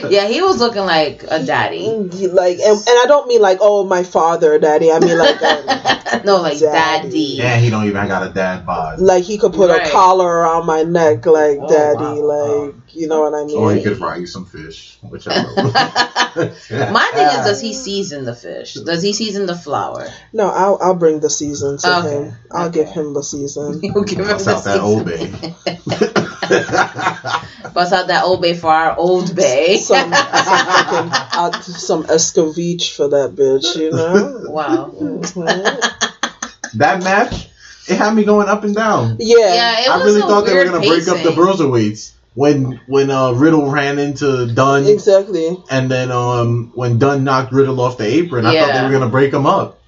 Yeah, 0.10 0.26
he 0.28 0.40
was 0.42 0.58
looking 0.58 0.82
like 0.84 1.24
a 1.28 1.44
daddy. 1.44 1.86
like, 1.88 2.58
and, 2.58 2.76
and 2.78 2.98
I 3.02 3.04
don't 3.06 3.26
mean 3.28 3.40
like, 3.40 3.58
oh, 3.60 3.84
my 3.84 4.02
father, 4.02 4.58
daddy. 4.58 4.90
I 4.92 4.98
mean 4.98 5.16
like, 5.18 5.42
um, 5.42 5.66
no, 6.24 6.40
like 6.42 6.58
Daddy. 6.58 7.38
daddy. 7.38 7.42
And 7.42 7.62
he 7.64 7.70
don't 7.70 7.86
even 7.86 8.06
got 8.08 8.28
a 8.28 8.32
dad 8.32 8.66
bod. 8.66 8.98
like 9.00 9.24
he 9.24 9.38
could 9.38 9.52
put 9.52 9.70
Right. 9.70 9.86
a 9.86 9.90
collar 9.90 10.26
around 10.28 10.66
my 10.66 10.82
neck, 10.82 11.24
like 11.26 11.58
Oh, 11.60 11.68
daddy, 11.68 12.20
wow. 12.20 12.64
like 12.66 12.74
you 12.94 13.08
know 13.08 13.20
what 13.22 13.34
I 13.34 13.44
mean. 13.44 13.56
Or 13.58 13.72
he 13.74 13.82
could 13.82 13.98
fry 13.98 14.16
you 14.16 14.26
some 14.26 14.44
fish, 14.46 14.96
whichever. 15.02 15.48
My 15.56 17.10
thing 17.14 17.26
is, 17.26 17.44
does 17.44 17.60
he 17.60 17.74
season 17.74 18.24
the 18.24 18.34
fish? 18.34 18.74
Does 18.74 19.02
he 19.02 19.12
season 19.12 19.46
the 19.46 19.54
flour? 19.56 20.08
No, 20.32 20.48
I'll 20.48 20.78
I'll 20.80 20.94
bring 20.94 21.20
the 21.20 21.28
season 21.30 21.78
to 21.78 21.98
Okay, 21.98 22.08
him. 22.28 22.34
I'll 22.50 22.68
okay. 22.68 22.84
give 22.84 22.88
him 22.90 23.12
the 23.14 23.22
season. 23.22 23.80
He'll 23.82 24.02
give 24.04 24.20
him 24.20 24.26
Bust 24.26 24.44
the 24.46 24.52
out 24.54 24.64
that 24.64 24.80
old 24.80 25.04
bay. 25.04 25.18
season. 25.18 25.54
Bust 27.74 27.92
out 27.92 28.06
that 28.08 28.24
old 28.24 28.40
bay 28.42 28.54
for 28.54 28.70
our 28.70 28.96
old 28.96 29.34
bay. 29.36 29.76
Some, 29.76 30.10
some 30.10 30.10
fucking, 30.12 31.10
I'll 31.32 31.50
do 31.50 31.60
some 31.62 32.04
escovitch 32.04 32.94
for 32.96 33.08
that 33.08 33.34
bitch, 33.34 33.76
you 33.76 33.90
know. 33.90 34.50
wow. 34.50 34.90
That 36.74 37.02
match, 37.02 37.48
it 37.88 37.96
had 37.96 38.14
me 38.14 38.24
going 38.24 38.48
up 38.48 38.64
and 38.64 38.74
down. 38.74 39.16
Yeah, 39.20 39.36
Yeah, 39.54 39.80
it 39.80 39.88
was 39.88 40.02
I 40.02 40.04
really 40.04 40.20
a 40.20 40.24
thought 40.24 40.46
they 40.46 40.54
were 40.56 40.64
gonna 40.64 40.78
break 40.86 41.06
up 41.08 41.22
the 41.22 41.32
pacing. 41.32 42.14
Broserweights 42.34 42.34
when 42.34 42.80
when 42.86 43.10
uh, 43.10 43.32
Riddle 43.32 43.70
ran 43.70 43.98
into 43.98 44.46
Dunne, 44.52 44.86
exactly. 44.86 45.56
and 45.70 45.90
then 45.90 46.10
um 46.10 46.72
when 46.74 46.98
Dunne 46.98 47.24
knocked 47.24 47.52
Riddle 47.52 47.80
off 47.80 47.98
the 47.98 48.06
apron. 48.06 48.46
I 48.46 48.58
thought 48.58 48.72
they 48.72 48.82
were 48.86 48.92
gonna 48.92 49.10
break 49.10 49.30
them 49.32 49.46
up. 49.46 49.78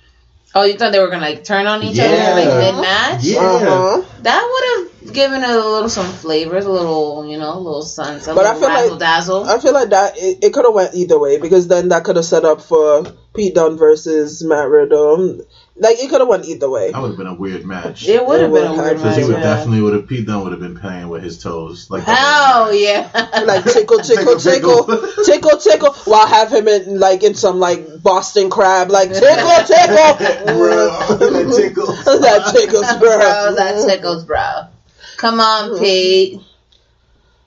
Oh, 0.56 0.62
you 0.62 0.74
thought 0.74 0.92
they 0.92 1.00
were 1.00 1.08
gonna 1.08 1.26
like 1.26 1.42
turn 1.42 1.66
on 1.66 1.82
each 1.82 1.96
Yeah. 1.96 2.04
other 2.04 2.40
like 2.40 2.72
mid 2.74 2.80
match? 2.80 3.24
Yeah. 3.24 3.40
Uh 3.40 3.58
huh. 3.58 4.02
That 4.22 4.42
would 4.48 4.86
have 5.04 5.12
giving 5.14 5.42
it 5.42 5.48
a 5.50 5.54
little 5.56 5.88
some 5.88 6.06
flavors, 6.06 6.64
a 6.64 6.70
little 6.70 7.26
you 7.28 7.38
know, 7.38 7.54
a 7.54 7.58
little 7.58 7.82
sun, 7.82 8.20
some 8.20 8.36
But 8.36 8.46
I 8.46 8.54
little 8.54 8.68
feel 8.68 8.90
like- 8.90 8.98
dazzle. 9.00 9.44
I 9.44 9.58
feel 9.58 9.72
like 9.72 9.90
that 9.90 10.16
it, 10.16 10.38
it 10.44 10.52
could 10.52 10.64
have 10.64 10.74
went 10.74 10.94
either 10.94 11.18
way 11.18 11.38
because 11.38 11.66
then 11.68 11.88
that 11.88 12.04
could 12.04 12.16
have 12.16 12.24
set 12.24 12.44
up 12.44 12.60
for 12.62 13.04
Pete 13.34 13.54
Dunne 13.54 13.76
versus 13.76 14.44
Matt 14.44 14.68
Riddle. 14.68 15.40
Like 15.76 15.98
it 15.98 16.08
could 16.08 16.20
have 16.20 16.28
went 16.28 16.44
either 16.46 16.70
way. 16.70 16.92
That 16.92 17.02
would 17.02 17.08
have 17.08 17.16
been 17.18 17.26
a 17.26 17.34
weird 17.34 17.64
match. 17.64 18.06
It 18.06 18.24
would 18.24 18.40
have 18.40 18.52
been 18.52 18.64
a 18.66 18.70
would 18.70 18.78
weird 18.78 18.92
have 18.92 19.02
Because 19.02 19.16
he 19.16 19.24
would 19.24 19.32
Yeah. 19.38 19.42
definitely 19.42 19.82
would 19.82 19.94
have 19.94 20.06
Pete 20.06 20.24
Dunne 20.26 20.42
would 20.44 20.52
have 20.52 20.60
been 20.60 20.78
playing 20.78 21.08
with 21.08 21.24
his 21.24 21.42
toes. 21.42 21.88
Like 21.90 22.04
the 22.04 22.14
Hell 22.14 22.72
yeah! 22.72 23.08
Like 23.44 23.64
tickle, 23.64 23.98
tickle, 23.98 24.38
Tickle, 24.38 24.38
tickle, 24.38 24.84
tickle. 24.84 25.24
tickle, 25.24 25.58
tickle. 25.58 25.92
While 26.04 26.28
have 26.28 26.52
him 26.52 26.68
in 26.68 27.00
like 27.00 27.24
in 27.24 27.34
some 27.34 27.58
like 27.58 28.02
Boston 28.02 28.50
crab, 28.50 28.88
like 28.90 29.08
tickle, 29.08 29.24
tickle. 29.66 30.14
Bro, 30.54 30.88
that 31.18 31.54
tickles. 31.56 32.04
that 32.04 32.52
tickles, 32.54 32.86
bro. 32.98 33.18
bro, 33.18 33.54
that 33.56 33.84
tickles, 33.88 34.24
bro. 34.24 34.68
Come 35.16 35.40
on, 35.40 35.78
Pete. 35.80 36.40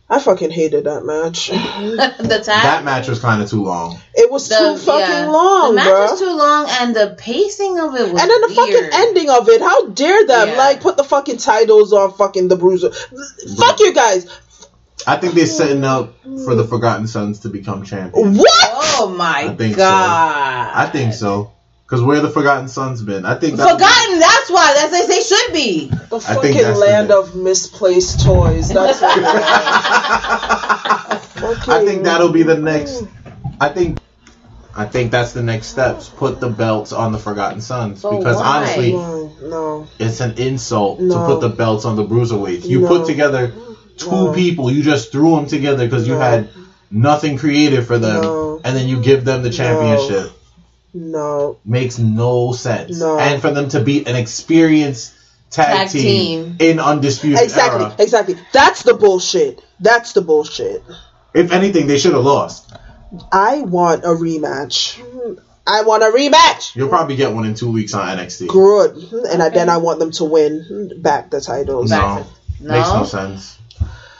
I 0.10 0.20
fucking 0.20 0.52
hated 0.52 0.86
that 0.86 1.04
match. 1.04 1.48
the 1.50 2.42
time. 2.46 2.64
That 2.64 2.86
match 2.86 3.10
was 3.10 3.20
kind 3.20 3.42
of 3.42 3.50
too 3.50 3.64
long. 3.66 4.00
It 4.14 4.32
was 4.32 4.48
the, 4.48 4.56
too 4.56 4.78
fucking 4.78 5.02
yeah. 5.02 5.30
long, 5.30 5.70
The 5.72 5.76
match 5.76 5.86
bro. 5.88 6.02
was 6.12 6.20
too 6.20 6.32
long, 6.32 6.68
and 6.70 6.96
the 6.96 7.16
pacing 7.18 7.78
of 7.78 7.94
it 7.94 8.14
was. 8.14 8.22
and 8.22 8.32
then 8.32 8.42
the 8.42 8.48
weird. 8.48 8.58
fucking 8.58 8.90
ending 8.94 9.30
of 9.30 9.50
it, 9.50 9.60
how 9.62 9.88
dare 9.90 10.26
them? 10.26 10.48
Yeah. 10.50 10.58
Like, 10.58 10.80
put 10.80 10.96
the 10.96 11.04
fucking 11.04 11.38
titles 11.38 11.92
on 11.92 12.14
fucking 12.14 12.48
the 12.48 12.56
Bruiser. 12.56 12.92
Fuck 12.92 13.80
you 13.82 13.94
guys. 13.94 14.28
I 15.06 15.18
think 15.18 15.34
they're 15.36 15.46
setting 15.46 15.84
up 15.84 16.16
for 16.46 16.56
the 16.56 16.66
Forgotten 16.66 17.08
Sons 17.08 17.40
to 17.42 17.50
become 17.50 17.84
champions. 17.84 18.38
What? 18.38 18.70
Oh 19.00 19.14
my 19.18 19.50
I 19.52 19.56
think 19.56 19.74
so. 19.76 19.80
god! 19.80 20.72
I 20.74 20.86
think 20.90 21.14
so. 21.14 21.52
Because 21.88 22.04
where 22.04 22.20
the 22.20 22.30
Forgotten 22.30 22.68
Sons 22.68 23.02
been? 23.02 23.26
I 23.26 23.36
think 23.40 23.56
that 23.56 23.72
Forgotten. 23.72 24.20
That's 24.20 24.50
why. 24.50 24.74
That's 24.76 24.94
as 24.94 25.08
they 25.08 25.22
should 25.22 25.54
be. 25.54 25.88
The 26.10 26.18
I 26.18 26.34
fucking 26.36 26.54
that's 26.54 26.80
the 26.80 26.86
land 26.86 27.08
bit. 27.08 27.18
of 27.18 27.36
misplaced 27.38 28.26
toys. 28.26 28.68
That's 28.70 29.00
what 29.02 29.18
it 29.18 29.22
is. 29.22 29.28
I 31.70 31.86
think 31.86 32.04
that'll 32.04 32.34
be 32.34 32.44
the 32.44 32.58
next. 32.58 33.04
I 33.62 33.70
think. 33.70 34.00
I 34.76 34.86
think 34.86 35.12
that's 35.12 35.32
the 35.32 35.42
next 35.42 35.68
steps. 35.68 36.10
Put 36.10 36.42
the 36.42 36.50
belts 36.50 36.92
on 36.92 37.12
the 37.14 37.18
Forgotten 37.18 37.62
Sons 37.62 38.02
But 38.04 38.18
because 38.18 38.36
why? 38.36 38.58
honestly, 38.58 38.92
No, 38.94 39.32
no. 39.42 39.88
it's 39.98 40.20
an 40.20 40.38
insult 40.38 41.00
to 41.00 41.24
put 41.26 41.40
the 41.42 41.50
belts 41.50 41.86
on 41.86 41.96
the 41.96 42.04
Broserweights. 42.06 42.66
You 42.66 42.82
No. 42.82 42.88
put 42.90 43.08
together 43.08 43.54
two 43.98 44.12
No. 44.12 44.34
people. 44.34 44.70
You 44.70 44.84
just 44.84 45.12
threw 45.12 45.36
them 45.38 45.48
together 45.48 45.84
because 45.86 46.06
you 46.08 46.14
No. 46.14 46.20
had 46.20 46.50
nothing 46.92 47.38
creative 47.40 47.88
for 47.88 47.98
them, 47.98 48.22
No. 48.22 48.60
and 48.64 48.78
then 48.78 48.88
you 48.88 48.98
give 49.00 49.26
them 49.26 49.42
the 49.42 49.50
championship. 49.50 50.32
No. 51.00 51.58
Makes 51.66 52.00
no 52.00 52.52
sense. 52.54 53.00
No. 53.00 53.20
And 53.20 53.42
for 53.42 53.52
them 53.52 53.70
to 53.70 53.82
beat 53.82 54.08
an 54.08 54.16
experienced 54.16 55.14
tag, 55.50 55.66
Tag 55.76 55.90
team, 55.90 56.02
team. 56.04 56.56
in 56.60 56.80
undisputed 56.80 57.42
Exactly, 57.42 57.86
era. 57.86 57.96
exactly. 58.00 58.36
That's 58.52 58.84
the 58.84 58.94
bullshit. 58.94 59.64
That's 59.80 60.14
the 60.14 60.22
bullshit. 60.22 60.84
If 61.34 61.52
anything, 61.52 61.88
they 61.88 61.98
should 61.98 62.14
have 62.14 62.24
lost. 62.24 62.74
I 63.32 63.62
want 63.62 64.04
a 64.04 64.10
rematch. 64.10 65.00
I 65.66 65.84
want 65.84 66.04
a 66.04 66.08
rematch. 66.08 66.76
You'll 66.76 66.90
probably 66.90 67.16
get 67.16 67.34
one 67.34 67.46
in 67.46 67.54
two 67.54 67.72
weeks 67.72 67.94
on 67.94 68.18
NXT. 68.18 68.48
Good. 68.48 68.96
And 69.30 69.42
I, 69.44 69.50
then 69.50 69.70
I 69.70 69.78
want 69.78 70.00
them 70.00 70.12
to 70.12 70.24
win 70.26 70.94
back 71.02 71.30
the 71.30 71.42
titles. 71.42 71.90
No, 71.92 72.26
No. 72.62 72.74
makes 72.74 72.90
no 72.90 73.04
sense. 73.04 73.58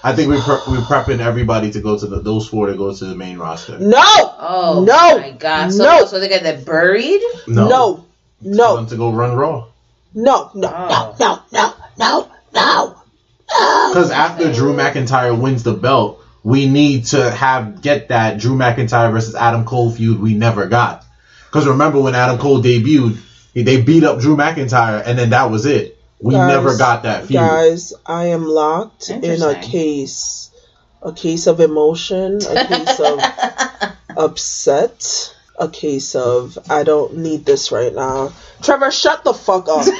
I 0.08 0.16
think 0.16 0.30
we 0.30 0.40
pre- 0.42 0.74
we 0.74 0.78
prepping 0.84 1.20
everybody 1.20 1.72
to 1.72 1.80
go 1.82 1.98
to 1.98 2.08
the 2.08 2.20
those 2.22 2.48
four 2.48 2.68
to 2.68 2.76
go 2.76 2.94
to 2.94 3.06
the 3.06 3.16
main 3.16 3.38
roster. 3.38 3.78
No. 3.80 4.02
Oh 4.04 4.84
No. 4.88 5.20
my 5.20 5.32
god! 5.32 5.70
So, 5.72 5.84
No. 5.84 6.06
so 6.06 6.20
they 6.20 6.30
got 6.30 6.44
that 6.44 6.66
buried. 6.66 7.22
No, 7.48 7.68
No. 7.68 8.06
No. 8.42 8.76
them 8.78 8.88
to 8.88 8.96
go 8.96 9.12
run 9.12 9.36
Raw. 9.36 9.66
No. 10.14 10.52
No. 10.54 10.72
Oh. 10.74 11.16
No. 11.20 11.40
No. 11.52 11.74
No. 11.98 12.28
No. 12.54 12.96
Because 13.90 14.12
after 14.12 14.52
Drew 14.52 14.74
McIntyre 14.76 15.40
wins 15.40 15.64
the 15.64 15.74
belt, 15.74 16.22
we 16.44 16.68
need 16.68 17.06
to 17.08 17.30
have 17.32 17.82
get 17.82 18.10
that 18.10 18.40
Drew 18.40 18.56
McIntyre 18.56 19.12
versus 19.12 19.36
Adam 19.36 19.66
Cole 19.66 19.92
feud 19.92 20.20
we 20.20 20.34
never 20.34 20.68
got. 20.68 21.04
Because 21.46 21.68
remember 21.68 22.00
when 22.02 22.14
Adam 22.16 22.38
Cole 22.38 22.62
debuted, 22.62 23.18
they 23.54 23.82
beat 23.82 24.04
up 24.04 24.20
Drew 24.20 24.36
McIntyre, 24.36 25.02
and 25.06 25.18
then 25.18 25.30
that 25.32 25.50
was 25.50 25.66
it. 25.66 25.97
We 26.20 26.34
Guys, 26.34 26.48
never 26.48 26.78
got 26.78 27.04
that 27.04 27.26
feud. 27.26 27.34
Guys, 27.40 27.94
I 28.06 28.28
am 28.28 28.48
locked 28.48 29.10
in 29.10 29.42
a 29.42 29.62
case. 29.62 30.52
A 31.04 31.14
case 31.14 31.46
of 31.46 31.60
emotion, 31.60 32.40
a 32.44 32.66
case 32.66 33.00
of 33.00 33.20
upset, 34.18 35.36
a 35.60 35.70
case 35.70 36.16
of 36.16 36.58
I 36.70 36.84
don't 36.84 37.18
need 37.18 37.46
this 37.46 37.72
right 37.72 37.94
now. 37.94 38.34
Trevor, 38.64 38.92
shut 38.92 39.24
the 39.24 39.34
fuck 39.34 39.70
up. 39.70 39.86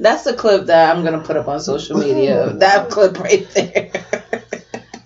That's 0.00 0.24
the 0.24 0.34
clip 0.34 0.66
that 0.66 0.96
I'm 0.96 1.04
gonna 1.04 1.20
put 1.20 1.36
up 1.36 1.46
on 1.48 1.60
social 1.60 1.98
media. 1.98 2.54
That 2.58 2.90
clip 2.90 3.18
right 3.18 3.48
there. 3.50 3.92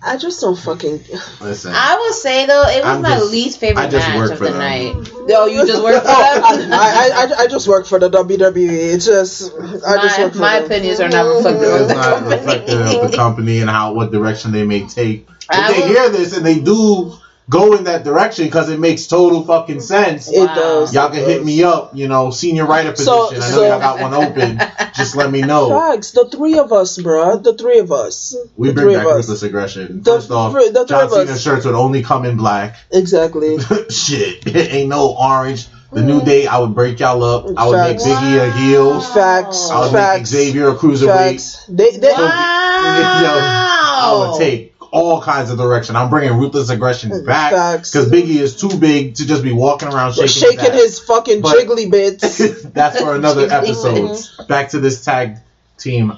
I 0.01 0.15
just 0.17 0.39
don't 0.39 0.57
fucking. 0.57 1.01
Listen, 1.41 1.73
I 1.75 1.95
will 1.95 2.13
say 2.13 2.45
though, 2.45 2.63
it 2.67 2.83
was 2.83 2.95
I'm 2.95 3.01
my 3.01 3.15
just- 3.17 3.31
least 3.31 3.59
favorite 3.59 3.83
I 3.83 3.89
just 3.89 4.07
match 4.07 4.17
work 4.17 4.31
of 4.31 4.37
for 4.37 4.45
the 4.45 4.51
them. 4.51 4.59
night. 4.59 5.09
Oh, 5.31 5.45
you 5.45 5.65
just 5.67 5.83
work 5.83 6.01
for 6.03 6.09
I, 6.09 6.55
them. 6.57 6.71
I, 6.73 7.35
I, 7.37 7.43
I 7.43 7.47
just 7.47 7.67
work 7.67 7.85
for 7.85 7.99
the 7.99 8.09
WWE. 8.09 8.93
It's 8.93 9.05
just 9.05 9.51
I 9.85 10.01
just 10.01 10.17
my 10.17 10.23
work 10.23 10.33
for 10.33 10.39
my 10.39 10.55
them. 10.59 10.65
opinions 10.65 10.99
are 11.01 11.09
not 11.09 11.25
reflective 11.27 11.81
of 11.81 11.87
the 11.89 11.93
not 11.95 12.23
reflective 12.23 12.79
of 12.79 12.85
the 12.87 12.93
company. 12.95 13.15
company 13.17 13.59
and 13.61 13.69
how 13.69 13.93
what 13.93 14.11
direction 14.11 14.51
they 14.51 14.65
may 14.65 14.87
take. 14.87 15.27
If 15.29 15.45
I 15.49 15.71
they 15.73 15.79
will- 15.79 15.87
hear 15.87 16.09
this 16.09 16.35
and 16.35 16.45
they 16.45 16.59
do 16.59 17.13
go 17.49 17.73
in 17.73 17.85
that 17.85 18.03
direction 18.03 18.45
because 18.45 18.69
it 18.69 18.79
makes 18.79 19.07
total 19.07 19.43
fucking 19.43 19.81
sense. 19.81 20.31
It 20.31 20.39
Wow. 20.39 20.55
does. 20.55 20.93
Y'all 20.93 21.09
can 21.09 21.25
hit 21.25 21.43
me 21.43 21.63
up, 21.63 21.91
you 21.95 22.07
know, 22.07 22.29
senior 22.29 22.65
writer 22.65 22.91
position. 22.91 23.05
So- 23.13 23.29
I 23.31 23.33
know 23.39 23.41
so- 23.55 23.67
y'all 23.67 23.79
got 23.79 23.99
one 23.99 24.13
open. 24.13 24.61
Just 24.95 25.15
let 25.15 25.31
me 25.31 25.41
know. 25.41 25.69
Facts. 25.69 26.11
The 26.11 26.25
three 26.25 26.57
of 26.59 26.71
us, 26.71 26.97
bruh. 26.99 27.41
The 27.43 27.53
three 27.53 27.79
of 27.79 27.91
us. 27.91 28.35
We 28.55 28.67
the 28.67 28.73
bring 28.75 28.85
three 28.85 28.95
back 28.95 29.05
of 29.05 29.11
us. 29.11 29.15
ruthless 29.17 29.43
aggression. 29.43 30.01
The 30.03 30.11
First 30.11 30.31
off, 30.31 30.53
the 30.53 30.59
three 30.59 30.85
John 30.85 31.03
of 31.05 31.13
us. 31.13 31.27
Cena 31.27 31.39
shirts 31.39 31.65
would 31.65 31.75
only 31.75 32.03
come 32.03 32.25
in 32.25 32.37
black. 32.37 32.75
Exactly. 32.91 33.57
Shit, 33.89 34.45
it 34.45 34.55
ain't 34.73 34.89
no 34.89 35.15
orange. 35.19 35.67
The 35.91 36.03
new 36.03 36.19
mm. 36.21 36.25
day, 36.25 36.45
I 36.45 36.59
would 36.59 36.75
break 36.75 36.99
y'all 36.99 37.23
up. 37.23 37.45
I 37.57 37.65
would 37.65 37.75
make 37.77 37.99
Facts. 37.99 38.03
Biggie 38.03 38.47
a 38.47 38.51
heel. 38.51 39.01
Facts. 39.01 39.71
I 39.71 39.79
would 39.81 39.91
Facts. 39.91 40.31
make 40.31 40.43
Xavier 40.45 40.69
a 40.69 40.75
cruiserweight. 40.75 41.07
Facts. 41.31 41.65
They, 41.67 41.97
they, 41.97 42.13
I 42.15 44.11
Wow. 44.13 44.31
would 44.31 44.39
take 44.39 44.68
all 44.91 45.21
kinds 45.21 45.49
of 45.51 45.57
direction. 45.57 45.95
I'm 45.95 46.09
bringing 46.09 46.37
ruthless 46.37 46.69
aggression 46.69 47.23
back 47.25 47.51
because 47.79 48.09
Biggie 48.11 48.39
is 48.41 48.55
too 48.59 48.77
big 48.77 49.15
to 49.15 49.25
just 49.27 49.43
be 49.43 49.51
walking 49.51 49.87
around 49.89 50.13
shaking, 50.13 50.27
shaking 50.27 50.71
his. 50.73 50.83
his 50.83 50.99
fucking 50.99 51.41
But- 51.41 51.55
jiggly 51.57 51.89
bits. 51.89 52.61
That's 52.63 52.99
for 52.99 53.15
another 53.15 53.47
episode. 53.51 54.07
bits. 54.09 54.35
Back 54.47 54.69
to 54.69 54.79
this 54.79 55.03
tag 55.05 55.37
team 55.77 56.13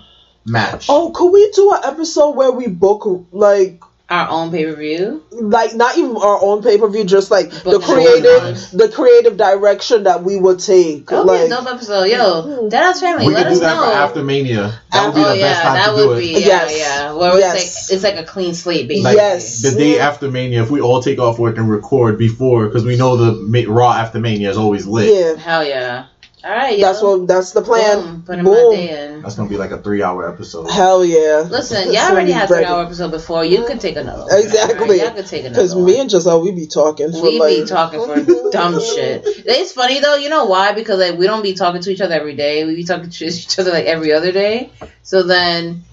match. 0.46 0.88
oh, 0.90 1.12
could 1.12 1.30
we 1.32 1.52
do 1.52 1.72
an 1.74 1.82
episode 1.84 2.32
where 2.32 2.52
we 2.52 2.68
book 2.68 3.26
like 3.32 3.82
Our 4.12 4.28
own 4.30 4.52
pay 4.52 4.66
per 4.66 4.76
view. 4.76 5.24
like 5.32 5.74
not 5.74 5.98
even 5.98 6.18
our 6.18 6.38
own 6.44 6.62
pay 6.62 6.78
per 6.78 6.90
view, 6.90 7.06
just 7.06 7.32
like 7.32 7.50
the 7.50 7.80
creative 7.80 8.58
storyline. 8.58 8.78
the 8.78 8.90
creative 8.90 9.38
direction 9.38 10.04
that 10.04 10.22
we 10.24 10.38
would 10.38 10.60
take. 10.60 11.08
That 11.08 11.26
would 11.26 11.32
be 11.32 11.38
a 11.38 11.42
like 11.44 11.50
dope 11.50 11.74
episode. 11.74 12.04
Yo, 12.04 12.70
Deadass 12.70 13.00
Family, 13.00 13.28
we 13.28 13.34
let 13.34 13.48
could 13.48 13.54
do 13.54 13.60
that 13.62 13.76
know. 13.76 13.86
for 13.90 13.92
after 13.98 14.24
Mania. 14.24 14.80
That 14.92 15.06
would 15.08 15.16
be 15.16 15.22
oh 15.22 15.30
the 15.30 15.38
yeah, 15.38 15.42
best 15.54 15.62
time 15.64 15.74
that 15.76 15.90
to 15.92 15.96
do 15.96 16.08
would 16.10 16.18
it. 16.18 16.22
be 16.22 16.28
yeah, 16.34 16.38
Yes. 16.40 16.78
yeah. 16.78 17.14
Where 17.14 17.40
Yes. 17.40 17.56
it's 17.56 17.90
like 17.90 17.96
it's 17.96 18.04
like 18.04 18.28
a 18.28 18.30
clean 18.30 18.54
slate, 18.54 18.88
basically. 18.90 19.04
Like, 19.06 19.16
Yes. 19.16 19.62
The 19.62 19.72
day 19.78 20.00
after 20.00 20.30
Mania, 20.30 20.62
if 20.62 20.70
we 20.70 20.82
all 20.82 21.02
take 21.02 21.18
off 21.20 21.40
work 21.40 21.58
and 21.58 21.70
record 21.70 22.18
before, 22.18 22.66
because 22.68 22.84
we 22.84 22.98
know 22.98 23.16
the 23.16 23.66
Raw 23.68 23.94
after 23.94 24.20
Mania 24.20 24.50
is 24.50 24.58
always 24.58 24.86
lit. 24.86 25.14
yeah, 25.14 25.36
Hell 25.42 25.64
yeah. 25.66 26.06
All 26.44 26.50
right, 26.50 26.78
yo. 26.80 26.88
that's 26.88 27.02
what 27.04 27.28
that's 27.28 27.52
the 27.52 27.62
plan. 27.62 28.02
Boom, 28.02 28.24
put 28.24 28.40
in 28.40 28.46
Boom. 28.46 28.70
my 28.72 28.76
day 28.76 29.06
in. 29.14 29.22
That's 29.22 29.36
gonna 29.36 29.48
be 29.50 29.58
like 29.58 29.70
a 29.70 29.80
three-hour 29.82 30.34
episode. 30.34 30.72
Hell 30.72 31.06
yeah. 31.06 31.46
Listen, 31.48 31.94
y'all 31.94 32.12
already 32.12 32.32
had 32.32 32.50
Ready. 32.50 32.64
three 32.66 32.74
hour 32.74 32.84
episode 32.84 33.12
before. 33.12 33.46
You 33.46 33.64
could 33.66 33.80
take 33.80 33.96
another. 33.96 34.24
one. 34.24 34.40
Exactly. 34.40 34.82
Alright, 34.82 35.02
Y'all 35.02 35.12
could 35.12 35.28
take 35.28 35.42
another. 35.42 35.56
Because 35.62 35.76
one. 35.76 35.86
me 35.86 36.00
and 36.00 36.10
Giselle, 36.10 36.42
we 36.42 36.52
be 36.52 36.66
talking 36.66 37.12
for 37.12 37.22
we 37.22 37.40
like 37.40 37.58
be 37.58 37.66
talking 37.66 38.00
for 38.04 38.50
dumb 38.52 38.80
shit. 38.80 39.22
It's 39.26 39.74
funny 39.74 40.00
though, 40.00 40.16
you 40.16 40.30
know 40.30 40.46
why? 40.46 40.72
Because 40.74 41.00
like 41.00 41.20
we 41.20 41.28
don't 41.28 41.44
be 41.44 41.54
talking 41.54 41.82
to 41.82 41.92
each 41.92 42.02
other 42.02 42.16
every 42.16 42.36
day. 42.36 42.66
We 42.66 42.76
be 42.76 42.86
talking 42.86 43.12
to 43.12 43.26
each 43.28 43.60
other 43.60 43.72
like 43.72 43.86
every 43.86 44.12
other 44.12 44.32
day. 44.32 44.72
So 45.04 45.22
then 45.24 45.84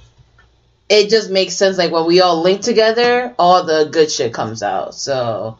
it 0.88 1.10
just 1.10 1.30
makes 1.30 1.54
sense. 1.56 1.76
Like 1.76 1.92
when 1.92 2.06
we 2.06 2.22
all 2.22 2.40
link 2.40 2.62
together, 2.62 3.34
all 3.38 3.64
the 3.64 3.90
good 3.92 4.10
shit 4.10 4.32
comes 4.32 4.62
out. 4.62 4.94
So 4.94 5.58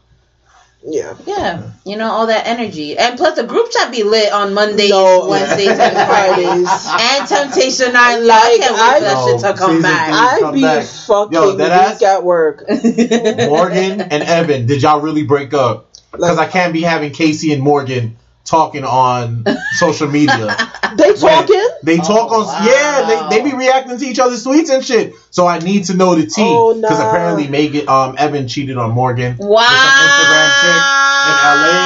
Yeah. 0.80 1.14
yeah, 1.26 1.70
you 1.84 1.96
know 1.96 2.08
all 2.08 2.28
that 2.28 2.46
energy, 2.46 2.96
and 2.96 3.18
plus 3.18 3.34
the 3.36 3.42
group 3.44 3.70
chat 3.72 3.90
be 3.90 4.04
lit 4.04 4.32
on 4.32 4.54
Mondays, 4.54 4.90
No. 4.90 5.26
Wednesdays, 5.28 5.68
and 5.68 5.76
Fridays, 6.08 6.68
Fridays. 6.68 6.88
and 7.18 7.28
Temptation 7.28 7.96
Island. 7.96 8.26
Like, 8.28 8.38
I 8.38 8.58
can't 8.58 8.72
wait 8.72 8.94
for 8.94 9.04
that 9.04 9.16
I- 9.16 9.26
shit 9.26 9.40
to 9.40 9.54
come 9.58 9.82
back. 9.82 10.06
three. 10.06 10.14
I 10.16 10.38
come 10.40 10.54
be 10.54 10.62
back. 10.62 10.86
fucking 10.86 11.32
Yo, 11.32 11.50
weak 11.56 11.60
ass- 11.60 12.02
at 12.02 12.22
work. 12.24 12.64
Morgan 12.68 14.00
and 14.02 14.22
Evan, 14.22 14.66
did 14.66 14.82
y'all 14.82 15.00
really 15.00 15.24
break 15.24 15.52
up? 15.52 15.86
Because 16.12 16.36
Like, 16.38 16.48
I 16.48 16.50
can't 16.50 16.72
be 16.72 16.82
having 16.82 17.12
Casey 17.12 17.52
and 17.52 17.62
Morgan 17.62 18.16
talking 18.48 18.84
on 18.84 19.44
social 19.78 20.08
media. 20.08 20.56
they 20.96 21.14
talking? 21.14 21.68
They 21.82 21.96
talk 21.98 22.30
Oh, 22.32 22.40
on, 22.40 22.46
wow. 22.46 22.64
yeah, 22.66 23.28
they, 23.30 23.38
they 23.42 23.50
be 23.50 23.54
reacting 23.56 23.98
to 23.98 24.04
each 24.04 24.18
other's 24.18 24.44
tweets 24.44 24.70
and 24.74 24.84
shit. 24.84 25.14
So 25.30 25.46
I 25.46 25.58
need 25.58 25.84
to 25.86 25.94
know 25.94 26.14
the 26.14 26.26
tea. 26.26 26.42
Oh, 26.44 26.74
Because 26.74 26.98
apparently 26.98 27.46
Megan, 27.48 27.88
um, 27.88 28.14
Evan 28.18 28.48
cheated 28.48 28.76
on 28.78 28.90
Morgan. 28.92 29.36
wow. 29.38 29.60
With 29.60 29.68
some 29.68 30.08
Instagram 30.08 30.50
chick 30.60 30.82
in 31.28 31.34
LA. 31.44 31.76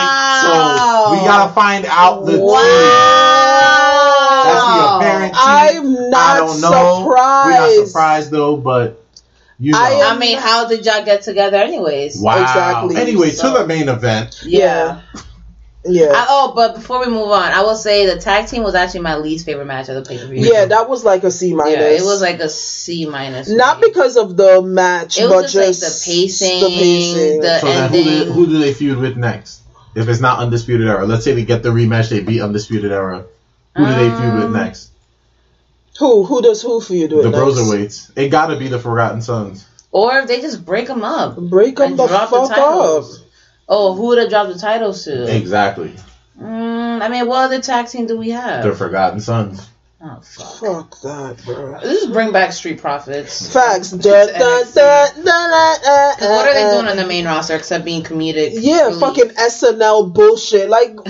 So 0.43 0.51
we 1.13 1.19
gotta 1.27 1.53
find 1.53 1.85
out 1.87 2.25
the 2.27 2.33
tea. 2.33 2.39
Wow. 2.39 3.23
That's 4.45 4.65
the 4.65 4.97
apparent 4.97 5.33
cheat. 5.35 5.43
I'm 5.45 6.11
not 6.11 6.37
I 6.37 6.39
don't 6.39 6.61
know. 6.61 7.03
surprised. 7.05 7.47
We're 7.47 7.53
not 7.79 7.87
surprised 7.87 8.31
though, 8.31 8.57
but 8.57 9.03
you 9.59 9.73
know. 9.73 9.79
I 9.81 10.13
I 10.15 10.19
mean, 10.19 10.39
how 10.39 10.67
did 10.69 10.85
y'all 10.87 11.05
get 11.05 11.23
together, 11.23 11.57
anyways? 11.59 12.21
wow. 12.21 12.41
Exactly. 12.43 12.97
Anyway, 12.97 13.31
So- 13.31 13.53
to 13.53 13.59
the 13.61 13.67
main 13.67 13.89
event. 13.89 14.41
Yeah. 14.45 15.01
Yeah. 15.15 15.21
I, 15.85 16.27
oh, 16.29 16.53
but 16.55 16.77
before 16.77 17.01
we 17.01 17.07
move 17.07 17.29
on, 17.31 17.51
I 17.53 17.63
will 17.63 17.75
say 17.75 18.07
the 18.07 18.21
tag 18.21 18.47
team 18.47 18.63
was 18.63 18.77
actually 18.77 19.01
my 19.01 19.17
least 19.17 19.45
favorite 19.47 19.65
match 19.65 19.89
of 19.89 19.97
the 19.97 20.09
pay 20.09 20.19
per 20.19 20.27
view. 20.27 20.49
yeah, 20.53 20.67
that 20.67 20.89
was 20.89 21.05
like 21.05 21.25
a 21.25 21.31
C 21.31 21.55
minus. 21.55 21.73
Yeah, 21.75 21.89
it 21.89 22.03
was 22.05 22.21
like 22.21 22.39
a 22.39 22.49
C 22.49 23.07
minus. 23.07 23.49
not 23.49 23.81
me. 23.81 23.89
because 23.89 24.17
of 24.17 24.37
the 24.37 24.63
match, 24.63 25.19
it 25.19 25.29
but 25.29 25.43
was 25.43 25.53
just, 25.53 25.81
just 25.81 26.07
like 26.07 26.15
the 26.15 26.23
pacing, 26.23 26.61
the 26.61 26.69
pacing. 26.69 27.41
the 27.41 27.59
So 27.59 27.67
then, 27.67 27.91
who 27.91 28.05
do, 28.05 28.33
who 28.33 28.47
do 28.47 28.59
they 28.61 28.73
feud 28.73 28.99
with 28.99 29.17
next? 29.17 29.63
If 29.95 30.09
it's 30.09 30.21
not 30.21 30.39
Undisputed 30.39 30.87
Era, 30.87 31.05
let's 31.05 31.25
say 31.25 31.33
they 31.33 31.45
get 31.45 31.63
the 31.63 31.69
rematch, 31.71 32.09
they 32.11 32.21
beat 32.21 32.41
Undisputed 32.41 32.93
Era. 32.93 33.27
Who 33.77 33.87
do 33.87 33.93
they 33.93 34.09
feud 34.09 34.35
with 34.35 34.45
Um, 34.45 34.53
next? 34.53 34.91
Who 35.99 36.25
who 36.25 36.43
does 36.43 36.63
who 36.63 36.81
for 36.81 36.95
you 36.95 37.09
do 37.09 37.21
it 37.21 37.23
The 37.25 37.31
next? 37.31 37.43
Broserweights. 37.43 38.11
It 38.17 38.29
gotta 38.29 38.57
be 38.57 38.69
the 38.69 38.79
Forgotten 38.79 39.21
Sons. 39.21 39.67
or 39.91 40.17
if 40.19 40.29
they 40.29 40.41
just 40.41 40.65
break 40.65 40.87
them 40.87 41.05
up. 41.05 41.37
Break 41.37 41.77
them 41.77 41.97
the 41.97 42.09
fuck 42.09 42.31
the 42.31 42.37
up. 42.39 43.05
Oh, 43.69 43.95
who 43.95 44.09
would 44.09 44.19
have 44.19 44.29
dropped 44.29 44.53
the 44.53 44.59
titles 44.59 45.05
to? 45.05 45.35
Exactly. 45.35 45.95
Mm, 46.41 47.01
I 47.03 47.09
mean, 47.09 47.27
what 47.27 47.45
other 47.45 47.61
tag 47.61 47.89
team 47.89 48.07
do 48.07 48.17
we 48.17 48.31
have? 48.31 48.65
The 48.65 48.75
Forgotten 48.75 49.21
Sons. 49.21 49.69
Oh 50.03 50.21
fuck. 50.21 50.59
Fuck 50.61 51.01
that, 51.03 51.43
bro. 51.45 51.79
This 51.81 52.03
is 52.03 52.11
bring 52.11 52.33
back 52.33 52.53
Street 52.53 52.81
Profits. 52.81 53.53
Facts. 53.53 53.91
Da, 53.91 54.27
To 54.27 54.33
da, 54.33 54.39
da, 54.39 54.63
NXT. 54.63 54.75
da, 54.75 55.07
da, 55.25 55.77
da, 55.83 56.15
'Cause 56.17 56.29
what 56.29 56.49
are 56.49 56.55
they 56.55 56.71
doing 56.77 56.89
on 56.89 56.97
the 56.97 57.07
main 57.07 57.25
roster 57.25 57.55
except 57.57 57.85
being 57.85 58.03
comedic? 58.03 58.51
Yeah, 58.55 58.87
relief? 58.87 59.01
fucking 59.01 59.31
SNL 59.31 60.13
bullshit. 60.13 60.69
Like, 60.69 60.97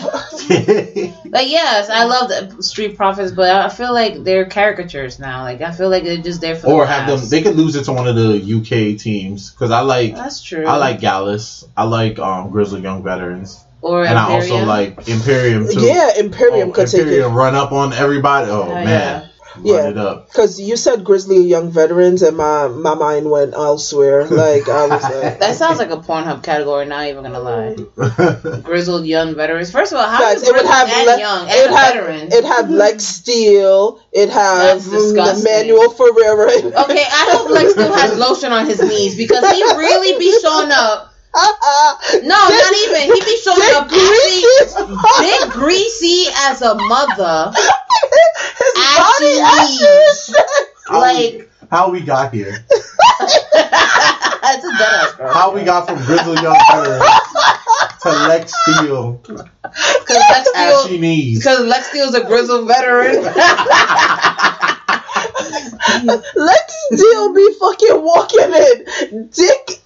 Like 1.33 1.49
yes, 1.51 1.89
I 1.89 2.05
love 2.05 2.29
the 2.29 2.63
Street 2.63 2.97
Profits, 2.97 3.33
but 3.33 3.49
I 3.51 3.69
feel 3.71 3.93
like 3.95 4.23
they're 4.25 4.45
caricatures 4.47 5.19
now. 5.19 5.43
Like 5.43 5.61
I 5.63 5.73
feel 5.73 5.89
like 5.89 6.05
they're 6.05 6.19
just 6.19 6.41
there 6.41 6.57
for 6.57 6.67
or 6.69 6.87
the 6.87 6.93
have 6.93 7.07
them. 7.21 7.29
They 7.29 7.43
could 7.43 7.57
lose 7.57 7.75
it 7.77 7.85
to 7.85 7.93
one 7.93 8.07
of 8.07 8.17
the 8.17 8.37
UK 8.39 8.99
teams 8.99 9.51
because 9.51 9.71
I 9.71 9.81
like. 9.81 10.15
That's 10.15 10.43
true. 10.43 10.67
I 10.67 10.77
like 10.77 11.01
Gallus. 11.01 11.65
I 11.77 11.85
like 11.85 12.19
um, 12.19 12.51
Grizzly 12.51 12.83
Young 12.83 13.03
Veterans, 13.03 13.65
or 13.83 14.05
and 14.05 14.19
I 14.19 14.33
also 14.33 14.65
like 14.65 15.09
Imperium 15.09 15.67
too. 15.69 15.81
yeah, 15.87 16.19
Imperium 16.19 16.71
Oh, 16.71 16.73
could 16.73 16.87
take 16.89 17.01
it. 17.01 17.07
Imperium 17.09 17.35
run 17.35 17.55
up 17.55 17.73
on 17.73 17.93
everybody. 17.93 18.49
Oh, 18.51 18.63
Oh, 18.63 18.75
man, 18.75 19.29
Yeah. 19.63 19.77
run 19.77 19.91
it 19.91 19.99
up. 19.99 20.29
Because 20.29 20.59
you 20.59 20.77
said 20.77 21.05
Grizzly 21.05 21.43
Young 21.43 21.71
Veterans, 21.71 22.23
and 22.23 22.37
my, 22.37 22.69
my 22.69 22.95
mind 22.95 23.31
went 23.31 23.53
elsewhere. 23.55 24.27
Like, 24.31 24.67
I 24.69 24.87
was 24.87 25.03
like, 25.03 25.39
That 25.41 25.57
sounds 25.57 25.79
like 25.79 25.91
a 25.91 25.99
Pornhub 25.99 26.43
category. 26.43 26.87
Not 26.87 27.07
even 27.09 27.23
gonna 27.25 27.41
lie. 27.41 27.77
Grizzled 28.63 29.05
young 29.05 29.35
veterans. 29.35 29.71
First 29.71 29.93
of 29.93 29.99
all, 29.99 30.09
how 30.09 30.19
Facts. 30.21 30.43
It 30.49 30.53
would 30.55 30.65
have 30.65 30.89
and 30.89 31.07
Le- 31.07 31.19
young 31.19 31.49
it 31.49 31.51
would 31.51 31.67
and 31.67 31.75
a 31.75 31.77
have 31.77 31.95
veteran? 31.95 32.29
it 32.33 32.45
have 32.45 32.71
Lex 32.71 33.05
Steele. 33.05 34.01
It 34.13 34.31
have 34.31 34.85
That's 34.85 34.89
mm, 34.89 34.93
disgusting. 34.93 35.45
Manuel 35.53 35.91
Ferrara. 35.91 36.51
Okay, 36.85 37.05
I 37.05 37.29
hope 37.37 37.51
Lex 37.51 37.73
still 37.73 37.93
has 37.93 38.17
lotion 38.19 38.53
on 38.53 38.65
his 38.67 38.81
knees 38.81 39.17
because 39.17 39.51
he 39.51 39.63
really 39.63 40.19
be 40.19 40.39
showing 40.41 40.71
up. 40.73 41.12
No, 41.35 42.49
not 42.49 42.73
even. 42.85 43.15
He 43.15 43.21
be 43.25 43.37
showing 43.43 43.61
Dick 43.61 43.75
up 43.77 43.89
Greasy. 43.89 44.45
actually 44.61 44.97
big 45.21 45.51
greasy 45.53 46.27
as 46.37 46.61
a 46.63 46.75
mother. 46.75 47.53
His 48.59 48.75
body 48.99 49.41
ashes. 49.41 50.35
Like 50.91 51.33
we, 51.33 51.45
how 51.71 51.91
we 51.91 52.01
got 52.03 52.35
here? 52.35 52.65
it's 52.71 54.65
a 54.65 54.79
dead 54.79 54.81
ass 54.81 55.13
girl. 55.15 55.33
How 55.33 55.55
we 55.55 55.63
got 55.65 55.87
from 55.89 56.05
Grizzly 56.05 56.35
Young 56.43 56.57
Veterans 56.71 57.05
to 58.03 58.11
Lex 58.29 58.53
Steele, 58.67 59.13
Because 59.23 59.47
Lex 60.11 60.49
ashy 60.55 60.85
Steele, 60.85 61.01
knees. 61.01 61.39
because 61.39 61.61
Lex 61.65 61.87
Steele's 61.89 62.15
a 62.15 62.25
grizzled 62.25 62.69
veteran. 62.69 63.23
Let's 66.35 66.75
still 66.93 67.33
be 67.35 67.55
fucking 67.59 68.03
walking 68.03 68.53
in 68.53 69.29
dick 69.33 69.82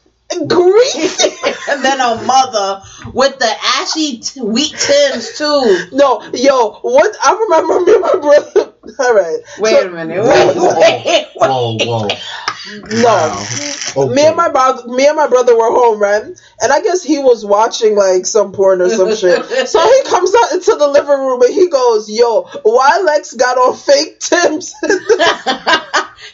greasy. 0.46 1.30
and 1.70 1.84
then 1.84 2.00
a 2.00 2.22
mother 2.24 2.82
with 3.12 3.38
the 3.38 3.52
ashy 3.78 4.18
t- 4.18 4.40
wheat 4.40 4.74
tims 4.76 5.36
too. 5.38 5.86
No, 5.92 6.22
yo, 6.32 6.72
what 6.82 7.16
I 7.22 7.32
remember 7.48 7.80
me 7.80 7.92
and 7.94 8.02
my 8.02 8.16
brother. 8.16 8.72
All 9.00 9.14
right, 9.14 9.38
Wait 9.58 9.70
So- 9.72 9.88
a 9.88 9.90
minute. 9.90 10.22
Whoa, 10.22 10.28
Wait, 10.28 10.56
whoa, 10.56 10.80
wait, 10.80 11.04
wait. 11.06 11.26
Whoa, 11.34 11.76
whoa. 11.78 12.08
no. 12.08 13.04
Wow. 13.04 13.46
Okay. 13.96 14.14
Me 14.14 14.26
and 14.26 14.36
my 14.36 14.48
brother, 14.48 14.88
me 14.88 15.06
and 15.06 15.16
my 15.16 15.26
brother 15.28 15.56
were 15.56 15.70
home, 15.70 16.00
right? 16.00 16.22
And 16.60 16.72
I 16.72 16.80
guess 16.82 17.02
he 17.02 17.18
was 17.18 17.44
watching 17.44 17.94
like 17.96 18.26
some 18.26 18.52
porn 18.52 18.80
or 18.80 18.88
some 18.90 19.14
shit. 19.14 19.44
So 19.68 19.80
he 19.80 20.02
comes 20.10 20.34
out 20.34 20.52
into 20.52 20.74
the 20.76 20.88
living 20.88 21.10
room 21.18 21.42
and 21.42 21.52
he 21.54 21.68
goes, 21.68 22.10
"Yo, 22.10 22.42
why 22.64 23.00
Lex 23.04 23.34
got 23.34 23.56
on 23.58 23.76
fake 23.76 24.18
Tims?" 24.20 24.74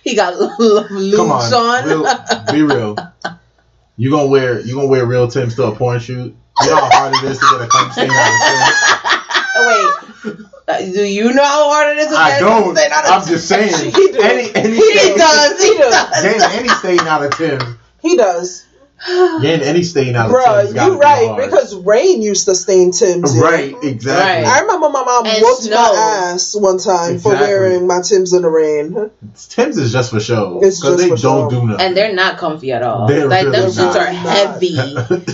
he 0.03 0.15
got 0.15 0.35
l- 0.35 0.57
l- 0.59 0.85
Come 0.89 0.97
loops 0.97 1.53
on, 1.53 1.85
on. 1.85 1.89
real, 1.89 2.53
be 2.53 2.63
real. 2.63 2.97
You 3.97 4.11
gonna 4.11 4.29
wear 4.29 4.61
you 4.61 4.75
gonna 4.75 4.89
wear 4.89 5.05
real 5.07 5.29
Tim's 5.29 5.55
to 5.57 5.65
a 5.65 5.75
porn 5.75 6.01
shoot? 6.01 6.35
You 6.63 6.67
know 6.71 6.77
how 6.77 6.91
hard 6.93 7.15
it 7.15 7.31
is 7.31 7.39
to 7.39 7.47
get 7.51 7.61
a 7.63 7.69
cum 7.69 7.93
stain 7.93 8.11
out 8.11 8.33
of 8.33 8.41
Tim's? 10.25 10.37
Wait. 10.37 10.47
Uh, 10.69 10.79
do 10.93 11.03
you 11.05 11.33
know 11.35 11.45
how 11.45 11.69
hard 11.71 11.97
it 11.97 12.01
is 12.01 12.09
to 12.09 12.15
I 12.17 12.39
don't. 12.39 12.75
something 12.75 12.93
out 12.93 13.05
of 13.05 13.11
I'm 13.23 13.29
just 13.29 13.49
saying. 13.49 13.73
He. 13.95 14.11
Any 14.23 14.55
any 14.55 14.77
He 14.77 14.97
stain, 14.99 15.19
does. 15.19 15.63
He 15.63 15.77
does. 15.77 16.25
any 16.55 16.69
stain 16.69 17.01
out 17.01 17.25
of 17.25 17.37
Tim's, 17.37 17.65
he 18.01 18.17
does, 18.17 18.65
getting 19.43 19.67
any 19.67 19.83
stain 19.83 20.15
out 20.17 20.27
of 20.31 20.33
Bruh, 20.37 20.63
Tim's. 20.63 20.73
gotta 20.75 20.93
You 20.93 20.99
be 20.99 21.05
right 21.05 21.27
hard. 21.29 21.45
because 21.51 21.75
Rain 21.77 22.23
used 22.23 22.47
to 22.47 22.55
stain 22.55 22.93
Tims. 22.93 23.35
yeah. 23.37 23.43
right, 23.43 23.75
exactly. 23.83 24.45
I 24.45 24.61
remember 24.61 24.89
my 24.91 25.03
mom 25.05 25.27
And 25.27 25.43
whooped 25.43 25.63
snow. 25.63 25.77
my 25.77 26.31
ass 26.33 26.55
one 26.55 26.79
time 26.79 27.19
for 27.19 27.33
wearing 27.33 27.87
my 27.87 28.01
Tims 28.03 28.33
in 28.33 28.43
the 28.43 28.51
rain. 28.51 29.11
Tim's 29.49 29.79
is 29.79 29.93
just 29.93 30.11
for 30.11 30.21
show 30.21 30.61
It's 30.63 30.81
because 30.81 30.97
just 30.97 30.99
they 30.99 31.09
for 31.09 31.17
don't 31.21 31.51
show. 31.51 31.61
do 31.61 31.67
nothing. 31.67 31.87
And 31.87 31.97
they're 31.97 32.15
not 32.15 32.39
comfy 32.39 32.73
at 32.73 32.83
all. 32.83 33.07
They're 33.09 33.27
like 33.29 33.45
them 33.45 33.53
really 33.53 33.67
shits 33.73 33.77
not. 33.77 33.97
are 33.97 34.07
heavy. 34.07 34.79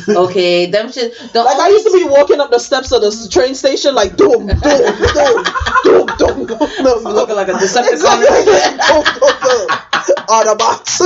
Okay, 0.19 0.67
them 0.67 0.91
shit. 0.91 1.13
The 1.33 1.43
Like 1.43 1.59
I 1.59 1.69
used 1.69 1.87
to 1.87 1.93
be 1.93 2.05
walking 2.05 2.41
up 2.41 2.51
the 2.51 2.59
steps 2.59 2.93
of 2.93 3.03
the 3.03 3.29
train 3.31 3.55
station, 3.55 3.95
like 3.95 4.17
doom, 4.17 4.47
doom, 4.47 4.57
doom, 4.57 4.65
doom, 5.85 6.07
doom, 6.17 6.47
doom, 6.47 6.47
doom, 6.47 7.05
looking 7.05 7.37
like 7.37 7.49
a 7.49 7.53
Decepticon. 7.53 7.93
Exactly. 7.93 8.29
Doom, 8.89 9.05
doom, 9.05 9.35
doom. 9.43 9.69
Autobots. 10.29 11.01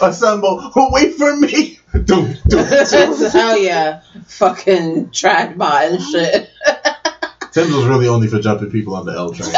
Assemble. 0.00 0.60
Wait 0.92 1.14
for 1.14 1.34
me. 1.34 1.78
Doom, 2.04 2.36
doom. 2.48 2.64
Hell 3.32 3.56
yeah, 3.58 4.02
fucking 4.26 5.10
track 5.10 5.56
bot 5.56 5.84
and 5.86 6.02
shit. 6.02 6.50
Tim's 7.52 7.74
was 7.74 7.86
really 7.86 8.08
only 8.08 8.28
for 8.28 8.40
jumping 8.40 8.70
people 8.70 8.94
on 8.94 9.04
the 9.06 9.12
L 9.12 9.32
train. 9.32 9.48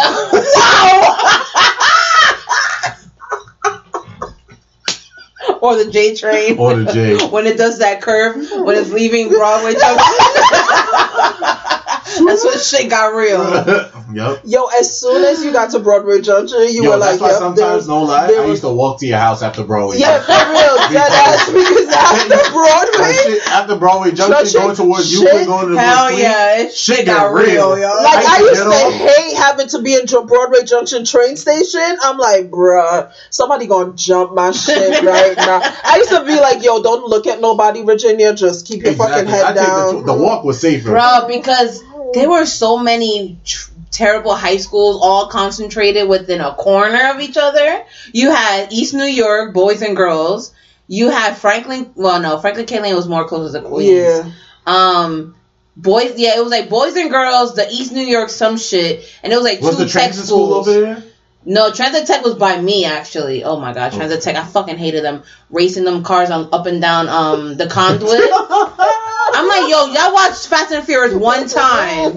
or 5.61 5.77
the 5.77 5.90
J 5.90 6.16
train. 6.16 6.59
Or 6.59 6.74
the 6.74 6.93
J. 6.93 7.27
When 7.28 7.47
it 7.47 7.56
does 7.56 7.78
that 7.78 8.02
curve, 8.02 8.36
when 8.52 8.77
it's 8.77 8.90
leaving 8.90 9.28
Broadway 9.28 9.74
Junction. 9.74 11.44
That's 12.20 12.45
when 12.45 12.59
shit 12.59 12.91
got 12.91 13.15
real. 13.15 13.43
yep. 14.15 14.43
Yo, 14.45 14.66
as 14.78 15.01
soon 15.01 15.24
as 15.24 15.45
you 15.45 15.53
got 15.53 15.70
to 15.73 15.78
Broadway 15.81 16.20
Junction, 16.20 16.61
you 16.70 16.85
Yo, 16.85 16.91
were 16.91 16.99
that's 16.99 17.20
like, 17.20 17.20
why 17.20 17.28
yep, 17.31 17.39
sometimes, 17.39 17.89
no 17.89 18.03
lie, 18.03 18.27
there 18.27 18.43
I 18.43 18.47
used 18.47 18.62
to 18.62 18.73
walk 18.73 19.01
to 19.01 19.07
your 19.07 19.19
house 19.19 19.43
after 19.43 19.65
Broadway. 19.65 19.99
Yeah, 19.99 20.20
for 20.20 20.32
real, 20.32 20.77
dead 20.93 21.11
ass, 21.12 21.47
because 21.51 21.89
after 21.95 22.53
Broadway, 22.53 23.12
shit, 23.24 23.49
after 23.49 23.77
Broadway 23.77 24.11
Junction, 24.12 24.31
Junction, 24.31 24.61
going 24.62 24.77
towards 24.77 25.11
shit, 25.11 25.20
Euclid, 25.23 25.47
going 25.47 25.69
to 25.74 25.78
Hell 25.78 26.07
Queens, 26.09 26.20
yeah, 26.20 26.59
shit 26.69 26.74
shit 26.74 27.07
got 27.07 27.31
got 27.31 27.35
real. 27.35 27.74
real, 27.74 27.78
yo. 27.78 27.89
like 28.03 28.24
I 28.24 28.36
I 28.36 28.39
used 28.39 28.51
used 28.51 28.62
to 28.62 28.69
to 28.69 28.74
off- 28.74 29.16
hate 29.16 29.36
having 29.36 29.69
to 29.69 29.82
be 29.82 29.95
in 29.95 30.07
Broadway 30.07 30.65
Junction 30.65 31.05
train 31.05 31.36
station. 31.36 31.97
I'm 32.03 32.19
like, 32.19 32.51
bruh, 32.51 33.12
somebody 33.31 33.66
gonna 33.66 33.93
jump 33.95 34.35
my 34.35 34.51
shit 34.53 35.03
right 35.03 35.36
now. 35.36 35.61
I 35.85 35.97
used 35.99 36.11
to 36.11 36.24
be 36.24 36.39
like, 36.39 36.62
yo, 36.62 36.82
don't 36.82 37.05
look 37.09 37.27
at 37.27 37.41
nobody, 37.41 37.82
Virginia. 37.82 38.35
Just 38.35 38.66
keep 38.66 38.82
your 38.82 38.95
fucking 38.95 39.24
Exactly. 39.24 39.32
I 39.32 39.36
head 39.36 39.55
take 39.57 39.65
down. 39.66 39.97
The, 39.97 40.12
the 40.12 40.23
walk 40.23 40.45
was 40.45 40.61
safer. 40.61 40.91
Bro, 40.91 41.27
because 41.28 41.82
there 42.15 42.31
were 42.31 42.47
so 42.47 42.78
many 42.78 43.39
tr- 43.45 43.70
terrible 43.91 44.35
high 44.35 44.57
schools 44.57 44.99
all 45.03 45.27
concentrated 45.28 46.09
within 46.09 46.41
a 46.41 46.55
corner 46.55 47.11
of 47.15 47.20
each 47.20 47.36
other. 47.36 47.85
You 48.12 48.31
had 48.31 48.73
East 48.73 48.95
New 48.95 49.05
York 49.05 49.55
boys 49.55 49.82
and 49.82 49.97
girls. 49.97 50.53
You 50.89 51.11
had 51.11 51.36
Franklin. 51.36 51.91
Well, 51.95 52.20
no, 52.20 52.39
Franklin 52.39 52.66
K 52.66 52.81
Lane 52.81 52.95
was 52.95 53.09
more 53.09 53.27
closer 53.27 53.53
to 53.57 53.62
the 53.62 53.69
Queens. 53.69 53.91
Yeah, 53.91 54.31
Um, 54.66 55.35
boys. 55.77 56.15
Yeah, 56.16 56.36
it 56.36 56.43
was 56.43 56.51
like 56.51 56.69
boys 56.69 56.95
and 56.97 57.11
girls. 57.11 57.55
The 57.55 57.66
East 57.70 57.93
New 57.93 58.03
York 58.05 58.28
some 58.31 58.57
shit, 58.59 59.05
and 59.23 59.32
it 59.32 59.36
was 59.36 59.45
like 59.45 59.61
Was 59.61 59.77
two 59.77 59.85
the 59.85 59.85
tech 59.85 59.93
transit 59.93 60.27
school 60.27 60.47
schools. 60.62 60.69
over 60.69 60.81
there? 60.81 61.03
No, 61.47 61.70
Transit 61.70 62.07
Tech 62.07 62.24
was 62.24 62.36
by 62.36 62.59
me 62.59 62.86
actually. 62.86 63.45
Oh 63.45 63.61
my 63.61 63.74
god, 63.74 63.93
Transit 63.93 64.23
Tech! 64.23 64.35
I 64.35 64.45
fucking 64.45 64.78
hated 64.78 65.05
them 65.05 65.24
racing 65.51 65.85
them 65.85 66.03
cars 66.03 66.31
on 66.31 66.49
up 66.55 66.65
and 66.66 66.81
down 66.81 67.07
um 67.11 67.57
the 67.59 67.66
conduit. 67.66 68.11
I'm 69.35 69.48
like, 69.48 69.70
yo, 69.70 69.86
y'all 69.86 70.12
watched 70.15 70.47
Fast 70.47 70.73
and 70.73 70.86
Furious 70.86 71.15
one 71.15 71.48
time. 71.48 72.16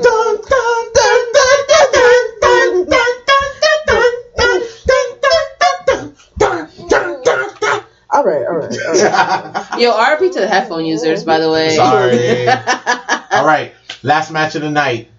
all 8.11 8.23
right, 8.23 8.45
all 8.45 8.55
right, 8.55 8.71
all 8.85 8.93
right. 8.93 9.79
Yo, 9.79 9.91
RP 9.93 10.31
to 10.33 10.39
the 10.39 10.47
headphone 10.47 10.85
users, 10.85 11.23
by 11.23 11.39
the 11.39 11.51
way. 11.51 11.75
Sorry. 11.75 12.47
All 13.31 13.45
right, 13.45 13.73
last 14.03 14.31
match 14.31 14.55
of 14.55 14.61
the 14.61 14.69
night. 14.69 15.09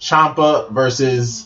Ciampa 0.00 0.70
versus 0.70 1.45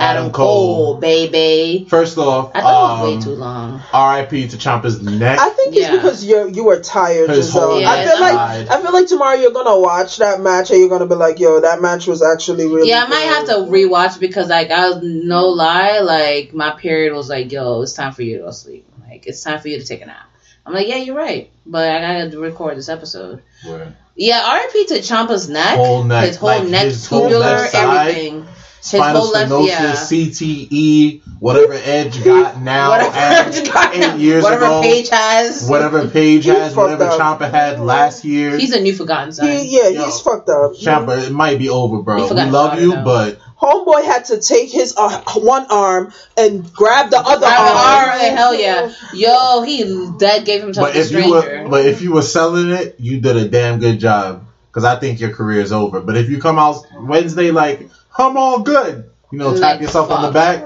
Adam 0.00 0.30
Cole, 0.30 0.94
baby. 0.98 1.84
First 1.88 2.18
off, 2.18 2.52
I 2.54 2.60
thought 2.60 2.68
it 2.68 3.02
was 3.02 3.08
um, 3.10 3.16
way 3.16 3.20
too 3.20 3.40
long. 3.40 3.82
R.I.P. 3.92 4.48
to 4.48 4.56
Ciampa's 4.56 5.02
neck. 5.02 5.38
I 5.40 5.50
think 5.50 5.74
it's 5.74 5.86
Yeah. 5.88 5.96
because 5.96 6.24
you 6.24 6.48
you 6.50 6.64
were 6.64 6.78
tired, 6.80 7.30
His 7.30 7.46
Giselle. 7.46 7.68
whole 7.68 7.86
I 7.86 8.04
feel 8.04 8.12
neck 8.14 8.20
like 8.20 8.32
died. 8.34 8.68
I 8.68 8.80
feel 8.82 8.92
like 8.92 9.06
tomorrow 9.08 9.34
you're 9.36 9.50
gonna 9.52 9.78
watch 9.78 10.18
that 10.18 10.40
match 10.40 10.70
and 10.70 10.78
you're 10.78 10.88
gonna 10.88 11.06
be 11.06 11.16
like, 11.16 11.40
yo, 11.40 11.60
that 11.60 11.80
match 11.82 12.06
was 12.06 12.22
actually 12.22 12.66
really. 12.66 12.88
Yeah, 12.88 13.04
I 13.04 13.08
might 13.08 13.20
have 13.22 13.46
to 13.46 13.52
rewatch 13.70 14.20
because 14.20 14.48
like 14.48 14.70
I 14.70 14.88
was 14.90 15.02
no 15.02 15.48
lie, 15.48 15.98
like 15.98 16.54
my 16.54 16.70
period 16.70 17.12
was 17.12 17.28
like, 17.28 17.50
yo, 17.50 17.82
it's 17.82 17.94
time 17.94 18.12
for 18.12 18.22
you 18.22 18.38
to 18.38 18.44
go 18.44 18.50
sleep. 18.52 18.86
Like 19.08 19.26
it's 19.26 19.42
time 19.42 19.58
for 19.60 19.66
you 19.68 19.80
to 19.80 19.84
take 19.84 20.00
a 20.02 20.06
nap. 20.06 20.26
I'm 20.64 20.74
like, 20.74 20.86
yeah, 20.86 20.96
you're 20.98 21.16
right, 21.16 21.50
but 21.66 21.90
I 21.90 22.00
gotta 22.28 22.38
record 22.38 22.76
this 22.76 22.88
episode. 22.88 23.42
Word. 23.66 23.96
Yeah, 24.14 24.42
R.I.P. 24.44 24.86
to 24.86 24.94
Ciampa's 25.00 25.48
neck, 25.48 25.76
Whole 25.76 26.02
neck, 26.04 26.26
his 26.26 26.36
whole 26.36 26.48
like, 26.50 26.68
neck, 26.68 26.84
his 26.86 27.06
whole 27.06 27.22
tubular, 27.22 27.40
left 27.46 27.72
side, 27.72 28.08
everything. 28.10 28.46
Spinal 28.80 29.22
whole 29.22 29.32
left- 29.32 29.50
stenosis, 29.50 29.66
yeah. 29.68 29.94
CTE, 29.94 31.22
whatever 31.40 31.72
Edge 31.74 32.24
got 32.24 32.60
now, 32.62 32.92
and 32.94 33.54
eight 33.94 34.18
years 34.20 34.42
whatever 34.44 34.64
ago, 34.66 34.82
Paige 34.82 35.08
has. 35.10 35.68
whatever 35.68 36.08
Page 36.08 36.44
He's 36.44 36.54
has, 36.54 36.74
fucked 36.74 36.98
whatever 36.98 37.04
up. 37.04 37.40
Ciampa 37.40 37.50
had 37.50 37.80
last 37.80 38.24
year. 38.24 38.56
He's 38.56 38.72
a 38.72 38.80
new 38.80 38.94
forgotten 38.94 39.32
son. 39.32 39.46
He, 39.48 39.76
yeah, 39.76 39.88
Yo. 39.88 40.04
he's 40.04 40.20
fucked 40.20 40.48
up. 40.48 40.72
Ciampa, 40.74 41.26
it 41.26 41.32
might 41.32 41.58
be 41.58 41.68
over, 41.68 42.02
bro. 42.02 42.26
We 42.28 42.34
love 42.44 42.80
you, 42.80 42.94
though. 42.94 43.04
but 43.04 43.40
Homeboy 43.60 44.04
had 44.04 44.26
to 44.26 44.40
take 44.40 44.70
his 44.70 44.94
uh, 44.96 45.22
one 45.36 45.66
arm 45.70 46.12
and 46.36 46.72
grab 46.72 47.10
the 47.10 47.18
other 47.18 47.40
Grab 47.40 47.40
the 47.40 47.46
arm. 47.48 48.10
arm, 48.10 48.36
hell 48.36 48.54
yeah. 48.54 48.92
Yo, 49.12 49.62
he 49.62 49.82
that 50.20 50.44
gave 50.44 50.62
himself 50.62 50.88
but 50.88 50.96
a 50.96 51.00
if 51.00 51.10
you 51.10 51.18
stranger. 51.22 51.62
were 51.64 51.68
but 51.68 51.84
if 51.86 52.00
you 52.00 52.12
were 52.12 52.22
selling 52.22 52.70
it, 52.70 52.96
you 53.00 53.20
did 53.20 53.36
a 53.36 53.48
damn 53.48 53.80
good 53.80 53.98
job. 53.98 54.44
Because 54.70 54.84
I 54.84 55.00
think 55.00 55.18
your 55.18 55.30
career 55.30 55.60
is 55.60 55.72
over. 55.72 56.00
But 56.00 56.16
if 56.16 56.28
you 56.30 56.40
come 56.40 56.58
out 56.58 56.86
Wednesday 57.00 57.50
like 57.50 57.88
I'm 58.18 58.36
all 58.36 58.60
good, 58.60 59.10
you 59.32 59.38
know, 59.38 59.52
tap 59.54 59.62
Like, 59.74 59.80
yourself 59.82 60.10
on 60.10 60.22
the 60.22 60.30
back, 60.32 60.62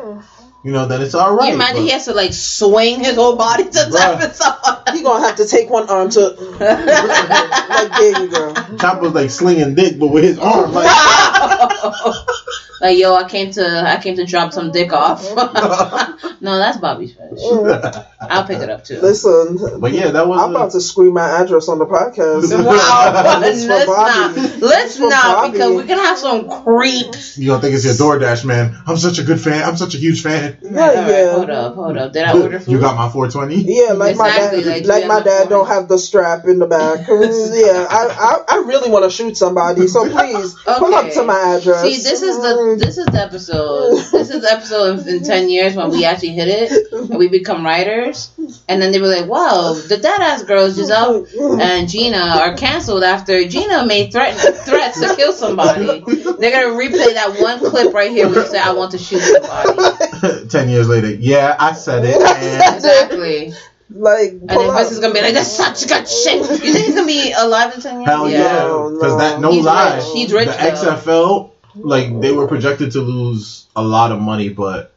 you 0.64 0.70
know, 0.72 0.86
then 0.86 1.02
it's 1.02 1.14
all 1.14 1.34
right. 1.34 1.48
You 1.48 1.54
imagine 1.54 1.76
but- 1.76 1.82
he 1.84 1.90
has 1.90 2.04
to 2.06 2.14
like 2.14 2.32
swing 2.32 3.00
his 3.00 3.16
whole 3.16 3.36
body 3.36 3.64
to 3.64 3.70
tap 3.70 3.90
Bruh. 3.90 4.20
himself 4.20 4.58
on. 4.64 4.94
He 4.96 5.02
gonna 5.02 5.24
have 5.24 5.36
to 5.36 5.46
take 5.46 5.68
one 5.70 5.88
arm 5.88 6.10
to 6.10 6.20
like 6.30 7.90
there 7.98 8.22
you 8.22 8.28
go. 8.28 8.52
Ciampa's 8.78 9.12
like 9.14 9.30
slinging 9.30 9.74
dick, 9.74 9.98
but 9.98 10.08
with 10.08 10.24
his 10.24 10.38
arm, 10.38 10.72
like 10.72 10.86
like 12.80 12.98
yo, 12.98 13.14
I 13.14 13.28
came 13.28 13.50
to 13.52 13.82
I 13.86 14.00
came 14.02 14.16
to 14.16 14.24
drop 14.24 14.52
some 14.52 14.72
dick 14.72 14.92
off. 14.92 15.22
no, 16.40 16.58
that's 16.58 16.78
Bobby's 16.78 17.14
fetish. 17.14 17.40
I'll 18.20 18.44
pick 18.44 18.58
it 18.58 18.70
up 18.70 18.84
too. 18.84 19.00
Listen, 19.00 19.80
But 19.80 19.92
yeah, 19.92 20.10
that 20.10 20.26
was. 20.26 20.40
I'm 20.40 20.50
about 20.50 20.72
to 20.72 20.80
scream 20.80 21.14
my 21.14 21.28
address 21.42 21.68
on 21.68 21.78
the 21.78 21.86
podcast. 21.86 22.52
Wow, 22.64 23.38
let's 23.40 23.64
for 23.64 23.86
not. 23.86 24.60
Let's 24.60 24.96
for 24.96 25.08
not 25.08 25.34
Bobby. 25.36 25.52
because 25.52 25.74
we're 25.74 25.86
gonna 25.86 26.02
have 26.02 26.18
some 26.18 26.48
creeps. 26.64 27.38
You 27.38 27.48
don't 27.48 27.60
think 27.60 27.74
it's 27.74 27.84
your 27.84 27.94
DoorDash 27.94 28.44
man? 28.44 28.76
I'm 28.86 28.96
such 28.96 29.18
a 29.18 29.22
good 29.22 29.40
fan. 29.40 29.62
I'm 29.62 29.76
such 29.76 29.94
a 29.94 29.98
huge 29.98 30.22
fan. 30.22 30.58
Yeah, 30.62 30.70
All 30.70 30.94
right, 30.94 31.08
yeah. 31.08 31.32
Hold 31.32 31.50
up, 31.50 31.74
hold 31.74 31.96
up. 31.96 32.12
Did 32.12 32.24
I 32.24 32.40
order 32.40 32.60
food? 32.60 32.72
You 32.72 32.80
got 32.80 32.96
my 32.96 33.08
420. 33.08 33.62
Yeah, 33.72 33.92
like 33.92 34.12
Exactly, 34.12 34.58
my 34.58 34.64
dad, 34.64 34.86
like, 34.86 35.02
you 35.02 35.08
my 35.08 35.20
dad 35.20 35.46
a 35.46 35.48
don't 35.48 35.66
have 35.66 35.88
the 35.88 35.98
strap 35.98 36.46
in 36.46 36.58
the 36.58 36.66
back. 36.66 37.06
yeah, 37.08 37.86
I, 37.88 38.44
I, 38.48 38.56
I 38.56 38.64
really 38.66 38.90
want 38.90 39.04
to 39.04 39.10
shoot 39.10 39.36
somebody, 39.36 39.86
so 39.86 40.08
please 40.08 40.54
pull 40.64 40.94
up 40.94 41.10
to 41.12 41.24
my 41.24 41.56
address. 41.56 41.71
See, 41.80 41.96
this 41.96 42.22
is 42.22 42.36
the 42.38 42.76
this 42.78 42.98
is 42.98 43.06
the 43.06 43.20
episode. 43.22 43.96
This 44.12 44.30
is 44.30 44.42
the 44.42 44.50
episode 44.52 45.00
in, 45.00 45.16
in 45.16 45.22
ten 45.24 45.48
years 45.48 45.74
when 45.74 45.90
we 45.90 46.04
actually 46.04 46.30
hit 46.30 46.48
it 46.48 46.92
and 46.92 47.16
we 47.16 47.28
become 47.28 47.64
writers, 47.64 48.30
and 48.68 48.80
then 48.82 48.92
they 48.92 49.00
were 49.00 49.08
like, 49.08 49.26
"Wow, 49.28 49.74
the 49.74 49.96
dead 49.98 50.20
ass 50.20 50.42
girls 50.42 50.76
Giselle 50.76 51.26
and 51.60 51.88
Gina 51.88 52.18
are 52.18 52.56
canceled 52.56 53.02
after 53.04 53.44
Gina 53.48 53.86
made 53.86 54.12
threat 54.12 54.34
threats 54.64 55.00
to 55.00 55.14
kill 55.16 55.32
somebody." 55.32 55.86
They're 56.04 56.50
gonna 56.52 56.74
replay 56.76 57.14
that 57.14 57.36
one 57.40 57.58
clip 57.60 57.94
right 57.94 58.10
here 58.10 58.28
where 58.28 58.40
you 58.42 58.46
say, 58.46 58.58
"I 58.58 58.72
want 58.72 58.92
to 58.92 58.98
shoot 58.98 59.20
somebody." 59.20 60.48
Ten 60.48 60.68
years 60.68 60.88
later, 60.88 61.10
yeah, 61.10 61.56
I 61.58 61.72
said 61.72 62.04
it. 62.04 62.20
And 62.20 62.76
Exactly. 62.76 63.52
like, 63.90 64.30
And 64.30 64.48
pull 64.48 64.58
then 64.62 64.70
up. 64.70 64.76
Vince 64.78 64.92
is 64.92 65.00
gonna 65.00 65.14
be 65.14 65.20
like, 65.22 65.34
"That's 65.34 65.50
such 65.50 65.86
good 65.88 66.08
shit." 66.08 66.38
You 66.38 66.72
think 66.72 66.86
he's 66.86 66.94
gonna 66.94 67.06
be 67.06 67.32
alive 67.32 67.74
in 67.74 67.80
ten 67.80 67.96
years? 68.00 68.08
hell 68.08 68.28
yeah, 68.28 68.52
No, 68.64 68.90
because 68.92 69.12
no. 69.12 69.18
that 69.18 69.40
no 69.40 69.50
He's 69.52 69.64
lie, 69.64 69.96
rich. 69.96 70.04
He's 70.14 70.32
rich, 70.32 70.46
the 70.48 70.52
though. 70.52 70.94
XFL, 70.96 71.51
like 71.74 72.20
they 72.20 72.32
were 72.32 72.46
projected 72.48 72.92
to 72.92 73.00
lose 73.00 73.66
a 73.76 73.82
lot 73.82 74.12
of 74.12 74.20
money, 74.20 74.48
but 74.48 74.90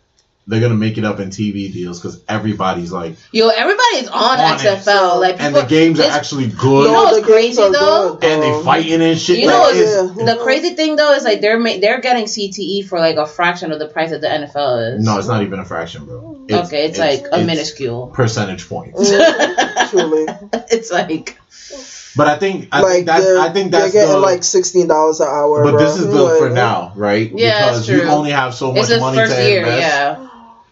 they're 0.47 0.61
gonna 0.61 0.75
make 0.75 0.99
it 0.99 1.03
up 1.03 1.19
in 1.19 1.29
TV 1.29 1.73
deals 1.73 1.99
because 1.99 2.21
everybody's 2.29 2.91
like, 2.91 3.15
Yo, 3.31 3.47
everybody's 3.49 4.07
on, 4.09 4.39
On 4.39 4.53
it. 4.53 4.59
XFL. 4.59 5.19
Like, 5.19 5.39
and 5.41 5.55
the 5.55 5.63
games 5.63 5.99
are 5.99 6.03
actually 6.11 6.45
good, 6.47 6.85
You 6.85 6.91
know 6.91 7.03
what's 7.05 7.25
crazy, 7.25 7.59
though? 7.63 8.13
good, 8.21 8.23
and 8.29 8.43
though. 8.43 8.59
they 8.59 8.63
fighting 8.63 9.01
and 9.01 9.17
shit. 9.19 9.39
You 9.39 9.47
know 9.47 9.53
like, 9.59 9.73
what's- 9.73 9.79
it's- 10.19 10.35
The 10.35 10.39
crazy 10.43 10.75
thing 10.75 10.97
though 10.97 11.13
is 11.13 11.23
like 11.23 11.41
they're 11.41 11.57
ma- 11.59 11.77
they're 11.81 11.99
getting 11.99 12.25
CTE 12.25 12.83
for 12.87 12.99
like 12.99 13.15
a 13.15 13.25
fraction 13.25 13.71
of 13.71 13.79
the 13.79 13.87
price 13.87 14.11
that 14.11 14.21
the 14.21 14.27
NFL 14.27 14.97
is. 14.97 15.03
no, 15.03 15.17
it's 15.17 15.27
not 15.27 15.41
even 15.41 15.57
a 15.59 15.65
fraction, 15.65 16.05
bro. 16.05 16.45
okay, 16.51 16.85
it's, 16.85 16.99
like 16.99 17.21
a 17.31 17.39
it's 17.39 17.47
minuscule. 17.47 18.07
percentage 18.13 18.69
point. 18.69 18.93
Truly, 19.89 20.25
it's 20.69 20.91
like 20.91 21.39
But 22.17 22.27
I 22.27 22.37
think 22.37 22.69
I 22.71 22.81
like 22.81 22.91
think 22.93 23.05
that's 23.07 23.25
they're, 23.25 23.39
I 23.39 23.49
think 23.51 23.71
they're 23.71 23.81
that's 23.81 23.93
getting 23.93 24.11
the, 24.13 24.19
like 24.19 24.43
sixteen 24.43 24.87
dollars 24.87 25.19
an 25.19 25.27
hour. 25.27 25.63
But 25.63 25.71
bro. 25.71 25.79
this 25.79 25.97
is 25.97 26.07
the 26.07 26.23
Like, 26.23 26.37
for 26.39 26.49
now, 26.49 26.93
right? 26.95 27.29
Yeah, 27.33 27.65
because 27.71 27.79
it's 27.79 27.89
you 27.89 28.03
only 28.09 28.31
have 28.31 28.53
so 28.55 28.71
much 28.71 28.81
it's 28.83 28.89
the 28.89 28.99
money 28.99 29.17
first 29.17 29.35
to 29.35 29.47
year, 29.49 29.65
yeah. 29.65 30.29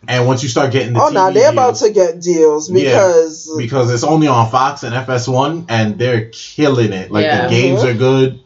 and 0.07 0.25
once 0.27 0.41
you 0.43 0.49
start 0.49 0.71
getting 0.71 0.93
the 0.93 1.01
Oh 1.01 1.09
TV 1.09 1.13
no, 1.13 1.31
they're 1.31 1.51
about 1.51 1.75
deals- 1.75 1.81
to 1.81 1.89
get 1.91 2.21
deals 2.21 2.69
Yeah, 2.71 2.75
because 2.83 3.51
because 3.57 3.93
it's 3.93 4.03
only 4.05 4.27
on 4.27 4.49
Fox 4.51 4.83
and 4.83 4.95
FS1, 4.95 5.65
and 5.69 5.97
they're 5.99 6.29
killing 6.31 6.93
it. 6.93 7.11
Like 7.11 7.25
Yeah. 7.25 7.43
the 7.47 7.49
games 7.49 7.81
Mhm. 7.81 7.89
are 7.89 7.93
good, 7.93 8.39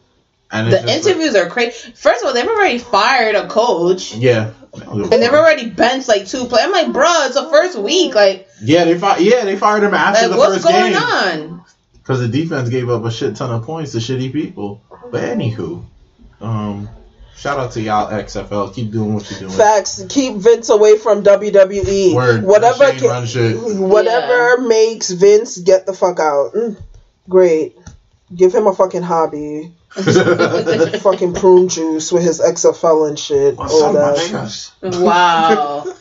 and 0.50 0.68
it's 0.68 0.80
The 0.82 0.88
just 0.88 1.06
interviews 1.06 1.34
are 1.36 1.46
crazy. 1.48 1.92
First 1.94 2.22
of 2.22 2.28
all, 2.28 2.34
they've 2.34 2.48
already 2.48 2.78
fired 2.78 3.36
a 3.36 3.46
coach. 3.48 4.12
Yeah, 4.14 4.50
And 4.82 5.10
they've 5.12 5.32
already 5.32 5.70
benched 5.70 6.08
like 6.08 6.26
two 6.26 6.46
players. 6.46 6.66
I'm 6.66 6.72
like, 6.72 6.88
bruh, 6.88 7.26
it's 7.26 7.34
the 7.36 7.48
first 7.48 7.78
week. 7.78 8.14
Like, 8.16 8.48
yeah 8.60 8.84
they 8.84 8.98
fi- 8.98 9.18
yeah 9.18 9.44
they 9.44 9.56
fired 9.56 9.84
him 9.84 9.94
after 9.94 10.22
like 10.22 10.30
the 10.32 10.36
what's 10.36 10.54
first 10.54 10.66
going 10.66 10.92
game 10.92 10.96
on? 11.02 11.60
Because 12.08 12.22
the 12.22 12.28
defense 12.28 12.70
gave 12.70 12.88
up 12.88 13.04
a 13.04 13.10
shit 13.10 13.36
ton 13.36 13.50
of 13.50 13.64
points 13.64 13.92
to 13.92 13.98
shitty 13.98 14.32
people. 14.32 14.80
But 15.10 15.24
anywho, 15.24 15.84
um, 16.40 16.88
shout 17.36 17.58
out 17.58 17.72
to 17.72 17.82
y'all 17.82 18.10
XFL. 18.10 18.74
Keep 18.74 18.92
doing 18.92 19.12
what 19.12 19.30
you're 19.30 19.40
doing. 19.40 19.52
facts 19.52 20.02
keep 20.08 20.36
Vince 20.36 20.70
away 20.70 20.96
from 20.96 21.22
WWE. 21.22 22.14
Word. 22.14 22.44
Whatever, 22.44 22.86
Shane 22.92 23.00
ca- 23.00 23.08
run 23.08 23.26
shit. 23.26 23.58
whatever 23.78 24.62
makes 24.62 25.10
Vince 25.10 25.58
get 25.58 25.84
the 25.84 25.92
fuck 25.92 26.18
out. 26.18 26.54
Mm, 26.54 26.82
great, 27.28 27.76
give 28.34 28.54
him 28.54 28.66
a 28.66 28.74
fucking 28.74 29.02
hobby. 29.02 29.74
fucking 29.94 31.34
prune 31.34 31.68
juice 31.68 32.10
with 32.10 32.22
his 32.22 32.40
XFL 32.40 33.08
and 33.08 33.18
shit. 33.18 33.56
What's 33.56 33.72
all 33.74 33.92
my 33.92 34.00
that. 34.00 34.70
Wow. 34.82 35.94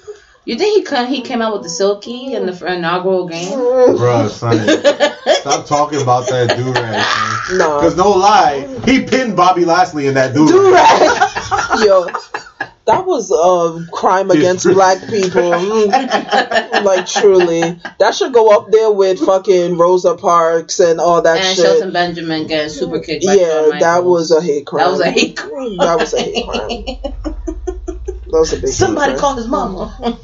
You 0.48 0.58
think 0.58 0.78
he 0.78 0.84
come, 0.84 1.08
he 1.08 1.20
came 1.20 1.42
out 1.42 1.52
with 1.52 1.64
the 1.64 1.70
silky 1.70 2.34
in 2.34 2.46
the 2.46 2.74
inaugural 2.74 3.28
game? 3.28 3.52
Bruh, 3.52 4.30
son, 4.30 4.56
stop 5.42 5.66
talking 5.66 6.02
about 6.02 6.26
that 6.30 6.56
do 6.56 6.72
rag. 6.72 7.58
Nah. 7.58 7.82
Because 7.82 7.98
no 7.98 8.12
lie, 8.12 8.66
he 8.86 9.04
pinned 9.04 9.36
Bobby 9.36 9.66
Lashley 9.66 10.08
in 10.08 10.14
that 10.14 10.34
do 10.34 10.48
Do 10.48 10.74
rag. 10.74 11.02
rag. 11.02 11.86
Yo, 11.86 12.06
that 12.86 13.06
was 13.06 13.30
a 13.30 13.92
crime 13.92 14.32
against 14.32 14.64
black 14.74 15.02
people. 15.10 15.52
Mm, 15.52 16.84
like 16.86 17.06
truly, 17.08 17.82
that 18.00 18.16
should 18.16 18.32
go 18.32 18.58
up 18.58 18.72
there 18.72 18.90
with 18.90 19.20
fucking 19.20 19.78
Rosa 19.78 20.16
Parks 20.16 20.80
and 20.80 21.02
all 21.02 21.22
that 21.24 21.40
shit. 21.40 21.46
and 21.46 21.56
shit. 21.58 21.66
Shelton 21.66 21.92
Benjamin 21.92 22.48
getting 22.48 22.70
super 22.70 23.02
kicked 23.02 23.26
by 23.26 23.34
yeah, 23.34 23.80
that 23.82 24.06
was 24.06 24.32
a 24.32 24.42
hate 24.42 24.66
crime. 24.66 24.86
that 24.86 24.92
was 24.92 25.02
a 25.02 25.12
hate 25.12 25.36
crime. 25.36 25.76
That 25.76 26.00
was 26.00 26.14
a 26.14 26.22
hate 26.22 27.02
crime. 27.04 27.66
That 28.38 28.42
was 28.42 28.54
a 28.54 28.58
big 28.62 28.70
Somebody 28.70 29.14
hate 29.14 29.20
crime. 29.20 29.20
call 29.20 29.36
his 29.38 29.48
mama. 29.48 29.98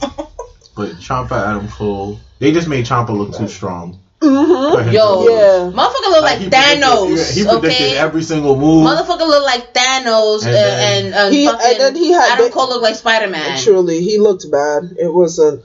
But 0.76 0.90
Ciampa 0.98 1.32
Adam 1.34 1.68
Cole, 1.68 2.20
they 2.40 2.52
just 2.52 2.68
made 2.68 2.86
Ciampa 2.86 3.10
look 3.10 3.36
too 3.36 3.48
strong. 3.48 4.00
Mhm. 4.22 4.72
for 4.72 4.82
him 4.82 4.88
to 4.90 4.94
Yo. 4.94 5.24
Yeah. 5.28 5.72
motherfucker 5.72 6.10
look 6.14 6.22
like, 6.24 6.40
he 6.40 6.50
predicted- 6.50 6.82
Thanos. 6.84 7.32
He 7.36 7.44
predicted 7.44 7.72
okay, 7.72 7.98
every 7.98 8.24
single 8.24 8.56
move. 8.56 8.88
motherfucker 8.88 9.28
look 9.28 9.44
like 9.44 9.74
Thanos, 9.74 10.46
And 10.46 10.48
and, 10.48 10.56
then- 10.56 11.06
and, 11.06 11.16
and 11.16 11.34
He- 11.34 11.46
fucking 11.46 11.72
and 11.72 11.80
then 11.80 11.96
he 11.96 12.12
had 12.12 12.32
Adam 12.34 12.46
the- 12.46 12.52
Cole 12.52 12.70
look 12.70 12.82
like 12.82 12.96
Spider 12.96 13.28
Man. 13.30 13.60
Truly, 13.60 14.02
he 14.02 14.18
looked 14.20 14.50
bad. 14.52 14.96
It 14.98 15.14
wasn't. 15.14 15.64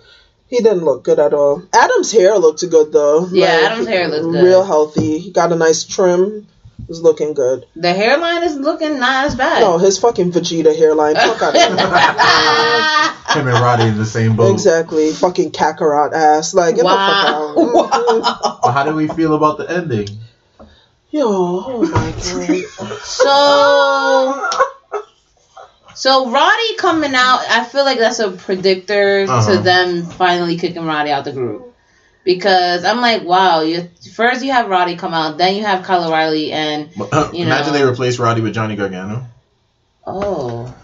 He 0.49 0.59
didn't 0.59 0.85
look 0.85 1.05
good 1.05 1.19
at 1.19 1.33
all. 1.35 1.63
Adam's 1.75 2.11
hair 2.13 2.37
looked 2.39 2.69
good 2.69 2.93
though. 2.93 3.29
Yeah, 3.31 3.47
Adam's 3.71 3.87
hair 3.87 4.09
looked 4.09 4.33
good. 4.33 4.45
Real 4.45 4.65
healthy. 4.65 5.19
He 5.19 5.31
got 5.31 5.53
a 5.53 5.57
nice 5.57 5.85
trim. 5.85 6.47
Was 6.87 7.03
looking 7.03 7.35
good. 7.35 7.67
The 7.77 7.93
hairline 7.93 8.45
is 8.45 8.57
looking 8.57 8.99
not 8.99 9.27
as 9.27 9.35
bad. 9.35 9.61
No, 9.61 9.77
his 9.79 9.99
fucking 9.99 10.33
Vegeta 10.33 10.75
hairline. 10.75 11.15
Fuck 11.17 11.43
out 11.43 11.55
of 11.55 11.61
here. 11.61 11.69
Him 13.43 13.47
and 13.49 13.61
Roddy 13.63 13.85
in 13.89 13.99
the 13.99 14.07
same 14.07 14.37
boat. 14.37 14.53
Exactly. 14.53 15.13
Fucking 15.13 15.51
Kakarot 15.51 16.15
ass. 16.15 16.55
Like, 16.55 16.77
get 16.77 16.85
wow. 16.85 17.53
the 17.55 17.63
fuck 17.65 17.95
out. 17.95 18.13
wow. 18.43 18.59
But 18.63 18.73
how 18.73 18.85
do 18.85 18.95
we 18.95 19.07
feel 19.09 19.35
about 19.35 19.59
the 19.59 19.71
ending? 19.71 20.09
Yo, 21.11 21.25
oh 21.27 21.83
my 21.83 22.11
god. 22.13 23.01
So, 23.03 24.51
so 25.95 26.31
Roddy 26.31 26.77
coming 26.77 27.15
out, 27.15 27.41
I 27.49 27.65
feel 27.65 27.85
like 27.85 27.99
that's 27.99 28.19
a 28.19 28.31
predictor 28.31 29.27
Uh-huh. 29.29 29.57
to 29.57 29.59
them 29.63 30.05
finally 30.07 30.57
kicking 30.59 30.85
Roddy 30.85 31.11
out 31.11 31.25
the 31.25 31.33
group. 31.33 31.68
Because 32.29 32.85
I'm 32.85 33.01
like, 33.01 33.23
wow, 33.25 33.63
you 33.63 33.89
first 34.13 34.45
you 34.45 34.53
have 34.53 34.69
Roddy 34.69 34.97
come 34.97 35.15
out, 35.15 35.39
then 35.39 35.57
you 35.57 35.65
have 35.65 35.83
Kyle 35.83 36.07
O'Reilly, 36.07 36.53
and 36.53 36.91
But, 36.95 37.09
uh, 37.11 37.31
You 37.33 37.47
Imagine 37.47 37.73
know. 37.73 37.79
they 37.79 37.85
replace 37.87 38.19
Roddy 38.19 38.43
with 38.43 38.53
Johnny 38.53 38.77
Gargano. 38.77 39.25
Oh, 40.07 40.75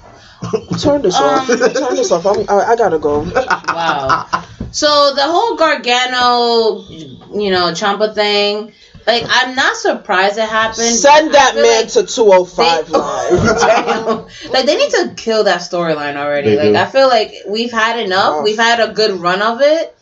Turn 0.80 1.02
this 1.02 1.14
off. 1.14 1.50
Um, 1.50 1.58
Turn 1.58 1.96
this 1.96 2.10
off. 2.10 2.24
I'm, 2.24 2.48
I, 2.48 2.72
I 2.72 2.76
gotta 2.76 2.98
go. 2.98 3.18
wow. 3.68 4.26
So 4.72 5.12
the 5.14 5.22
whole 5.22 5.56
Gargano, 5.56 6.82
you 6.88 7.50
know, 7.50 7.72
Ciampa 7.72 8.14
thing, 8.14 8.72
like 9.06 9.24
I'm 9.28 9.54
not 9.54 9.76
surprised 9.76 10.38
it 10.38 10.48
happened. 10.48 10.94
Send 10.96 11.34
that 11.34 11.56
man 11.56 11.82
like 11.82 11.88
to 11.92 12.06
205 12.06 12.86
they- 12.86 12.92
live. 12.98 14.30
Like 14.50 14.64
they 14.64 14.76
need 14.78 14.90
to 14.92 15.12
kill 15.14 15.44
that 15.44 15.60
storyline 15.60 16.16
already. 16.16 16.56
They 16.56 16.72
like 16.72 16.72
do. 16.72 16.76
I 16.76 16.86
feel 16.86 17.08
like 17.08 17.34
we've 17.46 17.70
had 17.72 18.00
enough. 18.00 18.36
Oh. 18.38 18.42
We've 18.42 18.56
had 18.56 18.80
a 18.80 18.94
good 18.94 19.20
run 19.20 19.42
of 19.42 19.60
it. 19.60 19.93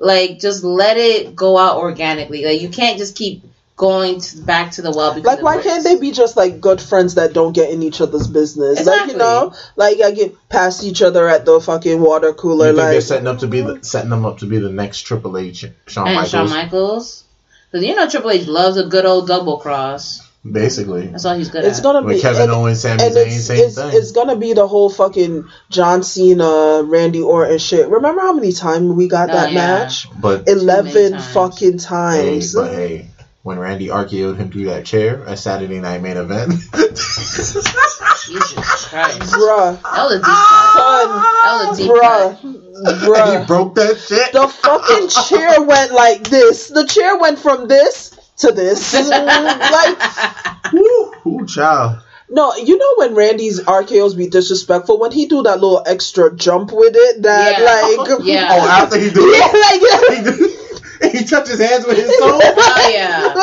Like 0.00 0.38
just 0.40 0.64
let 0.64 0.96
it 0.96 1.36
go 1.36 1.56
out 1.58 1.76
organically. 1.76 2.44
Like 2.44 2.60
you 2.60 2.70
can't 2.70 2.98
just 2.98 3.14
keep 3.16 3.44
going 3.76 4.20
to, 4.20 4.42
back 4.42 4.72
to 4.72 4.82
the 4.82 4.90
well 4.90 5.14
because 5.14 5.26
Like, 5.36 5.42
why 5.42 5.56
works. 5.56 5.66
can't 5.66 5.84
they 5.84 5.98
be 5.98 6.10
just 6.10 6.36
like 6.36 6.60
good 6.60 6.80
friends 6.80 7.14
that 7.14 7.32
don't 7.32 7.52
get 7.52 7.70
in 7.70 7.82
each 7.82 8.00
other's 8.00 8.26
business? 8.26 8.78
Like, 8.78 8.80
Exactly. 8.80 9.12
you 9.12 9.18
know, 9.18 9.54
like 9.76 10.00
I 10.00 10.10
get 10.10 10.34
past 10.48 10.82
each 10.84 11.00
other 11.02 11.28
at 11.28 11.44
the 11.44 11.60
fucking 11.60 12.00
water 12.00 12.32
cooler. 12.32 12.68
You 12.68 12.72
cooler. 12.72 12.82
think 12.82 12.92
they're 12.92 13.00
setting 13.02 13.26
up 13.26 13.38
to 13.40 13.46
be 13.46 13.60
the 13.60 13.78
setting 13.84 14.10
them 14.10 14.24
up 14.26 14.38
to 14.38 14.46
be 14.46 14.58
the 14.58 14.70
next 14.70 15.02
Triple 15.02 15.36
H, 15.38 15.64
Shawn 15.86 16.06
and 16.08 16.16
Michaels, 16.16 16.30
Shawn 16.30 16.48
Michaels? 16.50 17.24
Because 17.70 17.86
you 17.86 17.94
know 17.94 18.08
Triple 18.08 18.30
H 18.32 18.46
loves 18.46 18.76
a 18.78 18.84
good 18.86 19.04
old 19.06 19.28
double 19.28 19.58
cross. 19.58 20.26
Basically. 20.48 21.06
That's 21.08 21.24
all 21.24 21.34
he's 21.36 21.48
good 21.50 21.64
it's 21.64 21.78
at. 21.78 21.82
gonna 21.82 22.06
be 22.06 22.20
Kevin 22.20 22.42
and, 22.42 22.50
Owens, 22.52 22.80
Sami 22.82 23.02
Zayn, 23.02 23.26
it's, 23.26 23.44
same 23.46 23.58
it's, 23.58 23.74
thing. 23.76 23.90
it's 23.92 24.12
gonna 24.12 24.36
be 24.36 24.52
the 24.52 24.66
whole 24.66 24.88
fucking 24.90 25.44
John 25.70 26.02
Cena, 26.02 26.82
Randy 26.84 27.20
Orton 27.22 27.58
shit. 27.58 27.88
Remember 27.88 28.20
how 28.20 28.32
many 28.32 28.52
times 28.52 28.92
we 28.92 29.08
got 29.08 29.30
Oh, 29.30 29.34
that 29.34 29.52
yeah. 29.52 29.54
match? 29.84 30.08
but 30.20 30.48
Eleven 30.48 31.12
times. 31.12 31.32
fucking 31.32 31.72
hey, 31.72 31.78
times. 31.78 32.54
but 32.54 32.72
hey, 32.72 33.08
when 33.42 33.58
Randy 33.58 33.88
RKO'd 33.88 34.36
him 34.38 34.50
through 34.50 34.66
that 34.66 34.84
chair 34.86 35.24
at 35.26 35.38
Saturday 35.38 35.80
Night 35.80 36.02
Main 36.02 36.16
Event, 36.18 36.52
Jesus 36.74 37.64
Christ. 38.88 39.32
Bruh, 39.32 39.80
That 39.82 40.04
was 40.04 40.12
a 40.12 40.18
deep 40.18 40.24
ah! 40.26 40.72
cut. 40.76 41.10
son, 41.10 41.10
That 41.42 41.68
was 41.70 41.78
a 41.78 41.82
deep 41.82 41.92
cut. 42.00 43.02
bruh, 43.08 43.40
he 43.40 43.46
broke 43.46 43.74
that 43.76 43.98
shit. 43.98 44.32
The 44.32 44.46
fucking 44.48 45.08
chair 45.08 45.62
went 45.62 45.92
like 45.92 46.24
this. 46.28 46.68
The 46.68 46.84
chair 46.86 47.18
went 47.18 47.38
from 47.38 47.66
this 47.68 48.14
to 48.40 48.52
this. 48.52 48.94
like 49.10 50.72
Woo, 50.72 51.12
ooh, 51.26 51.46
child. 51.46 52.02
no, 52.28 52.54
you 52.56 52.78
know 52.78 52.94
when 52.96 53.14
Randy's 53.14 53.60
RKO's 53.60 54.14
be 54.14 54.28
disrespectful 54.28 54.98
when 55.00 55.12
he 55.12 55.26
do 55.26 55.42
that 55.44 55.60
little 55.60 55.82
extra 55.86 56.34
jump 56.34 56.70
with 56.72 56.94
it. 56.96 57.22
That 57.22 57.58
Yeah. 57.58 58.06
like 58.06 58.20
Yeah. 58.24 58.48
Oh, 58.52 58.68
after 58.68 58.98
he 58.98 59.10
do 59.10 59.20
yeah, 59.30 59.50
it, 59.52 59.82
like 60.04 60.16
he, 60.16 61.10
do, 61.10 61.18
he 61.18 61.24
touched 61.24 61.48
his 61.48 61.60
hands 61.60 61.86
with 61.86 61.96
his 61.96 62.16
soul. 62.18 62.40
Oh 62.42 62.90
yeah. 62.92 63.34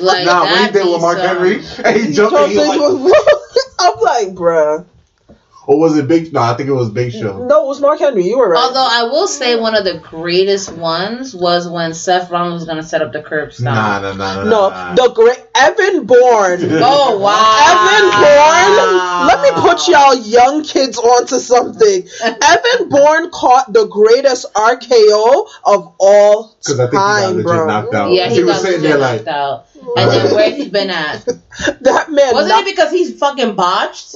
Like 0.00 0.24
nah, 0.24 0.44
when 0.44 0.52
he 0.52 0.64
that 0.64 0.72
did 0.72 0.84
with 0.86 0.94
be 0.96 1.00
Mark 1.00 1.18
some- 1.18 1.26
Henry, 1.26 1.54
and 1.84 1.96
he 2.00 2.12
jumped, 2.12 2.36
and 2.36 2.52
he 2.52 2.58
like, 2.58 2.80
I'm 3.78 3.98
like, 4.00 4.28
bruh. 4.34 4.86
Or 5.66 5.78
was 5.78 5.96
it 5.96 6.08
Big? 6.08 6.32
No, 6.32 6.40
I 6.40 6.54
think 6.54 6.68
it 6.68 6.72
was 6.72 6.90
Big 6.90 7.12
Show. 7.12 7.46
No, 7.46 7.64
it 7.64 7.68
was 7.68 7.80
Mark 7.80 8.00
Henry. 8.00 8.24
You 8.24 8.38
were 8.38 8.48
right. 8.50 8.58
Although 8.58 8.88
I 8.90 9.04
will 9.04 9.28
say 9.28 9.58
one 9.58 9.76
of 9.76 9.84
the 9.84 9.98
greatest 9.98 10.72
ones 10.72 11.34
was 11.34 11.68
when 11.68 11.94
Seth 11.94 12.30
Rollins 12.30 12.54
was 12.54 12.64
gonna 12.64 12.82
set 12.82 13.00
up 13.00 13.12
the 13.12 13.22
curb 13.22 13.52
stomp. 13.52 13.76
Nah, 13.76 14.00
nah, 14.00 14.12
nah, 14.14 14.42
nah. 14.42 14.44
no, 14.44 14.68
nah. 14.70 14.94
the 14.94 15.12
great 15.14 15.42
Evan 15.54 16.06
Bourne. 16.06 16.60
Oh 16.84 17.18
wow. 17.18 17.62
Evan 17.70 18.10
Bourne, 18.22 19.28
let 19.28 19.42
me 19.42 19.60
put 19.60 19.88
y'all 19.88 20.14
young 20.14 20.64
kids 20.64 20.98
onto 20.98 21.38
something. 21.38 22.08
Evan 22.22 22.88
Bourne 22.88 23.30
caught 23.30 23.72
the 23.72 23.86
greatest 23.86 24.52
RKO 24.54 25.48
of 25.64 25.94
all 25.98 26.56
Because 26.58 26.80
I 26.80 26.84
think 26.84 26.92
he 26.92 26.96
got 26.96 27.20
time, 27.20 27.30
legit 27.36 27.46
bro. 27.46 27.66
knocked 27.66 27.94
out. 27.94 28.10
Yeah, 28.10 28.28
he, 28.30 28.42
was 28.42 28.56
got 28.56 28.62
sitting 28.62 28.82
legit 28.82 28.90
there 28.90 28.98
like, 28.98 29.24
knocked 29.24 29.28
out. 29.28 29.66
And 29.96 30.10
then 30.10 30.34
where 30.34 30.50
he's 30.50 30.68
been 30.68 30.90
at? 30.90 31.26
That 31.82 32.10
man, 32.10 32.32
Wasn't 32.32 32.48
knocked- 32.48 32.68
it 32.68 32.76
because 32.76 32.90
he's 32.90 33.18
fucking 33.18 33.54
botched? 33.56 34.14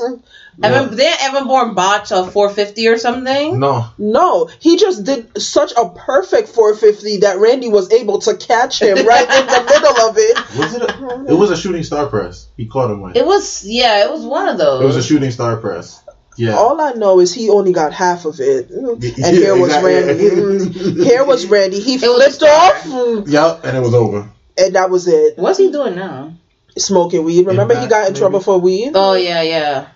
Evan, 0.62 0.96
didn't 0.96 1.22
Evan 1.22 1.46
Bourne 1.46 1.74
botch 1.74 2.10
a 2.10 2.24
450 2.24 2.88
or 2.88 2.96
something? 2.96 3.60
no. 3.60 3.90
no, 3.98 4.48
he 4.58 4.78
just 4.78 5.04
did 5.04 5.40
such 5.40 5.72
a 5.76 5.90
perfect 5.90 6.48
450 6.48 7.18
that 7.18 7.38
Randy 7.38 7.68
was 7.68 7.92
able 7.92 8.20
to 8.20 8.36
catch 8.38 8.80
him 8.80 8.96
right 9.06 9.28
in 9.28 9.46
the 9.46 9.64
middle 9.68 10.08
of 10.08 10.16
it. 10.16 10.58
Was 10.58 10.74
it? 10.74 10.82
A, 10.82 11.24
it 11.34 11.36
was 11.38 11.50
a 11.50 11.56
shooting 11.58 11.82
star 11.82 12.06
press. 12.06 12.48
He 12.56 12.66
caught 12.66 12.90
him 12.90 13.02
with. 13.02 13.16
It 13.16 13.26
was, 13.26 13.64
yeah, 13.66 14.04
it 14.04 14.10
was 14.10 14.24
one 14.24 14.48
of 14.48 14.56
those. 14.56 14.80
It 14.82 14.86
was 14.86 14.96
a 14.96 15.02
shooting 15.02 15.30
star 15.30 15.58
press. 15.58 16.02
Yeah. 16.38 16.54
All 16.54 16.80
I 16.80 16.92
know 16.92 17.20
is 17.20 17.34
he 17.34 17.50
only 17.50 17.72
got 17.72 17.92
half 17.92 18.24
of 18.24 18.40
it, 18.40 18.70
and 18.70 19.02
Yeah, 19.02 19.30
here 19.30 19.56
was 19.56 19.68
exactly. 19.74 19.94
Randy. 19.94 20.30
Mm, 20.30 21.04
here 21.04 21.24
was 21.26 21.46
Randy. 21.46 21.80
He 21.80 21.96
was 21.98 22.04
flipped 22.38 22.42
off, 22.42 22.82
mm, 22.84 23.28
Yep, 23.28 23.60
and 23.64 23.76
it 23.76 23.80
was 23.80 23.94
over. 23.94 24.30
And 24.58 24.74
that 24.74 24.90
was 24.90 25.06
it. 25.08 25.38
What's 25.38 25.58
he 25.58 25.70
doing 25.70 25.94
now? 25.96 26.34
Smoking 26.76 27.24
weed. 27.24 27.46
Remember, 27.46 27.74
he 27.78 27.86
got 27.86 28.06
in 28.06 28.12
maybe. 28.12 28.18
trouble 28.20 28.40
for 28.40 28.58
weed. 28.58 28.92
Oh 28.94 29.14
yeah, 29.14 29.42
yeah. 29.42 29.88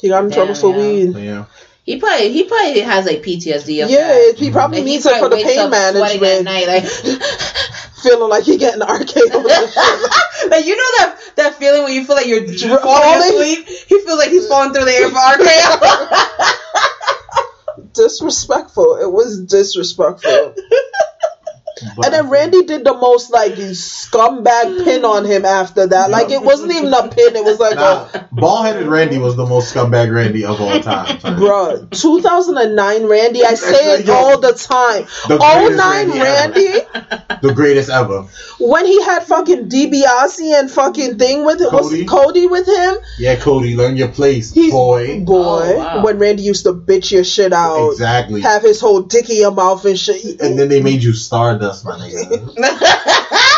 He 0.00 0.08
got 0.08 0.24
in 0.24 0.30
trouble 0.30 0.54
for 0.54 0.70
yeah. 0.70 0.76
weed. 0.78 1.16
Yeah. 1.16 1.44
He 1.84 1.98
probably 1.98 2.32
he 2.32 2.44
probably 2.44 2.80
has 2.80 3.06
like 3.06 3.22
PTSD. 3.22 3.84
Of 3.84 3.90
Yeah, 3.90 4.08
that. 4.08 4.34
he 4.36 4.50
probably 4.50 4.78
Like, 4.78 4.86
he 4.86 4.92
needs 4.92 5.06
it 5.06 5.12
for 5.14 5.18
probably 5.20 5.42
the 5.42 5.48
pain 5.48 5.58
up 5.58 5.70
sweating 5.70 6.22
at 6.22 6.34
management. 6.44 6.44
night, 6.44 6.66
like, 6.68 6.84
Feeling 8.02 8.28
like 8.30 8.44
he 8.44 8.56
getting 8.58 8.80
RKO. 8.80 9.44
like 10.50 10.66
you 10.66 10.76
know 10.76 10.90
that 10.98 11.16
that 11.36 11.54
feeling 11.54 11.82
when 11.82 11.92
you 11.94 12.04
feel 12.04 12.14
like 12.14 12.26
you're 12.26 12.46
Falling? 12.46 12.78
falling 12.82 13.18
asleep. 13.20 13.66
He 13.66 13.98
feels 14.00 14.18
like 14.18 14.30
he's 14.30 14.46
falling 14.46 14.72
through 14.72 14.84
the 14.84 14.92
air 14.92 15.08
for 15.08 15.16
RKO. 15.16 15.80
disrespectful. 17.94 18.96
It 19.00 19.10
was 19.10 19.40
disrespectful. 19.46 20.54
But 21.96 22.06
And 22.06 22.14
then 22.14 22.28
Randy 22.30 22.64
did 22.64 22.84
the 22.84 22.94
most 22.94 23.30
like 23.30 23.52
scumbag 23.54 24.84
pin 24.84 25.04
on 25.04 25.24
him 25.24 25.44
after 25.44 25.86
that. 25.86 26.10
Like 26.10 26.30
it 26.30 26.42
wasn't 26.42 26.72
even 26.72 26.92
a 26.92 27.08
pin. 27.08 27.36
It 27.36 27.44
was 27.44 27.58
like 27.58 27.76
Nah, 27.76 28.08
a 28.14 28.28
ball-headed 28.32 28.86
Randy 28.86 29.18
was 29.18 29.36
the 29.36 29.46
most 29.46 29.74
scumbag 29.74 30.14
Randy 30.14 30.44
of 30.44 30.60
all 30.60 30.80
time. 30.80 31.18
Bro, 31.38 31.88
2009 31.90 33.06
Randy, 33.06 33.44
I 33.44 33.54
say 33.54 33.94
it 34.00 34.06
Yo, 34.06 34.14
all 34.14 34.40
the 34.40 34.52
time. 34.52 35.04
the 35.28 35.38
Oh 35.40 35.68
nine 35.68 36.10
Randy 36.10 36.68
Randy, 36.68 36.86
The 37.42 37.52
greatest 37.54 37.90
ever. 37.90 38.22
when 38.58 38.84
he 38.86 39.02
had 39.04 39.24
fucking 39.24 39.68
DiBiase 39.68 40.58
and 40.60 40.70
fucking 40.70 41.18
thing 41.18 41.44
with 41.44 41.60
it, 41.60 41.72
was 41.72 41.88
Cody? 41.88 42.04
Cody 42.04 42.46
with 42.46 42.66
him? 42.66 42.96
Yeah, 43.18 43.36
Cody, 43.36 43.76
learn 43.76 43.96
your 43.96 44.08
place, 44.08 44.52
He's 44.52 44.72
boy. 44.72 45.20
boy. 45.24 45.74
Oh, 45.74 45.76
wow. 45.78 46.04
When 46.04 46.18
Randy 46.18 46.42
used 46.42 46.64
to 46.64 46.72
bitch 46.72 47.10
your 47.12 47.24
shit 47.24 47.52
out, 47.52 47.90
Exactly. 47.92 48.40
have 48.40 48.62
his 48.62 48.80
whole 48.80 49.02
dick 49.02 49.30
in 49.30 49.36
your 49.36 49.52
mouth 49.52 49.84
and 49.84 49.98
shit. 49.98 50.40
And 50.40 50.58
then 50.58 50.68
they 50.68 50.82
made 50.82 51.02
you 51.02 51.12
Stardust, 51.12 51.67
my 51.84 51.96
nigga. 51.98 52.54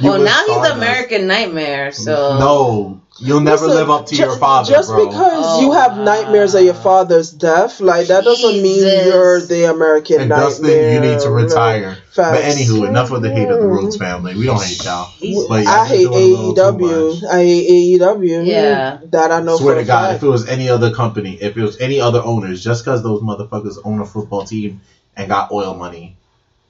You 0.00 0.10
well, 0.10 0.18
now 0.22 0.38
he's 0.38 0.54
Stardust. 0.54 0.76
American 0.76 1.26
Nightmare. 1.28 1.92
So 1.92 2.36
No, 2.38 3.00
you'll 3.20 3.40
never 3.40 3.66
Listen, 3.66 3.78
live 3.80 3.90
up 3.90 4.06
to 4.06 4.14
ju- 4.16 4.22
your 4.24 4.36
father, 4.36 4.72
Just 4.72 4.88
bro. 4.88 5.06
because 5.06 5.44
Oh, 5.46 5.60
you 5.60 5.72
have 5.72 5.96
wow. 5.96 6.04
nightmares 6.04 6.54
of 6.56 6.64
your 6.64 6.74
father's 6.74 7.30
death, 7.30 7.78
like 7.80 8.08
that 8.08 8.24
doesn't 8.24 8.60
mean 8.60 8.80
you're 9.06 9.40
the 9.40 9.70
American 9.70 10.20
and 10.22 10.28
nightmare. 10.30 10.48
Dustin, 10.48 10.94
you 10.94 11.00
need 11.00 11.20
to 11.20 11.30
retire. 11.30 11.98
But 12.16 12.32
Facts. 12.40 12.54
anywho, 12.56 12.88
enough 12.88 13.12
of 13.12 13.22
the 13.22 13.30
hate 13.30 13.48
of 13.48 13.58
the 13.60 13.66
mm-hmm. 13.66 13.74
Rhodes 13.84 13.96
family. 13.96 14.34
We 14.34 14.46
don't 14.46 14.60
hate 14.62 14.82
y'all. 14.84 15.04
He's- 15.18 15.44
But 15.48 15.64
y'all 15.64 15.72
I 15.72 15.86
hate 15.86 16.08
doing 16.08 16.14
a 16.14 16.40
little 16.42 16.54
too 16.54 16.84
AEW. 16.84 17.24
I 17.30 17.38
hate 17.44 18.00
AEW. 18.00 18.46
Yeah. 18.46 18.98
that 19.04 19.30
I 19.30 19.40
know 19.40 19.56
Swear 19.58 19.76
for 19.76 19.80
to 19.82 19.86
God, 19.86 20.06
fact. 20.10 20.16
if 20.16 20.22
it 20.24 20.28
was 20.30 20.48
any 20.48 20.68
other 20.68 20.92
company, 20.92 21.34
if 21.40 21.56
it 21.56 21.62
was 21.62 21.80
any 21.80 22.00
other 22.00 22.20
owners, 22.22 22.64
just 22.64 22.84
because 22.84 23.02
those 23.04 23.20
motherfuckers 23.22 23.78
own 23.84 24.00
a 24.00 24.06
football 24.06 24.44
team 24.44 24.80
and 25.16 25.28
got 25.28 25.52
oil 25.52 25.74
money, 25.74 26.16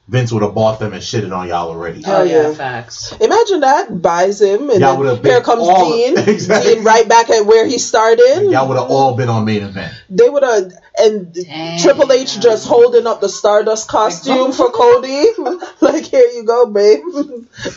Vince 0.09 0.33
would 0.33 0.43
have 0.43 0.55
bought 0.55 0.81
them 0.81 0.93
and 0.93 1.01
shitted 1.03 1.35
on 1.35 1.49
y'all 1.49 1.69
already. 1.71 2.03
oh 2.05 2.09
Hell 2.11 2.27
yeah, 2.27 2.49
yeah. 2.49 2.55
facts. 2.55 3.13
Imagine 3.21 3.61
that 3.61 4.03
buys 4.03 4.43
him, 4.43 4.69
and 4.69 4.81
Y'all 4.81 4.91
then 4.97 4.99
would've 4.99 5.23
been 5.23 5.33
here 5.33 5.41
comes 5.41 5.63
all- 5.69 5.91
Dean. 5.93 6.19
Exactly. 6.29 6.75
Dean 6.75 6.85
right 6.85 7.09
back 7.09 7.31
at 7.31 7.47
where 7.47 7.65
he 7.67 7.79
started. 7.79 8.51
Y'all 8.51 8.69
would 8.69 8.77
have 8.79 8.91
all 8.91 9.17
been 9.17 9.29
on 9.29 9.45
main 9.45 9.63
event. 9.63 9.95
They 10.11 10.29
would 10.29 10.43
have, 10.43 10.73
and 10.99 11.33
Damn. 11.33 11.79
Triple 11.79 12.11
H 12.13 12.41
just 12.41 12.67
holding 12.67 13.07
up 13.07 13.21
the 13.21 13.29
Stardust 13.29 13.89
costume 13.89 14.51
for 14.53 14.71
Cody. 14.73 15.25
like, 15.81 16.05
here 16.05 16.29
you 16.35 16.45
go, 16.45 16.67
babe. 16.67 17.01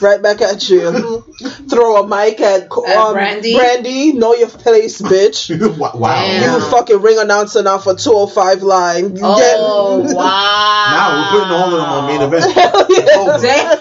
right 0.02 0.22
back 0.22 0.42
at 0.42 0.68
you. 0.68 1.22
Throw 1.70 2.04
a 2.04 2.08
mic 2.08 2.42
at 2.42 2.64
um, 2.72 2.84
At 2.88 3.16
Brandi? 3.16 3.54
Brandi, 3.54 4.14
know 4.16 4.34
your 4.34 4.50
place, 4.50 5.00
bitch. 5.02 5.50
wow. 5.78 6.10
Damn. 6.26 6.60
You 6.60 6.70
fucking 6.72 7.02
ring 7.02 7.20
announcer 7.20 7.62
now 7.62 7.78
for 7.78 7.94
205 7.96 8.64
Live. 8.64 9.04
You 9.04 9.20
Oh 9.22 10.04
get- 10.08 10.16
wow! 10.16 10.86
Now 10.90 11.16
we're 11.16 11.40
putting 11.40 11.54
all 11.56 11.66
of 11.66 11.72
them 11.72 11.82
on 11.82 12.08
main 12.08 12.15
event. 12.22 12.54
Yeah. 12.56 12.72
It's 12.90 13.18
over. 13.18 13.42
Damn. 13.42 13.80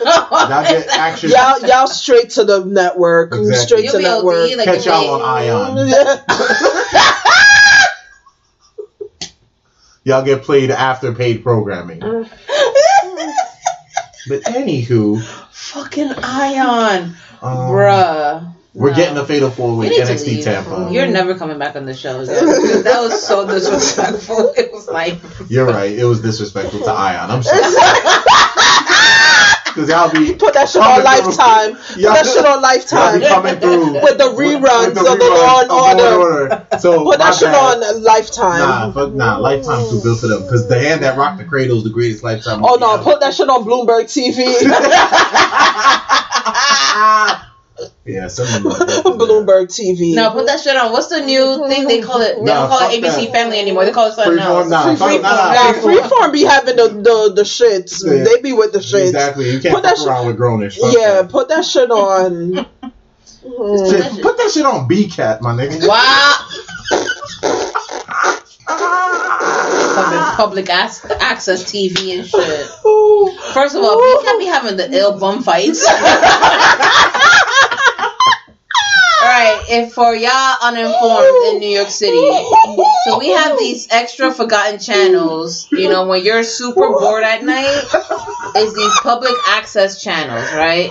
Y'all 0.50 0.64
get 0.64 0.88
action. 0.88 1.30
Y'all, 1.30 1.60
y'all 1.60 1.86
straight 1.86 2.30
to 2.30 2.44
the 2.44 2.64
network. 2.64 3.34
Exactly. 3.34 3.56
Straight 3.56 3.84
You'll 3.84 3.92
to 3.92 3.98
be 3.98 4.04
network. 4.04 4.50
OD, 4.50 4.56
like 4.56 4.64
Catch 4.66 4.84
the 4.84 4.90
y'all 4.90 5.22
on 5.22 5.22
Ion. 5.22 5.76
Y'all 10.04 10.22
get 10.22 10.42
played 10.42 10.70
after 10.70 11.12
paid 11.14 11.42
programming. 11.42 12.00
Mm. 12.00 12.28
But 14.28 14.42
anywho, 14.44 15.22
Fucking 15.50 16.12
Ion, 16.12 17.14
um, 17.42 17.56
bruh. 17.68 18.54
We're 18.74 18.90
No. 18.90 18.96
getting 18.96 19.16
a 19.16 19.24
fatal 19.24 19.50
four 19.50 19.76
way 19.76 19.86
You 19.86 19.98
need 20.00 20.06
to 20.06 20.12
NXT. 20.14 20.42
Tampa. 20.44 20.88
You're 20.92 21.06
never 21.06 21.34
coming 21.36 21.58
back 21.58 21.76
on 21.76 21.86
the 21.86 21.94
show. 21.94 22.20
Again. 22.20 22.82
that 22.82 23.00
was 23.00 23.22
so 23.22 23.46
disrespectful. 23.54 24.52
It 24.56 24.72
was 24.72 24.88
like, 24.88 25.18
You're 25.48 25.66
right. 25.66 25.92
It 25.96 26.04
was 26.04 26.20
disrespectful 26.20 26.80
to 26.80 26.90
Ion. 26.90 27.30
I'm 27.30 27.42
sorry. 27.42 27.62
Because 29.74 29.88
y'all 29.90 30.08
be 30.12 30.32
Put 30.36 30.54
that 30.54 30.68
shit 30.68 30.80
coming 30.80 31.04
on 31.04 31.16
through. 31.18 31.34
Lifetime. 31.34 31.74
Put 31.74 31.96
Y'all- 31.96 32.14
that 32.14 32.26
shit 32.26 32.44
on 32.44 32.52
Y'all 32.52 32.60
Lifetime. 32.62 33.18
be 33.18 33.26
coming 33.26 33.56
through 33.58 33.94
With 34.04 34.18
the 34.18 34.30
reruns 34.30 34.86
of 34.90 34.94
the 34.94 35.02
reruns 35.02 35.68
Law 35.68 35.90
and 35.90 36.00
of 36.00 36.18
Order. 36.20 36.66
So 36.78 37.02
Put 37.02 37.18
that 37.18 37.34
shit 37.34 37.48
bad. 37.50 37.82
on 37.82 38.02
Lifetime. 38.04 38.58
Nah, 38.60 38.92
fuck 38.92 39.12
nah. 39.14 39.38
Lifetime's 39.38 39.90
too 39.90 40.00
built 40.00 40.20
for 40.20 40.28
them 40.28 40.42
because 40.42 40.68
the 40.68 40.78
hand 40.78 41.02
that 41.02 41.18
rocked 41.18 41.38
the 41.38 41.44
cradle 41.44 41.78
is 41.78 41.82
the 41.82 41.90
greatest 41.90 42.22
lifetime. 42.22 42.60
Oh 42.64 42.78
movie 42.78 42.80
no, 42.82 43.02
put 43.02 43.18
that 43.18 43.34
shit 43.34 43.48
on 43.48 43.64
Bloomberg 43.64 44.04
TV. 44.06 44.46
Yeah, 48.04 48.28
something 48.28 48.62
like. 48.70 48.78
Bloomberg 48.78 49.66
TV. 49.68 50.14
No, 50.14 50.30
put 50.32 50.46
that 50.46 50.60
shit 50.60 50.76
on. 50.76 50.92
What's 50.92 51.08
the 51.08 51.20
new 51.24 51.66
thing 51.68 51.86
they 51.88 52.00
call 52.02 52.20
it? 52.20 52.36
They 52.36 52.42
Nah, 52.42 52.68
don't 52.68 52.68
call 52.78 52.90
it 52.90 53.02
ABC 53.02 53.02
that. 53.26 53.32
Family 53.32 53.58
anymore. 53.60 53.84
They 53.84 53.92
call 53.92 54.08
it 54.08 54.12
something 54.14 54.34
Freeform, 54.38 54.40
else. 54.40 54.68
nah, 54.70 54.82
Free- 54.96 55.06
Freeform. 55.18 55.22
nah, 55.22 55.52
Nah, 55.52 55.52
nah. 55.54 55.72
Freeform 55.80 56.32
be 56.32 56.42
having 56.42 56.76
the, 56.76 56.88
the, 56.88 57.32
the 57.36 57.42
shits. 57.42 58.02
Yeah. 58.04 58.24
They 58.24 58.40
be 58.42 58.52
with 58.52 58.72
the 58.72 58.78
shits. 58.80 59.06
Exactly. 59.08 59.50
You 59.50 59.60
can't 59.60 59.74
Put 59.74 59.82
that 59.84 59.96
fuck 59.98 60.06
around 60.06 60.26
with 60.26 60.38
grownish. 60.38 60.76
Yeah, 60.80 61.22
that. 61.22 61.30
put 61.30 61.48
that 61.48 61.64
shit 61.64 61.90
on. 61.90 62.66
Mhm. 63.44 63.90
Shit, 64.14 64.22
put 64.22 64.38
that 64.38 64.50
shit 64.50 64.64
on 64.64 64.88
BCAT, 64.88 65.42
my 65.42 65.52
nigga. 65.52 65.86
Wow. 65.86 66.34
Public, 69.94 70.20
public 70.36 70.68
ac- 70.70 71.06
access 71.20 71.62
TV 71.64 72.18
and 72.18 72.26
shit. 72.26 72.66
First 73.52 73.76
of 73.76 73.84
all, 73.84 73.96
we 74.00 74.22
can't 74.24 74.38
be 74.40 74.46
having 74.46 74.76
the 74.78 74.90
ill 74.98 75.18
bum 75.18 75.42
fights. 75.42 75.84
Alright, 79.34 79.64
if 79.68 79.92
for 79.92 80.14
y'all 80.14 80.56
uninformed 80.62 81.54
in 81.54 81.58
New 81.58 81.68
York 81.68 81.88
City, 81.88 82.24
so 83.04 83.18
we 83.18 83.30
have 83.30 83.58
these 83.58 83.88
extra 83.90 84.32
forgotten 84.32 84.78
channels, 84.78 85.66
you 85.72 85.88
know, 85.88 86.06
when 86.06 86.24
you're 86.24 86.44
super 86.44 86.90
bored 86.90 87.24
at 87.24 87.42
night, 87.42 87.82
is 88.56 88.74
these 88.76 89.00
public 89.00 89.34
access 89.48 90.00
channels, 90.00 90.52
right? 90.52 90.88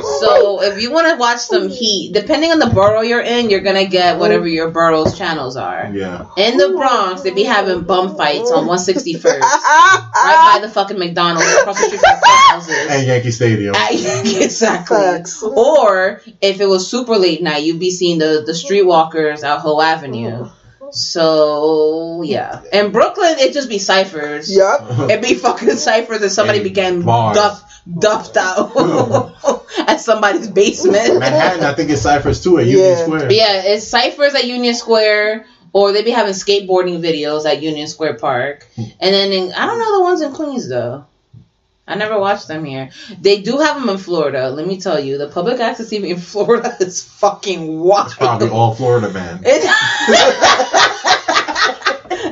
So 0.00 0.62
if 0.62 0.80
you 0.80 0.90
want 0.92 1.08
to 1.10 1.16
watch 1.16 1.38
some 1.40 1.68
heat, 1.68 2.12
depending 2.12 2.50
on 2.50 2.58
the 2.58 2.66
borough 2.68 3.02
you're 3.02 3.20
in, 3.20 3.50
you're 3.50 3.60
gonna 3.60 3.86
get 3.86 4.18
whatever 4.18 4.46
your 4.48 4.70
borough's 4.70 5.16
channels 5.18 5.56
are. 5.56 5.90
Yeah. 5.92 6.26
In 6.36 6.56
the 6.56 6.70
Bronx, 6.70 7.22
they 7.22 7.30
be 7.30 7.44
having 7.44 7.82
bum 7.82 8.16
fights 8.16 8.50
on 8.50 8.66
161st, 8.66 9.24
right 9.40 10.50
by 10.54 10.66
the 10.66 10.72
fucking 10.72 10.98
McDonald's, 10.98 11.46
across 11.54 11.78
the 11.80 11.86
street 11.86 12.00
from 12.00 12.20
the 12.20 12.26
houses. 12.50 12.86
And 12.90 13.06
Yankee 13.06 13.30
Stadium. 13.30 13.74
At 13.74 13.92
exactly. 14.42 14.96
Facts. 14.96 15.42
Or 15.42 16.22
if 16.40 16.60
it 16.60 16.66
was 16.66 16.88
super 16.90 17.16
late 17.18 17.42
night, 17.42 17.64
you'd 17.64 17.80
be 17.80 17.90
seeing 17.90 18.18
the 18.18 18.42
the 18.46 18.52
streetwalkers 18.52 19.42
out 19.42 19.60
Hoe 19.60 19.80
Avenue. 19.80 20.48
So 20.92 22.22
yeah, 22.22 22.62
in 22.72 22.92
Brooklyn, 22.92 23.36
it 23.38 23.52
just 23.52 23.68
be 23.68 23.78
ciphers. 23.78 24.54
Yup. 24.54 25.10
It'd 25.10 25.22
be 25.22 25.34
fucking 25.34 25.76
ciphers 25.76 26.22
and 26.22 26.30
somebody 26.30 26.58
And 26.58 26.68
began 26.68 27.02
bars. 27.02 27.36
duff, 27.36 27.71
duffed 27.98 28.36
out 28.36 28.72
at 29.88 30.00
somebody's 30.00 30.48
basement. 30.48 31.18
Manhattan, 31.18 31.64
I 31.64 31.74
think 31.74 31.90
it's 31.90 32.02
ciphers 32.02 32.42
too 32.42 32.58
at 32.58 32.66
Union 32.66 32.96
Square. 32.96 33.26
But 33.26 33.34
yeah, 33.34 33.62
it's 33.64 33.86
ciphers 33.86 34.34
at 34.34 34.44
Union 34.46 34.74
Square, 34.74 35.46
or 35.72 35.92
they 35.92 36.02
be 36.02 36.10
having 36.10 36.32
skateboarding 36.34 37.00
videos 37.00 37.44
at 37.44 37.62
Union 37.62 37.88
Square 37.88 38.14
Park. 38.14 38.66
And 38.76 38.92
then 39.00 39.32
in, 39.32 39.52
I 39.52 39.66
don't 39.66 39.78
know 39.78 39.96
the 39.98 40.02
ones 40.02 40.20
in 40.20 40.32
Queens 40.32 40.68
though. 40.68 41.06
I 41.88 41.96
never 41.96 42.18
watched 42.18 42.46
them 42.46 42.64
here. 42.64 42.90
They 43.20 43.42
do 43.42 43.58
have 43.58 43.74
them 43.80 43.88
in 43.88 43.98
Florida. 43.98 44.50
Let 44.50 44.66
me 44.68 44.80
tell 44.80 45.00
you, 45.00 45.18
the 45.18 45.26
public 45.28 45.58
access 45.58 45.90
TV 45.90 46.10
in 46.10 46.18
Florida 46.20 46.76
is 46.80 47.02
fucking 47.02 47.80
wild. 47.80 48.06
It's 48.06 48.14
probably 48.16 48.48
all 48.50 48.74
Florida 48.74 49.10
man. 49.12 49.40
It- 49.46 49.68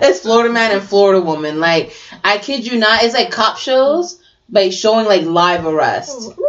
it's 0.03 0.21
Florida 0.21 0.53
Man 0.53 0.73
and 0.73 0.83
Florida 0.83 1.21
Woman. 1.21 1.59
Like 1.61 1.93
I 2.23 2.39
kid 2.39 2.67
you 2.67 2.79
not, 2.79 3.03
it's 3.03 3.15
like 3.15 3.31
cop 3.31 3.59
shows, 3.59 4.20
but 4.51 4.75
showing 4.75 5.07
like 5.07 5.23
live 5.23 5.67
arrests. 5.67 6.29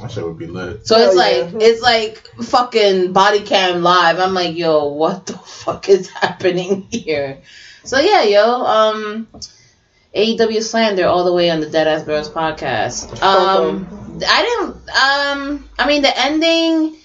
That 0.00 0.10
shit 0.10 0.24
would 0.24 0.38
be 0.38 0.46
lit. 0.46 0.86
So 0.86 0.96
it's 0.96 1.08
Hell 1.08 1.16
like 1.16 1.52
yeah. 1.52 1.68
it's 1.68 1.82
like 1.82 2.16
fucking 2.42 3.12
body 3.12 3.40
cam 3.40 3.82
live. 3.82 4.18
I'm 4.18 4.32
like, 4.32 4.56
yo, 4.56 4.86
what 4.86 5.26
the 5.26 5.34
fuck 5.34 5.90
is 5.90 6.08
happening 6.22 6.88
here? 6.90 7.42
So 7.84 7.98
yeah, 7.98 8.22
yo, 8.22 8.42
um 8.64 9.28
AEW 10.14 10.62
slander 10.62 11.06
all 11.06 11.24
the 11.24 11.34
way 11.34 11.50
on 11.50 11.60
the 11.60 11.68
Dead 11.68 11.86
Ass 11.86 12.04
Girls 12.04 12.30
podcast. 12.30 13.22
Um 13.22 13.86
I 14.26 14.42
didn't 14.42 14.76
um 14.88 15.68
I 15.78 15.86
mean 15.86 16.00
the 16.00 16.18
ending 16.18 16.96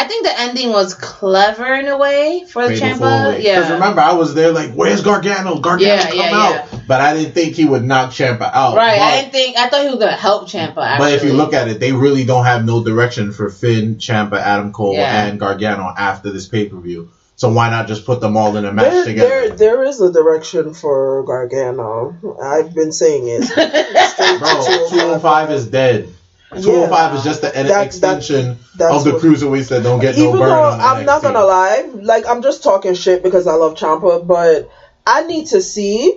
I 0.00 0.04
think 0.08 0.24
the 0.24 0.40
ending 0.40 0.70
was 0.70 0.94
clever 0.94 1.74
in 1.74 1.86
a 1.86 1.98
way 1.98 2.44
for 2.48 2.66
the 2.66 2.74
Fatal 2.74 2.88
Ciampa. 2.88 2.98
four-way. 2.98 3.34
'Cause 3.34 3.44
Yeah. 3.44 3.72
remember, 3.74 4.00
I 4.00 4.12
was 4.14 4.34
there 4.34 4.50
like, 4.50 4.72
where's 4.72 5.02
Gargano? 5.02 5.58
Gargano, 5.58 5.94
Yeah, 5.94 6.06
come 6.08 6.16
yeah, 6.18 6.36
out. 6.36 6.50
yeah. 6.72 6.78
But 6.88 7.00
I 7.02 7.14
didn't 7.14 7.34
think 7.34 7.54
he 7.54 7.66
would 7.66 7.84
knock 7.84 8.10
Ciampa 8.10 8.50
out. 8.52 8.76
Right, 8.76 8.98
But, 8.98 9.02
I 9.04 9.20
didn't 9.20 9.32
think 9.32 9.58
I 9.58 9.68
thought 9.68 9.82
he 9.82 9.88
was 9.90 9.98
gonna 9.98 10.12
help 10.12 10.48
Ciampa 10.48 10.78
actually. 10.78 11.06
but 11.10 11.12
if 11.12 11.24
you 11.24 11.34
look 11.34 11.52
at 11.52 11.68
it, 11.68 11.80
they 11.80 11.92
really 11.92 12.24
don't 12.24 12.46
have 12.46 12.64
no 12.64 12.82
direction 12.82 13.32
for 13.32 13.50
Finn, 13.50 13.96
Ciampa, 13.96 14.40
Adam 14.40 14.72
Cole, 14.72 14.94
Yeah. 14.94 15.24
and 15.26 15.38
Gargano 15.38 15.92
after 15.96 16.30
this 16.30 16.46
pay 16.46 16.64
per 16.64 16.78
view. 16.78 17.08
So 17.36 17.50
why 17.50 17.70
not 17.70 17.86
just 17.86 18.04
put 18.06 18.20
them 18.20 18.36
all 18.36 18.56
in 18.56 18.64
a 18.66 18.72
match 18.72 18.90
There, 18.92 19.04
together? 19.04 19.28
there, 19.28 19.48
there 19.50 19.84
is 19.84 20.00
a 20.00 20.10
direction 20.12 20.74
for 20.74 21.24
Gargano. 21.26 22.14
I've 22.42 22.74
been 22.74 22.92
saying 22.92 23.28
it. 23.28 23.48
Bro, 24.40 24.88
205 24.90 25.50
is 25.50 25.66
dead. 25.66 26.08
205 26.52 27.14
is 27.14 27.22
just 27.24 27.42
the 27.42 27.48
That- 27.48 27.68
that- 27.68 27.86
extension 27.86 28.58
that's 28.76 28.94
of 28.94 29.04
the 29.04 29.12
what- 29.12 29.22
cruiserweights 29.22 29.68
that 29.68 29.82
don't 29.82 30.00
get 30.00 30.16
no 30.16 30.24
Even 30.28 30.38
burn 30.40 30.48
though 30.48 30.62
on 30.64 30.80
I'm 30.80 31.06
not 31.06 31.22
gonna 31.22 31.44
lie, 31.44 31.88
like 32.02 32.28
I'm 32.28 32.42
just 32.42 32.62
talking 32.62 32.94
shit 32.94 33.22
because 33.22 33.46
I 33.46 33.54
love 33.54 33.74
Ciampa, 33.76 34.26
but 34.26 34.68
I 35.06 35.22
need 35.24 35.46
to 35.48 35.62
see 35.62 36.16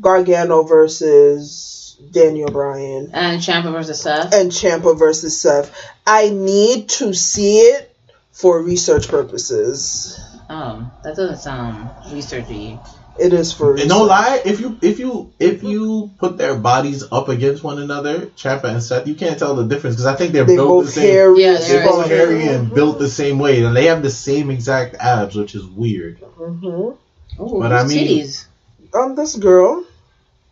Gargano 0.00 0.64
versus 0.64 1.96
Daniel 2.10 2.50
Bryan 2.50 3.10
and 3.14 3.40
Ciampa 3.40 3.70
versus 3.72 4.00
Seth. 4.00 4.34
and 4.34 4.50
Ciampa 4.50 4.98
versus 4.98 5.40
Seth. 5.40 5.70
I 6.06 6.30
need 6.30 6.88
to 6.90 7.14
see 7.14 7.58
it 7.60 7.94
for 8.32 8.60
research 8.60 9.06
purposes. 9.08 10.18
Oh, 10.50 10.84
that 11.04 11.14
doesn't 11.16 11.38
sound 11.38 11.88
researchy. 12.08 12.78
It 13.18 13.32
is 13.34 13.52
for 13.52 13.70
And 13.72 13.74
research. 13.74 13.88
no 13.90 14.04
lie, 14.04 14.40
if 14.44 14.60
you 14.60 14.78
if 14.80 14.98
you 14.98 15.32
if 15.38 15.62
you 15.62 16.10
put 16.18 16.38
their 16.38 16.54
bodies 16.56 17.04
up 17.12 17.28
against 17.28 17.62
one 17.62 17.78
another, 17.78 18.26
Ciampa 18.38 18.64
and 18.64 18.82
Seth, 18.82 19.06
you 19.06 19.14
can't 19.14 19.38
tell 19.38 19.54
the 19.54 19.64
difference 19.64 19.96
because 19.96 20.06
I 20.06 20.14
think 20.16 20.32
they're 20.32 20.44
They 20.44 20.56
built 20.56 20.68
both 20.68 20.86
the 20.86 20.92
same. 20.92 21.10
hairy. 21.10 21.42
Yeah, 21.42 21.52
They're 21.58 21.68
they're 21.68 21.86
both 21.86 22.00
fuck. 22.02 22.10
hairy 22.10 22.46
and 22.48 22.72
built 22.72 22.98
the 22.98 23.08
same 23.10 23.38
way, 23.38 23.62
and 23.62 23.76
they 23.76 23.84
have 23.86 24.02
the 24.02 24.10
same 24.10 24.50
exact 24.50 24.94
abs, 24.98 25.34
which 25.36 25.54
is 25.54 25.64
weird. 25.64 26.20
Mhm. 26.40 26.96
Ooh, 27.40 27.58
But 27.60 27.72
I 27.72 27.84
mean- 27.84 28.08
titties? 28.08 28.46
Um, 28.94 29.14
this 29.14 29.36
girl, 29.36 29.84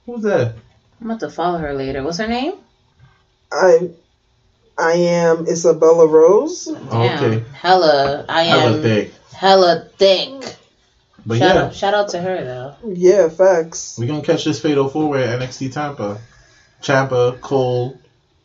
Who's 0.07 0.23
that? 0.23 0.55
I'm 1.01 1.11
about 1.11 1.21
to 1.21 1.31
follow 1.31 1.59
her 1.59 1.73
later. 1.75 2.03
What's 2.03 2.19
her 2.19 2.27
name? 2.29 2.55
I, 3.53 3.91
I 4.79 4.93
am 4.93 5.47
Isabella 5.47 6.07
Rose. 6.07 6.65
Damn, 6.67 7.25
Okay, 7.25 7.45
Hella, 7.55 8.25
I 8.29 8.43
am 8.43 8.59
hella 8.61 8.83
thick. 8.83 9.13
hella 9.33 9.85
thick. 9.99 10.57
But 11.31 11.39
shout 11.39 11.55
yeah, 11.55 11.63
out, 11.63 11.75
shout 11.77 11.95
out 11.95 12.09
to 12.09 12.21
her 12.21 12.43
though. 12.45 12.75
Yeah, 12.93 13.29
facts. 13.29 13.97
we 13.97 14.09
gonna 14.09 14.21
catch 14.21 14.45
this 14.45 14.61
fatal 14.61 14.89
four 14.89 15.09
way 15.09 15.23
at 15.23 15.39
NXT 15.39 15.73
Tampa. 15.73 16.21
Ciampa, 16.83 17.41
Cole, 17.41 18.01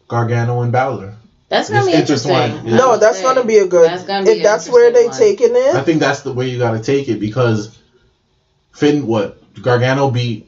Gargano, 0.07 0.61
and 0.61 0.71
Balor. 0.71 1.15
That's 1.49 1.67
gonna 1.69 1.81
It's 1.81 1.91
be 1.91 1.99
interesting. 1.99 2.31
intertwined, 2.31 2.69
yeah. 2.69 2.77
No, 2.77 2.97
that's 2.99 3.23
gonna 3.23 3.43
be 3.43 3.57
a 3.57 3.65
good. 3.67 3.89
That's 3.89 4.03
gonna 4.03 4.25
be 4.25 4.31
if 4.33 4.37
an 4.37 4.43
that's 4.43 4.69
where 4.69 4.91
they 4.91 5.05
interesting 5.05 5.35
taking 5.37 5.55
it, 5.55 5.75
I 5.75 5.81
think 5.81 5.99
that's 5.99 6.21
the 6.21 6.31
way 6.31 6.49
you 6.49 6.59
gotta 6.59 6.79
take 6.79 7.09
it 7.09 7.19
because 7.19 7.75
Finn, 8.71 9.07
what 9.07 9.41
Gargano 9.59 10.11
beat. 10.11 10.47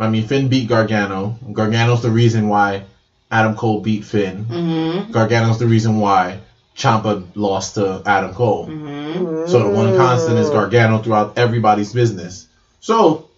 I 0.00 0.08
mean, 0.08 0.26
Finn 0.26 0.48
beat 0.48 0.68
Gargano. 0.68 1.38
Gargano's 1.52 2.02
the 2.02 2.10
reason 2.10 2.48
why 2.48 2.86
Adam 3.30 3.54
Cole 3.54 3.82
beat 3.82 4.04
Finn. 4.04 4.46
Mm-hmm. 4.46 5.12
Gargano's 5.12 5.60
the 5.60 5.66
reason 5.66 5.98
why 5.98 6.40
Ciampa 6.78 7.26
lost 7.34 7.74
to 7.74 8.02
Adam 8.06 8.32
Cole. 8.32 8.68
Mm-hmm. 8.68 9.50
So 9.50 9.68
the 9.68 9.74
one 9.74 9.96
constant 9.96 10.38
is 10.38 10.48
Gargano 10.48 11.02
throughout 11.02 11.36
everybody's 11.36 11.92
business. 11.92 12.46
So 12.80 13.28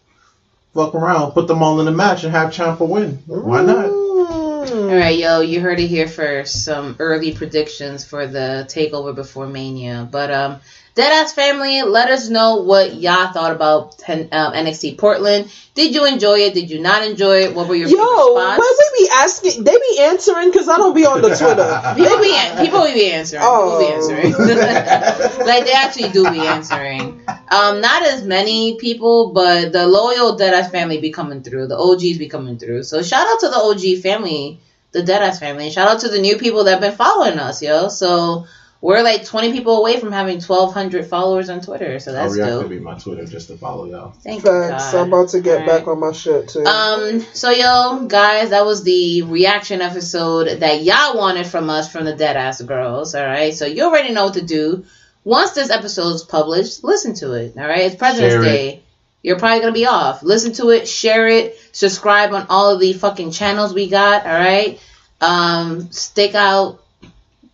fuck 0.74 0.94
around, 0.94 1.32
put 1.32 1.48
them 1.48 1.62
all 1.62 1.80
in 1.80 1.88
a 1.88 1.92
match, 1.92 2.22
and 2.22 2.32
have 2.32 2.50
Ciampa 2.50 2.86
win. 2.86 3.22
Why 3.26 3.62
not? 3.62 3.86
All 3.86 4.94
right, 4.94 5.16
yo, 5.16 5.40
you 5.40 5.58
heard 5.60 5.80
it 5.80 5.88
here 5.88 6.06
first. 6.06 6.64
Some 6.64 6.96
early 6.98 7.32
predictions 7.32 8.04
for 8.04 8.26
the 8.26 8.66
takeover 8.68 9.14
before 9.14 9.46
Mania. 9.46 10.06
But 10.10 10.30
um, 10.30 10.60
Deadass 10.96 11.32
family, 11.34 11.82
let 11.82 12.10
us 12.10 12.28
know 12.28 12.56
what 12.56 12.94
y'all 12.94 13.32
thought 13.32 13.52
about 13.52 13.96
ten, 13.98 14.28
um, 14.32 14.52
NXT 14.52 14.98
Portland. 14.98 15.50
Did 15.74 15.94
you 15.94 16.04
enjoy 16.04 16.40
it? 16.40 16.52
Did 16.54 16.68
you 16.68 16.80
not 16.80 17.04
enjoy 17.06 17.42
it? 17.44 17.54
What 17.54 17.68
were 17.68 17.76
your 17.76 17.88
Yo, 17.88 17.96
favorite 17.96 18.34
when 18.34 18.56
spots? 18.56 18.92
we 18.98 19.04
be 19.04 19.10
asking, 19.12 19.64
they 19.64 19.76
be 19.78 19.98
answering 20.00 20.50
because 20.50 20.68
I 20.68 20.76
don't 20.78 20.94
be 20.94 21.06
on 21.06 21.22
the 21.22 21.28
Twitter. 21.34 21.80
People 21.96 22.18
be 22.18 22.34
people 22.64 22.84
be 22.92 23.10
answering. 23.12 23.42
People 23.42 23.78
be 23.78 23.84
Oh. 23.86 23.92
answering. 23.94 24.32
like 25.46 25.64
they 25.64 25.72
actually 25.72 26.08
do 26.10 26.28
be 26.30 26.40
answering. 26.40 27.22
Um, 27.50 27.80
not 27.80 28.02
as 28.04 28.24
many 28.24 28.76
people, 28.76 29.32
but 29.32 29.72
the 29.72 29.86
loyal 29.86 30.36
Deadass 30.36 30.70
family 30.72 31.00
be 31.00 31.10
coming 31.12 31.42
through. 31.42 31.68
The 31.68 31.76
OGs 31.78 32.18
be 32.18 32.28
coming 32.28 32.58
through. 32.58 32.82
So 32.82 33.02
shout 33.02 33.26
out 33.28 33.40
to 33.40 33.48
the 33.48 33.56
OG 33.56 34.02
family, 34.02 34.58
the 34.90 35.02
Deadass 35.02 35.38
family. 35.38 35.70
Shout 35.70 35.88
out 35.88 36.00
to 36.00 36.08
the 36.08 36.18
new 36.20 36.36
people 36.36 36.64
that 36.64 36.72
have 36.72 36.80
been 36.80 36.96
following 36.96 37.38
us, 37.38 37.62
yo. 37.62 37.88
So 37.88 38.46
we're 38.82 39.02
like 39.02 39.24
20 39.27 39.52
people 39.52 39.77
away 39.77 40.01
from 40.01 40.11
having 40.11 40.40
1,200 40.40 41.07
followers 41.07 41.51
on 41.51 41.61
Twitter, 41.61 41.98
so 41.98 42.12
that's 42.12 42.35
Hurry 42.35 42.43
up 42.43 42.48
dope. 42.48 42.61
and 42.62 42.70
be 42.70 42.78
my 42.81 42.94
Twitter 42.98 43.27
just 43.27 43.48
to 43.48 43.57
follow 43.59 43.85
y'all. 43.85 44.12
Thank 44.12 44.43
Facts. 44.43 44.93
you, 44.93 44.98
I'm 45.01 45.09
about 45.09 45.28
to 45.31 45.40
get 45.40 45.61
All 45.61 45.66
back 45.66 45.86
right. 45.86 45.93
on 45.93 46.01
my 46.01 46.12
shit 46.12 46.48
too. 46.48 46.65
Um, 46.65 47.20
so 47.35 47.51
yo, 47.51 48.07
guys, 48.07 48.51
that 48.51 48.65
was 48.65 48.82
the 48.82 49.23
reaction 49.23 49.82
episode 49.82 50.61
that 50.61 50.82
y'all 50.82 51.19
wanted 51.19 51.47
from 51.47 51.69
us 51.69 51.93
from 51.93 52.07
the 52.07 52.15
Dead 52.16 52.36
Ass 52.36 52.62
Girls. 52.62 53.15
All 53.15 53.24
right, 53.24 53.52
so 53.55 53.66
you 53.66 53.85
already 53.85 54.15
know 54.15 54.24
what 54.24 54.35
to 54.35 54.43
do. 54.43 54.85
Once 55.24 55.51
this 55.52 55.69
episode 55.70 56.15
is 56.15 56.23
published, 56.23 56.82
listen 56.82 57.12
to 57.16 57.32
it. 57.32 57.52
All 57.59 57.66
right, 57.69 57.81
it's 57.82 57.97
President's 57.97 58.35
Share 58.36 58.43
it. 58.43 58.47
Day. 58.47 58.82
You're 59.23 59.39
probably 59.39 59.61
gonna 59.61 59.73
be 59.73 59.85
off. 59.85 60.23
Listen 60.23 60.55
to 60.55 60.70
it, 60.70 60.89
share 60.89 61.28
it, 61.28 61.59
subscribe 61.73 62.32
on 62.32 62.47
all 62.48 62.70
of 62.70 62.81
the 62.81 62.94
fucking 62.94 63.32
channels 63.32 63.74
we 63.74 63.90
got. 63.90 64.24
All 64.24 64.32
right, 64.32 64.81
um, 65.20 65.93
stick 65.93 66.35
out. 66.35 66.80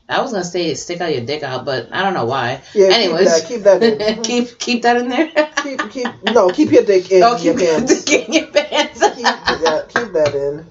I 0.09 0.21
was 0.21 0.33
gonna 0.33 0.45
say 0.45 0.75
stick 0.75 1.01
out 1.01 1.13
your 1.15 1.25
dick 1.25 1.43
out, 1.43 1.65
but 1.65 1.89
I 1.93 2.03
don't 2.03 2.15
know 2.15 2.27
why. 2.27 2.63
yeah, 2.75 2.89
Anyways, 2.89 3.45
keep 3.47 3.63
that. 3.63 3.81
Keep 3.81 3.99
that 3.99 4.11
in. 4.19 4.23
keep 4.23 4.59
keep 4.59 4.83
that 4.83 4.97
in 4.99 5.09
there. 5.09 5.29
keep 5.63 5.91
keep 5.91 6.07
no. 6.25 6.51
Keep 6.51 6.71
your 6.71 6.85
dick 6.85 7.11
in 7.11 7.23
oh, 7.23 7.37
your 7.37 7.57
keep 7.59 7.69
pants. 7.69 8.05
keep 8.05 8.29
your 8.29 8.47
pants. 8.47 9.01
keep, 9.01 9.25
yeah, 9.25 9.83
keep 9.89 10.13
that 10.13 10.35
in. 10.35 10.67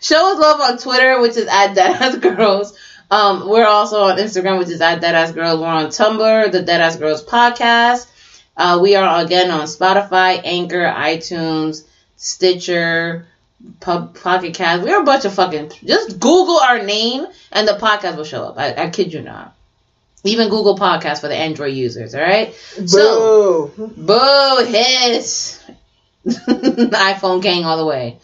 Show 0.00 0.32
us 0.32 0.38
love 0.38 0.60
on 0.60 0.78
Twitter, 0.78 1.20
which 1.20 1.36
is 1.36 1.46
at 1.46 1.74
Deadass 1.74 2.20
Girls. 2.20 2.78
Um, 3.10 3.48
we're 3.48 3.66
also 3.66 4.02
on 4.02 4.18
Instagram, 4.18 4.58
which 4.58 4.68
is 4.68 4.80
at 4.80 5.00
Deadass 5.00 5.34
Girls. 5.34 5.58
We're 5.60 5.66
on 5.68 5.86
Tumblr, 5.86 6.52
the 6.52 6.62
Deadass 6.62 6.98
Girls 6.98 7.24
Podcast. 7.24 8.06
Uh, 8.56 8.78
we 8.82 8.94
are 8.94 9.24
again 9.24 9.50
on 9.50 9.66
Spotify, 9.66 10.40
Anchor, 10.44 10.84
iTunes, 10.84 11.84
Stitcher, 12.16 13.26
Pub, 13.80 14.18
Pocket 14.20 14.54
Cast. 14.54 14.82
We're 14.82 15.00
a 15.00 15.04
bunch 15.04 15.24
of 15.24 15.34
fucking. 15.34 15.72
Just 15.84 16.20
Google 16.20 16.58
our 16.58 16.82
name 16.82 17.26
and 17.52 17.66
the 17.66 17.72
podcast 17.74 18.16
will 18.16 18.24
show 18.24 18.44
up. 18.44 18.58
I, 18.58 18.74
I 18.74 18.90
kid 18.90 19.12
you 19.12 19.22
not. 19.22 19.54
Even 20.24 20.48
Google 20.48 20.76
Podcast 20.76 21.20
for 21.20 21.28
the 21.28 21.36
Android 21.36 21.74
users. 21.74 22.14
All 22.14 22.20
right. 22.22 22.52
So- 22.54 23.70
Boo. 23.76 23.86
Boo, 23.96 24.64
hiss. 24.66 25.62
iPhone 26.26 27.40
gang 27.42 27.64
all 27.64 27.76
the 27.76 27.86
way. 27.86 28.18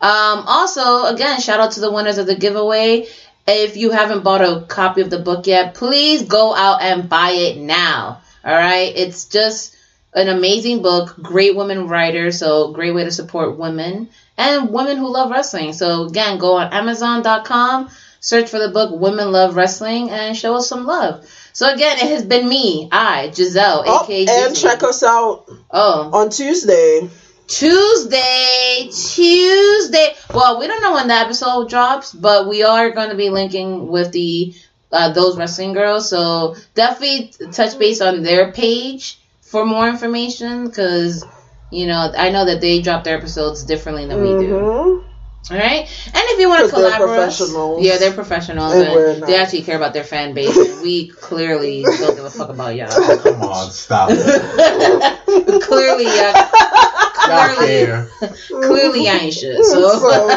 Um, 0.00 0.44
also, 0.46 1.06
again, 1.06 1.40
shout 1.40 1.58
out 1.58 1.72
to 1.72 1.80
the 1.80 1.90
winners 1.90 2.18
of 2.18 2.26
the 2.26 2.36
giveaway. 2.36 3.08
If 3.48 3.76
you 3.76 3.90
haven't 3.90 4.22
bought 4.22 4.42
a 4.42 4.64
copy 4.66 5.00
of 5.00 5.10
the 5.10 5.18
book 5.18 5.46
yet, 5.46 5.74
please 5.74 6.22
go 6.22 6.54
out 6.54 6.82
and 6.82 7.08
buy 7.08 7.30
it 7.30 7.56
now. 7.56 8.20
All 8.44 8.54
right, 8.54 8.92
it's 8.94 9.24
just 9.24 9.74
an 10.14 10.28
amazing 10.28 10.82
book, 10.82 11.16
great 11.20 11.56
women 11.56 11.88
writer, 11.88 12.30
so 12.30 12.72
great 12.72 12.94
way 12.94 13.04
to 13.04 13.10
support 13.10 13.58
women 13.58 14.10
and 14.38 14.70
women 14.70 14.96
who 14.96 15.12
love 15.12 15.30
wrestling. 15.30 15.74
So 15.74 16.04
again, 16.04 16.38
go 16.38 16.56
on 16.56 16.72
Amazon.com, 16.72 17.90
search 18.20 18.48
for 18.48 18.58
the 18.58 18.70
book 18.70 18.98
Women 18.98 19.32
Love 19.32 19.56
Wrestling, 19.56 20.10
and 20.10 20.34
show 20.36 20.54
us 20.54 20.68
some 20.68 20.86
love. 20.86 21.26
So 21.52 21.68
again, 21.72 21.98
it 21.98 22.08
has 22.10 22.24
been 22.24 22.48
me, 22.48 22.88
I, 22.92 23.30
Giselle, 23.34 23.82
Oh, 23.86 24.04
aka 24.04 24.26
and 24.46 24.56
check 24.56 24.82
us 24.84 25.02
out 25.02 25.46
Oh, 25.70 26.10
on 26.12 26.30
Tuesday. 26.30 27.10
Tuesday, 27.48 28.88
Tuesday. 28.92 30.14
Well, 30.32 30.60
we 30.60 30.66
don't 30.66 30.82
know 30.82 30.92
when 30.92 31.08
the 31.08 31.14
episode 31.14 31.68
drops, 31.68 32.12
but 32.12 32.48
we 32.48 32.62
are 32.62 32.90
going 32.90 33.10
to 33.10 33.16
be 33.16 33.30
linking 33.30 33.88
with 33.88 34.12
the 34.12 34.54
uh, 34.92 35.12
those 35.12 35.36
wrestling 35.36 35.72
girls. 35.72 36.08
So 36.08 36.54
definitely 36.74 37.32
touch 37.52 37.78
base 37.78 38.00
on 38.00 38.22
their 38.22 38.52
page 38.52 39.18
for 39.40 39.64
more 39.66 39.88
information, 39.88 40.66
because 40.68 41.24
you 41.70 41.86
know 41.86 42.12
I 42.16 42.30
know 42.30 42.44
that 42.46 42.60
they 42.60 42.80
drop 42.82 43.04
their 43.04 43.16
episodes 43.18 43.64
differently 43.64 44.06
than 44.06 44.20
we 44.20 44.28
do. 44.46 44.52
Mhm. 44.54 45.04
All 45.50 45.56
right, 45.56 45.80
and 46.06 46.14
if 46.14 46.40
you 46.40 46.48
want 46.48 46.64
to 46.66 46.70
'Cause 46.70 46.80
they're 46.82 46.90
collaborate, 46.90 47.16
professionals. 47.20 47.82
yeah, 47.82 47.96
they're 47.96 48.12
professionals, 48.12 48.74
And 48.74 48.92
we're 48.92 49.10
and 49.12 49.20
not. 49.20 49.26
they 49.28 49.36
actually 49.36 49.62
care 49.62 49.76
about 49.76 49.92
their 49.94 50.04
fan 50.04 50.34
base. 50.34 50.54
and 50.56 50.82
we 50.82 51.08
clearly 51.08 51.82
don't 51.84 52.16
give 52.16 52.24
a 52.24 52.30
fuck 52.30 52.50
about 52.50 52.74
y'all. 52.74 52.88
Come 53.18 53.42
on, 53.42 53.70
stop 53.70 54.10
it. 54.12 55.62
clearly, 55.62 56.04
yeah, 56.04 56.48
Y'all 57.28 57.54
clearly, 57.56 58.06
clearly, 58.50 59.08
I 59.08 59.16
ain't 59.18 59.34
shit. 59.34 59.64
So. 59.64 59.98
So- 59.98 60.28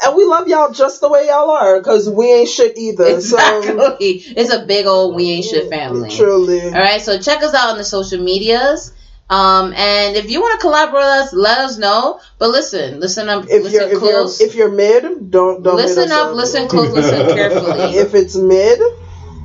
And 0.00 0.16
we 0.16 0.24
love 0.24 0.48
y'all 0.48 0.72
just 0.72 1.00
the 1.00 1.08
way 1.08 1.26
y'all 1.28 1.50
are, 1.50 1.80
cause 1.82 2.08
we 2.10 2.30
ain't 2.32 2.48
shit 2.48 2.76
either. 2.76 3.06
Exactly. 3.06 4.22
It's 4.36 4.52
a 4.52 4.64
big 4.64 4.86
old 4.86 5.14
we 5.14 5.30
ain't 5.30 5.44
shit 5.44 5.68
family. 5.70 6.10
Truly. 6.10 6.62
All 6.64 6.70
right, 6.72 7.00
so 7.00 7.18
check 7.18 7.42
us 7.42 7.54
out 7.54 7.70
on 7.70 7.78
the 7.78 7.84
social 7.84 8.20
medias. 8.22 8.92
Um, 9.30 9.72
and 9.74 10.16
if 10.16 10.30
you 10.30 10.40
want 10.40 10.58
to 10.58 10.62
collaborate 10.62 10.94
with 10.94 11.02
us, 11.04 11.32
let 11.34 11.58
us 11.58 11.76
know. 11.78 12.20
But 12.38 12.50
listen, 12.50 12.98
listen 13.00 13.28
up, 13.28 13.44
If 13.44 13.50
you're 13.50 13.82
listen 13.82 13.90
if 13.90 13.98
close. 13.98 14.40
you're 14.40 14.48
if 14.48 14.54
you're 14.54 14.70
mid, 14.70 15.30
don't 15.30 15.62
don't 15.62 15.76
listen 15.76 16.04
us 16.04 16.10
up, 16.12 16.34
listen 16.34 16.68
close, 16.72 16.90
listen 16.92 17.26
carefully. 17.34 17.96
If 17.96 18.14
it's 18.14 18.36
mid, 18.36 18.80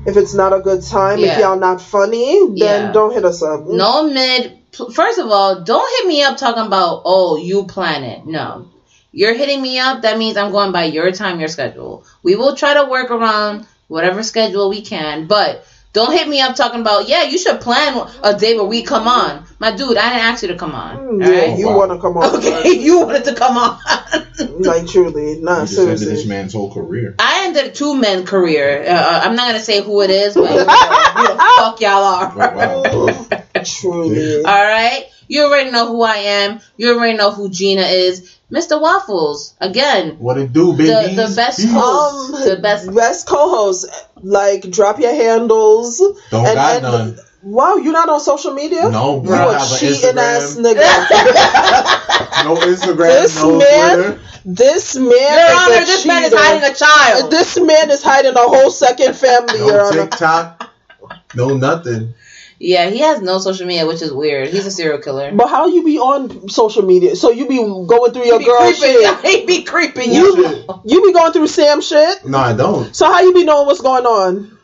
if 0.05 0.15
it's 0.15 0.33
not 0.33 0.53
a 0.53 0.59
good 0.61 0.83
time, 0.83 1.19
Yeah. 1.19 1.33
if 1.33 1.39
y'all 1.39 1.57
not 1.57 1.81
funny, 1.81 2.39
then 2.47 2.57
Yeah. 2.57 2.91
don't 2.93 3.11
hit 3.11 3.25
us 3.25 3.43
up. 3.43 3.65
No 3.65 4.03
mid. 4.07 4.59
First 4.93 5.19
of 5.19 5.29
all, 5.29 5.61
don't 5.61 5.97
hit 5.97 6.07
me 6.07 6.23
up 6.23 6.37
talking 6.37 6.65
about 6.65 7.01
oh 7.03 7.35
you 7.35 7.65
plan 7.65 8.03
it. 8.03 8.25
No, 8.25 8.67
you're 9.11 9.33
hitting 9.33 9.61
me 9.61 9.79
up. 9.79 10.03
That 10.03 10.17
means 10.17 10.37
I'm 10.37 10.51
going 10.51 10.71
by 10.71 10.85
your 10.85 11.11
time, 11.11 11.39
your 11.39 11.49
schedule. 11.49 12.05
We 12.23 12.35
will 12.37 12.55
try 12.55 12.73
to 12.75 12.85
work 12.85 13.11
around 13.11 13.67
whatever 13.89 14.23
schedule 14.23 14.69
we 14.69 14.81
can, 14.81 15.27
but 15.27 15.65
don't 15.93 16.11
hit 16.11 16.27
me 16.27 16.41
up 16.41 16.55
talking 16.55 16.81
about 16.81 17.07
yeah 17.07 17.23
you 17.23 17.37
should 17.37 17.61
plan 17.61 18.07
a 18.23 18.33
day 18.37 18.55
where 18.55 18.65
we 18.65 18.81
come 18.83 19.07
on. 19.07 19.45
My 19.59 19.71
dude, 19.75 19.95
I 19.97 20.09
didn't 20.09 20.23
ask 20.25 20.41
you 20.41 20.49
to 20.49 20.55
come 20.57 20.75
on. 20.75 20.97
Mm, 20.97 21.21
Yeah, 21.21 21.39
right. 21.51 21.57
you 21.57 21.67
Wow. 21.67 21.77
want 21.77 21.91
to 21.91 21.97
come 21.99 22.17
on? 22.17 22.35
Okay, 22.35 22.71
you 22.79 22.99
wanted 22.99 23.23
to 23.25 23.33
come 23.35 23.57
on. 23.57 23.79
Like 24.59 24.87
truly, 24.87 25.39
nah, 25.39 25.61
You 25.61 25.67
just 25.67 25.77
ended 25.79 25.91
this 25.99 26.03
seriously. 26.07 26.29
man's 26.29 26.53
whole 26.53 26.73
career. 26.73 27.15
I 27.19 27.45
ended 27.45 27.75
two 27.75 27.95
men 27.95 28.25
career. 28.25 28.83
Uh, 28.87 29.21
I'm 29.23 29.35
not 29.35 29.47
gonna 29.47 29.59
say 29.59 29.81
who 29.81 30.01
it 30.01 30.09
is, 30.09 30.33
but 30.33 30.47
who 30.47 31.27
the 31.27 31.53
fuck 31.57 31.79
y'all 31.81 32.03
are. 32.03 32.35
Wow. 32.35 33.27
Truly. 33.63 34.37
All 34.37 34.43
right. 34.43 35.05
You 35.27 35.45
already 35.45 35.71
know 35.71 35.87
who 35.87 36.01
I 36.01 36.17
am. 36.17 36.59
You 36.77 36.95
already 36.95 37.17
know 37.17 37.31
who 37.31 37.49
Gina 37.49 37.83
is. 37.83 38.37
Mr. 38.53 38.79
Waffles. 38.79 39.55
Again, 39.59 40.17
What 40.19 40.37
it 40.37 40.53
do, 40.53 40.73
baby? 40.73 41.15
the, 41.15 41.27
the 41.27 41.35
best 41.35 41.59
Peace. 41.59 41.71
host. 41.71 42.33
Um, 42.35 42.49
the 42.49 42.57
best. 42.61 42.93
Best 42.93 43.27
co-host, 43.27 43.87
like 44.21 44.69
drop 44.69 44.99
your 44.99 45.13
handles. 45.13 45.97
Don't 46.29 46.45
and- 46.45 46.55
got 46.55 46.73
and- 46.75 46.83
none. 46.83 47.17
Wow, 47.45 47.75
you're 47.75 47.91
not 47.91 48.07
on 48.07 48.21
social 48.21 48.53
media? 48.53 48.87
No, 48.89 49.21
You 49.21 49.33
I 49.33 49.43
a 49.43 49.59
have 49.59 49.69
an 49.69 49.77
cheating 49.77 50.17
ass 50.17 50.55
Instagram. 50.55 50.75
nigga. 50.75 52.45
No 52.45 52.55
Instagram, 52.55 53.21
This 53.21 53.35
no 53.41 53.57
man- 53.57 53.95
Twitter. 53.97 54.19
this 54.45 54.95
man 54.95 55.09
Your 55.09 55.45
is 55.51 55.59
Honor, 55.59 55.75
a 55.75 55.85
this 55.85 56.05
man 56.05 56.23
is 56.23 56.33
hiding 56.33 56.63
a 56.71 56.73
child. 56.73 57.31
This 57.31 57.59
man 57.59 57.91
is 57.91 58.01
hiding 58.01 58.35
a 58.37 58.39
whole 58.47 58.69
second 58.71 59.15
family, 59.17 59.57
Your 59.59 59.71
No 59.77 59.85
Honor. 59.87 60.01
TikTok. 60.07 60.69
No 61.35 61.57
nothing. 61.57 62.13
Yeah, 62.63 62.89
he 62.89 62.99
has 62.99 63.21
no 63.21 63.39
social 63.39 63.67
media, 63.67 63.85
which 63.85 64.01
is 64.01 64.11
weird. 64.13 64.47
He's 64.47 64.65
a 64.65 64.71
serial 64.71 64.99
killer. 64.99 65.31
But 65.33 65.47
how 65.49 65.67
you 65.67 65.83
be 65.83 65.99
on 65.99 66.47
social 66.49 66.83
media? 66.83 67.15
So 67.15 67.29
you 67.29 67.47
be 67.47 67.57
going 67.57 68.13
through 68.13 68.25
your 68.25 68.39
girl 68.39 68.71
creeping. 68.71 69.01
shit. 69.01 69.17
He 69.25 69.45
be 69.45 69.63
creeping. 69.63 70.11
You 70.13 70.37
You. 70.37 70.65
you 70.85 71.05
be 71.05 71.11
going 71.13 71.33
through 71.33 71.47
Sam 71.47 71.81
shit. 71.81 72.25
No, 72.25 72.37
I 72.37 72.53
don't. 72.53 72.95
So 72.95 73.05
how 73.05 73.21
you 73.21 73.33
be 73.33 73.43
knowing 73.43 73.67
what's 73.67 73.81
going 73.81 74.05
on? 74.05 74.57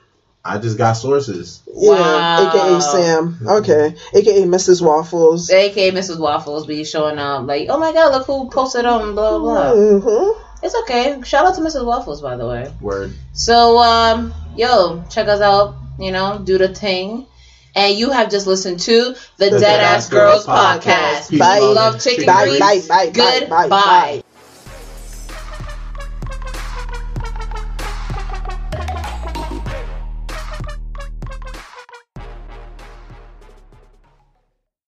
I 0.45 0.57
just 0.57 0.77
got 0.77 0.93
sources. 0.93 1.61
Yeah, 1.75 1.91
Wow. 1.91 2.47
aka 2.47 2.79
Sam. 2.79 3.37
Okay, 3.45 3.95
aka 4.15 4.43
Mrs. 4.43 4.81
Waffles. 4.81 5.49
AKA 5.49 5.91
Mrs. 5.91 6.17
Waffles 6.19 6.65
be 6.65 6.85
showing 6.85 7.19
up 7.19 7.45
like, 7.45 7.67
oh 7.69 7.77
my 7.77 7.91
god, 7.91 8.13
look 8.13 8.25
who 8.25 8.49
posted 8.49 8.85
on 8.85 9.13
blah 9.15 9.37
blah. 9.39 9.73
hmm 9.75 10.39
It's 10.63 10.75
okay. 10.83 11.21
Shout 11.23 11.45
out 11.45 11.55
to 11.55 11.61
Mrs. 11.61 11.85
Waffles, 11.85 12.21
by 12.21 12.37
the 12.37 12.47
way. 12.47 12.71
Word. 12.79 13.11
So, 13.33 13.77
um, 13.79 14.33
yo, 14.55 15.03
check 15.09 15.27
us 15.27 15.41
out. 15.41 15.75
You 15.99 16.11
know, 16.13 16.39
do 16.41 16.57
the 16.57 16.73
thing. 16.73 17.27
And 17.75 17.95
you 17.97 18.09
have 18.11 18.29
just 18.31 18.47
listened 18.47 18.79
to 18.81 19.15
the, 19.37 19.49
The 19.51 19.59
Dead 19.59 19.81
Ass 19.81 20.09
Girls 20.09 20.45
podcast. 20.45 21.29
Peace, 21.29 21.39
Bye. 21.39 21.59
love, 21.59 21.75
Love 21.75 21.93
and 21.93 22.03
chicken 22.03 22.17
chicken 22.21 22.25
Bye, 22.25 22.45
grease. 22.45 22.87
bye, 22.87 23.05
bye, 23.05 23.11
bye, 23.11 23.39
bye, 23.47 23.47
Goodbye. 23.47 23.69
bye. 23.69 24.23